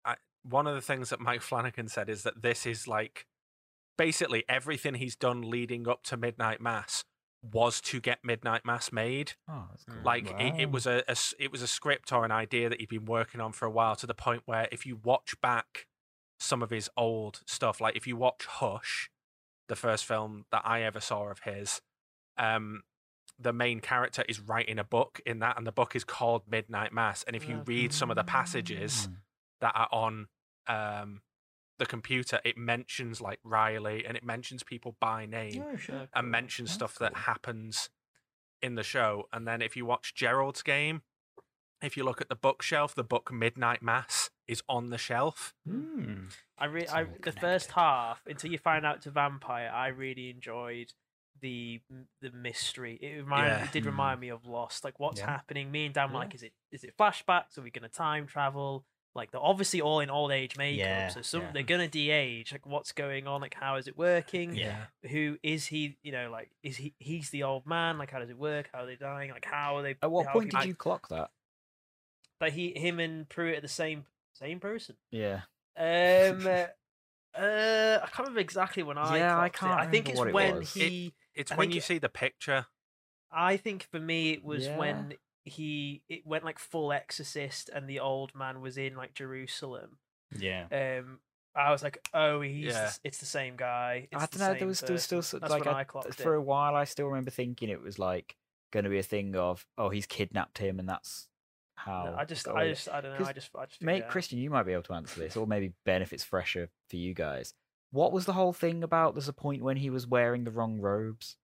I, 0.05 0.15
one 0.43 0.67
of 0.67 0.75
the 0.75 0.81
things 0.81 1.09
that 1.09 1.19
Mike 1.19 1.41
Flanagan 1.41 1.87
said 1.87 2.09
is 2.09 2.23
that 2.23 2.41
this 2.41 2.65
is 2.65 2.87
like 2.87 3.25
basically 3.97 4.43
everything 4.47 4.95
he's 4.95 5.15
done 5.15 5.41
leading 5.41 5.87
up 5.87 6.03
to 6.03 6.17
Midnight 6.17 6.61
Mass 6.61 7.03
was 7.41 7.79
to 7.81 7.99
get 8.01 8.19
Midnight 8.23 8.65
Mass 8.65 8.91
made. 8.91 9.33
Oh, 9.47 9.65
that's 9.69 9.85
cool. 9.85 10.01
Like 10.03 10.29
it, 10.39 10.53
it 10.59 10.65
Wow. 10.67 10.71
was 10.73 10.85
a, 10.85 11.03
a 11.07 11.15
it 11.39 11.51
was 11.51 11.61
a 11.61 11.67
script 11.67 12.11
or 12.11 12.25
an 12.25 12.31
idea 12.31 12.69
that 12.69 12.79
he'd 12.79 12.89
been 12.89 13.05
working 13.05 13.39
on 13.41 13.51
for 13.53 13.65
a 13.65 13.71
while 13.71 13.95
to 13.97 14.07
the 14.07 14.13
point 14.13 14.43
where 14.45 14.67
if 14.71 14.85
you 14.85 14.97
watch 15.03 15.39
back 15.41 15.87
some 16.39 16.61
of 16.61 16.69
his 16.69 16.89
old 16.97 17.41
stuff, 17.45 17.79
like 17.81 17.95
if 17.95 18.05
you 18.07 18.15
watch 18.17 18.45
Hush, 18.45 19.09
the 19.67 19.75
first 19.75 20.05
film 20.05 20.45
that 20.51 20.61
I 20.65 20.81
ever 20.83 20.99
saw 20.99 21.29
of 21.29 21.39
his, 21.39 21.81
um, 22.37 22.83
the 23.37 23.53
main 23.53 23.79
character 23.79 24.23
is 24.27 24.39
writing 24.39 24.79
a 24.79 24.83
book 24.83 25.21
in 25.25 25.39
that, 25.39 25.57
and 25.57 25.65
the 25.65 25.71
book 25.71 25.95
is 25.95 26.03
called 26.03 26.43
Midnight 26.49 26.91
Mass. 26.93 27.23
And 27.23 27.35
if 27.35 27.47
you 27.47 27.63
read 27.65 27.93
some 27.93 28.09
of 28.09 28.15
the 28.15 28.23
passages 28.23 29.07
Mm. 29.09 29.15
that 29.61 29.71
are 29.75 29.89
on 29.91 30.27
um, 30.67 31.21
the 31.79 31.85
computer, 31.87 32.39
it 32.45 32.57
mentions 32.57 33.19
like 33.21 33.39
Riley 33.43 34.05
and 34.05 34.15
it 34.15 34.23
mentions 34.23 34.61
people 34.63 34.95
by 34.99 35.25
name 35.25 35.63
Oh, 35.65 35.75
sure. 35.77 36.07
and 36.13 36.29
mentions 36.29 36.69
That's 36.69 36.75
stuff 36.75 36.95
that 36.99 37.15
happens 37.15 37.89
in 38.61 38.75
the 38.75 38.83
show. 38.83 39.27
And 39.33 39.47
then 39.47 39.61
if 39.61 39.75
you 39.75 39.85
watch 39.85 40.13
Gerald's 40.13 40.61
game, 40.61 41.01
if 41.81 41.95
you 41.97 42.03
look 42.03 42.19
at 42.21 42.29
the 42.29 42.35
bookshelf, 42.35 42.93
the 42.93 43.03
book 43.03 43.31
Midnight 43.31 43.81
Mass 43.81 44.29
is 44.47 44.61
on 44.67 44.89
the 44.89 44.97
shelf. 44.97 45.53
Hmm. 45.65 46.25
I 46.57 46.65
re- 46.65 46.87
I 46.87 47.05
the 47.23 47.31
first 47.31 47.71
half 47.71 48.21
until 48.27 48.51
you 48.51 48.57
find 48.57 48.85
out 48.85 49.01
to 49.03 49.11
vampire, 49.11 49.71
I 49.73 49.87
really 49.87 50.29
enjoyed 50.29 50.91
the 51.41 51.79
the 52.21 52.31
mystery. 52.31 52.95
It 53.01 53.15
reminded, 53.23 53.51
Yeah. 53.59 53.63
it 53.63 53.71
did 53.71 53.83
Mm. 53.83 53.87
remind 53.87 54.19
me 54.19 54.27
of 54.27 54.45
Lost. 54.45 54.83
Like 54.83 54.99
what's 54.99 55.19
Yeah. 55.21 55.27
happening? 55.27 55.71
Me 55.71 55.85
and 55.85 55.93
Dan 55.95 56.09
were 56.09 56.15
Yeah. 56.15 56.19
like, 56.19 56.35
is 56.35 56.43
it 56.43 56.53
is 56.71 56.83
it 56.83 56.97
flashbacks? 56.97 57.57
Are 57.57 57.61
we 57.61 57.71
gonna 57.71 57.87
time 57.87 58.27
travel? 58.27 58.85
Like 59.15 59.31
they're 59.31 59.41
obviously 59.41 59.81
all 59.81 59.99
in 60.01 60.09
old 60.09 60.31
age 60.31 60.55
makeup, 60.55 60.85
Yeah, 60.85 61.07
so 61.09 61.21
some 61.21 61.41
yeah. 61.41 61.51
they're 61.53 61.63
gonna 61.63 61.87
de-age. 61.87 62.51
Like 62.51 62.65
what's 62.65 62.91
going 62.91 63.27
on? 63.27 63.41
Like 63.41 63.55
how 63.55 63.75
is 63.77 63.87
it 63.87 63.97
working? 63.97 64.55
Yeah. 64.55 64.85
Who 65.09 65.37
is 65.41 65.65
he? 65.65 65.97
You 66.03 66.11
know, 66.11 66.29
like 66.31 66.51
is 66.63 66.77
he? 66.77 66.93
He's 66.99 67.29
the 67.31 67.43
old 67.43 67.65
man. 67.65 67.97
Like 67.97 68.11
how 68.11 68.19
does 68.19 68.29
it 68.29 68.37
work? 68.37 68.69
How 68.71 68.83
are 68.83 68.85
they 68.85 68.95
dying? 68.95 69.31
Like 69.31 69.45
how 69.45 69.77
are 69.77 69.81
they? 69.83 69.95
At 70.01 70.11
what 70.11 70.27
point 70.27 70.45
people- 70.49 70.59
did 70.61 70.67
you 70.67 70.75
clock 70.75 71.09
that? 71.09 71.31
Like 72.39 72.53
he, 72.53 72.71
him, 72.77 72.99
and 72.99 73.27
Pruitt 73.27 73.57
are 73.57 73.61
the 73.61 73.67
same 73.67 74.05
same 74.33 74.59
person. 74.59 74.95
Yeah. 75.11 75.41
Um, 75.77 76.45
uh, 76.47 76.67
uh, 77.37 77.99
I 78.03 78.07
can't 78.07 78.19
remember 78.19 78.39
exactly 78.39 78.83
when 78.83 78.97
I. 78.97 79.17
Yeah, 79.17 79.39
I 79.39 79.49
can't 79.49 79.73
I 79.79 79.87
think 79.87 80.07
it's 80.09 80.17
what 80.19 80.27
it 80.29 80.33
when. 80.33 80.57
It- 80.57 80.67
he. 80.67 81.13
It's 81.35 81.51
I 81.51 81.55
when 81.55 81.71
you 81.71 81.77
it- 81.77 81.83
see 81.83 81.97
the 81.97 82.09
picture. 82.09 82.67
I 83.31 83.57
think 83.57 83.87
for 83.91 83.99
me 83.99 84.31
it 84.31 84.43
was 84.43 84.65
Yeah. 84.65 84.77
when 84.77 85.13
he 85.49 86.01
it 86.09 86.25
went 86.25 86.43
like 86.45 86.59
full 86.59 86.91
exorcist 86.93 87.69
and 87.73 87.87
the 87.89 87.99
old 87.99 88.33
man 88.35 88.61
was 88.61 88.77
in 88.77 88.95
like 88.95 89.13
Jerusalem. 89.13 89.97
Yeah. 90.37 90.65
Um, 90.71 91.19
I 91.55 91.71
was 91.71 91.81
like, 91.83 91.99
oh, 92.13 92.41
he's 92.41 92.67
Yeah. 92.73 92.83
s- 92.83 92.99
it's 93.03 93.17
the 93.17 93.25
same 93.25 93.55
guy. 93.57 94.07
It's 94.11 94.23
I 94.23 94.27
don't 94.27 94.39
know. 94.39 94.45
same 94.53 94.59
There 94.59 94.67
was, 94.67 94.79
there 94.81 94.93
was 94.93 95.03
still 95.03 95.19
person. 95.19 95.39
so- 95.39 95.47
That's 95.47 95.51
like 95.51 95.67
I- 95.67 95.81
I 95.81 96.11
for 96.11 96.35
a 96.35 96.41
while. 96.41 96.75
I 96.75 96.83
still 96.85 97.07
remember 97.07 97.31
thinking 97.31 97.69
it 97.69 97.81
was 97.81 97.97
like 97.99 98.35
going 98.71 98.83
to 98.83 98.89
be 98.89 98.99
a 98.99 99.03
thing 99.03 99.35
of 99.35 99.65
oh 99.77 99.89
he's 99.89 100.05
kidnapped 100.05 100.59
him 100.59 100.79
and 100.79 100.87
that's 100.87 101.27
how. 101.75 102.05
No, 102.11 102.15
I 102.17 102.25
just, 102.25 102.47
I 102.47 102.51
away. 102.51 102.69
just, 102.69 102.87
I 102.89 103.01
don't 103.01 103.19
know. 103.19 103.25
I 103.25 103.33
just, 103.33 103.49
I 103.55 103.65
just. 103.65 103.79
figured 103.79 103.85
Mate, 103.95 104.03
it. 104.05 104.09
Christian, 104.09 104.37
you 104.37 104.49
might 104.49 104.63
be 104.63 104.73
able 104.73 104.83
to 104.83 104.93
answer 104.93 105.19
this, 105.19 105.35
or 105.35 105.47
maybe 105.47 105.73
Ben, 105.85 106.01
if 106.01 106.13
it's 106.13 106.23
fresher 106.23 106.69
for 106.89 106.95
you 106.97 107.13
guys. 107.13 107.53
What 107.91 108.11
was 108.11 108.25
the 108.25 108.33
whole 108.33 108.53
thing 108.53 108.83
about? 108.83 109.15
There's 109.15 109.27
a 109.27 109.33
point 109.33 109.63
when 109.63 109.77
he 109.77 109.89
was 109.89 110.05
wearing 110.05 110.43
the 110.43 110.51
wrong 110.51 110.79
robes. 110.79 111.37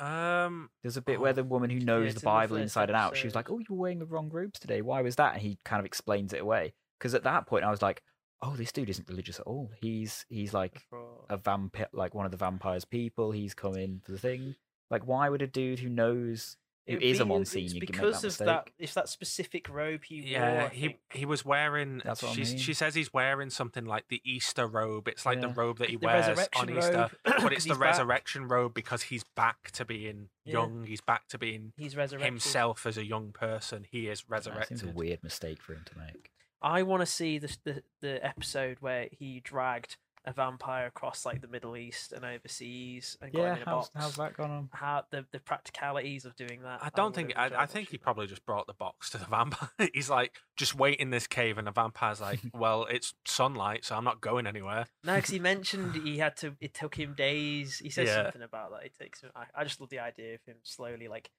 Um, 0.00 0.70
There's 0.82 0.96
a 0.96 1.02
bit 1.02 1.18
Oh, 1.18 1.22
where 1.22 1.32
the 1.32 1.44
woman 1.44 1.70
who 1.70 1.78
knows 1.80 2.06
it's 2.06 2.14
the 2.14 2.20
the 2.20 2.24
Bible 2.24 2.56
first 2.56 2.62
inside 2.62 2.90
and 2.90 2.96
out, 2.96 3.16
she 3.16 3.26
was 3.26 3.34
like, 3.34 3.50
"Oh, 3.50 3.58
you 3.58 3.66
were 3.70 3.76
wearing 3.76 3.98
the 3.98 4.06
wrong 4.06 4.30
robes 4.30 4.58
today. 4.58 4.82
Why 4.82 5.02
was 5.02 5.16
that?" 5.16 5.34
And 5.34 5.42
he 5.42 5.58
kind 5.64 5.80
of 5.80 5.86
explains 5.86 6.32
it 6.32 6.40
away. 6.40 6.74
Because 6.98 7.14
at 7.14 7.24
that 7.24 7.46
point, 7.46 7.64
I 7.64 7.70
was 7.70 7.82
like, 7.82 8.02
"Oh, 8.40 8.56
this 8.56 8.72
dude 8.72 8.90
isn't 8.90 9.08
religious 9.08 9.38
at 9.38 9.46
all. 9.46 9.70
He's 9.80 10.24
he's 10.28 10.52
like 10.54 10.82
a 11.30 11.36
vampire, 11.36 11.88
like 11.92 12.14
one 12.14 12.26
of 12.26 12.32
the 12.32 12.36
vampire's 12.38 12.84
people. 12.84 13.30
He's 13.30 13.54
come 13.54 13.76
in 13.76 14.00
for 14.04 14.12
the 14.12 14.18
thing. 14.18 14.56
Like, 14.90 15.06
why 15.06 15.28
would 15.28 15.42
a 15.42 15.46
dude 15.46 15.78
who 15.78 15.88
knows 15.88 16.56
who 16.86 16.94
It'd 16.94 17.02
is 17.04 17.20
a 17.20 17.24
be- 17.24 17.28
Monsignor 17.28 17.64
it's 17.64 17.72
can 17.74 17.80
make 17.80 17.86
because 17.92 18.12
that 18.22 18.26
of 18.26 18.30
mistake? 18.30 18.46
that. 18.46 18.68
It's 18.78 18.94
that 18.94 19.08
specific 19.08 19.68
robe 19.68 20.02
he 20.04 20.20
wore. 20.22 20.28
yeah, 20.30 20.68
he 20.70 20.98
he 21.12 21.24
was 21.24 21.44
wearing. 21.44 22.02
That's 22.04 22.22
what 22.22 22.32
I 22.32 22.36
mean. 22.36 22.58
She 22.58 22.74
says 22.74 22.94
he's 22.94 23.12
wearing 23.12 23.50
something 23.50 23.84
like 23.84 24.08
the 24.08 24.20
Easter 24.24 24.66
robe. 24.66 25.06
It's 25.08 25.24
like 25.24 25.36
Yeah. 25.40 25.48
the 25.48 25.54
robe 25.54 25.78
that 25.78 25.90
he 25.90 25.96
The 25.96 26.06
wears 26.06 26.48
on 26.56 26.70
Easter, 26.76 27.10
but 27.24 27.52
it's 27.52 27.64
the 27.64 27.70
he's 27.70 27.78
back. 27.78 27.90
resurrection 27.90 28.48
robe 28.48 28.74
because 28.74 29.02
he's 29.02 29.22
back 29.36 29.70
to 29.72 29.84
being 29.84 30.28
Yeah. 30.44 30.52
young. 30.54 30.84
He's 30.86 31.00
back 31.00 31.28
to 31.28 31.38
being 31.38 31.72
He's 31.76 31.96
resurrected. 31.96 32.26
himself 32.26 32.84
as 32.86 32.98
a 32.98 33.04
young 33.06 33.32
person. 33.32 33.86
He 33.88 34.08
is 34.08 34.28
resurrected. 34.28 34.68
seems 34.80 34.82
resurrected. 34.82 34.96
a 34.96 34.98
weird 34.98 35.22
mistake 35.22 35.62
for 35.62 35.74
him 35.74 35.84
to 35.86 35.98
make. 35.98 36.30
I 36.60 36.82
want 36.82 37.00
to 37.02 37.06
see 37.06 37.38
the, 37.38 37.56
the 37.64 37.82
the 38.00 38.24
episode 38.26 38.78
where 38.80 39.08
he 39.12 39.40
dragged 39.40 39.96
a 40.24 40.32
vampire 40.32 40.86
across 40.86 41.26
like 41.26 41.40
the 41.40 41.48
Middle 41.48 41.76
East 41.76 42.12
and 42.12 42.24
overseas 42.24 43.18
and 43.20 43.32
got 43.32 43.38
Yeah, 43.40 43.50
him 43.50 43.56
in 43.56 43.62
a 43.62 43.64
how's, 43.64 43.88
box. 43.88 43.90
how's 43.96 44.16
that 44.16 44.36
gone 44.36 44.50
on? 44.52 44.68
How 44.72 45.04
the, 45.10 45.24
the 45.32 45.40
practicalities 45.40 46.24
of 46.24 46.36
doing 46.36 46.62
that? 46.62 46.78
I 46.82 46.90
don't 46.94 47.06
would 47.06 47.14
think. 47.14 47.32
I, 47.36 47.50
I 47.62 47.66
think 47.66 47.88
he 47.88 47.98
probably 47.98 48.26
just 48.28 48.46
brought 48.46 48.66
the 48.68 48.72
box 48.74 49.10
to 49.10 49.18
the 49.18 49.24
vampire. 49.24 49.68
He's 49.94 50.08
like, 50.10 50.32
just 50.56 50.74
wait 50.76 51.00
in 51.00 51.10
this 51.10 51.26
cave, 51.26 51.58
and 51.58 51.66
the 51.66 51.72
vampire's 51.72 52.20
like, 52.20 52.38
well, 52.54 52.86
it's 52.90 53.14
sunlight, 53.26 53.84
so 53.84 53.96
I'm 53.96 54.04
not 54.04 54.20
going 54.20 54.46
anywhere. 54.46 54.86
No, 55.04 55.16
because 55.16 55.30
he 55.30 55.38
mentioned 55.40 55.96
he 56.04 56.18
had 56.18 56.36
to. 56.38 56.54
It 56.60 56.72
took 56.74 56.94
him 56.94 57.14
days. 57.14 57.78
He 57.78 57.90
says 57.90 58.06
Yeah. 58.08 58.22
something 58.24 58.42
about 58.42 58.70
that. 58.72 58.84
It 58.84 58.92
takes 58.98 59.20
him. 59.22 59.30
I, 59.34 59.44
I 59.54 59.64
just 59.64 59.80
love 59.80 59.90
the 59.90 59.98
idea 59.98 60.34
of 60.34 60.44
him 60.46 60.56
slowly 60.62 61.08
like 61.08 61.30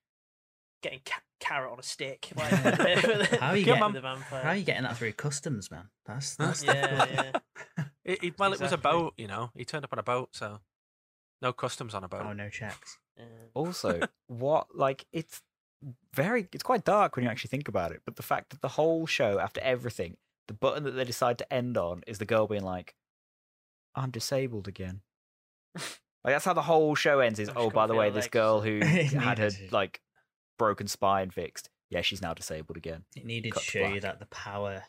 getting 0.82 1.00
ca- 1.06 1.22
carrot 1.40 1.72
on 1.72 1.80
a 1.80 1.84
stick. 1.84 2.30
Like, 2.36 2.50
How 2.50 3.52
are 3.52 3.56
you 3.56 3.66
with 3.66 3.76
getting- 3.78 3.94
the 3.94 4.02
vampire? 4.02 4.42
How 4.44 4.50
are 4.50 4.56
you 4.58 4.66
getting 4.66 4.84
that 4.84 4.98
through 4.98 5.14
customs, 5.14 5.72
man? 5.72 5.88
That's 6.06 6.36
that's 6.36 6.64
Yeah, 6.66 7.06
difficult. 7.06 7.44
yeah. 7.78 7.84
It, 8.06 8.24
it- 8.24 8.40
well, 8.40 8.54
it 8.54 8.60
was 8.62 8.72
a 8.72 8.78
boat, 8.78 9.14
you 9.18 9.28
know. 9.28 9.52
He 9.56 9.66
turned 9.66 9.86
up 9.86 9.94
on 9.94 10.00
a 10.00 10.04
boat, 10.04 10.30
so 10.34 10.60
no 11.42 11.54
customs 11.54 11.94
on 11.94 12.04
a 12.04 12.08
boat. 12.08 12.24
Oh 12.26 12.34
no 12.34 12.50
checks. 12.50 12.98
yeah. 13.18 13.26
Also, 13.54 14.02
what 14.28 14.68
like 14.76 15.06
it's 15.12 15.42
very 16.14 16.48
it's 16.54 16.64
quite 16.64 16.84
dark 16.86 17.16
when 17.16 17.24
you 17.26 17.32
actually 17.32 17.50
think 17.50 17.68
about 17.68 17.92
it. 17.92 18.02
But 18.06 18.16
the 18.16 18.24
fact 18.24 18.50
that 18.52 18.62
the 18.62 18.70
whole 18.70 19.06
show, 19.06 19.40
after 19.40 19.62
everything, 19.62 20.18
the 20.48 20.54
button 20.54 20.84
that 20.84 20.92
they 20.92 21.04
decide 21.06 21.38
to 21.40 21.54
end 21.54 21.78
on 21.78 22.02
is 22.08 22.18
the 22.18 22.26
girl 22.26 22.48
being 22.48 22.64
like, 22.64 22.96
"I'm 23.96 24.12
disabled 24.12 24.68
again." 24.68 25.02
like 25.76 25.86
that's 26.26 26.46
how 26.46 26.54
the 26.54 26.62
whole 26.64 26.96
show 26.96 27.20
ends. 27.20 27.40
Is 27.40 27.50
Oh, 27.50 27.54
oh 27.56 27.56
she 27.56 27.60
oh, 27.60 27.64
can't 27.66 27.74
by 27.76 27.88
the 27.88 27.96
way, 27.96 28.10
this 28.10 28.28
girl 28.28 28.62
who 28.62 28.80
had 28.84 29.38
her 29.40 29.50
to. 29.50 29.68
like 29.72 30.02
broken 30.58 30.88
spine 30.88 31.30
fixed. 31.30 31.70
Yeah, 31.90 32.02
she's 32.02 32.22
now 32.22 32.34
disabled 32.34 32.78
again. 32.78 33.04
It 33.16 33.26
needed 33.26 33.54
Cut 33.54 33.64
to 33.64 33.66
to 33.66 33.72
show 33.72 33.88
you 33.94 34.02
that 34.02 34.20
the 34.20 34.26
power 34.28 34.76
of. 34.76 34.82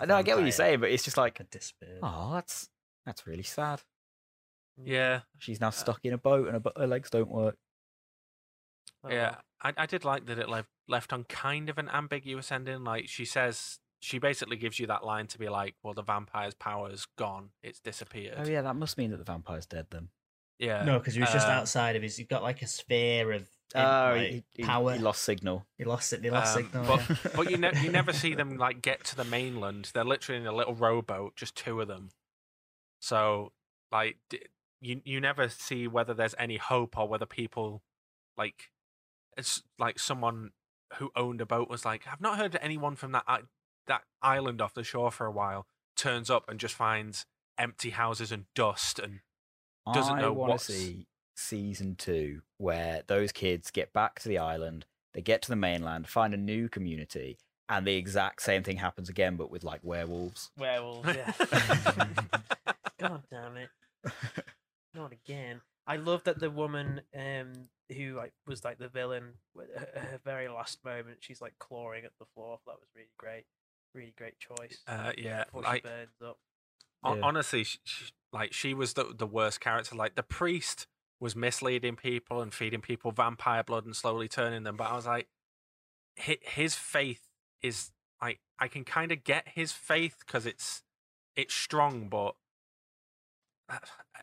I 0.00 0.06
know, 0.06 0.16
I 0.16 0.22
get 0.22 0.36
what 0.36 0.42
you're 0.42 0.52
saying, 0.52 0.80
but 0.80 0.90
it's 0.90 1.04
just 1.04 1.16
like, 1.16 1.38
had 1.38 1.50
disappeared. 1.50 2.00
oh, 2.02 2.30
that's 2.34 2.68
that's 3.04 3.26
really 3.26 3.42
sad. 3.42 3.82
Yeah, 4.82 5.20
She's 5.38 5.60
now 5.60 5.70
stuck 5.70 6.00
in 6.04 6.12
a 6.12 6.18
boat 6.18 6.46
and 6.48 6.52
her, 6.54 6.60
bu- 6.60 6.78
her 6.78 6.86
legs 6.86 7.08
don't 7.08 7.30
work. 7.30 7.56
Oh, 9.02 9.08
yeah. 9.10 9.36
I, 9.62 9.72
I 9.76 9.86
did 9.86 10.04
like 10.04 10.26
that 10.26 10.38
it 10.38 10.48
left 10.50 10.68
left 10.86 11.12
on 11.12 11.24
kind 11.24 11.70
of 11.70 11.78
an 11.78 11.88
ambiguous 11.88 12.52
ending. 12.52 12.84
Like 12.84 13.08
she 13.08 13.24
says, 13.24 13.78
she 14.00 14.18
basically 14.18 14.56
gives 14.56 14.78
you 14.78 14.86
that 14.88 15.02
line 15.04 15.28
to 15.28 15.38
be 15.38 15.48
like, 15.48 15.76
"Well, 15.82 15.94
the 15.94 16.02
vampire's 16.02 16.52
power's 16.54 17.06
gone. 17.16 17.50
It's 17.62 17.80
disappeared." 17.80 18.34
Oh 18.38 18.46
yeah, 18.46 18.60
that 18.62 18.76
must 18.76 18.98
mean 18.98 19.10
that 19.12 19.16
the 19.16 19.24
vampire's 19.24 19.64
dead 19.64 19.86
then. 19.90 20.08
yeah. 20.58 20.84
No, 20.84 20.98
because 20.98 21.14
he 21.14 21.20
was 21.20 21.32
just 21.32 21.48
uh, 21.48 21.52
outside 21.52 21.96
of 21.96 22.02
his. 22.02 22.16
He 22.16 22.24
got 22.24 22.42
like 22.42 22.60
a 22.60 22.66
sphere 22.66 23.32
of 23.32 23.48
in- 23.74 23.80
Oh, 23.80 24.12
like, 24.16 24.30
he, 24.30 24.44
he- 24.54 24.62
power. 24.64 24.92
he 24.94 24.98
lost 25.00 25.22
signal. 25.22 25.66
He 25.76 25.84
lost 25.84 26.12
it. 26.12 26.22
He 26.22 26.30
lost 26.30 26.56
Um, 26.56 26.62
signal. 26.64 26.84
but 26.86 27.08
yeah. 27.08 27.16
but 27.34 27.50
you 27.50 27.56
ne- 27.58 27.80
you 27.82 27.90
never 27.90 28.12
see 28.12 28.34
them 28.40 28.56
like 28.56 28.80
get 28.82 29.04
to 29.04 29.16
the 29.16 29.24
mainland. 29.24 29.90
They're 29.92 30.04
literally 30.04 30.40
in 30.40 30.46
a 30.46 30.52
little 30.54 30.74
rowboat, 30.74 31.36
just 31.36 31.56
two 31.56 31.80
of 31.80 31.88
them. 31.88 32.10
So 33.00 33.52
like 33.92 34.16
d- 34.30 34.42
you 34.80 35.00
you 35.04 35.20
never 35.20 35.48
see 35.48 35.86
whether 35.88 36.14
there's 36.14 36.34
any 36.38 36.56
hope 36.56 36.96
or 36.98 37.08
whether 37.08 37.26
people 37.26 37.82
like 38.36 38.70
it's 39.36 39.62
like 39.78 39.98
someone 39.98 40.50
who 40.98 41.10
owned 41.16 41.40
a 41.40 41.46
boat 41.46 41.68
was 41.68 41.84
like 41.84 42.06
I've 42.10 42.20
not 42.20 42.38
heard 42.38 42.56
anyone 42.60 42.94
from 42.96 43.12
that 43.12 43.24
i- 43.26 43.42
that 43.86 44.02
island 44.22 44.60
off 44.60 44.74
the 44.74 44.84
shore 44.84 45.10
for 45.10 45.26
a 45.26 45.30
while 45.32 45.66
turns 45.96 46.30
up 46.30 46.48
and 46.48 46.58
just 46.60 46.74
finds 46.74 47.26
empty 47.58 47.90
houses 47.90 48.30
and 48.32 48.44
dust 48.54 48.98
and 48.98 49.20
Doesn't 49.92 50.16
I 50.16 50.20
know 50.22 50.32
want 50.32 50.50
what's- 50.50 50.66
to 50.66 50.72
see 50.72 51.06
season 51.36 51.94
two 51.96 52.40
where 52.58 53.02
those 53.06 53.30
kids 53.32 53.70
get 53.70 53.92
back 53.92 54.18
to 54.20 54.28
the 54.28 54.38
island, 54.38 54.86
they 55.14 55.20
get 55.22 55.42
to 55.42 55.48
the 55.48 55.56
mainland, 55.56 56.08
find 56.08 56.32
a 56.34 56.38
new 56.38 56.68
community, 56.68 57.38
and 57.68 57.86
the 57.86 57.96
exact 57.96 58.42
same 58.42 58.62
thing 58.62 58.76
happens 58.76 59.08
again, 59.08 59.36
but 59.36 59.50
with 59.50 59.64
like 59.64 59.80
werewolves. 59.82 60.50
Werewolves, 60.58 61.08
yeah. 61.14 61.32
God 62.98 63.22
damn 63.30 63.56
it. 63.56 63.68
Not 64.94 65.12
again. 65.12 65.60
I 65.86 65.96
love 65.96 66.24
that 66.24 66.38
the 66.40 66.50
woman 66.50 67.02
um 67.16 67.52
who 67.96 68.14
like 68.16 68.32
was 68.46 68.64
like 68.64 68.78
the 68.78 68.88
villain 68.88 69.34
her, 69.56 69.88
her 70.00 70.20
very 70.24 70.48
last 70.48 70.84
moment 70.84 71.18
she's 71.20 71.40
like 71.40 71.54
clawing 71.58 72.04
at 72.04 72.12
the 72.18 72.26
floor. 72.34 72.58
That 72.66 72.72
was 72.80 72.88
really 72.94 73.08
great. 73.18 73.44
Really 73.94 74.14
great 74.16 74.38
choice. 74.38 74.78
uh, 74.88 75.12
yeah 75.16 75.44
Before 75.44 75.62
like 75.62 75.82
she 75.84 75.88
burns 75.88 76.08
up. 76.24 76.38
Hon- 77.04 77.18
Yeah. 77.18 77.24
honestly, 77.24 77.64
sh 77.64 77.78
sh 77.84 78.10
like 78.32 78.52
she 78.52 78.74
was 78.74 78.94
the 78.94 79.14
the 79.16 79.26
worst 79.26 79.60
character. 79.60 79.94
Like 79.94 80.14
the 80.16 80.22
priest 80.22 80.86
was 81.20 81.34
misleading 81.36 81.96
people 81.96 82.42
and 82.42 82.52
feeding 82.52 82.80
people 82.80 83.10
vampire 83.10 83.62
blood 83.62 83.84
and 83.86 83.96
slowly 83.96 84.28
turning 84.28 84.64
them. 84.64 84.76
But 84.76 84.90
I 84.90 84.96
was 84.96 85.06
like, 85.06 85.28
his 86.16 86.74
faith 86.74 87.22
is 87.62 87.90
like 88.22 88.40
I 88.58 88.68
can 88.68 88.84
kind 88.84 89.12
of 89.12 89.24
get 89.24 89.48
his 89.54 89.72
faith 89.72 90.16
because 90.26 90.46
it's 90.46 90.82
it's 91.36 91.54
strong, 91.54 92.08
but 92.08 92.34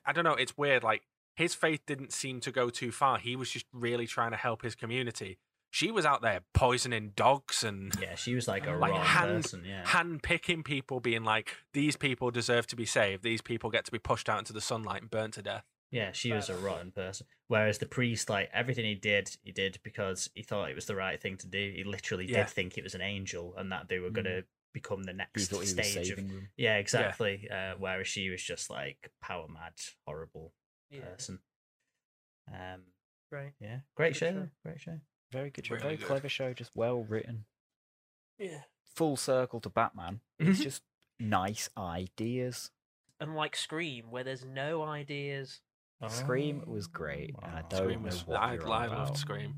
I- 0.06 0.14
don't 0.14 0.24
know. 0.24 0.34
It's 0.34 0.58
weird. 0.58 0.84
Like 0.84 1.04
his 1.36 1.54
faith 1.56 1.82
didn't 1.88 2.14
seem 2.14 2.40
to 2.42 2.52
go 2.52 2.70
too 2.70 2.92
far. 2.92 3.18
He 3.18 3.36
was 3.36 3.50
just 3.50 3.66
really 3.74 4.08
trying 4.08 4.32
to 4.32 4.38
help 4.38 4.62
his 4.62 4.76
community. 4.76 5.38
She 5.72 5.90
was 5.90 6.06
out 6.06 6.22
there 6.22 6.42
poisoning 6.54 7.14
dogs 7.16 7.64
and 7.64 7.92
yeah, 8.00 8.14
she 8.14 8.36
was 8.36 8.48
like 8.48 8.68
a 8.68 8.74
Like 8.78 8.92
wrong 8.92 9.02
hand- 9.02 9.44
person. 9.44 9.64
Yeah. 9.68 9.88
hand 9.88 10.22
picking 10.22 10.62
people, 10.62 11.00
being 11.00 11.24
like, 11.24 11.56
these 11.74 11.96
people 11.96 12.30
deserve 12.30 12.68
to 12.68 12.76
be 12.76 12.86
saved. 12.86 13.24
These 13.24 13.42
people 13.42 13.72
get 13.72 13.84
to 13.86 13.92
be 13.92 13.98
pushed 13.98 14.30
out 14.30 14.38
into 14.38 14.54
the 14.54 14.62
sunlight 14.62 15.02
and 15.02 15.10
burnt 15.10 15.34
to 15.36 15.42
death. 15.42 15.64
Yeah, 15.94 16.12
she 16.12 16.32
was 16.34 16.50
a 16.50 16.58
rotten 16.58 16.92
person. 16.92 17.28
Whereas 17.48 17.78
the 17.78 17.86
priest, 17.86 18.28
like 18.30 18.50
everything 18.52 18.84
he 18.84 18.96
did, 18.96 19.38
he 19.44 19.52
did 19.52 19.80
because 19.84 20.30
he 20.34 20.42
thought 20.42 20.70
it 20.72 20.76
was 20.76 20.88
the 20.88 20.96
right 20.96 21.22
thing 21.22 21.38
to 21.38 21.48
do. 21.48 21.72
He 21.76 21.84
literally 21.84 22.26
Yeah. 22.26 22.44
did 22.46 22.50
think 22.50 22.78
it 22.78 22.84
was 22.84 22.96
an 22.96 23.02
angel 23.02 23.56
and 23.56 23.72
that 23.72 23.90
they 23.90 24.00
were 24.00 24.10
Mm. 24.10 24.14
going 24.14 24.26
to 24.26 24.46
become 24.74 25.04
the 25.04 25.12
He 25.12 25.18
next 25.18 25.52
he 25.52 25.56
was 25.58 25.70
stage 25.70 26.10
of. 26.10 26.16
them. 26.18 26.50
Yeah, 26.58 26.78
exactly. 26.78 27.48
Uh, 27.48 27.76
whereas 27.78 28.08
she 28.08 28.30
was 28.30 28.42
just 28.42 28.72
like 28.72 29.12
power 29.22 29.48
mad, 29.48 29.74
horrible 30.08 30.52
Yeah. 30.90 31.02
person. 31.02 31.44
Um, 32.52 32.86
Great. 33.30 33.54
yeah, 33.60 33.82
great 33.96 34.14
Good 34.14 34.18
show. 34.18 34.32
show. 34.32 34.50
Great 34.64 34.82
show. 34.82 35.00
Very 35.32 35.50
good 35.52 35.66
show, 35.68 35.76
Really 35.76 35.84
very 35.84 35.98
good. 35.98 36.08
clever 36.08 36.30
show, 36.30 36.54
just 36.54 36.76
well 36.76 37.04
written. 37.04 37.46
Yeah. 38.40 38.64
Full 38.96 39.16
circle 39.16 39.62
to 39.62 39.70
Batman. 39.70 40.22
It's 40.40 40.60
just 40.64 40.82
nice 41.20 41.70
ideas. 41.78 42.72
Unlike 43.20 43.56
Scream, 43.56 44.10
where 44.12 44.24
there's 44.24 44.44
no 44.44 44.82
ideas. 44.84 45.62
Scream 46.12 46.64
was 46.66 46.88
great, 46.88 47.36
and 47.44 47.52
I 47.56 47.60
Oh, 47.62 47.66
don't 47.70 47.80
Scream 47.80 48.00
know 48.02 48.06
was- 48.06 48.28
what 48.28 48.40
I- 48.42 48.54
you're 48.54 48.62
I 48.70 48.84
on 48.86 48.90
loved 48.90 48.94
about. 49.10 49.18
Scream. 49.18 49.56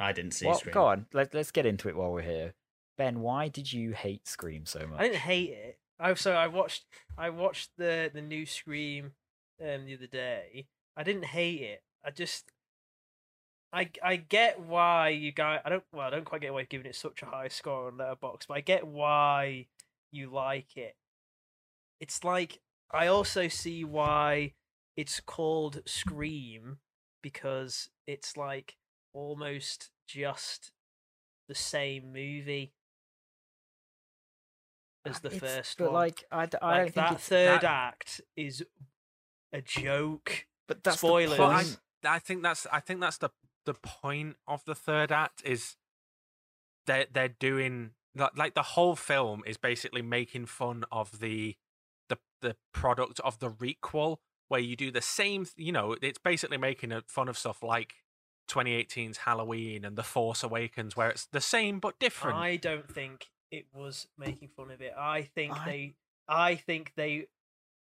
I 0.00 0.12
didn't 0.12 0.32
see 0.32 0.46
Well, 0.46 0.56
Scream. 0.58 0.72
go 0.74 0.86
on. 0.86 1.06
Let, 1.12 1.32
let's 1.34 1.50
get 1.50 1.66
into 1.66 1.88
it 1.88 1.96
while 1.96 2.12
we're 2.12 2.22
here. 2.22 2.54
Ben, 2.96 3.20
why 3.20 3.48
did 3.48 3.72
you 3.72 3.92
hate 3.92 4.26
Scream 4.28 4.66
so 4.66 4.86
much? 4.86 5.00
I 5.00 5.04
didn't 5.04 5.18
hate 5.20 5.50
it. 5.50 5.78
I 5.98 6.14
so 6.14 6.32
I 6.34 6.46
watched 6.48 6.84
I 7.16 7.30
watched 7.30 7.70
the 7.76 8.10
the 8.12 8.20
new 8.22 8.44
Scream 8.46 9.14
um 9.60 9.86
the 9.86 9.94
other 9.94 10.06
day. 10.08 10.66
I 10.96 11.02
didn't 11.04 11.24
hate 11.26 11.60
it. 11.62 11.82
I 12.04 12.10
just 12.10 12.50
I 13.72 13.90
I 14.02 14.16
get 14.16 14.60
why 14.60 15.08
you 15.10 15.32
guys 15.32 15.60
I 15.64 15.68
don't 15.70 15.84
well 15.92 16.06
I 16.06 16.10
don't 16.10 16.24
quite 16.24 16.40
get 16.40 16.52
why 16.52 16.60
you're 16.60 16.66
giving 16.66 16.86
it 16.86 16.94
such 16.96 17.22
a 17.22 17.26
high 17.26 17.48
score 17.48 17.86
on 17.88 17.94
Letterboxd, 17.98 18.46
but 18.48 18.54
I 18.56 18.60
get 18.60 18.86
why 18.86 19.66
you 20.12 20.30
like 20.30 20.76
it. 20.76 20.96
It's 22.00 22.22
like 22.24 22.60
I 22.90 23.06
also 23.08 23.48
see 23.48 23.84
why 23.84 24.54
it's 24.96 25.20
called 25.20 25.82
Scream 25.86 26.78
because 27.22 27.88
it's 28.06 28.36
like 28.36 28.76
almost 29.12 29.90
just 30.06 30.72
the 31.48 31.54
same 31.54 32.12
movie 32.12 32.72
as 35.06 35.16
ah, 35.16 35.18
the 35.22 35.34
It's- 35.36 35.40
first 35.40 35.78
but 35.78 35.84
one. 35.92 35.94
like 35.94 36.24
I 36.30 36.48
like 36.62 36.84
think 36.84 36.94
that 36.94 37.20
third 37.20 37.60
that, 37.62 37.64
act 37.64 38.20
is 38.36 38.64
a 39.52 39.60
joke. 39.60 40.46
But 40.66 40.82
that's 40.82 40.98
spoilers. 40.98 41.30
The 41.32 41.36
But 41.36 41.50
I. 42.04 42.14
I 42.16 42.18
think 42.18 42.42
that's 42.42 42.66
I 42.70 42.80
think 42.80 43.00
that's 43.00 43.18
the 43.18 43.30
the 43.64 43.74
point 43.74 44.36
of 44.46 44.62
the 44.66 44.74
third 44.74 45.10
act 45.10 45.42
is 45.44 45.76
they 46.86 47.06
they're 47.10 47.28
doing 47.28 47.92
like 48.14 48.36
like 48.36 48.54
the 48.54 48.62
whole 48.62 48.94
film 48.96 49.42
is 49.46 49.56
basically 49.56 50.02
making 50.02 50.46
fun 50.46 50.84
of 50.92 51.20
the 51.20 51.56
the 52.08 52.18
the 52.42 52.56
product 52.72 53.20
of 53.20 53.38
the 53.38 53.50
requel 53.50 54.18
where 54.48 54.60
you 54.60 54.76
do 54.76 54.90
the 54.90 55.00
same 55.00 55.46
you 55.56 55.72
know 55.72 55.96
it's 56.02 56.18
basically 56.18 56.58
making 56.58 56.92
a 56.92 57.02
fun 57.06 57.28
of 57.28 57.38
stuff 57.38 57.62
like 57.62 57.94
2018's 58.48 59.18
Halloween 59.18 59.84
and 59.84 59.96
The 59.96 60.02
Force 60.02 60.42
Awakens 60.42 60.96
where 60.96 61.10
it's 61.10 61.26
the 61.26 61.40
same 61.40 61.80
but 61.80 61.98
different. 61.98 62.36
I 62.36 62.56
don't 62.56 62.90
think 62.92 63.26
it 63.50 63.66
was 63.72 64.06
making 64.18 64.48
fun 64.56 64.70
of 64.70 64.80
it. 64.80 64.92
I 64.96 65.22
think 65.22 65.52
I- 65.52 65.64
they 65.64 65.94
I 66.26 66.54
think 66.56 66.92
they 66.96 67.26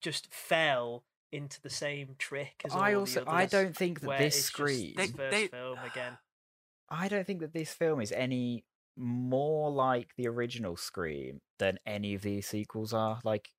just 0.01 0.33
fell 0.33 1.05
into 1.33 1.61
the 1.61 1.71
same 1.71 2.15
trick 2.19 2.63
as 2.65 2.75
I 2.75 2.95
also 2.95 3.23
others, 3.23 3.35
I 3.35 3.47
don't 3.47 3.77
think 3.77 4.01
that 4.01 4.19
this 4.19 4.37
it's 4.37 4.47
just 4.47 4.49
Scream. 4.49 4.95
They- 4.97 5.07
first 5.09 5.31
they- 5.31 5.49
film 5.49 5.79
again. 5.85 6.19
I 6.89 7.09
don't 7.09 7.27
think 7.27 7.41
that 7.41 7.53
this 7.53 7.73
film 7.75 8.01
is 8.01 8.13
any 8.13 8.65
more 8.97 9.71
like 9.71 10.15
the 10.17 10.27
original 10.27 10.77
Scream 10.77 11.41
than 11.59 11.79
any 11.85 12.15
of 12.15 12.23
these 12.23 12.47
sequels 12.49 12.93
are. 12.95 13.21
Like 13.25 13.51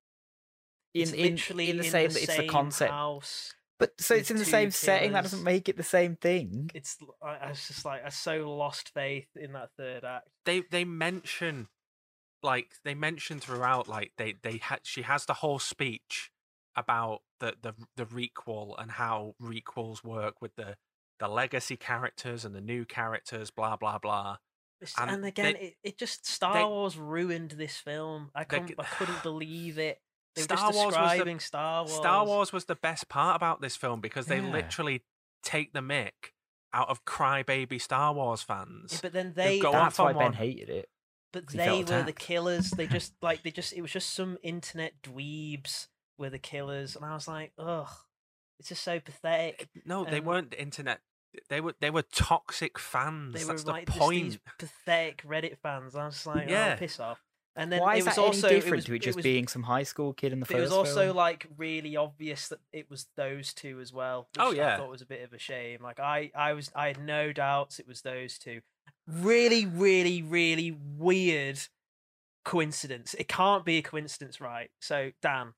in 0.94 1.02
It's 1.02 1.12
in, 1.12 1.22
literally 1.36 1.70
in 1.70 1.78
the 1.78 1.86
in 1.86 1.92
same, 1.92 2.10
the 2.12 2.24
it's 2.24 2.38
the 2.38 2.48
concept. 2.48 2.92
house. 2.92 3.54
But 3.80 3.94
so 4.02 4.14
it's 4.16 4.30
in 4.30 4.38
the 4.38 4.44
two 4.44 4.52
same 4.52 4.72
setting. 4.72 5.14
That 5.14 5.22
doesn't 5.24 5.44
make 5.44 5.70
it 5.70 5.78
the 5.78 5.84
same 5.84 6.18
thing. 6.18 6.70
It's 6.74 6.98
I 7.22 7.50
was 7.50 7.66
just 7.68 7.86
like 7.86 8.04
I 8.06 8.10
so 8.10 8.50
lost 8.54 8.90
faith 8.94 9.28
in 9.36 9.54
that 9.54 9.70
third 9.78 10.04
act. 10.04 10.28
they 10.46 10.62
they 10.70 10.84
mention 10.84 11.70
like 12.44 12.74
they 12.84 12.94
mention 12.94 13.40
throughout 13.40 13.88
like 13.88 14.12
they 14.18 14.36
they 14.44 14.58
had 14.58 14.80
she 14.84 15.04
has 15.04 15.26
the 15.26 15.36
whole 15.36 15.60
speech 15.60 16.32
about 16.76 17.22
the 17.40 17.56
the 17.62 17.74
the 17.96 18.06
requel 18.06 18.76
and 18.82 18.92
how 18.92 19.36
requels 19.42 20.04
work 20.04 20.42
with 20.42 20.56
the 20.56 20.76
the 21.20 21.28
legacy 21.30 21.76
characters 21.78 22.44
and 22.46 22.54
the 22.56 22.62
new 22.62 22.84
characters 22.86 23.50
blah 23.52 23.76
blah 23.78 23.98
blah 23.98 24.38
It's- 24.82 24.94
And 24.98 25.12
and 25.12 25.24
they- 25.24 25.28
again, 25.30 25.56
it, 25.58 25.74
it 25.84 25.98
just 25.98 26.26
Star 26.26 26.54
they- 26.54 26.64
Wars 26.64 26.98
ruined 26.98 27.52
this 27.52 27.78
film. 27.78 28.32
I 28.34 28.42
They 28.44 28.46
couldn't, 28.46 28.68
g- 28.70 28.76
I 28.78 28.84
couldn't 28.86 29.24
believe 29.24 29.78
it. 29.78 30.00
They 30.36 30.44
Star 30.44 30.58
just 30.58 30.76
Wars 30.76 30.96
was 30.96 31.20
the- 31.20 31.40
Star 31.40 31.84
Wars. 31.84 31.94
Star 31.96 32.26
Wars 32.26 32.54
was 32.54 32.66
the 32.66 32.76
best 32.76 33.10
part 33.10 33.36
about 33.36 33.62
this 33.62 33.76
film 33.76 34.00
because 34.02 34.28
they 34.28 34.40
Yeah. 34.40 34.52
literally 34.52 35.04
take 35.44 35.74
the 35.74 35.80
mick 35.82 36.34
out 36.72 36.88
of 36.90 37.04
crybaby 37.06 37.82
Star 37.82 38.14
Wars 38.14 38.42
fans. 38.44 38.94
Yeah, 38.94 39.00
but 39.02 39.14
then 39.14 39.34
they 39.34 39.60
go 39.60 39.72
That's 39.72 39.98
why 39.98 40.14
Ben 40.14 40.22
one- 40.24 40.34
hated 40.34 40.70
it. 40.70 40.90
But 41.32 41.48
they 41.48 41.66
felt 41.66 41.90
were 41.90 42.04
the 42.04 42.12
killers. 42.14 42.72
They 42.72 42.88
just 42.88 43.14
like 43.22 43.44
they 43.44 43.52
just 43.52 43.74
it 43.74 43.82
was 43.82 43.92
just 43.92 44.12
some 44.14 44.38
internet 44.42 45.02
dweebs 45.04 45.88
were 46.18 46.30
the 46.30 46.40
killers, 46.40 46.96
and 46.96 47.06
I 47.06 47.14
was 47.14 47.28
like, 47.28 47.54
ugh, 47.58 47.88
it's 48.60 48.70
just 48.70 48.84
so 48.84 49.00
pathetic. 49.00 49.70
No, 49.86 50.06
they 50.06 50.20
weren't 50.22 50.54
internet. 50.58 51.02
They 51.50 51.62
were 51.62 51.76
they 51.80 51.92
were 51.92 52.02
toxic 52.02 52.80
fans. 52.80 53.34
They 53.36 53.44
That's 53.44 53.64
were 53.64 53.66
the 53.66 53.72
like 53.72 53.86
just 53.88 54.00
point. 54.00 54.24
these 54.24 54.40
pathetic 54.58 55.22
Reddit 55.24 55.58
fans. 55.60 55.96
I 55.96 56.06
was 56.06 56.16
just 56.16 56.26
like, 56.26 56.48
oh, 56.48 56.52
Yeah. 56.52 56.74
oh, 56.76 56.80
piss 56.80 57.00
off. 57.00 57.24
And 57.56 57.72
then 57.72 57.82
Why 57.82 57.96
it 57.96 58.00
is 58.00 58.06
was 58.06 58.16
that 58.16 58.22
also 58.22 58.48
any 58.48 58.56
it 58.56 58.60
different 58.62 58.76
was, 58.78 58.86
to 58.86 58.94
it 58.96 59.02
just 59.02 59.16
was, 59.18 59.24
being 59.24 59.48
some 59.48 59.64
high 59.64 59.84
school 59.84 60.14
kid 60.14 60.32
in 60.32 60.40
the 60.40 60.46
but 60.46 60.56
it 60.58 60.62
was 60.62 60.72
also 60.72 61.06
film? 61.06 61.18
like 61.18 61.48
really 61.58 61.98
obvious 61.98 62.48
that 62.50 62.60
it 62.72 62.90
was 62.90 63.08
those 63.18 63.54
two 63.54 63.80
as 63.82 63.92
well. 63.92 64.30
Oh, 64.38 64.52
yeah. 64.52 64.76
I 64.76 64.78
thought 64.78 64.90
was 64.90 65.02
a 65.02 65.06
bit 65.06 65.24
of 65.24 65.34
a 65.34 65.40
shame. 65.40 65.80
Like 65.82 66.00
I, 66.00 66.32
I 66.36 66.54
was, 66.54 66.72
I 66.76 66.88
had 66.88 67.02
no 67.04 67.34
doubts 67.34 67.80
it 67.80 67.88
was 67.88 68.02
those 68.02 68.38
two. 68.38 68.62
Really, 69.08 69.66
really, 69.66 70.22
really 70.22 70.72
weird 70.98 71.60
coincidence. 72.46 73.14
It 73.16 73.28
can't 73.28 73.66
be 73.66 73.78
a 73.80 73.82
coincidence, 73.82 74.40
right? 74.40 74.70
So 74.80 75.12
Dan, 75.22 75.54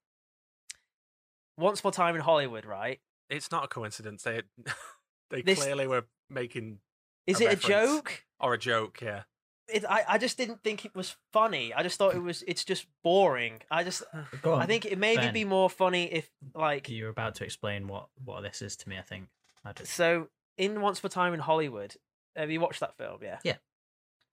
once 1.58 1.84
more 1.84 1.92
time 1.92 2.16
in 2.16 2.22
Hollywood, 2.22 2.66
right? 2.66 3.00
It's 3.30 3.52
not 3.52 3.64
a 3.66 3.68
coincidence. 3.68 4.24
They 4.24 4.42
they 5.30 5.42
This- 5.42 5.60
clearly 5.62 5.88
were 5.88 6.06
making 6.30 6.80
Is 7.28 7.42
A 7.42 7.50
it 7.52 7.54
a 7.64 7.68
joke? 7.68 8.24
or 8.40 8.54
a 8.54 8.58
joke. 8.58 9.00
Yeah. 9.02 9.24
It, 9.74 9.86
I, 9.88 10.04
I 10.08 10.18
just 10.18 10.38
didn't 10.38 10.64
think 10.64 10.86
it 10.86 10.96
was 10.96 11.16
funny. 11.32 11.74
I 11.74 11.84
just 11.84 11.98
thought 11.98 12.16
it 12.16 12.22
was. 12.22 12.44
It's 12.48 12.64
just 12.64 12.86
boring. 13.04 13.62
I 13.70 13.84
just. 13.84 14.04
I 14.46 14.66
think 14.66 14.86
it 14.86 14.98
maybe 14.98 15.22
Ben. 15.24 15.34
be 15.34 15.46
more 15.46 15.70
funny 15.70 16.06
if 16.12 16.30
like 16.54 16.90
you're 16.90 17.10
about 17.10 17.36
to 17.36 17.44
explain 17.44 17.88
what 17.88 18.08
what 18.24 18.42
this 18.42 18.62
is 18.62 18.76
to 18.78 18.90
me. 18.90 18.98
I 18.98 19.02
think. 19.02 19.28
I 19.64 19.74
just, 19.74 19.94
So 19.94 20.28
in 20.58 20.82
Once 20.82 21.00
Upon 21.00 21.10
a 21.10 21.12
Time 21.12 21.34
in 21.34 21.40
Hollywood, 21.40 21.96
have 22.36 22.52
you 22.52 22.60
watched 22.60 22.80
that 22.80 22.98
film? 22.98 23.20
Yeah. 23.22 23.40
Yeah. 23.44 23.58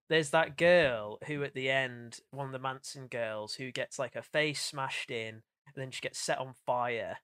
There's 0.09 0.31
that 0.31 0.57
girl 0.57 1.19
who, 1.27 1.43
at 1.43 1.53
the 1.53 1.69
end, 1.69 2.21
one 2.31 2.47
of 2.47 2.53
the 2.53 2.59
Manson 2.59 3.09
girls, 3.09 3.55
who 3.55 3.71
gets 3.71 3.99
like 3.99 4.15
her 4.15 4.23
face 4.23 4.63
smashed 4.63 5.11
in, 5.11 5.43
and 5.67 5.75
then 5.77 5.91
she 5.91 6.01
gets 6.01 6.19
set 6.19 6.39
on 6.39 6.55
fire 6.65 7.19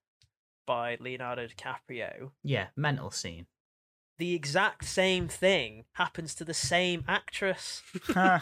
by 0.67 0.99
Leonardo 1.01 1.47
DiCaprio. 1.47 2.31
yeah, 2.43 2.67
mental 2.77 3.11
scene. 3.11 3.47
The 4.19 4.35
exact 4.35 4.85
same 4.85 5.27
thing 5.29 5.85
happens 5.95 6.35
to 6.37 6.45
the 6.45 6.55
same 6.55 7.05
actress 7.09 7.83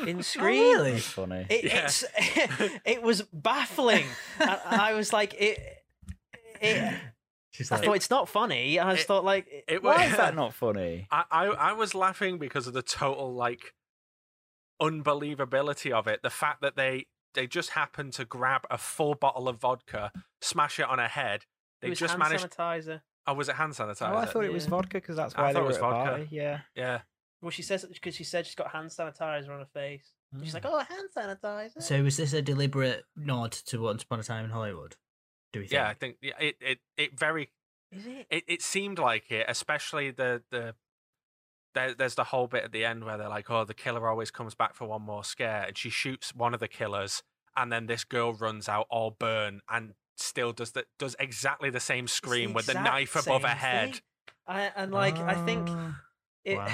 in 0.06 0.18
oh, 0.18 0.20
Scream. 0.20 0.60
really? 0.60 0.98
Funny. 1.00 1.46
It, 1.48 1.64
Yeah. 1.64 1.84
it's, 1.84 2.04
it 2.84 3.02
was 3.02 3.22
baffling. 3.32 4.04
and 4.38 4.50
I 4.66 4.92
was 4.94 5.12
like, 5.12 5.32
it. 5.34 5.58
it 6.60 6.94
She's 7.52 7.70
I 7.72 7.76
thought 7.78 7.96
it's 7.96 8.10
not 8.10 8.28
funny. 8.28 8.78
I 8.78 8.92
just 8.92 9.04
It- 9.04 9.06
thought 9.08 9.24
like 9.24 9.46
It 9.68 9.82
Why 9.82 10.04
was 10.04 10.10
is 10.12 10.16
that 10.18 10.34
not 10.34 10.54
funny? 10.54 11.06
I, 11.10 11.24
I 11.30 11.44
I 11.46 11.72
was 11.74 11.94
laughing 11.94 12.38
because 12.38 12.66
of 12.66 12.72
the 12.74 12.82
total 12.82 13.32
like 13.34 13.74
unbelievability 14.80 15.92
of 15.92 16.06
it. 16.06 16.22
The 16.22 16.30
fact 16.30 16.60
that 16.62 16.76
they 16.76 17.06
they 17.34 17.46
just 17.46 17.70
happened 17.70 18.12
to 18.14 18.24
grab 18.24 18.62
a 18.70 18.76
full 18.78 19.14
bottle 19.14 19.48
of 19.48 19.58
vodka, 19.58 20.12
smash 20.40 20.78
it 20.78 20.86
on 20.86 20.98
her 20.98 21.08
head. 21.08 21.42
it 21.42 21.46
They 21.80 21.90
was 21.90 21.98
just 21.98 22.12
hand 22.12 22.22
managed. 22.22 22.50
sanitizer. 22.50 23.00
Oh, 23.26 23.34
was 23.34 23.48
it 23.48 23.54
hand 23.56 23.72
sanitizer? 23.72 24.10
Oh, 24.10 24.16
I 24.16 24.26
thought 24.26 24.44
it 24.44 24.52
was 24.52 24.64
Yeah. 24.64 24.70
vodka 24.70 24.98
because 24.98 25.16
that's 25.16 25.34
I 25.36 25.42
why 25.42 25.46
they 25.48 25.52
thought 25.54 25.60
it 25.60 25.62
were 25.62 25.68
was 25.68 25.76
at 25.76 25.82
a 25.82 25.82
vodka. 25.90 26.10
party. 26.10 26.28
Yeah. 26.30 26.60
Yeah. 26.74 27.00
Well, 27.40 27.50
she 27.50 27.62
says 27.62 27.84
because 27.84 28.14
she 28.14 28.24
said 28.24 28.46
she's 28.46 28.54
got 28.54 28.70
hand 28.70 28.90
sanitizer 28.90 29.48
on 29.50 29.58
her 29.60 29.66
face. 29.72 30.12
And 30.32 30.44
She's 30.44 30.54
like, 30.54 30.64
ah. 30.64 30.70
"Oh, 30.72 30.78
hand 30.94 31.08
sanitizer." 31.16 31.82
so 31.82 32.02
was 32.02 32.16
this 32.16 32.32
a 32.32 32.40
deliberate 32.42 33.04
nod 33.16 33.52
to 33.52 33.80
Once 33.82 34.02
Upon 34.02 34.20
a 34.20 34.22
Time 34.22 34.44
in 34.44 34.50
Hollywood? 34.50 34.96
Do 35.52 35.60
we 35.60 35.66
think? 35.66 35.72
Yeah, 35.74 35.88
I 35.88 35.94
think 35.94 36.16
yeah, 36.22 36.32
it, 36.40 36.56
it 36.60 36.78
it 36.96 37.18
very 37.18 37.50
is 37.90 38.06
it? 38.06 38.26
it, 38.30 38.44
it 38.48 38.62
seemed 38.62 38.98
like 38.98 39.30
it, 39.30 39.44
especially 39.48 40.10
the 40.10 40.42
the 40.50 40.74
there, 41.74 41.94
there's 41.94 42.14
the 42.14 42.24
whole 42.24 42.46
bit 42.46 42.64
at 42.64 42.72
the 42.72 42.84
end 42.84 43.04
where 43.04 43.16
they're 43.18 43.28
like, 43.28 43.50
oh, 43.50 43.64
the 43.64 43.74
killer 43.74 44.08
always 44.08 44.30
comes 44.30 44.54
back 44.54 44.74
for 44.74 44.86
one 44.86 45.02
more 45.02 45.24
scare, 45.24 45.64
and 45.66 45.76
she 45.76 45.90
shoots 45.90 46.34
one 46.34 46.54
of 46.54 46.60
the 46.60 46.68
killers, 46.68 47.22
and 47.56 47.72
then 47.72 47.86
this 47.86 48.04
girl 48.04 48.32
runs 48.34 48.68
out 48.68 48.86
all 48.90 49.10
burn 49.10 49.60
and 49.70 49.94
still 50.16 50.52
does 50.52 50.72
that 50.72 50.86
does 50.98 51.16
exactly 51.18 51.70
the 51.70 51.80
same 51.80 52.04
It's 52.04 52.12
scream 52.12 52.52
with 52.52 52.66
the 52.66 52.74
knife 52.74 53.16
above 53.16 53.42
her 53.42 53.48
head. 53.48 54.00
I, 54.46 54.70
and 54.76 54.92
like, 54.92 55.16
I 55.18 55.34
think 55.44 55.68
Ah, 55.70 56.00
it. 56.44 56.56
wow. 56.56 56.68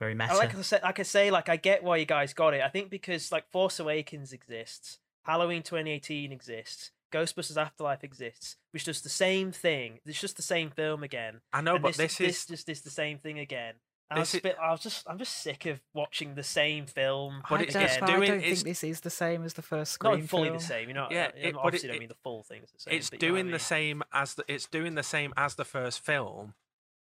Very 0.00 0.12
I 0.12 0.14
meta. 0.14 0.34
like 0.36 0.54
I 0.56 0.62
say, 0.62 0.80
like 0.82 0.98
I 0.98 1.02
say, 1.02 1.30
like 1.30 1.48
I 1.48 1.56
get 1.56 1.84
why 1.84 1.96
you 1.98 2.04
guys 2.06 2.32
got 2.34 2.54
it. 2.54 2.62
I 2.62 2.68
think 2.68 2.90
because 2.90 3.30
like 3.30 3.50
Force 3.52 3.78
Awakens 3.78 4.32
exists, 4.32 4.98
Halloween 5.24 5.62
2018 5.62 6.32
exists, 6.32 6.90
Ghostbusters 7.12 7.56
Afterlife 7.56 8.02
exists, 8.02 8.56
which 8.72 8.84
does 8.84 9.00
the 9.02 9.08
same 9.08 9.52
thing. 9.52 10.00
It's 10.04 10.20
just 10.20 10.36
the 10.36 10.42
same 10.42 10.70
film 10.70 11.04
again. 11.04 11.40
I 11.52 11.60
know, 11.60 11.74
and 11.74 11.82
but 11.82 11.94
this, 11.96 12.16
this 12.16 12.20
is 12.20 12.46
just 12.46 12.68
is 12.68 12.80
the 12.80 12.90
same 12.90 13.18
thing 13.18 13.38
again. 13.38 13.74
I 14.16 14.18
was, 14.20 14.32
bit, 14.40 14.56
I 14.60 14.70
was 14.70 14.80
just, 14.80 15.08
I'm 15.08 15.18
just 15.18 15.42
sick 15.42 15.66
of 15.66 15.80
watching 15.94 16.34
the 16.34 16.42
same 16.42 16.86
film. 16.86 17.42
I 17.48 17.62
it's 17.62 17.72
don't, 17.74 17.82
again. 17.84 18.02
I 18.02 18.06
don't 18.06 18.22
it's- 18.22 18.42
think 18.42 18.64
this 18.64 18.84
is 18.84 19.00
the 19.00 19.10
same 19.10 19.44
as 19.44 19.54
the 19.54 19.62
first 19.62 19.92
Scream 19.92 20.20
Not 20.20 20.28
fully 20.28 20.48
film. 20.48 20.58
the 20.58 20.64
same, 20.64 20.88
you 20.88 20.94
know. 20.94 21.08
Yeah, 21.10 21.30
it- 21.36 21.54
obviously, 21.56 21.88
it- 21.88 21.92
don't 21.92 21.98
mean 22.00 22.08
the 22.08 22.14
full 22.22 22.42
thing's 22.42 22.70
the 22.72 22.80
same. 22.80 22.94
it's 22.94 23.10
but 23.10 23.22
you 23.22 23.28
know 23.28 23.34
I 23.34 23.38
doing 23.42 23.50
the 23.52 23.58
same 23.58 24.02
as 24.12 24.34
the 24.34 24.44
it's 24.48 24.66
doing 24.66 24.94
the 24.94 25.02
same 25.02 25.32
as 25.36 25.54
the 25.54 25.64
first 25.64 26.00
film 26.00 26.54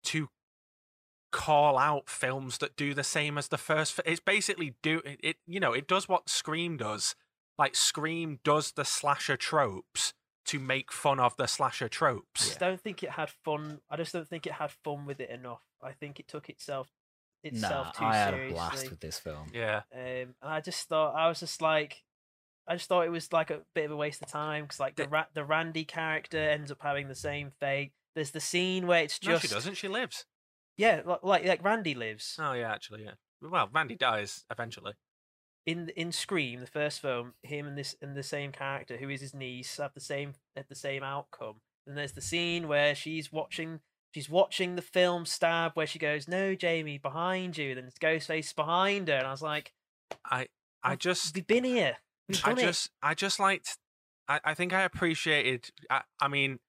to 0.03 0.29
call 1.31 1.77
out 1.77 2.09
films 2.09 2.57
that 2.57 2.75
do 2.75 2.93
the 2.93 3.03
same 3.05 3.37
as 3.37 3.47
the 3.47 3.57
first 3.57 3.99
it's 4.05 4.19
basically 4.19 4.75
do 4.83 5.01
it, 5.05 5.17
it 5.23 5.35
you 5.47 5.61
know 5.61 5.71
it 5.71 5.87
does 5.87 6.09
what 6.09 6.27
scream 6.29 6.75
does 6.75 7.15
like 7.57 7.73
scream 7.73 8.39
does 8.43 8.73
the 8.73 8.83
slasher 8.83 9.37
tropes 9.37 10.13
to 10.43 10.59
make 10.59 10.91
fun 10.91 11.19
of 11.21 11.37
the 11.37 11.47
slasher 11.47 11.85
I 11.85 11.87
tropes 11.87 12.47
just 12.47 12.59
don't 12.59 12.81
think 12.81 13.03
it 13.03 13.11
had 13.11 13.29
fun. 13.29 13.79
I 13.89 13.95
just 13.95 14.11
don't 14.11 14.27
think 14.27 14.45
it 14.45 14.53
had 14.53 14.71
fun 14.71 15.05
with 15.05 15.21
it 15.21 15.29
enough. 15.29 15.61
I 15.83 15.91
think 15.93 16.19
it 16.19 16.27
took 16.27 16.49
itself 16.49 16.89
itself 17.43 17.87
Nah, 17.87 17.91
too 17.91 18.05
I 18.05 18.15
had 18.15 18.33
seriously. 18.33 18.51
a 18.51 18.53
blast 18.53 18.89
with 18.91 18.99
this 18.99 19.17
film. 19.19 19.51
yeah 19.53 19.81
Um, 19.93 20.01
and 20.01 20.35
I 20.43 20.61
just 20.61 20.87
thought 20.87 21.15
I 21.15 21.27
was 21.27 21.39
just 21.39 21.61
like, 21.61 22.03
I 22.67 22.75
just 22.75 22.87
thought 22.87 23.05
it 23.05 23.09
was 23.11 23.33
like 23.33 23.49
a 23.49 23.61
bit 23.73 23.85
of 23.85 23.91
a 23.91 23.95
waste 23.95 24.21
of 24.21 24.27
time 24.27 24.65
because 24.65 24.79
like 24.79 24.95
the 24.95 25.03
The- 25.03 25.09
Ra- 25.09 25.25
the 25.33 25.43
Randy 25.45 25.83
character 25.85 26.37
ends 26.37 26.71
up 26.71 26.79
having 26.81 27.07
the 27.07 27.15
same 27.15 27.51
fate. 27.59 27.93
There's 28.15 28.31
the 28.31 28.39
scene 28.39 28.87
where 28.87 29.03
it's 29.03 29.21
no 29.23 29.31
just 29.31 29.47
she 29.47 29.53
doesn't 29.53 29.75
she 29.77 29.87
lives 29.87 30.25
yeah, 30.77 31.01
like 31.05 31.23
like, 31.23 31.45
like 31.45 31.63
Randy 31.63 31.95
lives 31.95 32.37
oh 32.39 32.53
yeah 32.53 32.71
actually 32.71 33.03
yeah 33.03 33.13
well 33.41 33.69
randy 33.73 33.95
dies 33.95 34.45
eventually 34.51 34.93
in 35.65 35.89
in 35.95 36.11
Scream, 36.11 36.59
the 36.59 36.65
first 36.67 36.99
film. 37.01 37.33
Him 37.43 37.67
and 37.67 37.77
this 37.77 37.95
and 38.01 38.15
the 38.15 38.23
same 38.23 38.51
character 38.51 38.97
who 38.97 39.09
is 39.09 39.21
his 39.21 39.33
niece 39.33 39.77
have 39.77 39.93
the 39.93 39.99
same 40.01 40.33
have 40.55 40.67
the 40.69 40.75
same 40.75 41.03
outcome. 41.03 41.61
And 41.85 41.95
there's 41.97 42.13
the 42.13 42.21
scene 42.21 42.67
where 42.67 42.95
she's 42.95 43.31
watching. 43.31 43.79
She's 44.13 44.29
watching 44.29 44.75
the 44.75 44.81
film 44.81 45.25
Stab, 45.25 45.71
where 45.75 45.87
she 45.87 45.97
goes, 45.99 46.27
"No, 46.27 46.53
Jamie, 46.53 46.97
behind 46.97 47.57
you." 47.57 47.75
Then 47.75 47.85
it's 47.85 47.97
Ghostface 47.97 48.53
behind 48.53 49.07
her, 49.07 49.15
and 49.15 49.27
I 49.27 49.31
was 49.31 49.41
like, 49.41 49.73
i 50.25 50.47
i 50.83 50.95
just 50.95 51.33
we've 51.35 51.47
been 51.47 51.63
here. 51.63 51.97
We've 52.27 52.41
I 52.43 52.49
done 52.49 52.59
it." 52.59 52.61
just, 52.63 52.89
I 53.01 53.13
just 53.13 53.39
liked. 53.39 53.77
I, 54.27 54.39
I 54.43 54.53
think 54.53 54.73
I 54.73 54.81
appreciated. 54.81 55.69
I, 55.89 56.01
I 56.19 56.27
mean, 56.27 56.59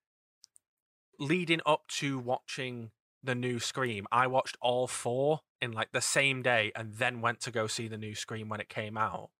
leading 1.18 1.60
up 1.66 1.88
to 1.98 2.18
watching 2.18 2.92
the 3.24 3.34
new 3.34 3.58
Scream, 3.58 4.06
I 4.12 4.28
watched 4.28 4.56
all 4.60 4.86
four 4.86 5.40
in 5.60 5.72
like 5.72 5.90
the 5.92 6.00
same 6.00 6.42
day, 6.42 6.70
and 6.76 6.94
then 6.94 7.20
went 7.20 7.40
to 7.40 7.50
go 7.50 7.66
see 7.66 7.88
the 7.88 7.98
new 7.98 8.14
Scream 8.14 8.48
when 8.48 8.60
it 8.60 8.68
came 8.68 8.96
out. 8.96 9.30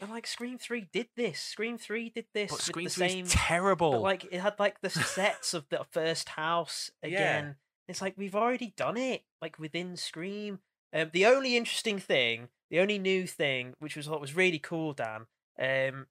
And 0.00 0.10
like 0.10 0.26
Scream 0.26 0.58
Three 0.58 0.86
did 0.92 1.08
this. 1.16 1.40
Scream 1.40 1.78
Three 1.78 2.10
did 2.10 2.26
this 2.34 2.50
But 2.50 2.58
with 2.58 2.64
Scream 2.64 2.84
the 2.84 2.90
Three 2.90 3.08
same. 3.08 3.26
terrible. 3.28 3.92
But 3.92 4.00
like 4.02 4.24
it 4.30 4.40
had 4.40 4.58
like 4.58 4.80
the 4.82 4.90
sets 4.90 5.54
of 5.54 5.68
the 5.70 5.84
first 5.90 6.28
house 6.30 6.90
Yeah. 7.02 7.08
again. 7.08 7.56
It's 7.88 8.02
like 8.02 8.14
we've 8.16 8.34
already 8.34 8.74
done 8.76 8.96
it. 8.96 9.22
Like 9.40 9.58
within 9.58 9.96
Scream. 9.96 10.58
Um, 10.92 11.10
the 11.12 11.26
only 11.26 11.56
interesting 11.56 11.98
thing, 11.98 12.48
the 12.70 12.80
only 12.80 12.98
new 12.98 13.26
thing, 13.26 13.74
which 13.78 13.96
was 13.96 14.08
what 14.08 14.20
was 14.20 14.34
really 14.36 14.58
cool, 14.58 14.92
Dan. 14.92 15.26
Um, 15.58 16.06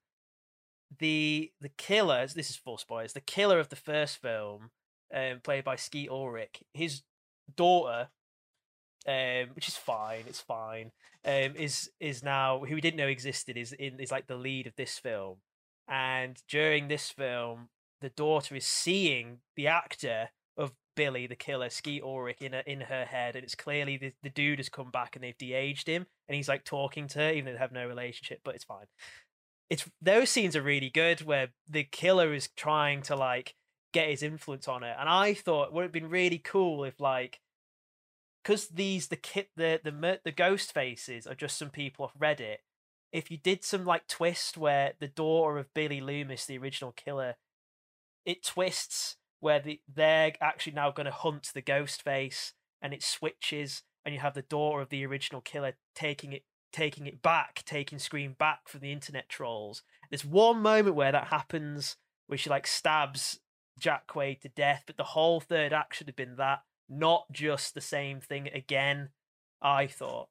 the 0.98 1.52
the 1.60 1.68
killer. 1.70 2.26
This 2.26 2.50
is 2.50 2.56
full 2.56 2.78
spoilers. 2.78 3.12
The 3.12 3.20
killer 3.20 3.58
of 3.60 3.68
the 3.68 3.76
first 3.76 4.18
film, 4.18 4.70
um, 5.14 5.40
played 5.42 5.64
by 5.64 5.76
Skeet 5.76 6.08
Ulrich, 6.10 6.62
his 6.74 7.02
daughter, 7.54 8.08
um, 9.06 9.50
which 9.54 9.68
is 9.68 9.76
fine. 9.76 10.24
It's 10.26 10.40
fine. 10.40 10.92
Um, 11.24 11.54
is 11.56 11.90
is 12.00 12.22
now 12.22 12.60
who 12.60 12.74
we 12.74 12.80
didn't 12.80 12.98
know 12.98 13.08
existed 13.08 13.56
is 13.56 13.72
in 13.72 13.98
is 14.00 14.10
like 14.10 14.26
the 14.26 14.36
lead 14.36 14.66
of 14.66 14.76
this 14.76 14.98
film, 14.98 15.38
and 15.88 16.40
during 16.48 16.88
this 16.88 17.10
film, 17.10 17.68
the 18.00 18.10
daughter 18.10 18.54
is 18.54 18.66
seeing 18.66 19.38
the 19.56 19.66
actor 19.66 20.30
of 20.56 20.72
Billy 20.94 21.26
the 21.26 21.36
killer, 21.36 21.68
Skeet 21.68 22.02
Ulrich, 22.02 22.40
in 22.40 22.52
her, 22.52 22.60
in 22.60 22.80
her 22.82 23.04
head, 23.04 23.36
and 23.36 23.44
it's 23.44 23.54
clearly 23.54 23.96
the, 23.96 24.12
the 24.22 24.30
dude 24.30 24.58
has 24.58 24.68
come 24.68 24.90
back 24.90 25.14
and 25.14 25.22
they've 25.22 25.36
de-aged 25.36 25.86
him, 25.86 26.06
and 26.28 26.36
he's 26.36 26.48
like 26.48 26.64
talking 26.64 27.06
to 27.08 27.18
her, 27.18 27.30
even 27.30 27.44
though 27.44 27.52
they 27.52 27.58
have 27.58 27.72
no 27.72 27.86
relationship, 27.86 28.40
but 28.44 28.54
it's 28.54 28.64
fine. 28.64 28.86
It's 29.68 29.84
those 30.00 30.30
scenes 30.30 30.56
are 30.56 30.62
really 30.62 30.90
good 30.90 31.22
where 31.22 31.48
the 31.68 31.84
killer 31.84 32.32
is 32.32 32.48
trying 32.56 33.02
to 33.02 33.16
like 33.16 33.54
get 33.92 34.08
his 34.08 34.22
influence 34.22 34.68
on 34.68 34.82
her, 34.82 34.96
and 34.98 35.08
I 35.08 35.34
thought 35.34 35.72
would 35.72 35.82
it 35.82 35.84
have 35.86 35.92
been 35.92 36.10
really 36.10 36.38
cool 36.38 36.84
if 36.84 37.00
like 37.00 37.40
because 38.46 38.68
these 38.68 39.08
the 39.08 39.16
kit 39.16 39.50
the 39.56 39.80
the 39.82 40.20
the 40.24 40.30
ghost 40.30 40.72
faces 40.72 41.26
are 41.26 41.34
just 41.34 41.58
some 41.58 41.70
people 41.70 42.04
off 42.04 42.16
Reddit. 42.16 42.58
If 43.12 43.28
you 43.28 43.38
did 43.38 43.64
some 43.64 43.84
like 43.84 44.06
twist 44.06 44.56
where 44.56 44.92
the 45.00 45.08
daughter 45.08 45.58
of 45.58 45.74
Billy 45.74 46.00
Loomis, 46.00 46.46
the 46.46 46.58
original 46.58 46.92
killer, 46.92 47.34
it 48.24 48.44
twists 48.44 49.16
where 49.40 49.58
the 49.58 49.80
they're 49.92 50.34
actually 50.40 50.74
now 50.74 50.92
going 50.92 51.06
to 51.06 51.12
hunt 51.12 51.50
the 51.54 51.60
ghost 51.60 52.02
face, 52.02 52.52
and 52.80 52.94
it 52.94 53.02
switches, 53.02 53.82
and 54.04 54.14
you 54.14 54.20
have 54.20 54.34
the 54.34 54.42
daughter 54.42 54.80
of 54.80 54.90
the 54.90 55.04
original 55.04 55.40
killer 55.40 55.72
taking 55.96 56.32
it 56.32 56.44
taking 56.72 57.08
it 57.08 57.22
back, 57.22 57.64
taking 57.66 57.98
Scream 57.98 58.36
back 58.38 58.68
from 58.68 58.80
the 58.80 58.92
internet 58.92 59.28
trolls. 59.28 59.82
There's 60.08 60.24
one 60.24 60.62
moment 60.62 60.94
where 60.94 61.10
that 61.12 61.28
happens, 61.28 61.96
where 62.28 62.38
she 62.38 62.48
like 62.48 62.68
stabs 62.68 63.40
Jack 63.80 64.06
Quaid 64.06 64.42
to 64.42 64.48
death, 64.48 64.84
but 64.86 64.96
the 64.96 65.02
whole 65.02 65.40
third 65.40 65.72
act 65.72 65.96
should 65.96 66.06
have 66.06 66.14
been 66.14 66.36
that, 66.36 66.62
not 66.88 67.24
just 67.32 67.74
the 67.74 67.80
same 67.80 68.20
thing 68.20 68.48
again. 68.52 69.10
I 69.62 69.86
thought 69.86 70.28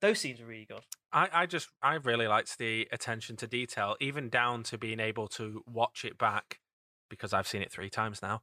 those 0.00 0.18
scenes 0.20 0.40
were 0.40 0.46
really 0.46 0.64
good. 0.66 0.82
I, 1.12 1.28
I 1.32 1.46
just 1.46 1.68
I 1.82 1.94
really 1.94 2.26
liked 2.26 2.58
the 2.58 2.88
attention 2.92 3.36
to 3.36 3.46
detail, 3.46 3.96
even 4.00 4.28
down 4.28 4.62
to 4.64 4.78
being 4.78 5.00
able 5.00 5.28
to 5.28 5.62
watch 5.66 6.04
it 6.04 6.16
back 6.18 6.60
because 7.08 7.32
I've 7.32 7.48
seen 7.48 7.62
it 7.62 7.72
three 7.72 7.90
times 7.90 8.22
now 8.22 8.42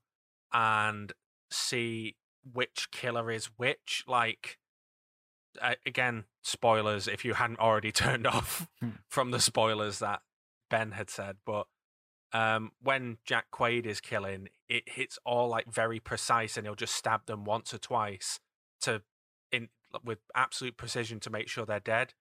and 0.54 1.14
see 1.52 2.16
which 2.54 2.90
killer 2.92 3.32
is 3.32 3.46
which. 3.58 4.04
Like 4.08 4.58
uh, 5.62 5.76
again, 5.86 6.26
spoilers 6.44 7.08
if 7.08 7.24
you 7.26 7.34
hadn't 7.36 7.60
already 7.60 7.92
turned 7.94 8.28
off 8.28 8.68
Hmm. 8.80 8.90
from 9.10 9.32
the 9.32 9.40
spoilers 9.40 10.00
that 10.00 10.22
Ben 10.70 10.92
had 10.92 11.10
said, 11.10 11.38
but 11.46 11.68
um, 12.34 12.72
when 12.82 13.18
Jack 13.26 13.46
Quaid 13.54 13.86
is 13.86 14.02
killing, 14.02 14.50
it 14.70 14.90
hits 14.90 15.18
all 15.26 15.48
like 15.50 15.72
very 15.72 16.00
precise, 16.00 16.58
and 16.58 16.66
he'll 16.66 16.76
just 16.76 16.96
stab 16.96 17.26
them 17.26 17.44
once 17.44 17.74
or 17.74 17.78
twice 17.78 18.40
to 18.82 19.02
in 19.52 19.70
with 20.04 20.20
absolute 20.36 20.78
precision 20.78 21.20
to 21.22 21.30
make 21.30 21.48
sure 21.48 21.66
they're 21.66 21.80
dead. 21.80 22.14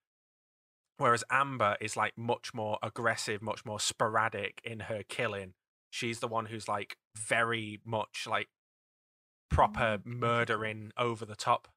Whereas 0.98 1.24
Amber 1.30 1.76
is 1.80 1.96
like 1.96 2.16
much 2.16 2.54
more 2.54 2.78
aggressive, 2.82 3.42
much 3.42 3.64
more 3.66 3.80
sporadic 3.80 4.60
in 4.64 4.80
her 4.80 5.02
killing. 5.06 5.54
She's 5.90 6.20
the 6.20 6.28
one 6.28 6.46
who's 6.46 6.68
like 6.68 6.96
very 7.16 7.80
much 7.84 8.26
like 8.28 8.48
proper 9.50 9.98
mm, 9.98 10.06
murdering 10.06 10.92
over 10.96 11.24
the 11.24 11.36
top. 11.36 11.68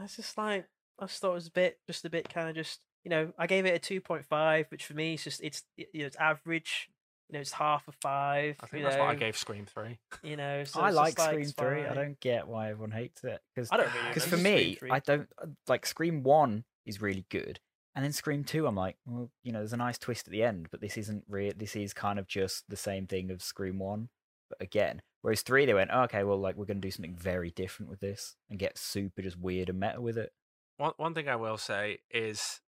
It's 0.00 0.16
just 0.16 0.36
like 0.36 0.66
I 1.00 1.06
just 1.06 1.20
thought 1.20 1.32
it 1.32 1.34
was 1.34 1.46
a 1.46 1.52
bit, 1.52 1.78
just 1.86 2.04
a 2.04 2.10
bit 2.10 2.28
kind 2.28 2.48
of 2.48 2.54
just 2.54 2.80
you 3.04 3.10
know 3.10 3.32
I 3.38 3.46
gave 3.46 3.66
it 3.66 3.74
a 3.74 3.78
two 3.78 4.00
point 4.00 4.24
five, 4.24 4.66
which 4.70 4.84
for 4.84 4.94
me 4.94 5.14
is 5.14 5.24
just 5.24 5.42
it's 5.42 5.64
you 5.76 5.86
know 5.94 6.06
it's 6.06 6.16
average. 6.16 6.88
You 7.28 7.34
know 7.34 7.40
it's 7.40 7.52
half 7.52 7.86
a 7.88 7.92
five. 7.92 8.56
I 8.60 8.66
think 8.66 8.82
you 8.82 8.88
that's 8.88 8.98
what 8.98 9.08
I 9.08 9.14
gave 9.16 9.36
Scream 9.36 9.66
Three. 9.66 9.98
You 10.22 10.36
know, 10.36 10.64
so 10.64 10.80
I 10.80 10.90
like 10.90 11.18
Scream 11.18 11.40
it's 11.40 11.52
Three. 11.52 11.84
I 11.84 11.94
don't 11.94 12.18
get 12.20 12.46
why 12.46 12.70
everyone 12.70 12.92
hates 12.92 13.24
it 13.24 13.40
because 13.54 13.68
I 13.72 13.76
don't 13.76 13.92
really 13.92 14.08
because 14.08 14.26
for 14.26 14.36
me, 14.36 14.78
I 14.90 15.00
don't 15.00 15.28
uh, 15.42 15.46
like 15.66 15.86
Scream 15.86 16.22
One 16.22 16.64
is 16.84 17.02
really 17.02 17.26
good, 17.28 17.58
and 17.96 18.04
then 18.04 18.12
Scream 18.12 18.44
Two, 18.44 18.66
I'm 18.66 18.76
like, 18.76 18.96
well, 19.06 19.30
you 19.42 19.52
know, 19.52 19.58
there's 19.58 19.72
a 19.72 19.76
nice 19.76 19.98
twist 19.98 20.28
at 20.28 20.32
the 20.32 20.44
end, 20.44 20.68
but 20.70 20.80
this 20.80 20.96
isn't 20.96 21.24
real. 21.28 21.52
This 21.56 21.74
is 21.74 21.92
kind 21.92 22.18
of 22.18 22.28
just 22.28 22.64
the 22.68 22.76
same 22.76 23.06
thing 23.06 23.30
of 23.30 23.42
Scream 23.42 23.78
One, 23.78 24.08
but 24.48 24.60
again. 24.60 25.02
Whereas 25.22 25.42
three, 25.42 25.66
they 25.66 25.74
went, 25.74 25.90
oh, 25.92 26.02
okay, 26.02 26.22
well, 26.22 26.38
like 26.38 26.54
we're 26.54 26.66
going 26.66 26.80
to 26.80 26.86
do 26.86 26.92
something 26.92 27.16
very 27.16 27.50
different 27.50 27.90
with 27.90 27.98
this 27.98 28.36
and 28.48 28.60
get 28.60 28.78
super 28.78 29.22
just 29.22 29.36
weird 29.36 29.68
and 29.68 29.80
meta 29.80 30.00
with 30.00 30.16
it. 30.16 30.30
One 30.76 30.92
one 30.98 31.14
thing 31.14 31.28
I 31.28 31.34
will 31.34 31.56
say 31.56 31.98
is, 32.12 32.60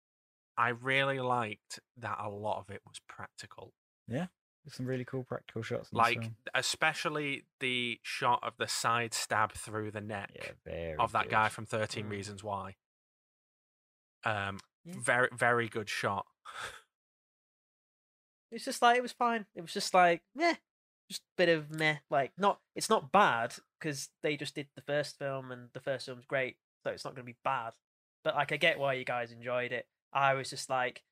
I 0.56 0.70
really 0.70 1.20
liked 1.20 1.78
that 1.98 2.18
a 2.20 2.28
lot 2.28 2.58
of 2.58 2.74
it 2.74 2.80
was 2.84 3.00
practical. 3.06 3.74
There's 4.68 4.76
some 4.76 4.86
really 4.86 5.06
cool 5.06 5.24
practical 5.24 5.62
shots. 5.62 5.88
Like 5.94 6.30
especially 6.54 7.44
the 7.58 7.98
shot 8.02 8.40
of 8.42 8.52
the 8.58 8.68
side 8.68 9.14
stab 9.14 9.52
through 9.52 9.92
the 9.92 10.02
neck 10.02 10.54
yeah, 10.66 10.94
of 10.98 11.12
that 11.12 11.30
guy 11.30 11.48
from 11.48 11.64
Thirteen 11.64 12.04
Mm. 12.04 12.10
Reasons 12.10 12.44
Why. 12.44 12.76
Um, 14.24 14.60
Yeah. 14.84 14.94
very 14.98 15.28
very 15.32 15.68
good 15.68 15.88
shot. 15.88 16.26
It's 18.50 18.64
just 18.64 18.80
like 18.80 18.96
it 18.96 19.02
was 19.02 19.12
fine. 19.12 19.44
It 19.54 19.60
was 19.60 19.74
just 19.74 19.92
like 19.92 20.22
meh, 20.34 20.54
just 21.10 21.20
a 21.22 21.36
bit 21.36 21.50
of 21.50 21.70
meh. 21.70 21.96
Like 22.10 22.32
not, 22.38 22.60
it's 22.74 22.88
not 22.88 23.12
bad 23.12 23.54
because 23.78 24.08
they 24.22 24.38
just 24.38 24.54
did 24.54 24.68
the 24.74 24.80
first 24.80 25.18
film 25.18 25.50
and 25.52 25.68
the 25.74 25.80
first 25.80 26.06
film's 26.06 26.24
great, 26.24 26.56
so 26.82 26.90
it's 26.90 27.04
not 27.04 27.14
going 27.14 27.26
to 27.26 27.32
be 27.32 27.36
bad. 27.44 27.74
But 28.24 28.36
like, 28.36 28.50
I 28.50 28.56
get 28.56 28.78
why 28.78 28.94
you 28.94 29.04
guys 29.04 29.32
enjoyed 29.32 29.72
it. 29.72 29.86
I 30.14 30.32
was 30.32 30.48
just 30.48 30.70
like, 30.70 31.02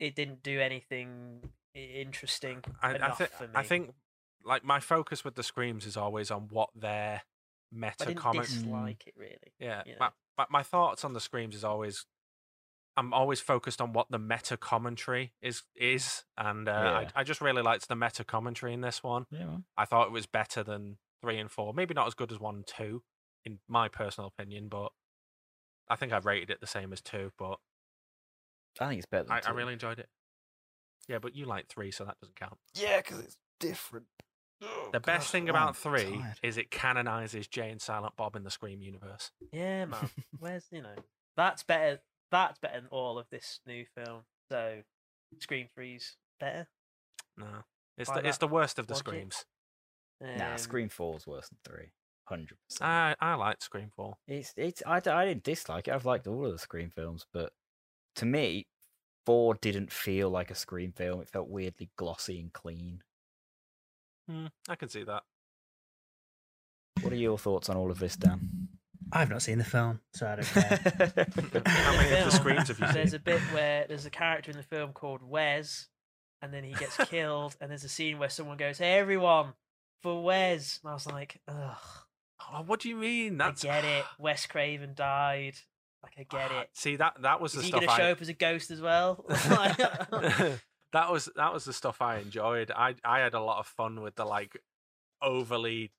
it 0.00 0.16
didn't 0.16 0.42
do 0.42 0.60
anything 0.60 1.50
interesting 1.74 2.62
I, 2.82 2.92
I 2.92 2.94
enough 2.96 3.18
think 3.18 3.30
for 3.30 3.44
me. 3.44 3.50
I 3.54 3.62
think 3.62 3.90
like 4.44 4.64
my 4.64 4.80
focus 4.80 5.24
with 5.24 5.34
the 5.34 5.42
screams 5.42 5.86
is 5.86 5.96
always 5.96 6.30
on 6.30 6.48
what 6.50 6.70
their 6.74 7.22
I 7.22 7.74
meta 7.74 8.06
didn't 8.06 8.16
comment. 8.18 8.46
dislike 8.46 9.04
it 9.06 9.14
really. 9.16 9.52
Yeah, 9.58 9.82
you 9.86 9.94
my, 9.98 10.06
know. 10.06 10.12
my 10.38 10.46
my 10.50 10.62
thoughts 10.62 11.04
on 11.04 11.12
the 11.12 11.20
screams 11.20 11.54
is 11.54 11.64
always. 11.64 12.06
I'm 12.94 13.14
always 13.14 13.40
focused 13.40 13.80
on 13.80 13.94
what 13.94 14.10
the 14.10 14.18
meta 14.18 14.58
commentary 14.58 15.32
is 15.40 15.62
is, 15.74 16.24
and 16.36 16.68
uh, 16.68 16.72
Yeah. 16.72 17.08
I, 17.16 17.20
I 17.20 17.24
just 17.24 17.40
really 17.40 17.62
liked 17.62 17.88
the 17.88 17.96
meta 17.96 18.22
commentary 18.22 18.74
in 18.74 18.82
this 18.82 19.02
one. 19.02 19.24
Yeah, 19.30 19.46
man. 19.46 19.64
I 19.78 19.86
thought 19.86 20.08
it 20.08 20.12
was 20.12 20.26
better 20.26 20.62
than 20.62 20.98
three 21.22 21.38
and 21.38 21.50
four. 21.50 21.72
Maybe 21.72 21.94
not 21.94 22.06
as 22.06 22.12
good 22.12 22.30
as 22.30 22.38
one 22.38 22.56
and 22.56 22.66
two, 22.66 23.02
in 23.46 23.60
my 23.66 23.88
personal 23.88 24.28
opinion, 24.28 24.68
but 24.68 24.92
I 25.88 25.96
think 25.96 26.12
I've 26.12 26.26
rated 26.26 26.50
it 26.50 26.60
the 26.60 26.66
same 26.66 26.92
as 26.92 27.00
two. 27.00 27.32
But 27.38 27.60
I 28.78 28.88
think 28.88 28.98
it's 28.98 29.06
better. 29.06 29.24
Than 29.24 29.40
I, 29.42 29.48
I 29.48 29.52
really 29.52 29.72
enjoyed 29.72 29.98
it. 29.98 30.10
Yeah, 31.08 31.18
but 31.18 31.34
you 31.34 31.44
like 31.46 31.68
three, 31.68 31.90
so 31.90 32.04
that 32.04 32.18
doesn't 32.20 32.36
count. 32.36 32.58
yeah, 32.74 32.98
because 32.98 33.18
it's 33.20 33.36
different. 33.60 34.06
The 34.92 35.00
best 35.00 35.30
thing 35.32 35.48
about 35.48 35.76
three 35.76 36.22
is 36.42 36.56
it 36.56 36.70
canonizes 36.70 37.48
Jay 37.48 37.68
and 37.70 37.80
Silent 37.80 38.14
Bob 38.16 38.36
in 38.36 38.44
the 38.44 38.50
Scream 38.50 38.80
universe. 38.80 39.32
Yeah, 39.52 39.86
man. 39.86 40.08
Where's 40.38 40.66
you 40.70 40.82
know 40.82 40.94
that's 41.36 41.64
better. 41.64 42.00
That's 42.30 42.58
better 42.60 42.80
than 42.80 42.88
all 42.90 43.18
of 43.18 43.26
this 43.30 43.60
new 43.66 43.84
film. 43.96 44.20
So, 44.50 44.82
Scream 45.40 45.66
Three's 45.74 46.16
better. 46.38 46.68
No, 47.36 47.46
it's 47.98 48.08
By 48.08 48.20
the 48.20 48.28
it's 48.28 48.38
the 48.38 48.46
worst 48.48 48.78
of 48.78 48.86
the 48.86 48.94
logic. 48.94 49.06
screams. 49.06 49.44
Nah, 50.20 50.52
Um, 50.52 50.58
Scream 50.58 50.88
Four 50.88 51.16
is 51.16 51.26
worse 51.26 51.48
than 51.48 51.58
three. 51.64 51.90
Hundred 52.28 52.56
percent. 52.68 52.88
I 52.88 53.16
I 53.20 53.34
liked 53.34 53.64
Scream 53.64 53.90
Four. 53.96 54.14
It's 54.28 54.54
it's 54.56 54.80
I, 54.86 55.00
d- 55.00 55.10
I 55.10 55.24
didn't 55.26 55.42
dislike 55.42 55.88
it. 55.88 55.94
I've 55.94 56.06
liked 56.06 56.28
all 56.28 56.46
of 56.46 56.52
the 56.52 56.58
Scream 56.58 56.88
films, 56.90 57.26
but 57.32 57.52
to 58.16 58.24
me, 58.26 58.68
four 59.24 59.54
didn't 59.54 59.92
feel 59.92 60.30
like 60.30 60.50
a 60.50 60.54
Scream 60.54 60.92
film. 60.92 61.20
It 61.20 61.28
felt 61.28 61.48
weirdly 61.48 61.90
glossy 61.96 62.40
and 62.40 62.52
clean. 62.52 63.02
Hmm, 64.28 64.46
I 64.68 64.76
can 64.76 64.88
see 64.88 65.04
that. 65.04 65.22
What 67.00 67.12
are 67.12 67.16
your 67.16 67.38
thoughts 67.38 67.68
on 67.68 67.76
all 67.76 67.90
of 67.90 67.98
this, 67.98 68.16
Dan? 68.16 68.68
I've 69.12 69.30
not 69.30 69.42
seen 69.42 69.58
the 69.58 69.64
film, 69.64 70.00
so 70.14 70.26
I 70.26 70.36
don't 70.36 70.46
care. 70.46 71.62
How 71.66 71.92
many 71.92 72.04
of 72.04 72.10
the 72.10 72.16
film, 72.16 72.30
screams 72.30 72.68
have 72.68 72.78
you 72.80 72.92
There's 72.92 73.14
a 73.14 73.18
bit 73.18 73.40
where 73.52 73.86
there's 73.86 74.06
a 74.06 74.10
character 74.10 74.50
in 74.50 74.56
the 74.56 74.62
film 74.62 74.92
called 74.92 75.22
Wes, 75.22 75.88
and 76.40 76.52
then 76.52 76.64
he 76.64 76.72
gets 76.72 76.96
killed, 76.96 77.56
and 77.60 77.70
there's 77.70 77.84
a 77.84 77.88
scene 77.88 78.18
where 78.18 78.30
someone 78.30 78.56
goes, 78.56 78.78
"Hey, 78.78 78.94
everyone, 78.94 79.54
for 80.02 80.22
Wes," 80.22 80.80
and 80.82 80.90
I 80.90 80.94
was 80.94 81.06
like, 81.06 81.40
"Ugh, 81.48 81.76
Oh, 82.50 82.62
what 82.62 82.80
do 82.80 82.88
you 82.88 82.96
mean? 82.96 83.38
That's 83.38 83.64
I 83.64 83.68
get 83.68 83.84
it. 83.84 84.04
Wes 84.18 84.46
Craven 84.46 84.94
died. 84.94 85.54
Like, 86.02 86.14
I 86.18 86.22
get 86.24 86.50
it. 86.52 86.70
See 86.74 86.96
that 86.96 87.14
that 87.22 87.40
was 87.40 87.52
Is 87.54 87.58
the 87.58 87.62
he 87.62 87.68
stuff 87.68 87.80
going 87.80 87.88
to 87.90 87.96
show 87.96 88.08
I. 88.08 88.12
up 88.12 88.20
as 88.22 88.28
a 88.28 88.32
ghost 88.32 88.70
as 88.70 88.80
well?" 88.80 89.24
that 89.28 90.58
was 91.10 91.28
that 91.36 91.52
was 91.54 91.64
the 91.64 91.72
stuff 91.72 92.02
I 92.02 92.18
enjoyed. 92.18 92.70
I 92.74 92.94
I 93.04 93.20
had 93.20 93.34
a 93.34 93.40
lot 93.40 93.58
of 93.60 93.66
fun 93.66 94.00
with 94.02 94.16
the 94.16 94.24
like 94.24 94.56
overly 95.22 95.92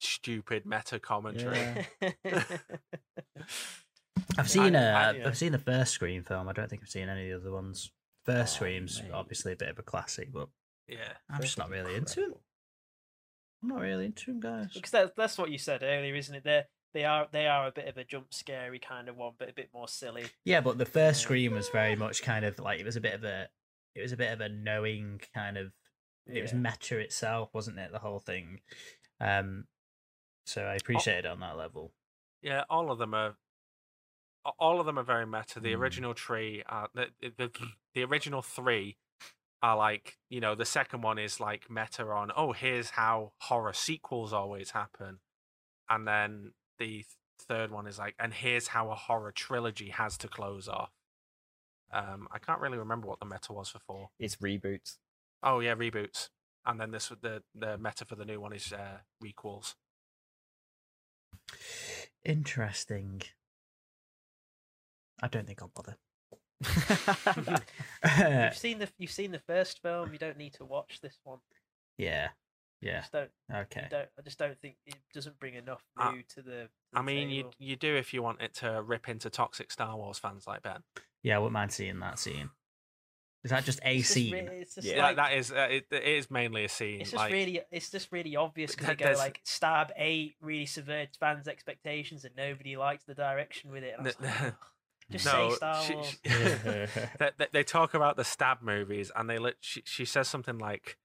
stupid 0.00 0.64
meta 0.64 0.98
commentary. 0.98 1.86
Yeah. 2.24 2.44
I've 4.38 4.50
seen 4.50 4.74
I- 4.76 5.08
uh, 5.08 5.12
I- 5.12 5.26
I've 5.26 5.36
seen 5.38 5.52
the 5.52 5.58
first 5.58 5.92
Scream 5.92 6.22
film. 6.24 6.48
I 6.48 6.52
don't 6.52 6.68
think 6.68 6.82
I've 6.82 6.88
seen 6.90 7.08
any 7.08 7.30
of 7.30 7.42
the 7.42 7.48
other 7.48 7.54
ones. 7.54 7.90
First 8.24 8.54
Oh, 8.54 8.56
Scream's 8.56 9.02
mate. 9.02 9.12
obviously 9.12 9.52
a 9.52 9.56
bit 9.56 9.68
of 9.70 9.78
a 9.78 9.82
classic, 9.82 10.32
but 10.32 10.48
Yeah. 10.86 11.12
I'm 11.30 11.40
just 11.40 11.58
not 11.58 11.70
really 11.70 11.94
into 11.96 12.20
him. 12.24 12.34
I'm 13.62 13.68
not 13.68 13.80
really 13.80 14.06
into 14.06 14.30
him, 14.30 14.40
guys. 14.40 14.72
because 14.74 14.90
that, 14.92 15.16
that's 15.16 15.36
what 15.38 15.50
you 15.50 15.58
said 15.58 15.82
earlier, 15.82 16.14
isn't 16.14 16.34
it? 16.34 16.44
They 16.44 16.64
they 16.92 17.04
are 17.04 17.28
they 17.30 17.46
are 17.46 17.66
a 17.66 17.72
bit 17.72 17.86
of 17.88 17.96
a 17.96 18.04
jump 18.04 18.32
scary 18.34 18.78
kind 18.78 19.08
of 19.08 19.16
one, 19.16 19.32
but 19.38 19.48
a 19.48 19.52
bit 19.52 19.70
more 19.72 19.88
silly. 19.88 20.24
Yeah, 20.44 20.60
but 20.60 20.78
the 20.78 20.86
first 20.86 21.20
Yeah. 21.20 21.24
Scream 21.24 21.52
was 21.54 21.68
very 21.68 21.96
much 21.96 22.22
kind 22.22 22.44
of 22.44 22.58
like 22.58 22.80
it 22.80 22.86
was 22.86 22.96
a 22.96 23.00
bit 23.00 23.14
of 23.14 23.24
a 23.24 23.48
it 23.94 24.02
was 24.02 24.12
a 24.12 24.16
bit 24.16 24.32
of 24.32 24.40
a 24.40 24.48
knowing 24.48 25.20
kind 25.34 25.56
of 25.56 25.72
it 26.26 26.42
was 26.42 26.52
meta 26.54 26.98
itself, 26.98 27.50
wasn't 27.52 27.78
it? 27.78 27.90
The 27.92 27.98
whole 27.98 28.20
thing. 28.20 28.60
Um, 29.20 29.66
so 30.46 30.62
I 30.62 30.74
appreciate 30.74 31.24
it 31.24 31.26
on 31.26 31.40
that 31.40 31.56
level. 31.56 31.92
Yeah, 32.42 32.64
all 32.70 32.90
of 32.90 32.98
them 32.98 33.14
are. 33.14 33.36
All 34.58 34.80
of 34.80 34.86
them 34.86 34.98
are 34.98 35.02
very 35.04 35.26
meta. 35.26 35.60
The 35.60 35.72
Mm. 35.74 35.78
original 35.78 36.14
tree, 36.14 36.62
uh, 36.68 36.86
the, 36.94 37.10
the 37.20 37.50
the 37.94 38.04
original 38.04 38.40
three, 38.42 38.96
are 39.62 39.76
like 39.76 40.18
you 40.30 40.40
know 40.40 40.54
the 40.54 40.64
second 40.64 41.02
one 41.02 41.18
is 41.18 41.40
like 41.40 41.68
meta 41.70 42.04
on. 42.06 42.30
Oh, 42.34 42.52
here's 42.52 42.90
how 42.90 43.32
horror 43.40 43.74
sequels 43.74 44.32
always 44.32 44.70
happen, 44.70 45.20
and 45.90 46.06
then 46.08 46.52
the 46.80 47.04
third 47.38 47.70
one 47.70 47.86
is 47.86 47.98
like, 47.98 48.16
and 48.18 48.34
here's 48.34 48.68
how 48.68 48.90
a 48.90 48.96
horror 48.96 49.30
trilogy 49.30 49.90
has 49.90 50.16
to 50.18 50.28
close 50.28 50.66
off. 50.66 50.90
Um, 51.92 52.26
I 52.32 52.38
can't 52.38 52.60
really 52.60 52.78
remember 52.78 53.06
what 53.06 53.20
the 53.20 53.26
meta 53.26 53.52
was 53.52 53.68
for 53.68 53.78
four. 53.80 54.10
It's 54.18 54.36
reboots. 54.36 54.96
Oh 55.42 55.60
yeah, 55.60 55.74
reboots, 55.74 56.28
and 56.66 56.80
then 56.80 56.90
this 56.90 57.12
the 57.20 57.42
the 57.54 57.78
meta 57.78 58.04
for 58.04 58.16
the 58.16 58.24
new 58.24 58.40
one 58.40 58.52
is 58.52 58.72
uh, 58.72 58.98
requels. 59.24 59.74
Interesting. 62.24 63.22
I 65.22 65.28
don't 65.28 65.46
think 65.46 65.62
I'll 65.62 65.72
bother. 65.74 65.96
You've 68.44 68.56
seen 68.56 68.78
the 68.78 68.88
you've 68.98 69.10
seen 69.10 69.32
the 69.32 69.38
first 69.40 69.82
film. 69.82 70.12
You 70.12 70.18
don't 70.18 70.38
need 70.38 70.54
to 70.54 70.64
watch 70.64 71.00
this 71.02 71.18
one. 71.24 71.38
yeah, 71.98 72.28
Yeah. 72.80 73.00
just 73.00 73.12
don't, 73.12 73.30
Okay. 73.52 73.86
don't. 73.90 74.08
I 74.18 74.22
just 74.22 74.38
don't 74.38 74.58
think 74.60 74.76
it 74.86 74.94
doesn't 75.12 75.38
bring 75.38 75.54
enough 75.54 75.82
Uh, 75.96 76.12
new 76.12 76.22
to 76.34 76.42
the. 76.42 76.68
I 76.94 77.02
mean, 77.02 77.28
you 77.30 77.42
table. 77.42 77.54
you 77.58 77.76
do 77.76 77.94
if 77.96 78.14
you 78.14 78.22
want 78.22 78.40
it 78.40 78.54
to 78.54 78.82
rip 78.82 79.08
into 79.08 79.28
toxic 79.30 79.70
Star 79.70 79.96
Wars 79.96 80.18
fans 80.18 80.46
like 80.46 80.62
Ben. 80.62 80.82
Yeah, 81.22 81.36
I 81.36 81.38
wouldn't 81.40 81.52
mind 81.52 81.72
seeing 81.72 81.98
that 82.00 82.18
scene. 82.18 82.50
Is 83.44 83.50
that 83.52 83.64
just 83.64 83.80
a 83.84 83.96
It's 83.96 84.02
just 84.02 84.14
scene? 84.14 84.32
re- 84.32 84.58
it's 84.60 84.74
just 84.74 84.86
Yeah, 84.86 85.02
like, 85.02 85.16
that 85.16 85.32
is 85.32 85.50
uh, 85.50 85.66
it, 85.70 85.86
it 85.90 86.04
is 86.04 86.30
mainly 86.30 86.64
a 86.64 86.68
scene. 86.68 87.00
It's 87.00 87.10
just 87.10 87.18
like, 87.18 87.32
really, 87.32 87.60
it's 87.70 87.90
just 87.90 88.12
really 88.12 88.36
obvious 88.36 88.74
because 88.76 88.88
they 88.88 88.94
go 88.96 89.12
like 89.12 89.40
stab 89.44 89.92
a 89.98 90.34
really 90.42 90.66
subverts 90.66 91.16
fans' 91.16 91.48
expectations 91.48 92.24
and 92.26 92.36
nobody 92.36 92.76
likes 92.76 93.04
the 93.04 93.14
direction 93.14 93.70
with 93.70 93.82
it. 93.82 93.94
And 93.98 94.06
I 94.06 94.10
was 94.10 94.16
N- 94.20 94.24
like, 94.26 94.42
"Ugh, 94.42 94.54
just 95.10 95.24
no, 95.26 95.48
say 95.50 95.56
Star 95.56 95.82
she- 95.82 95.94
Wars. 95.94 96.06
she- 96.08 96.18
they, 97.18 97.30
they, 97.38 97.46
they 97.52 97.62
talk 97.64 97.94
about 97.94 98.16
the 98.16 98.24
stab 98.24 98.60
movies 98.62 99.10
and 99.16 99.28
they 99.28 99.38
lit, 99.38 99.56
she, 99.60 99.82
she 99.86 100.04
says 100.04 100.28
something 100.28 100.58
like 100.58 100.98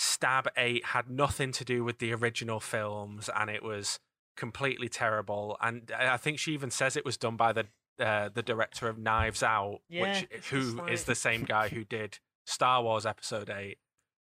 stab 0.00 0.46
8 0.56 0.84
had 0.86 1.10
nothing 1.10 1.50
to 1.50 1.64
do 1.64 1.82
with 1.82 1.98
the 1.98 2.14
original 2.14 2.60
films 2.60 3.28
and 3.34 3.50
it 3.50 3.64
was 3.64 3.98
completely 4.36 4.88
terrible. 4.88 5.56
And 5.60 5.90
i 5.96 6.14
I 6.14 6.16
think 6.16 6.38
she 6.38 6.54
even 6.54 6.70
says 6.70 6.96
it 6.96 7.04
was 7.04 7.16
done 7.16 7.36
by 7.36 7.52
the 7.52 7.66
uh, 7.98 8.28
the 8.32 8.44
director 8.44 8.88
of 8.88 8.96
knives 8.96 9.42
out 9.42 9.80
Yeah, 9.88 10.02
which 10.02 10.44
who 10.50 10.76
just 10.76 10.88
is 10.88 11.04
the 11.04 11.16
same 11.16 11.42
guy 11.42 11.68
who 11.68 11.82
did 11.98 12.20
star 12.46 12.80
wars 12.80 13.04
episode 13.04 13.50
8 13.50 13.76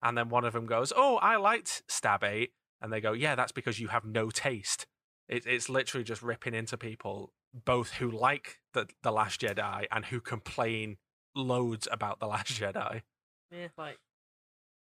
and 0.04 0.18
then 0.18 0.28
one 0.28 0.44
of 0.44 0.52
them 0.52 0.66
goes 0.66 0.92
oh 0.94 1.16
i 1.22 1.38
liked 1.38 1.82
stab 1.88 2.22
8 2.22 2.52
and 2.82 2.92
they 2.92 3.00
go 3.00 3.14
yeah 3.14 3.34
that's 3.36 3.54
because 3.54 3.80
you 3.80 3.88
have 3.88 4.04
no 4.04 4.30
taste. 4.30 4.88
It, 5.30 5.46
it's 5.48 5.70
literally 5.70 6.04
just 6.04 6.22
ripping 6.22 6.54
into 6.54 6.78
people 6.78 7.32
both 7.54 7.94
who 7.94 8.12
like 8.12 8.60
the, 8.74 8.88
the 9.04 9.12
last 9.12 9.40
jedi 9.40 9.86
and 9.90 10.04
who 10.06 10.20
complain 10.20 10.98
loads 11.34 11.88
about 11.90 12.20
the 12.20 12.28
last 12.28 12.52
jedi. 12.60 13.04
Yeah, 13.52 13.68
like 13.78 13.98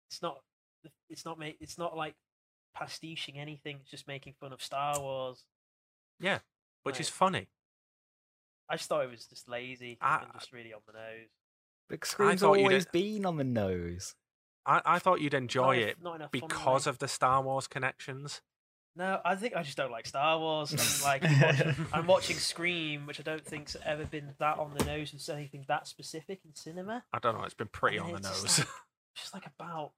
it's 0.09 0.21
not, 0.21 0.41
it's 1.09 1.25
not 1.25 1.37
make, 1.39 1.57
it's 1.59 1.77
not 1.77 1.95
like 1.95 2.15
pastiching 2.75 3.37
anything. 3.39 3.77
It's 3.81 3.91
just 3.91 4.07
making 4.07 4.33
fun 4.39 4.53
of 4.53 4.61
Star 4.61 4.99
Wars. 4.99 5.43
Yeah, 6.19 6.39
which 6.83 6.99
is 6.99 7.09
funny 7.09 7.47
I 8.69 8.77
just 8.77 8.87
thought 8.89 9.03
it 9.03 9.11
was 9.11 9.25
just 9.27 9.47
lazy 9.49 9.97
I- 10.01 10.23
and 10.23 10.33
just 10.33 10.51
really 10.51 10.73
on 10.73 10.79
the 10.87 10.93
nose. 10.93 11.29
But 11.89 12.03
Scream's 12.05 12.41
always 12.41 12.85
been 12.87 13.25
on 13.25 13.37
the 13.37 13.43
nose. 13.43 14.15
I, 14.65 14.81
I 14.85 14.99
thought 14.99 15.21
you'd 15.21 15.35
enjoy 15.35 15.61
Not 15.63 15.75
enough- 15.77 15.89
it 15.89 16.03
not 16.03 16.15
enough 16.15 16.31
because 16.31 16.87
of 16.87 16.97
the 16.97 17.07
Star 17.07 17.41
Wars 17.43 17.67
connections. 17.67 18.41
No, 18.95 19.19
I 19.25 19.35
think 19.35 19.55
I 19.55 19.61
just 19.61 19.75
don't 19.77 19.91
like 19.91 20.07
Star 20.07 20.39
Wars. 20.39 20.73
I'm 21.05 21.21
watching, 21.21 21.75
I'm 21.93 22.07
watching 22.07 22.35
Scream, 22.37 23.05
which 23.05 23.19
I 23.19 23.23
don't 23.23 23.45
think's 23.45 23.75
ever 23.85 24.05
been 24.05 24.33
that 24.39 24.57
on 24.57 24.73
the 24.75 24.85
nose 24.85 25.11
with 25.13 25.29
anything 25.29 25.65
that 25.67 25.85
specific 25.85 26.39
in 26.45 26.55
cinema. 26.55 27.03
I 27.13 27.19
don't 27.19 27.37
know. 27.37 27.43
It's 27.43 27.53
been 27.53 27.67
pretty 27.67 27.97
And 27.97 28.05
on 28.07 28.11
the 28.13 28.17
it's 28.29 28.41
just 28.41 28.57
nose. 28.59 28.59
like- 28.59 28.67
Just 29.17 29.33
like 29.33 29.45
about 29.45 29.91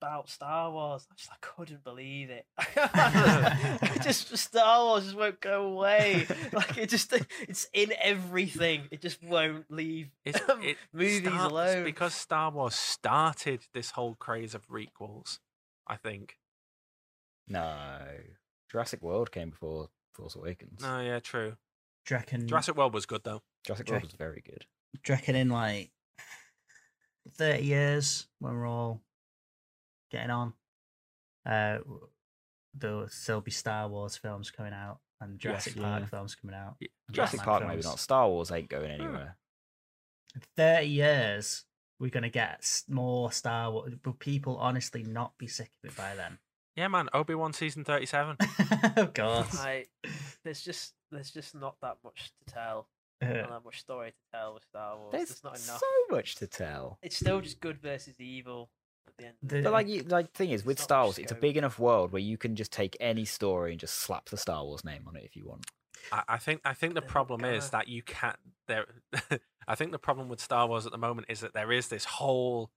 about 0.00 0.28
Star 0.28 0.70
Wars. 0.70 1.06
I 1.10 1.14
just 1.16 1.30
I 1.30 1.36
couldn't 1.40 1.82
believe 1.84 2.30
it. 2.30 2.46
It 3.96 4.02
just 4.02 4.36
Star 4.36 4.84
Wars 4.84 5.04
just 5.04 5.16
won't 5.16 5.40
go 5.40 5.64
away. 5.66 6.26
Like 6.52 6.76
it 6.78 6.88
just 6.88 7.12
it's 7.48 7.66
in 7.72 7.92
everything. 8.00 8.82
It 8.90 9.00
just 9.00 9.22
won't 9.22 9.70
leave 9.70 10.08
It's, 10.24 10.40
it 10.62 10.76
movies 10.92 11.20
start- 11.26 11.50
alone. 11.50 11.84
because 11.84 12.14
Star 12.14 12.50
Wars 12.50 12.74
started 12.74 13.60
this 13.74 13.92
whole 13.92 14.14
craze 14.14 14.54
of 14.54 14.66
requels. 14.68 15.38
I 15.86 15.96
think. 15.96 16.36
No. 17.48 17.76
Jurassic 18.70 19.02
World 19.02 19.30
came 19.30 19.50
before 19.50 19.88
Force 20.12 20.34
Awakens. 20.34 20.82
No, 20.82 21.00
yeah, 21.00 21.20
true. 21.20 21.56
Do 22.04 22.14
you 22.14 22.18
reckon, 22.18 22.48
Jurassic 22.48 22.76
World 22.76 22.92
was 22.94 23.06
good 23.06 23.22
though. 23.24 23.42
Jurassic 23.64 23.86
Jack- 23.86 23.92
World 23.94 24.04
was 24.04 24.12
very 24.14 24.42
good. 24.44 24.66
do 25.04 25.34
in 25.36 25.48
like 25.48 25.90
30 27.36 27.62
years 27.64 28.26
when 28.38 28.54
we're 28.54 28.66
all 28.66 29.00
getting 30.16 30.30
on, 30.30 30.52
uh, 31.48 31.78
there'll 32.74 33.08
still 33.08 33.40
be 33.40 33.50
Star 33.50 33.88
Wars 33.88 34.16
films 34.16 34.50
coming 34.50 34.72
out 34.72 34.98
and 35.20 35.38
Jurassic 35.38 35.76
Park 35.76 36.02
yeah. 36.02 36.06
films 36.08 36.34
coming 36.34 36.56
out. 36.56 36.76
Y- 36.80 36.88
Jurassic 37.10 37.40
Batman 37.40 37.58
Park, 37.60 37.68
maybe 37.68 37.82
not. 37.82 37.98
Star 37.98 38.28
Wars 38.28 38.50
ain't 38.50 38.68
going 38.68 38.90
anywhere. 38.90 39.36
In 40.34 40.42
30 40.56 40.86
years, 40.86 41.64
we're 41.98 42.10
going 42.10 42.22
to 42.24 42.28
get 42.30 42.82
more 42.88 43.32
Star 43.32 43.70
Wars. 43.70 43.94
Will 44.04 44.12
people 44.14 44.56
honestly 44.58 45.02
not 45.02 45.32
be 45.38 45.46
sick 45.46 45.70
of 45.82 45.90
it 45.90 45.96
by 45.96 46.14
then? 46.14 46.38
Yeah, 46.74 46.88
man. 46.88 47.08
Obi 47.14 47.34
Wan 47.34 47.54
season 47.54 47.84
thirty-seven. 47.84 48.36
oh, 48.98 49.08
God. 49.14 49.46
I 49.54 49.86
there's 50.44 50.60
just 50.60 50.92
there's 51.10 51.30
just 51.30 51.54
not 51.54 51.76
that 51.80 51.96
much 52.04 52.32
to 52.38 52.52
tell. 52.52 52.88
Uh, 53.22 53.28
Not 53.28 53.48
that 53.48 53.64
much 53.64 53.80
story 53.80 54.10
to 54.10 54.16
tell 54.30 54.52
with 54.52 54.64
Star 54.64 54.98
Wars. 54.98 55.12
There's 55.12 55.28
There's 55.28 55.44
not 55.44 55.54
enough. 55.54 55.80
so 55.80 56.14
much 56.14 56.34
to 56.34 56.46
tell. 56.46 56.98
It's 57.02 57.16
still 57.16 57.40
just 57.40 57.60
good 57.60 57.78
versus 57.80 58.20
evil 58.20 58.68
at 58.85 58.85
the 59.18 59.26
end. 59.26 59.36
Of 59.42 59.48
The- 59.48 59.56
the 59.56 59.62
But 59.62 59.72
like, 59.72 59.88
you, 59.88 60.02
like, 60.02 60.32
thing 60.32 60.50
is, 60.50 60.64
with 60.64 60.78
Star 60.80 61.04
Wars, 61.04 61.18
it's 61.18 61.32
a 61.32 61.36
big 61.36 61.56
enough 61.56 61.78
world 61.78 62.12
where 62.12 62.22
you 62.22 62.36
can 62.38 62.56
just 62.56 62.72
take 62.72 62.96
any 63.00 63.24
story 63.24 63.72
and 63.72 63.80
just 63.80 63.94
slap 63.94 64.28
the 64.28 64.36
Star 64.36 64.64
Wars 64.64 64.84
name 64.84 65.04
on 65.06 65.16
it 65.16 65.24
if 65.24 65.36
you 65.36 65.46
want. 65.48 65.66
I, 66.12 66.22
I 66.28 66.38
think. 66.38 66.60
I 66.64 66.74
think 66.74 66.94
the 66.94 67.00
They're 67.00 67.08
problem 67.08 67.44
is 67.44 67.70
that 67.70 67.88
you 67.88 68.02
can't. 68.02 68.38
There. 68.68 68.86
I 69.68 69.74
think 69.74 69.92
the 69.92 69.98
problem 69.98 70.28
with 70.28 70.40
Star 70.40 70.66
Wars 70.68 70.86
at 70.86 70.92
the 70.92 70.98
moment 70.98 71.26
is 71.28 71.40
that 71.40 71.54
there 71.54 71.72
is 71.72 71.88
this 71.88 72.04
whole 72.04 72.70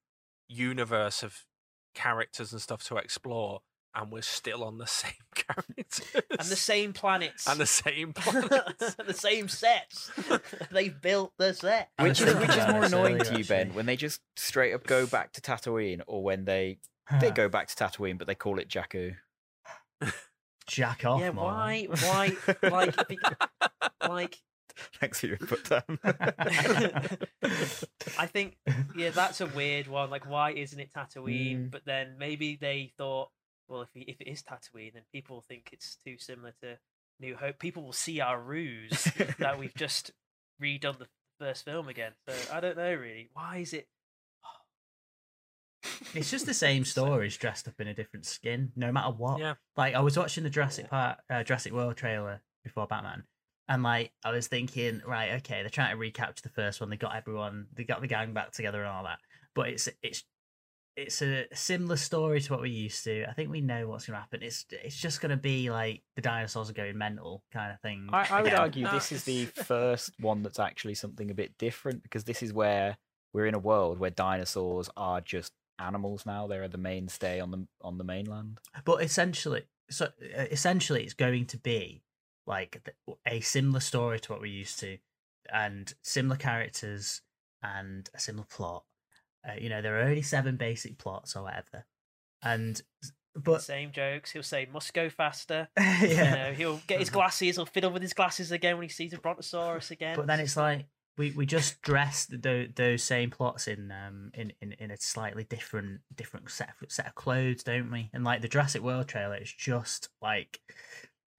universe 0.48 1.22
of 1.22 1.46
characters 1.94 2.52
and 2.52 2.62
stuff 2.62 2.84
to 2.86 2.98
explore, 2.98 3.62
and 3.96 4.12
we're 4.12 4.22
still 4.22 4.64
on 4.64 4.78
the 4.78 4.88
same 4.88 5.12
characters 5.36 6.02
and 6.32 6.48
the 6.48 6.56
same 6.56 6.94
planets. 6.94 7.48
and 7.48 7.60
the 7.60 7.66
same 7.66 8.14
planets. 8.14 8.96
the 9.06 9.14
same 9.14 9.48
sets. 9.48 10.12
They've 10.72 11.00
built 11.02 11.34
the 11.38 11.54
set. 11.54 11.90
I 11.98 12.04
was 12.04 12.20
Which 12.20 12.22
is, 12.22 12.26
thinking 12.34 12.48
which 12.48 12.58
is 12.58 12.68
more 12.72 12.82
this 12.82 12.92
annoying 12.94 13.16
earlier, 13.16 13.26
to 13.34 13.38
you, 13.40 13.46
Ben, 13.46 13.60
actually. 13.62 13.76
when 13.76 13.86
they 13.88 13.96
just 13.96 14.22
straight 14.36 14.74
up 14.74 14.86
go 14.86 15.06
back 15.08 15.34
to 15.34 15.42
Tatooine, 15.42 16.02
or 16.08 16.24
when 16.24 16.46
they 16.46 16.80
they 17.20 17.32
go 17.32 17.50
back 17.50 17.68
to 17.68 17.76
Tatooine 17.76 18.18
but 18.18 18.28
they 18.28 18.36
call 18.36 18.60
it 18.60 18.70
Jakku? 18.70 19.16
Jack 20.68 21.04
off, 21.04 21.20
yeah, 21.20 21.32
man. 21.32 21.36
why? 21.44 21.88
Why? 21.90 22.38
Like, 22.62 23.08
be- 23.08 23.18
like 24.08 24.38
Thanks 25.00 25.20
for 25.20 25.26
your 25.28 25.38
input, 25.42 25.64
Dan. 25.68 25.82
I 28.18 28.26
think, 28.28 28.58
yeah, 28.96 29.10
that's 29.10 29.42
a 29.42 29.48
weird 29.48 29.88
one. 29.88 30.10
Like, 30.10 30.30
why 30.30 30.52
isn't 30.52 30.80
it 30.80 30.92
Tatooine? 30.94 31.66
Mm. 31.68 31.72
But 31.72 31.86
then 31.86 32.16
maybe 32.18 32.56
they 32.60 32.94
thought, 32.98 33.30
well, 33.70 33.84
if 33.84 33.90
if 33.94 34.20
it 34.20 34.28
is 34.28 34.42
Tatooine, 34.42 34.94
then 34.94 35.04
people 35.14 35.44
think 35.48 35.70
it's 35.72 35.96
too 36.04 36.18
similar 36.18 36.54
to 36.62 36.78
New 37.20 37.36
Hope. 37.36 37.60
People 37.60 37.84
will 37.84 37.94
see 37.94 38.20
our 38.20 38.42
ruse 38.42 39.08
that 39.38 39.60
we've 39.60 39.74
just 39.78 40.12
redone 40.62 40.98
the 40.98 41.08
first 41.40 41.66
film 41.66 41.88
again. 41.88 42.14
So 42.28 42.34
I 42.54 42.60
don't 42.60 42.78
know 42.78 42.94
really. 42.94 43.30
Why 43.34 43.58
is 43.58 43.74
it? 43.74 43.88
It's 46.14 46.32
just 46.32 46.46
the 46.46 46.54
same 46.66 46.84
stories 46.86 47.38
dressed 47.38 47.68
up 47.68 47.80
in 47.80 47.88
a 47.88 47.94
different 47.94 48.26
skin, 48.26 48.72
no 48.76 48.92
matter 48.92 49.12
what. 49.12 49.40
Yeah. 49.40 49.54
Like 49.78 49.96
I 49.96 50.02
was 50.02 50.18
watching 50.18 50.44
the 50.44 50.50
Jurassic 50.50 50.90
Park, 50.90 51.20
uh, 51.30 51.44
Jurassic 51.44 51.72
World 51.72 51.96
trailer 51.96 52.42
before 52.64 52.88
Batman, 52.88 53.24
and 53.68 53.84
like 53.84 54.12
I 54.26 54.32
was 54.32 54.48
thinking, 54.48 55.02
right, 55.06 55.34
okay, 55.36 55.62
they're 55.62 55.70
trying 55.70 55.92
to 55.92 55.98
recapture 55.98 56.42
the 56.42 56.50
first 56.50 56.82
one. 56.82 56.90
They 56.90 56.98
got 56.98 57.16
everyone, 57.16 57.68
they 57.74 57.84
got 57.84 58.02
the 58.02 58.08
gang 58.08 58.34
back 58.34 58.52
together 58.52 58.80
and 58.80 58.90
all 58.90 59.04
that. 59.04 59.20
But 59.54 59.70
it's 59.70 59.88
it's 60.02 60.24
it's 61.00 61.22
a 61.22 61.46
similar 61.54 61.96
story 61.96 62.42
to 62.42 62.54
what 62.54 62.62
we're 62.62 62.68
used 62.68 63.04
to. 63.06 63.26
I 63.30 63.34
think 63.34 63.50
we 63.50 63.62
know 63.62 63.88
what's 63.88 64.06
going 64.06 64.16
to 64.16 64.20
happen. 64.20 64.44
It's 64.44 64.66
it's 64.72 64.98
just 64.98 65.22
going 65.22 65.32
to 65.32 65.38
be 65.38 65.70
like 65.70 66.04
the 66.16 66.22
dinosaurs 66.22 66.70
are 66.70 66.74
going 66.74 66.98
mental 66.98 67.44
kind 67.52 67.72
of 67.72 67.80
thing. 67.82 68.10
I, 68.12 68.28
I 68.30 68.42
would 68.42 68.54
argue 68.54 68.88
this 68.88 69.12
is 69.12 69.24
the 69.24 69.46
first 69.66 70.12
one 70.20 70.44
that's 70.44 70.60
actually 70.60 70.96
something 70.96 71.32
a 71.32 71.34
bit 71.34 71.58
different 71.58 72.04
because 72.04 72.26
this 72.26 72.44
is 72.44 72.54
where 72.54 72.98
we're 73.34 73.46
in 73.46 73.56
a 73.56 73.60
world 73.60 74.00
where 74.00 74.10
dinosaurs 74.10 74.90
are 74.98 75.22
just 75.22 75.54
animals 75.80 76.26
now. 76.26 76.48
They're 76.48 76.68
the 76.68 76.78
mainstay 76.78 77.40
on 77.40 77.52
the 77.52 77.68
on 77.82 77.98
the 77.98 78.04
mainland. 78.04 78.60
But 78.84 79.02
essentially, 79.02 79.64
so 79.90 80.06
uh, 80.06 80.46
essentially, 80.52 81.04
it's 81.04 81.14
going 81.14 81.46
to 81.48 81.58
be 81.58 82.04
like 82.46 82.94
a 83.26 83.40
similar 83.40 83.80
story 83.80 84.20
to 84.20 84.32
what 84.32 84.42
we're 84.42 84.48
used 84.48 84.80
to, 84.80 84.98
and 85.52 85.94
similar 86.04 86.36
characters 86.36 87.22
and 87.64 88.10
a 88.14 88.20
similar 88.20 88.46
plot. 88.50 88.84
Uh, 89.48 89.54
you 89.60 89.70
know, 89.70 89.82
there 89.82 90.00
are 90.00 90.04
only 90.04 90.22
seven 90.22 90.58
basic 90.58 90.98
plots 90.98 91.36
or 91.36 91.44
whatever, 91.44 91.86
and 92.44 92.82
but 93.36 93.62
Same 93.62 93.92
jokes. 93.92 94.32
He'll 94.32 94.44
say, 94.44 94.68
"Must 94.72 94.94
go 94.94 95.10
faster." 95.10 95.70
yeah, 95.78 96.02
You 96.02 96.18
know, 96.18 96.54
he'll 96.54 96.82
get 96.88 97.00
his 97.00 97.10
glasses. 97.12 97.56
He'll 97.56 97.66
fiddle 97.66 97.92
with 97.92 98.02
his 98.02 98.14
glasses 98.14 98.52
again 98.52 98.76
when 98.78 98.84
he 98.84 98.90
sees 98.90 99.14
a 99.14 99.18
brontosaurus 99.18 99.92
again. 99.92 100.16
but 100.16 100.28
then 100.28 100.40
it's 100.40 100.58
like 100.58 100.88
we, 101.18 101.32
we 101.32 101.46
just 101.46 101.82
dress 101.82 102.28
those, 102.32 102.70
those 102.76 103.04
same 103.04 103.30
plots 103.30 103.68
in 103.68 103.92
um 103.92 104.32
in, 104.34 104.54
in, 104.62 104.74
in 104.74 104.92
a 104.92 104.98
slightly 104.98 105.44
different 105.44 106.02
different 106.16 106.50
set 106.50 106.70
of, 106.82 106.92
set 106.92 107.08
of 107.08 107.16
clothes, 107.16 107.64
don't 107.64 107.92
we? 107.92 108.10
And 108.14 108.24
like 108.24 108.42
the 108.42 108.48
Jurassic 108.48 108.82
World 108.82 109.08
trailer, 109.08 109.36
it's 109.36 109.52
just 109.52 110.10
like 110.22 110.60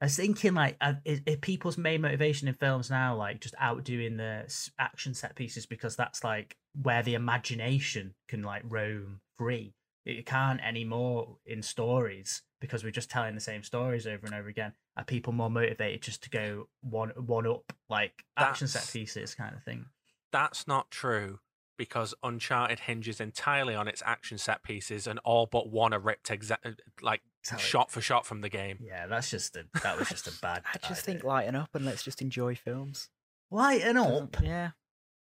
I 0.01 0.07
was 0.07 0.17
thinking 0.17 0.55
like 0.55 0.77
if, 0.81 0.97
is, 1.05 1.21
is 1.27 1.37
people's 1.43 1.77
main 1.77 2.01
motivation 2.01 2.49
in 2.49 2.55
films 2.55 2.91
now 2.91 3.15
like 3.17 3.41
just 3.41 3.55
outdoing 3.59 4.17
the 4.17 4.45
action 4.79 5.13
set 5.13 5.35
pieces 5.35 5.67
because 5.67 5.95
that's 5.95 6.25
like 6.25 6.57
where 6.81 7.03
the 7.03 7.15
imagination 7.15 8.15
can 8.29 8.43
like 8.43 8.63
roam 8.67 9.21
free. 9.37 9.75
It 10.07 10.25
can't 10.25 10.61
anymore 10.63 11.37
in 11.45 11.63
stories 11.63 12.43
because 12.61 12.83
we're 12.83 12.91
just 12.91 13.11
telling 13.11 13.35
the 13.35 13.41
same 13.41 13.63
stories 13.63 14.07
over 14.07 14.25
and 14.25 14.35
over 14.35 14.49
again. 14.49 14.73
Are 14.97 15.05
people 15.05 15.35
more 15.35 15.51
motivated 15.51 16.03
just 16.03 16.23
to 16.25 16.31
go 16.31 16.69
one 16.81 17.11
one 17.17 17.47
up 17.47 17.73
like 17.91 18.25
action 18.39 18.69
set 18.69 18.89
pieces 18.91 19.35
kind 19.35 19.55
of 19.55 19.63
thing? 19.63 19.85
That's 20.33 20.67
not 20.67 20.91
true 20.91 21.41
because 21.77 22.15
Uncharted 22.23 22.81
hinges 22.81 23.21
entirely 23.21 23.75
on 23.75 23.89
its 23.89 24.03
action 24.05 24.37
set 24.37 24.63
pieces, 24.63 25.07
and 25.07 25.19
all 25.21 25.47
but 25.47 25.71
one 25.71 25.95
are 25.95 25.99
ripped 25.99 26.29
exa- 26.29 26.59
uh, 26.65 26.73
like 27.01 27.23
Exactly. 27.43 27.67
shot 27.67 27.91
for 27.91 28.01
shot 28.01 28.27
from 28.27 28.43
the 28.43 28.49
game. 28.49 28.79
Yeah, 28.81 29.07
that's 29.07 29.31
just 29.31 29.57
a 29.57 29.65
that 29.83 29.99
was 29.99 30.09
just 30.09 30.27
a 30.29 30.33
bad. 30.43 30.63
I 30.67 30.79
just 30.79 30.91
idea. 30.91 31.03
think 31.03 31.25
lighten 31.25 31.55
up 31.57 31.71
and 31.75 31.85
let's 31.85 32.03
just 32.03 32.21
enjoy 32.21 32.55
films. 32.55 33.09
lighten 33.51 33.97
up. 33.97 34.37
Yeah. 34.43 34.71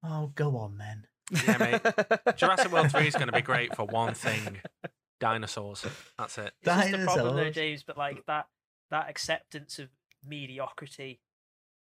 Oh, 0.03 0.33
go 0.35 0.57
on 0.57 0.79
then. 0.79 1.07
Yeah, 1.47 1.59
mate. 1.59 2.37
Jurassic 2.37 2.73
World 2.73 2.91
3 2.91 3.07
is 3.07 3.15
going 3.15 3.27
to 3.27 3.33
be 3.33 3.43
great 3.43 3.75
for 3.77 3.85
one 3.85 4.15
thing 4.15 4.61
dinosaurs. 5.21 5.85
That's 6.17 6.39
it. 6.39 6.53
It's 6.63 6.65
just 6.65 6.91
the 6.91 6.99
problem 7.05 7.27
though, 7.27 7.33
Dinosaurs. 7.35 7.55
James. 7.55 7.83
But 7.83 7.99
like 7.99 8.25
that, 8.27 8.47
that 8.91 9.09
acceptance 9.11 9.79
of 9.79 9.89
mediocrity. 10.27 11.21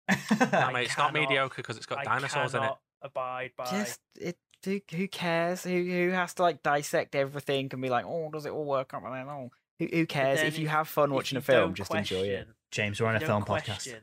Nah, 0.39 0.47
I 0.67 0.73
mate, 0.73 0.85
it's 0.87 0.97
not 0.97 1.13
mediocre 1.13 1.55
because 1.61 1.77
it's 1.77 1.85
got 1.85 1.99
I 1.99 2.03
dinosaurs 2.03 2.53
in 2.55 2.63
it. 2.63 2.71
Abide 3.01 3.51
by. 3.57 3.65
Just 3.65 3.99
it. 4.19 4.37
Who, 4.65 4.79
who 4.95 5.07
cares? 5.07 5.63
Who 5.63 5.71
who 5.83 6.09
has 6.11 6.33
to 6.35 6.41
like 6.41 6.61
dissect 6.63 7.15
everything 7.15 7.69
and 7.71 7.81
be 7.81 7.89
like, 7.89 8.05
oh, 8.05 8.29
does 8.31 8.45
it 8.45 8.51
all 8.51 8.65
work 8.65 8.93
out? 8.93 9.03
And 9.03 9.13
then, 9.13 9.27
oh, 9.29 9.49
who, 9.79 9.87
who 9.91 10.05
cares? 10.05 10.39
then 10.39 10.47
If 10.47 10.59
you 10.59 10.67
have 10.67 10.87
fun 10.87 11.13
watching 11.13 11.37
a 11.37 11.41
film, 11.41 11.69
don't 11.69 11.75
just 11.75 11.93
enjoy 11.93 12.23
it. 12.27 12.47
James, 12.71 12.99
we're 13.01 13.07
on 13.07 13.15
a 13.15 13.19
film 13.19 13.43
don't 13.43 13.57
podcast. 13.59 13.93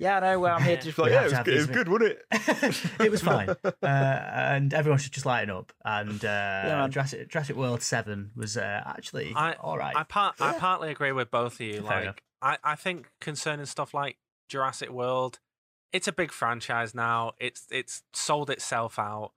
Yeah, 0.00 0.18
I 0.18 0.20
know. 0.20 0.38
Well, 0.38 0.54
I'm 0.54 0.62
here 0.62 0.76
to 0.76 0.82
Yeah. 0.82 0.84
just 0.84 0.98
like, 0.98 1.06
We 1.08 1.12
yeah, 1.14 1.20
it 1.22 1.24
was, 1.24 1.32
good, 1.38 1.48
it 1.48 1.56
was 1.56 1.66
good, 1.66 1.88
wasn't 1.88 2.10
it? 2.12 3.00
it 3.00 3.10
was 3.10 3.20
fine, 3.20 3.48
uh, 3.64 3.72
and 3.82 4.72
everyone 4.72 4.98
should 5.00 5.10
just 5.12 5.26
lighten 5.26 5.50
up. 5.50 5.72
And 5.84 6.24
uh, 6.24 6.28
man. 6.28 6.90
Jurassic, 6.92 7.28
Jurassic 7.28 7.56
World 7.56 7.82
Seven 7.82 8.30
was 8.36 8.56
uh, 8.56 8.82
actually 8.86 9.32
I- 9.34 9.54
all 9.54 9.76
right. 9.76 9.96
I 9.96 10.04
part 10.04 10.36
I 10.40 10.52
partly 10.52 10.90
agree 10.90 11.10
with 11.10 11.32
both 11.32 11.54
of 11.54 11.60
you. 11.62 11.82
Fair 11.82 12.06
like 12.06 12.22
I, 12.40 12.58
I 12.62 12.74
think 12.76 13.10
concerning 13.20 13.66
stuff 13.66 13.92
like 13.92 14.18
Jurassic 14.48 14.90
World, 14.90 15.40
it's 15.92 16.06
a 16.06 16.12
big 16.12 16.30
franchise 16.30 16.94
now. 16.94 17.32
It's 17.40 17.66
it's 17.70 18.04
sold 18.12 18.50
itself 18.50 19.00
out. 19.00 19.32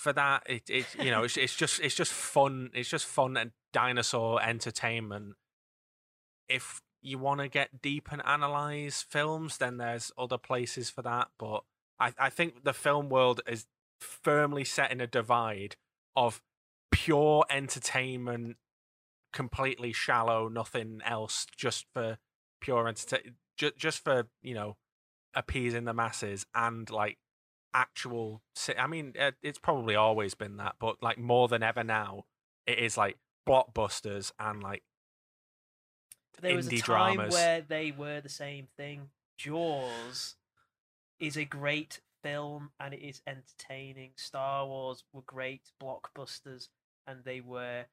For 0.00 0.14
that, 0.14 0.44
it, 0.46 0.62
it 0.70 0.86
you 0.98 1.10
know 1.10 1.24
it's, 1.24 1.36
it's 1.36 1.54
just 1.54 1.78
it's 1.80 1.94
just 1.94 2.10
fun. 2.10 2.70
It's 2.72 2.88
just 2.88 3.04
fun 3.04 3.36
and 3.36 3.50
dinosaur 3.70 4.42
entertainment. 4.42 5.34
If 6.48 6.80
you 7.02 7.18
want 7.18 7.40
to 7.40 7.48
get 7.48 7.82
deep 7.82 8.08
and 8.10 8.22
analyze 8.24 9.04
films, 9.06 9.58
then 9.58 9.76
there's 9.76 10.10
other 10.16 10.38
places 10.38 10.88
for 10.88 11.02
that. 11.02 11.28
But 11.38 11.64
I, 11.98 12.14
I 12.18 12.30
think 12.30 12.64
the 12.64 12.72
film 12.72 13.10
world 13.10 13.42
is 13.46 13.66
firmly 14.00 14.64
set 14.64 14.90
in 14.90 15.02
a 15.02 15.06
divide 15.06 15.76
of 16.16 16.40
pure 16.90 17.44
entertainment 17.50 18.56
completely 19.34 19.92
shallow, 19.92 20.48
nothing 20.48 21.02
else, 21.04 21.46
just 21.54 21.84
for 21.92 22.16
pure 22.62 22.88
entertainment, 22.88 23.36
ju- 23.58 23.72
just 23.76 24.02
for 24.02 24.28
you 24.40 24.54
know 24.54 24.78
appeasing 25.34 25.84
the 25.84 25.92
masses 25.92 26.46
and 26.54 26.88
like 26.88 27.18
actual. 27.74 28.42
I 28.78 28.86
mean, 28.86 29.14
uh, 29.18 29.32
it's 29.42 29.58
probably 29.58 29.94
always 29.94 30.34
been 30.34 30.56
that, 30.58 30.76
but 30.80 31.02
like 31.02 31.18
more 31.18 31.48
than 31.48 31.62
ever 31.62 31.84
now, 31.84 32.24
it 32.66 32.78
is 32.78 32.96
like 32.96 33.16
blockbusters 33.48 34.32
and 34.38 34.62
like 34.62 34.82
There 36.40 36.56
was 36.56 36.66
a 36.68 36.70
time 36.78 37.16
dramas. 37.16 37.34
where 37.34 37.60
they 37.60 37.90
were 37.92 38.20
the 38.20 38.28
same 38.28 38.68
thing. 38.76 39.10
Jaws 39.36 40.36
is 41.18 41.36
a 41.36 41.44
great 41.44 42.00
film 42.22 42.70
and 42.78 42.94
it 42.94 43.00
is 43.02 43.22
entertaining. 43.26 44.10
Star 44.16 44.66
Wars 44.66 45.04
were 45.12 45.22
great 45.22 45.70
blockbusters 45.82 46.68
and 47.06 47.24
they 47.24 47.40
were 47.40 47.86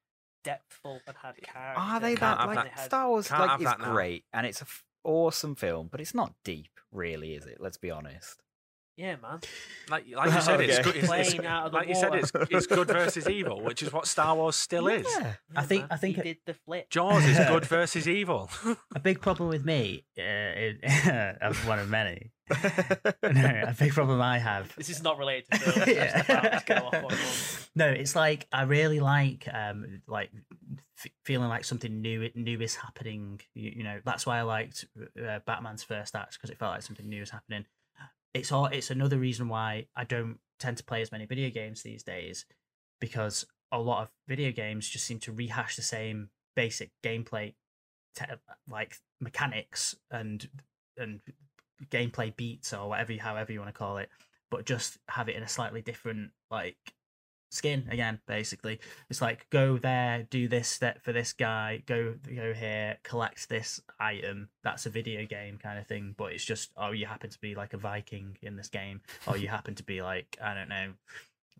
depthful 0.44 1.00
and 1.06 1.16
had 1.22 1.36
character. 1.42 1.80
Are 1.80 2.00
they 2.00 2.14
that 2.16 2.38
like 2.46 2.58
and 2.58 2.66
they 2.66 2.70
had- 2.70 2.84
Star 2.86 3.08
Wars? 3.08 3.28
can't 3.28 3.40
Like 3.40 3.50
have 3.50 3.60
is 3.62 3.86
great 3.86 4.24
and 4.32 4.46
it's 4.46 4.60
a 4.60 4.64
f- 4.64 4.84
awesome 5.04 5.54
film, 5.54 5.88
but 5.90 6.00
it's 6.00 6.14
not 6.14 6.34
deep, 6.44 6.80
really, 6.92 7.34
is 7.34 7.46
it? 7.46 7.58
Let's 7.60 7.78
be 7.78 7.90
honest. 7.90 8.42
Yeah, 8.98 9.14
man. 9.22 9.38
like 9.88 10.06
like 10.12 10.32
you 10.34 10.40
said, 10.40 10.60
it's 10.60 10.78
good. 10.80 10.96
It's, 10.96 11.08
it's, 11.10 11.34
Plane 11.34 11.46
out 11.46 11.66
of 11.66 11.72
the 11.72 11.78
like 11.78 11.88
you 11.88 11.94
said, 11.94 12.14
it's 12.16 12.32
it's 12.50 12.66
good 12.66 12.88
versus 12.88 13.28
evil, 13.28 13.62
which 13.62 13.80
is 13.80 13.92
what 13.92 14.08
Star 14.08 14.34
Wars 14.34 14.56
still 14.56 14.88
is. 14.88 15.06
Yeah. 15.18 15.34
I 15.54 15.62
think- 15.62 15.82
man. 15.82 15.88
I 15.92 15.96
think 15.98 16.14
he 16.16 16.20
it- 16.22 16.24
did 16.24 16.36
the 16.46 16.54
flip. 16.54 16.90
Jaws 16.90 17.24
is 17.24 17.38
good 17.38 17.64
versus 17.76 18.08
evil. 18.08 18.50
a 18.96 18.98
big 19.00 19.20
problem 19.20 19.48
with 19.50 19.64
me, 19.64 20.04
uh, 20.18 20.22
it, 20.24 21.38
of 21.40 21.64
one 21.68 21.78
of 21.78 21.88
many. 21.88 22.32
no, 22.50 23.62
a 23.68 23.74
big 23.78 23.92
problem 23.92 24.20
I 24.22 24.38
have 24.38 24.74
This 24.74 24.88
is 24.88 25.02
not 25.02 25.18
related 25.18 25.50
to 25.52 25.58
films. 25.58 25.86
yeah. 25.86 26.16
just 26.16 26.28
about 26.30 26.66
to 26.66 26.74
go 26.74 26.86
off 26.86 26.94
on 26.94 27.02
one. 27.04 27.14
no, 27.76 27.86
it's 27.88 28.16
like 28.16 28.46
I 28.52 28.62
really 28.62 29.00
like 29.00 29.46
um 29.52 30.00
like 30.08 30.30
f- 30.98 31.12
feeling 31.24 31.48
like 31.48 31.64
something 31.64 32.00
new 32.00 32.30
new 32.34 32.58
is 32.60 32.74
happening. 32.74 33.40
You, 33.54 33.72
you 33.76 33.84
know, 33.84 34.00
that's 34.04 34.26
why 34.26 34.38
I 34.38 34.42
liked 34.42 34.86
uh, 35.22 35.38
Batman's 35.46 35.82
first 35.84 36.16
act 36.16 36.32
because 36.38 36.50
it 36.50 36.58
felt 36.58 36.72
like 36.72 36.82
something 36.82 37.08
new 37.08 37.22
is 37.22 37.30
happening. 37.30 37.64
It's 38.34 38.52
all 38.52 38.66
it's 38.66 38.90
another 38.90 39.18
reason 39.18 39.48
why 39.48 39.86
I 39.96 40.04
don't 40.04 40.38
tend 40.58 40.76
to 40.78 40.84
play 40.84 41.02
as 41.02 41.12
many 41.12 41.26
video 41.26 41.50
games 41.50 41.82
these 41.82 42.02
days 42.02 42.44
because 43.00 43.46
a 43.70 43.78
lot 43.78 44.02
of 44.02 44.10
video 44.26 44.50
games 44.50 44.88
just 44.88 45.04
seem 45.04 45.18
to 45.20 45.32
rehash 45.32 45.76
the 45.76 45.82
same 45.82 46.30
basic 46.56 46.90
gameplay 47.04 47.54
te- 48.14 48.24
like 48.68 48.96
mechanics 49.20 49.94
and 50.10 50.48
and 50.96 51.20
gameplay 51.90 52.34
beats 52.34 52.72
or 52.72 52.88
whatever 52.88 53.12
however 53.18 53.52
you 53.52 53.60
want 53.60 53.72
to 53.72 53.78
call 53.78 53.98
it 53.98 54.08
but 54.50 54.64
just 54.64 54.98
have 55.08 55.28
it 55.28 55.36
in 55.36 55.42
a 55.42 55.48
slightly 55.48 55.80
different 55.80 56.30
like 56.50 56.76
skin 57.50 57.88
again 57.90 58.20
basically 58.26 58.78
it's 59.08 59.22
like 59.22 59.48
go 59.50 59.78
there 59.78 60.26
do 60.30 60.48
this 60.48 60.68
step 60.68 61.02
for 61.02 61.12
this 61.12 61.32
guy 61.32 61.82
go 61.86 62.14
go 62.34 62.52
here 62.52 62.98
collect 63.02 63.48
this 63.48 63.80
item 63.98 64.48
that's 64.62 64.84
a 64.84 64.90
video 64.90 65.24
game 65.24 65.56
kind 65.56 65.78
of 65.78 65.86
thing 65.86 66.14
but 66.18 66.32
it's 66.32 66.44
just 66.44 66.70
oh 66.76 66.90
you 66.90 67.06
happen 67.06 67.30
to 67.30 67.40
be 67.40 67.54
like 67.54 67.72
a 67.72 67.78
viking 67.78 68.36
in 68.42 68.56
this 68.56 68.68
game 68.68 69.00
or 69.26 69.36
you 69.36 69.48
happen 69.48 69.74
to 69.74 69.82
be 69.82 70.02
like 70.02 70.36
i 70.42 70.54
don't 70.54 70.68
know 70.68 70.92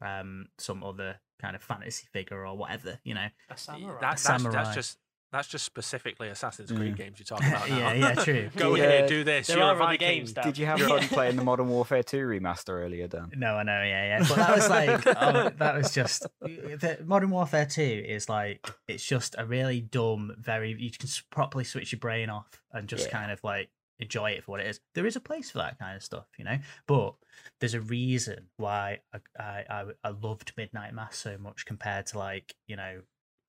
um 0.02 0.46
some 0.58 0.84
other 0.84 1.16
kind 1.40 1.56
of 1.56 1.62
fantasy 1.62 2.06
figure 2.12 2.46
or 2.46 2.56
whatever 2.56 2.98
you 3.04 3.14
know 3.14 3.28
A 3.50 3.56
samurai. 3.56 3.92
That, 3.94 4.00
that's, 4.00 4.22
samurai. 4.22 4.52
that's 4.52 4.74
just 4.74 4.98
that's 5.32 5.48
just 5.48 5.64
specifically 5.64 6.28
Assassin's 6.28 6.70
Creed 6.72 6.94
Mm. 6.94 6.96
games 6.96 7.18
you're 7.18 7.26
talking 7.26 7.48
about. 7.48 7.68
Now. 7.70 7.76
yeah 7.76 7.92
yeah 7.92 8.14
true 8.14 8.50
Go 8.56 8.74
Yeah. 8.76 8.90
here, 8.98 9.06
do 9.08 9.24
this. 9.24 9.46
There 9.48 9.56
You're 9.58 9.66
are 9.66 9.70
a 9.72 9.74
other 9.74 9.84
Viking. 9.84 9.98
games, 10.08 10.32
Dan. 10.32 10.44
Did 10.44 10.58
you 10.58 10.66
have 10.66 10.80
fun 10.80 11.00
playing 11.08 11.36
the 11.36 11.44
Modern 11.44 11.68
Warfare 11.76 12.02
2 12.02 12.16
remaster 12.26 12.70
earlier, 12.70 13.08
Dan? 13.08 13.30
No, 13.36 13.54
I 13.56 13.62
know, 13.62 13.82
yeah, 13.82 14.18
yeah. 14.18 14.26
But 14.28 14.36
that 14.36 14.54
was 14.56 14.68
like, 14.70 15.06
oh, 15.06 15.50
that 15.58 15.74
was 15.76 15.92
just 15.92 16.26
the 16.40 16.98
Modern 17.04 17.30
Warfare 17.30 17.66
Two 17.66 17.82
is 18.06 18.28
like, 18.28 18.68
it's 18.86 19.04
just 19.04 19.34
a 19.38 19.44
really 19.44 19.80
dumb, 19.80 20.34
very 20.38 20.72
you 20.78 20.90
can 20.90 21.06
s- 21.08 21.22
properly 21.30 21.64
switch 21.64 21.92
your 21.92 21.98
brain 21.98 22.30
off 22.30 22.62
and 22.72 22.88
just 22.88 23.06
Yeah. 23.06 23.12
kind 23.12 23.30
of 23.32 23.42
like 23.44 23.68
enjoy 24.00 24.30
it 24.30 24.44
for 24.44 24.52
what 24.52 24.60
it 24.60 24.66
is. 24.66 24.80
There 24.94 25.06
is 25.06 25.16
a 25.16 25.20
place 25.20 25.50
for 25.50 25.58
that 25.58 25.78
kind 25.78 25.96
of 25.96 26.02
stuff, 26.02 26.26
you 26.38 26.44
know. 26.44 26.58
But 26.86 27.14
there's 27.60 27.74
a 27.74 27.80
reason 27.80 28.46
why 28.56 29.00
I 29.12 29.18
I, 29.38 29.64
I, 29.68 29.84
I 30.04 30.08
loved 30.10 30.52
Midnight 30.56 30.94
Mass 30.94 31.16
so 31.16 31.36
much 31.38 31.66
compared 31.66 32.06
to 32.06 32.18
like 32.18 32.54
you 32.66 32.76
know, 32.76 33.00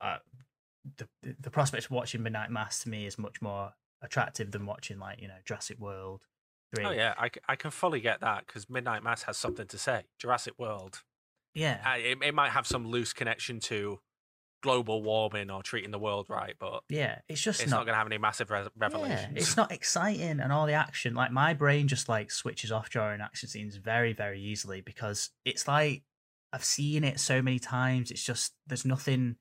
uh, 0.02 0.18
the 0.98 1.08
the 1.40 1.52
prospect 1.52 1.86
of 1.86 1.92
watching 1.92 2.24
Midnight 2.24 2.52
Mass 2.52 2.84
to 2.84 2.90
me 2.90 3.06
is 3.06 3.18
much 3.18 3.42
more 3.42 3.74
attractive 4.02 4.52
than 4.52 4.66
watching 4.66 5.00
like 5.00 5.22
you 5.22 5.28
know 5.28 5.36
Jurassic 5.46 5.80
World. 5.80 6.22
3. 6.76 6.86
Oh 6.86 6.92
yeah, 6.92 7.16
I, 7.18 7.32
I 7.48 7.56
can 7.56 7.72
fully 7.72 8.00
get 8.00 8.22
that 8.22 8.46
because 8.46 8.70
Midnight 8.70 9.04
Mass 9.04 9.24
has 9.24 9.38
something 9.38 9.66
to 9.68 9.78
say. 9.78 10.04
Jurassic 10.20 10.54
World, 10.60 11.02
yeah. 11.56 11.80
uh, 11.84 11.98
it, 11.98 12.20
it 12.24 12.36
might 12.36 12.52
have 12.52 12.68
some 12.68 12.88
loose 12.88 13.12
connection 13.12 13.60
to 13.62 14.00
global 14.62 15.02
warming 15.02 15.50
or 15.50 15.64
treating 15.64 15.92
the 15.92 16.00
world 16.00 16.28
right, 16.30 16.56
but 16.60 16.84
yeah, 16.90 17.20
it's 17.28 17.42
just 17.42 17.62
it's 17.62 17.72
not, 17.72 17.86
going 17.86 17.94
to 17.94 17.98
have 17.98 18.08
any 18.08 18.18
massive 18.18 18.52
re- 18.52 18.62
Yeah, 18.62 18.70
revelations. 18.78 19.34
it's 19.36 19.58
not 19.58 19.72
exciting 19.72 20.40
and 20.40 20.52
all 20.52 20.68
the 20.68 20.74
action. 20.74 21.16
Like 21.16 21.32
my 21.32 21.54
brain 21.54 21.88
just 21.88 22.08
like 22.10 22.30
switches 22.30 22.72
off 22.72 22.90
during 22.90 23.22
action 23.22 23.50
scenes 23.50 23.78
very, 23.78 24.14
very 24.14 24.40
easily 24.42 24.82
because 24.82 25.32
it's 25.46 25.68
like 25.68 26.04
I've 26.52 26.64
seen 26.64 27.04
it 27.04 27.20
so 27.20 27.42
many 27.42 27.60
times. 27.60 28.12
It's 28.12 28.24
just 28.24 28.54
there's 28.68 28.86
nothing 28.86 29.38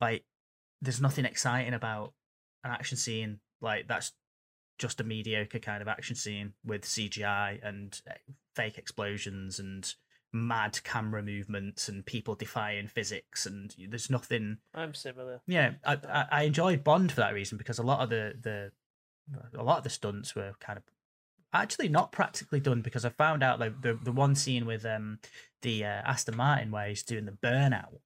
like 0.00 0.24
there's 0.82 1.00
nothing 1.00 1.24
exciting 1.24 1.74
about 1.74 2.12
an 2.64 2.70
action 2.70 2.96
scene 2.96 3.40
like 3.60 3.88
that's 3.88 4.12
just 4.78 5.00
a 5.00 5.04
mediocre 5.04 5.58
kind 5.58 5.80
of 5.80 5.88
action 5.88 6.14
scene 6.16 6.52
with 6.64 6.82
CGI 6.82 7.58
and 7.62 8.00
uh, 8.08 8.14
fake 8.54 8.76
explosions 8.76 9.58
and 9.58 9.94
mad 10.32 10.78
camera 10.84 11.22
movements 11.22 11.88
and 11.88 12.04
people 12.04 12.34
defying 12.34 12.86
physics 12.86 13.46
and 13.46 13.74
there's 13.88 14.10
nothing 14.10 14.58
I'm 14.74 14.92
similar. 14.92 15.40
yeah, 15.46 15.72
I, 15.84 15.94
I 16.08 16.26
I 16.30 16.42
enjoyed 16.42 16.84
Bond 16.84 17.10
for 17.10 17.20
that 17.20 17.32
reason 17.32 17.56
because 17.56 17.78
a 17.78 17.82
lot 17.82 18.00
of 18.00 18.10
the 18.10 18.34
the 18.40 18.72
a 19.58 19.62
lot 19.62 19.78
of 19.78 19.84
the 19.84 19.90
stunts 19.90 20.34
were 20.34 20.52
kind 20.60 20.76
of 20.76 20.82
actually 21.52 21.88
not 21.88 22.12
practically 22.12 22.60
done 22.60 22.82
because 22.82 23.04
I 23.04 23.08
found 23.10 23.42
out 23.42 23.58
like 23.58 23.80
the 23.80 23.98
the 24.02 24.12
one 24.12 24.34
scene 24.34 24.66
with 24.66 24.84
um 24.84 25.20
the 25.62 25.84
uh, 25.84 26.02
Aston 26.04 26.36
Martin 26.36 26.70
where 26.70 26.88
he's 26.88 27.02
doing 27.02 27.24
the 27.24 27.32
burnout, 27.32 28.00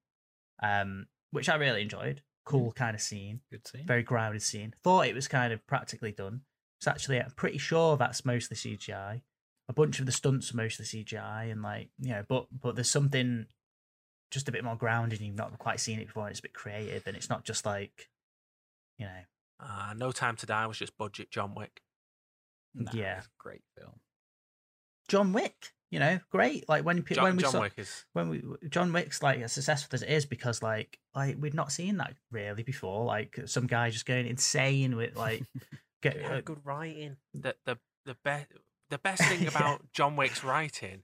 um 0.63 1.07
which 1.33 1.49
I 1.49 1.57
really 1.57 1.83
enjoyed. 1.83 2.23
Cool 2.51 2.73
kind 2.73 2.95
of 2.95 3.01
scene, 3.03 3.41
Good 3.51 3.67
scene. 3.67 3.87
very 3.87 4.03
grounded 4.03 4.43
scene. 4.43 4.75
Thought 4.83 5.07
it 5.07 5.15
was 5.15 5.29
kind 5.29 5.53
of 5.53 5.67
practically 5.67 6.13
done. 6.13 6.43
It's 6.79 6.87
actually 6.89 7.21
I'm 7.21 7.31
pretty 7.33 7.59
sure 7.59 7.97
that's 7.97 8.25
mostly 8.25 8.57
CGI. 8.57 9.23
A 9.69 9.73
bunch 9.73 10.01
of 10.01 10.07
the 10.07 10.13
stunts 10.13 10.53
are 10.53 10.57
mostly 10.57 10.85
CGI 10.85 11.51
and 11.53 11.63
like 11.63 11.91
you 11.99 12.11
know, 12.11 12.25
but 12.29 12.47
but 12.51 12.75
there's 12.75 12.91
something 12.91 13.47
just 14.31 14.49
a 14.49 14.53
bit 14.53 14.65
more 14.65 14.77
grounded. 14.77 15.19
and 15.21 15.27
You've 15.29 15.37
not 15.37 15.59
quite 15.59 15.81
seen 15.81 15.99
it 16.01 16.07
before. 16.07 16.25
And 16.25 16.31
it's 16.31 16.41
a 16.41 16.43
bit 16.43 16.53
creative, 16.55 17.07
and 17.07 17.17
it's 17.17 17.29
not 17.31 17.45
just 17.45 17.65
like, 17.67 18.09
you 18.99 19.07
know, 19.07 19.23
Uh, 19.61 19.93
no 19.97 20.11
Time 20.13 20.37
to 20.37 20.47
Die 20.47 20.67
was 20.67 20.79
just 20.79 20.97
budget 20.97 21.31
John 21.31 21.55
Wick. 21.55 21.83
Nah, 22.75 22.91
Yeah. 22.95 23.23
great 23.39 23.63
film. 23.77 24.01
John 25.09 25.33
Wick. 25.33 25.73
You 25.91 25.99
know, 25.99 26.21
great. 26.31 26.69
Like 26.69 26.85
when 26.85 27.05
John, 27.05 27.25
when 27.25 27.37
we 27.37 27.43
John 27.43 27.53
saw 27.53 27.61
Wick 27.61 27.73
is 27.77 28.05
when 28.13 28.29
we 28.29 28.43
John 28.69 28.93
Wick's 28.93 29.23
like 29.23 29.41
as 29.41 29.53
successful 29.53 29.91
as 29.95 30.03
it 30.03 30.09
is 30.11 30.27
because 30.27 30.63
like 30.63 30.99
like 31.15 31.37
we'd 31.41 31.55
not 31.55 31.73
seen 31.73 31.97
that 31.99 32.15
really 32.31 32.63
before. 32.63 33.05
Like 33.05 33.39
some 33.47 33.67
guy 33.67 33.91
just 33.91 34.07
going 34.07 34.27
insane 34.27 34.97
with 34.97 35.17
like 35.17 35.45
get 36.03 36.25
uh, 36.25 36.41
good 36.43 36.61
writing. 36.65 37.17
the 37.35 37.57
the 37.67 37.79
the 38.07 38.17
best 38.25 38.47
the 38.89 38.99
best 38.99 39.23
thing 39.25 39.43
Yeah. 39.43 39.49
about 39.49 39.93
John 39.93 40.17
Wick's 40.17 40.45
writing 40.45 41.03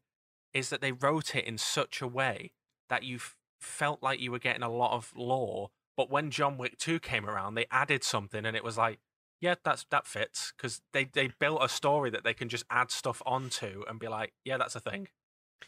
is 0.55 0.71
that 0.71 0.81
they 0.81 0.93
wrote 0.93 1.35
it 1.35 1.45
in 1.45 1.59
such 1.59 2.01
a 2.01 2.07
way 2.07 2.53
that 2.89 3.03
you 3.03 3.17
f- 3.17 3.37
felt 3.61 4.03
like 4.03 4.21
you 4.21 4.31
were 4.31 4.39
getting 4.39 4.63
a 4.63 4.71
lot 4.71 4.93
of 4.93 5.13
lore. 5.17 5.71
But 5.97 6.11
when 6.11 6.31
John 6.31 6.59
Wick 6.59 6.79
Two 6.79 6.99
came 7.01 7.27
around, 7.27 7.55
they 7.55 7.67
added 7.71 8.05
something, 8.05 8.45
and 8.47 8.57
it 8.57 8.63
was 8.65 8.77
like, 8.79 8.99
yeah, 9.41 9.55
that's 9.65 9.85
that 9.91 10.07
fits 10.07 10.53
because 10.57 10.81
they 10.93 11.05
they 11.05 11.31
built 11.39 11.63
a 11.63 11.69
story 11.69 12.11
that 12.11 12.25
they 12.25 12.35
can 12.35 12.49
just 12.49 12.65
add 12.71 12.91
stuff 12.91 13.23
onto 13.27 13.83
and 13.89 13.99
be 13.99 14.09
like, 14.09 14.33
yeah, 14.45 14.57
that's 14.57 14.77
a 14.77 14.81
thing, 14.81 15.09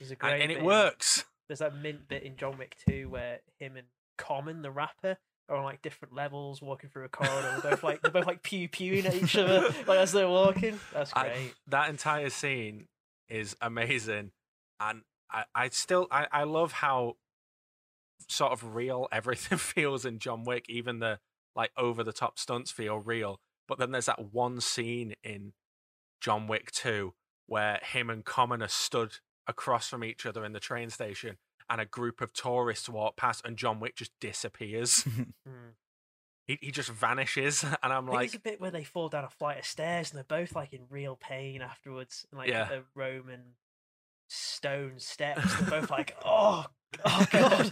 a 0.01 0.05
and, 0.05 0.19
great 0.19 0.43
and 0.43 0.53
it 0.53 0.63
works. 0.63 1.25
There's 1.49 1.61
that 1.61 1.75
mint 1.75 2.09
bit 2.09 2.25
in 2.25 2.37
John 2.37 2.59
Wick 2.59 2.77
2 2.87 3.09
where 3.09 3.41
him 3.59 3.77
and 3.77 3.87
Common, 4.19 4.61
the 4.61 4.71
rapper, 4.71 5.17
are 5.49 5.57
on 5.57 5.65
like 5.65 5.81
different 5.81 6.15
levels, 6.15 6.61
walking 6.61 6.91
through 6.91 7.05
a 7.05 7.09
corridor. 7.09 7.61
They're 7.63 7.71
both 7.71 7.83
like 7.83 8.03
they're 8.03 8.11
both 8.11 8.27
like 8.27 8.43
pew 8.43 8.69
pewing 8.69 9.07
at 9.07 9.15
each 9.15 9.37
other 9.37 9.63
like 9.87 9.99
as 9.99 10.13
they're 10.13 10.29
walking. 10.29 10.79
That's 10.93 11.13
I- 11.15 11.29
great. 11.29 11.55
that 11.69 11.89
entire 11.89 12.31
scene 12.31 12.89
is 13.29 13.57
amazing 13.61 14.31
and 14.81 15.03
I, 15.31 15.45
I 15.55 15.69
still 15.69 16.07
I, 16.11 16.27
I 16.33 16.45
love 16.45 16.73
how 16.73 17.17
sort 18.29 18.53
of 18.53 18.75
real 18.75 19.09
everything 19.13 19.59
feels 19.59 20.05
in 20.05 20.19
John 20.19 20.45
Wick 20.45 20.67
even 20.69 20.99
the 20.99 21.19
like 21.55 21.71
over 21.77 22.05
the 22.05 22.13
top 22.13 22.39
stunts 22.39 22.71
feel 22.71 22.99
real 22.99 23.41
but 23.69 23.79
then 23.79 23.93
there's 23.93 24.07
that 24.07 24.33
one 24.33 24.61
scene 24.61 25.15
in 25.23 25.53
John 26.21 26.49
Wick 26.49 26.73
2 26.73 27.13
where 27.47 27.79
him 27.83 28.11
and 28.11 28.25
Common 28.25 28.63
are 28.63 28.69
stood 28.69 29.13
across 29.47 29.89
from 29.89 30.03
each 30.03 30.27
other 30.27 30.45
in 30.45 30.53
the 30.53 30.61
train 30.61 30.91
station 30.91 31.37
and 31.71 31.81
a 31.81 31.87
group 31.87 32.21
of 32.21 32.33
tourists 32.33 32.89
walk 32.89 33.17
past 33.17 33.45
and 33.45 33.57
John 33.57 33.79
Wick 33.81 33.95
just 33.97 34.11
disappears 34.21 35.03
Hmm. 35.47 35.71
he, 36.47 36.59
he 36.61 36.71
just 36.71 36.89
vanishes 36.91 37.63
and 37.63 37.93
I'm 37.93 38.09
I 38.11 38.13
like 38.15 38.27
it's 38.27 38.35
a 38.35 38.41
bit 38.41 38.61
where 38.61 38.71
they 38.71 38.85
fall 38.85 39.09
down 39.09 39.25
a 39.25 39.29
flight 39.31 39.59
of 39.59 39.67
stairs 39.67 40.11
and 40.11 40.17
they're 40.19 40.25
both 40.39 40.55
like 40.57 40.73
in 40.73 40.83
real 40.91 41.15
pain 41.17 41.63
afterwards, 41.63 42.27
and 42.31 42.39
like 42.39 42.49
Yeah. 42.49 42.65
the 42.69 42.85
Roman 42.95 43.55
stone 44.29 44.95
steps. 44.99 45.55
They're 45.61 45.81
both 45.81 45.91
like, 45.91 46.15
oh, 46.25 46.67
oh 47.05 47.27
god. 47.31 47.71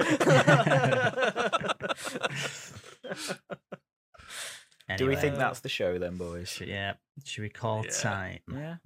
Do 4.96 5.06
we 5.06 5.16
think 5.16 5.36
that's 5.36 5.60
the 5.60 5.68
show 5.68 5.98
then, 5.98 6.16
boys? 6.16 6.60
yeah? 6.64 6.94
Should 7.24 7.42
we 7.42 7.48
call 7.48 7.84
Yeah. 7.84 7.90
time? 7.90 8.38
Yeah. 8.52 8.76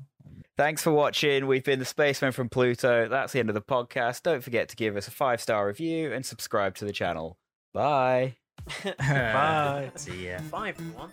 Thanks 0.57 0.83
for 0.83 0.93
watching. 0.93 1.47
We've 1.47 1.65
been 1.65 1.79
the 1.79 1.85
Spacemen 1.85 2.33
from 2.33 2.49
Pluto. 2.49 3.09
That's 3.09 3.33
the 3.33 3.41
end 3.41 3.49
of 3.49 3.55
the 3.55 3.63
podcast. 3.63 4.23
Don't 4.23 4.43
forget 4.43 4.69
to 4.71 4.77
give 4.77 4.97
us 4.97 5.09
a 5.09 5.11
five 5.11 5.41
star 5.41 5.67
review 5.67 6.13
and 6.13 6.25
subscribe 6.25 6.75
to 6.77 6.85
the 6.85 6.93
channel. 6.93 7.39
Bye. 7.75 8.37
Bye. 8.99 9.91
See 9.97 10.29
ya. 10.29 10.41
Bye 10.51 10.71
everyone. 10.71 11.11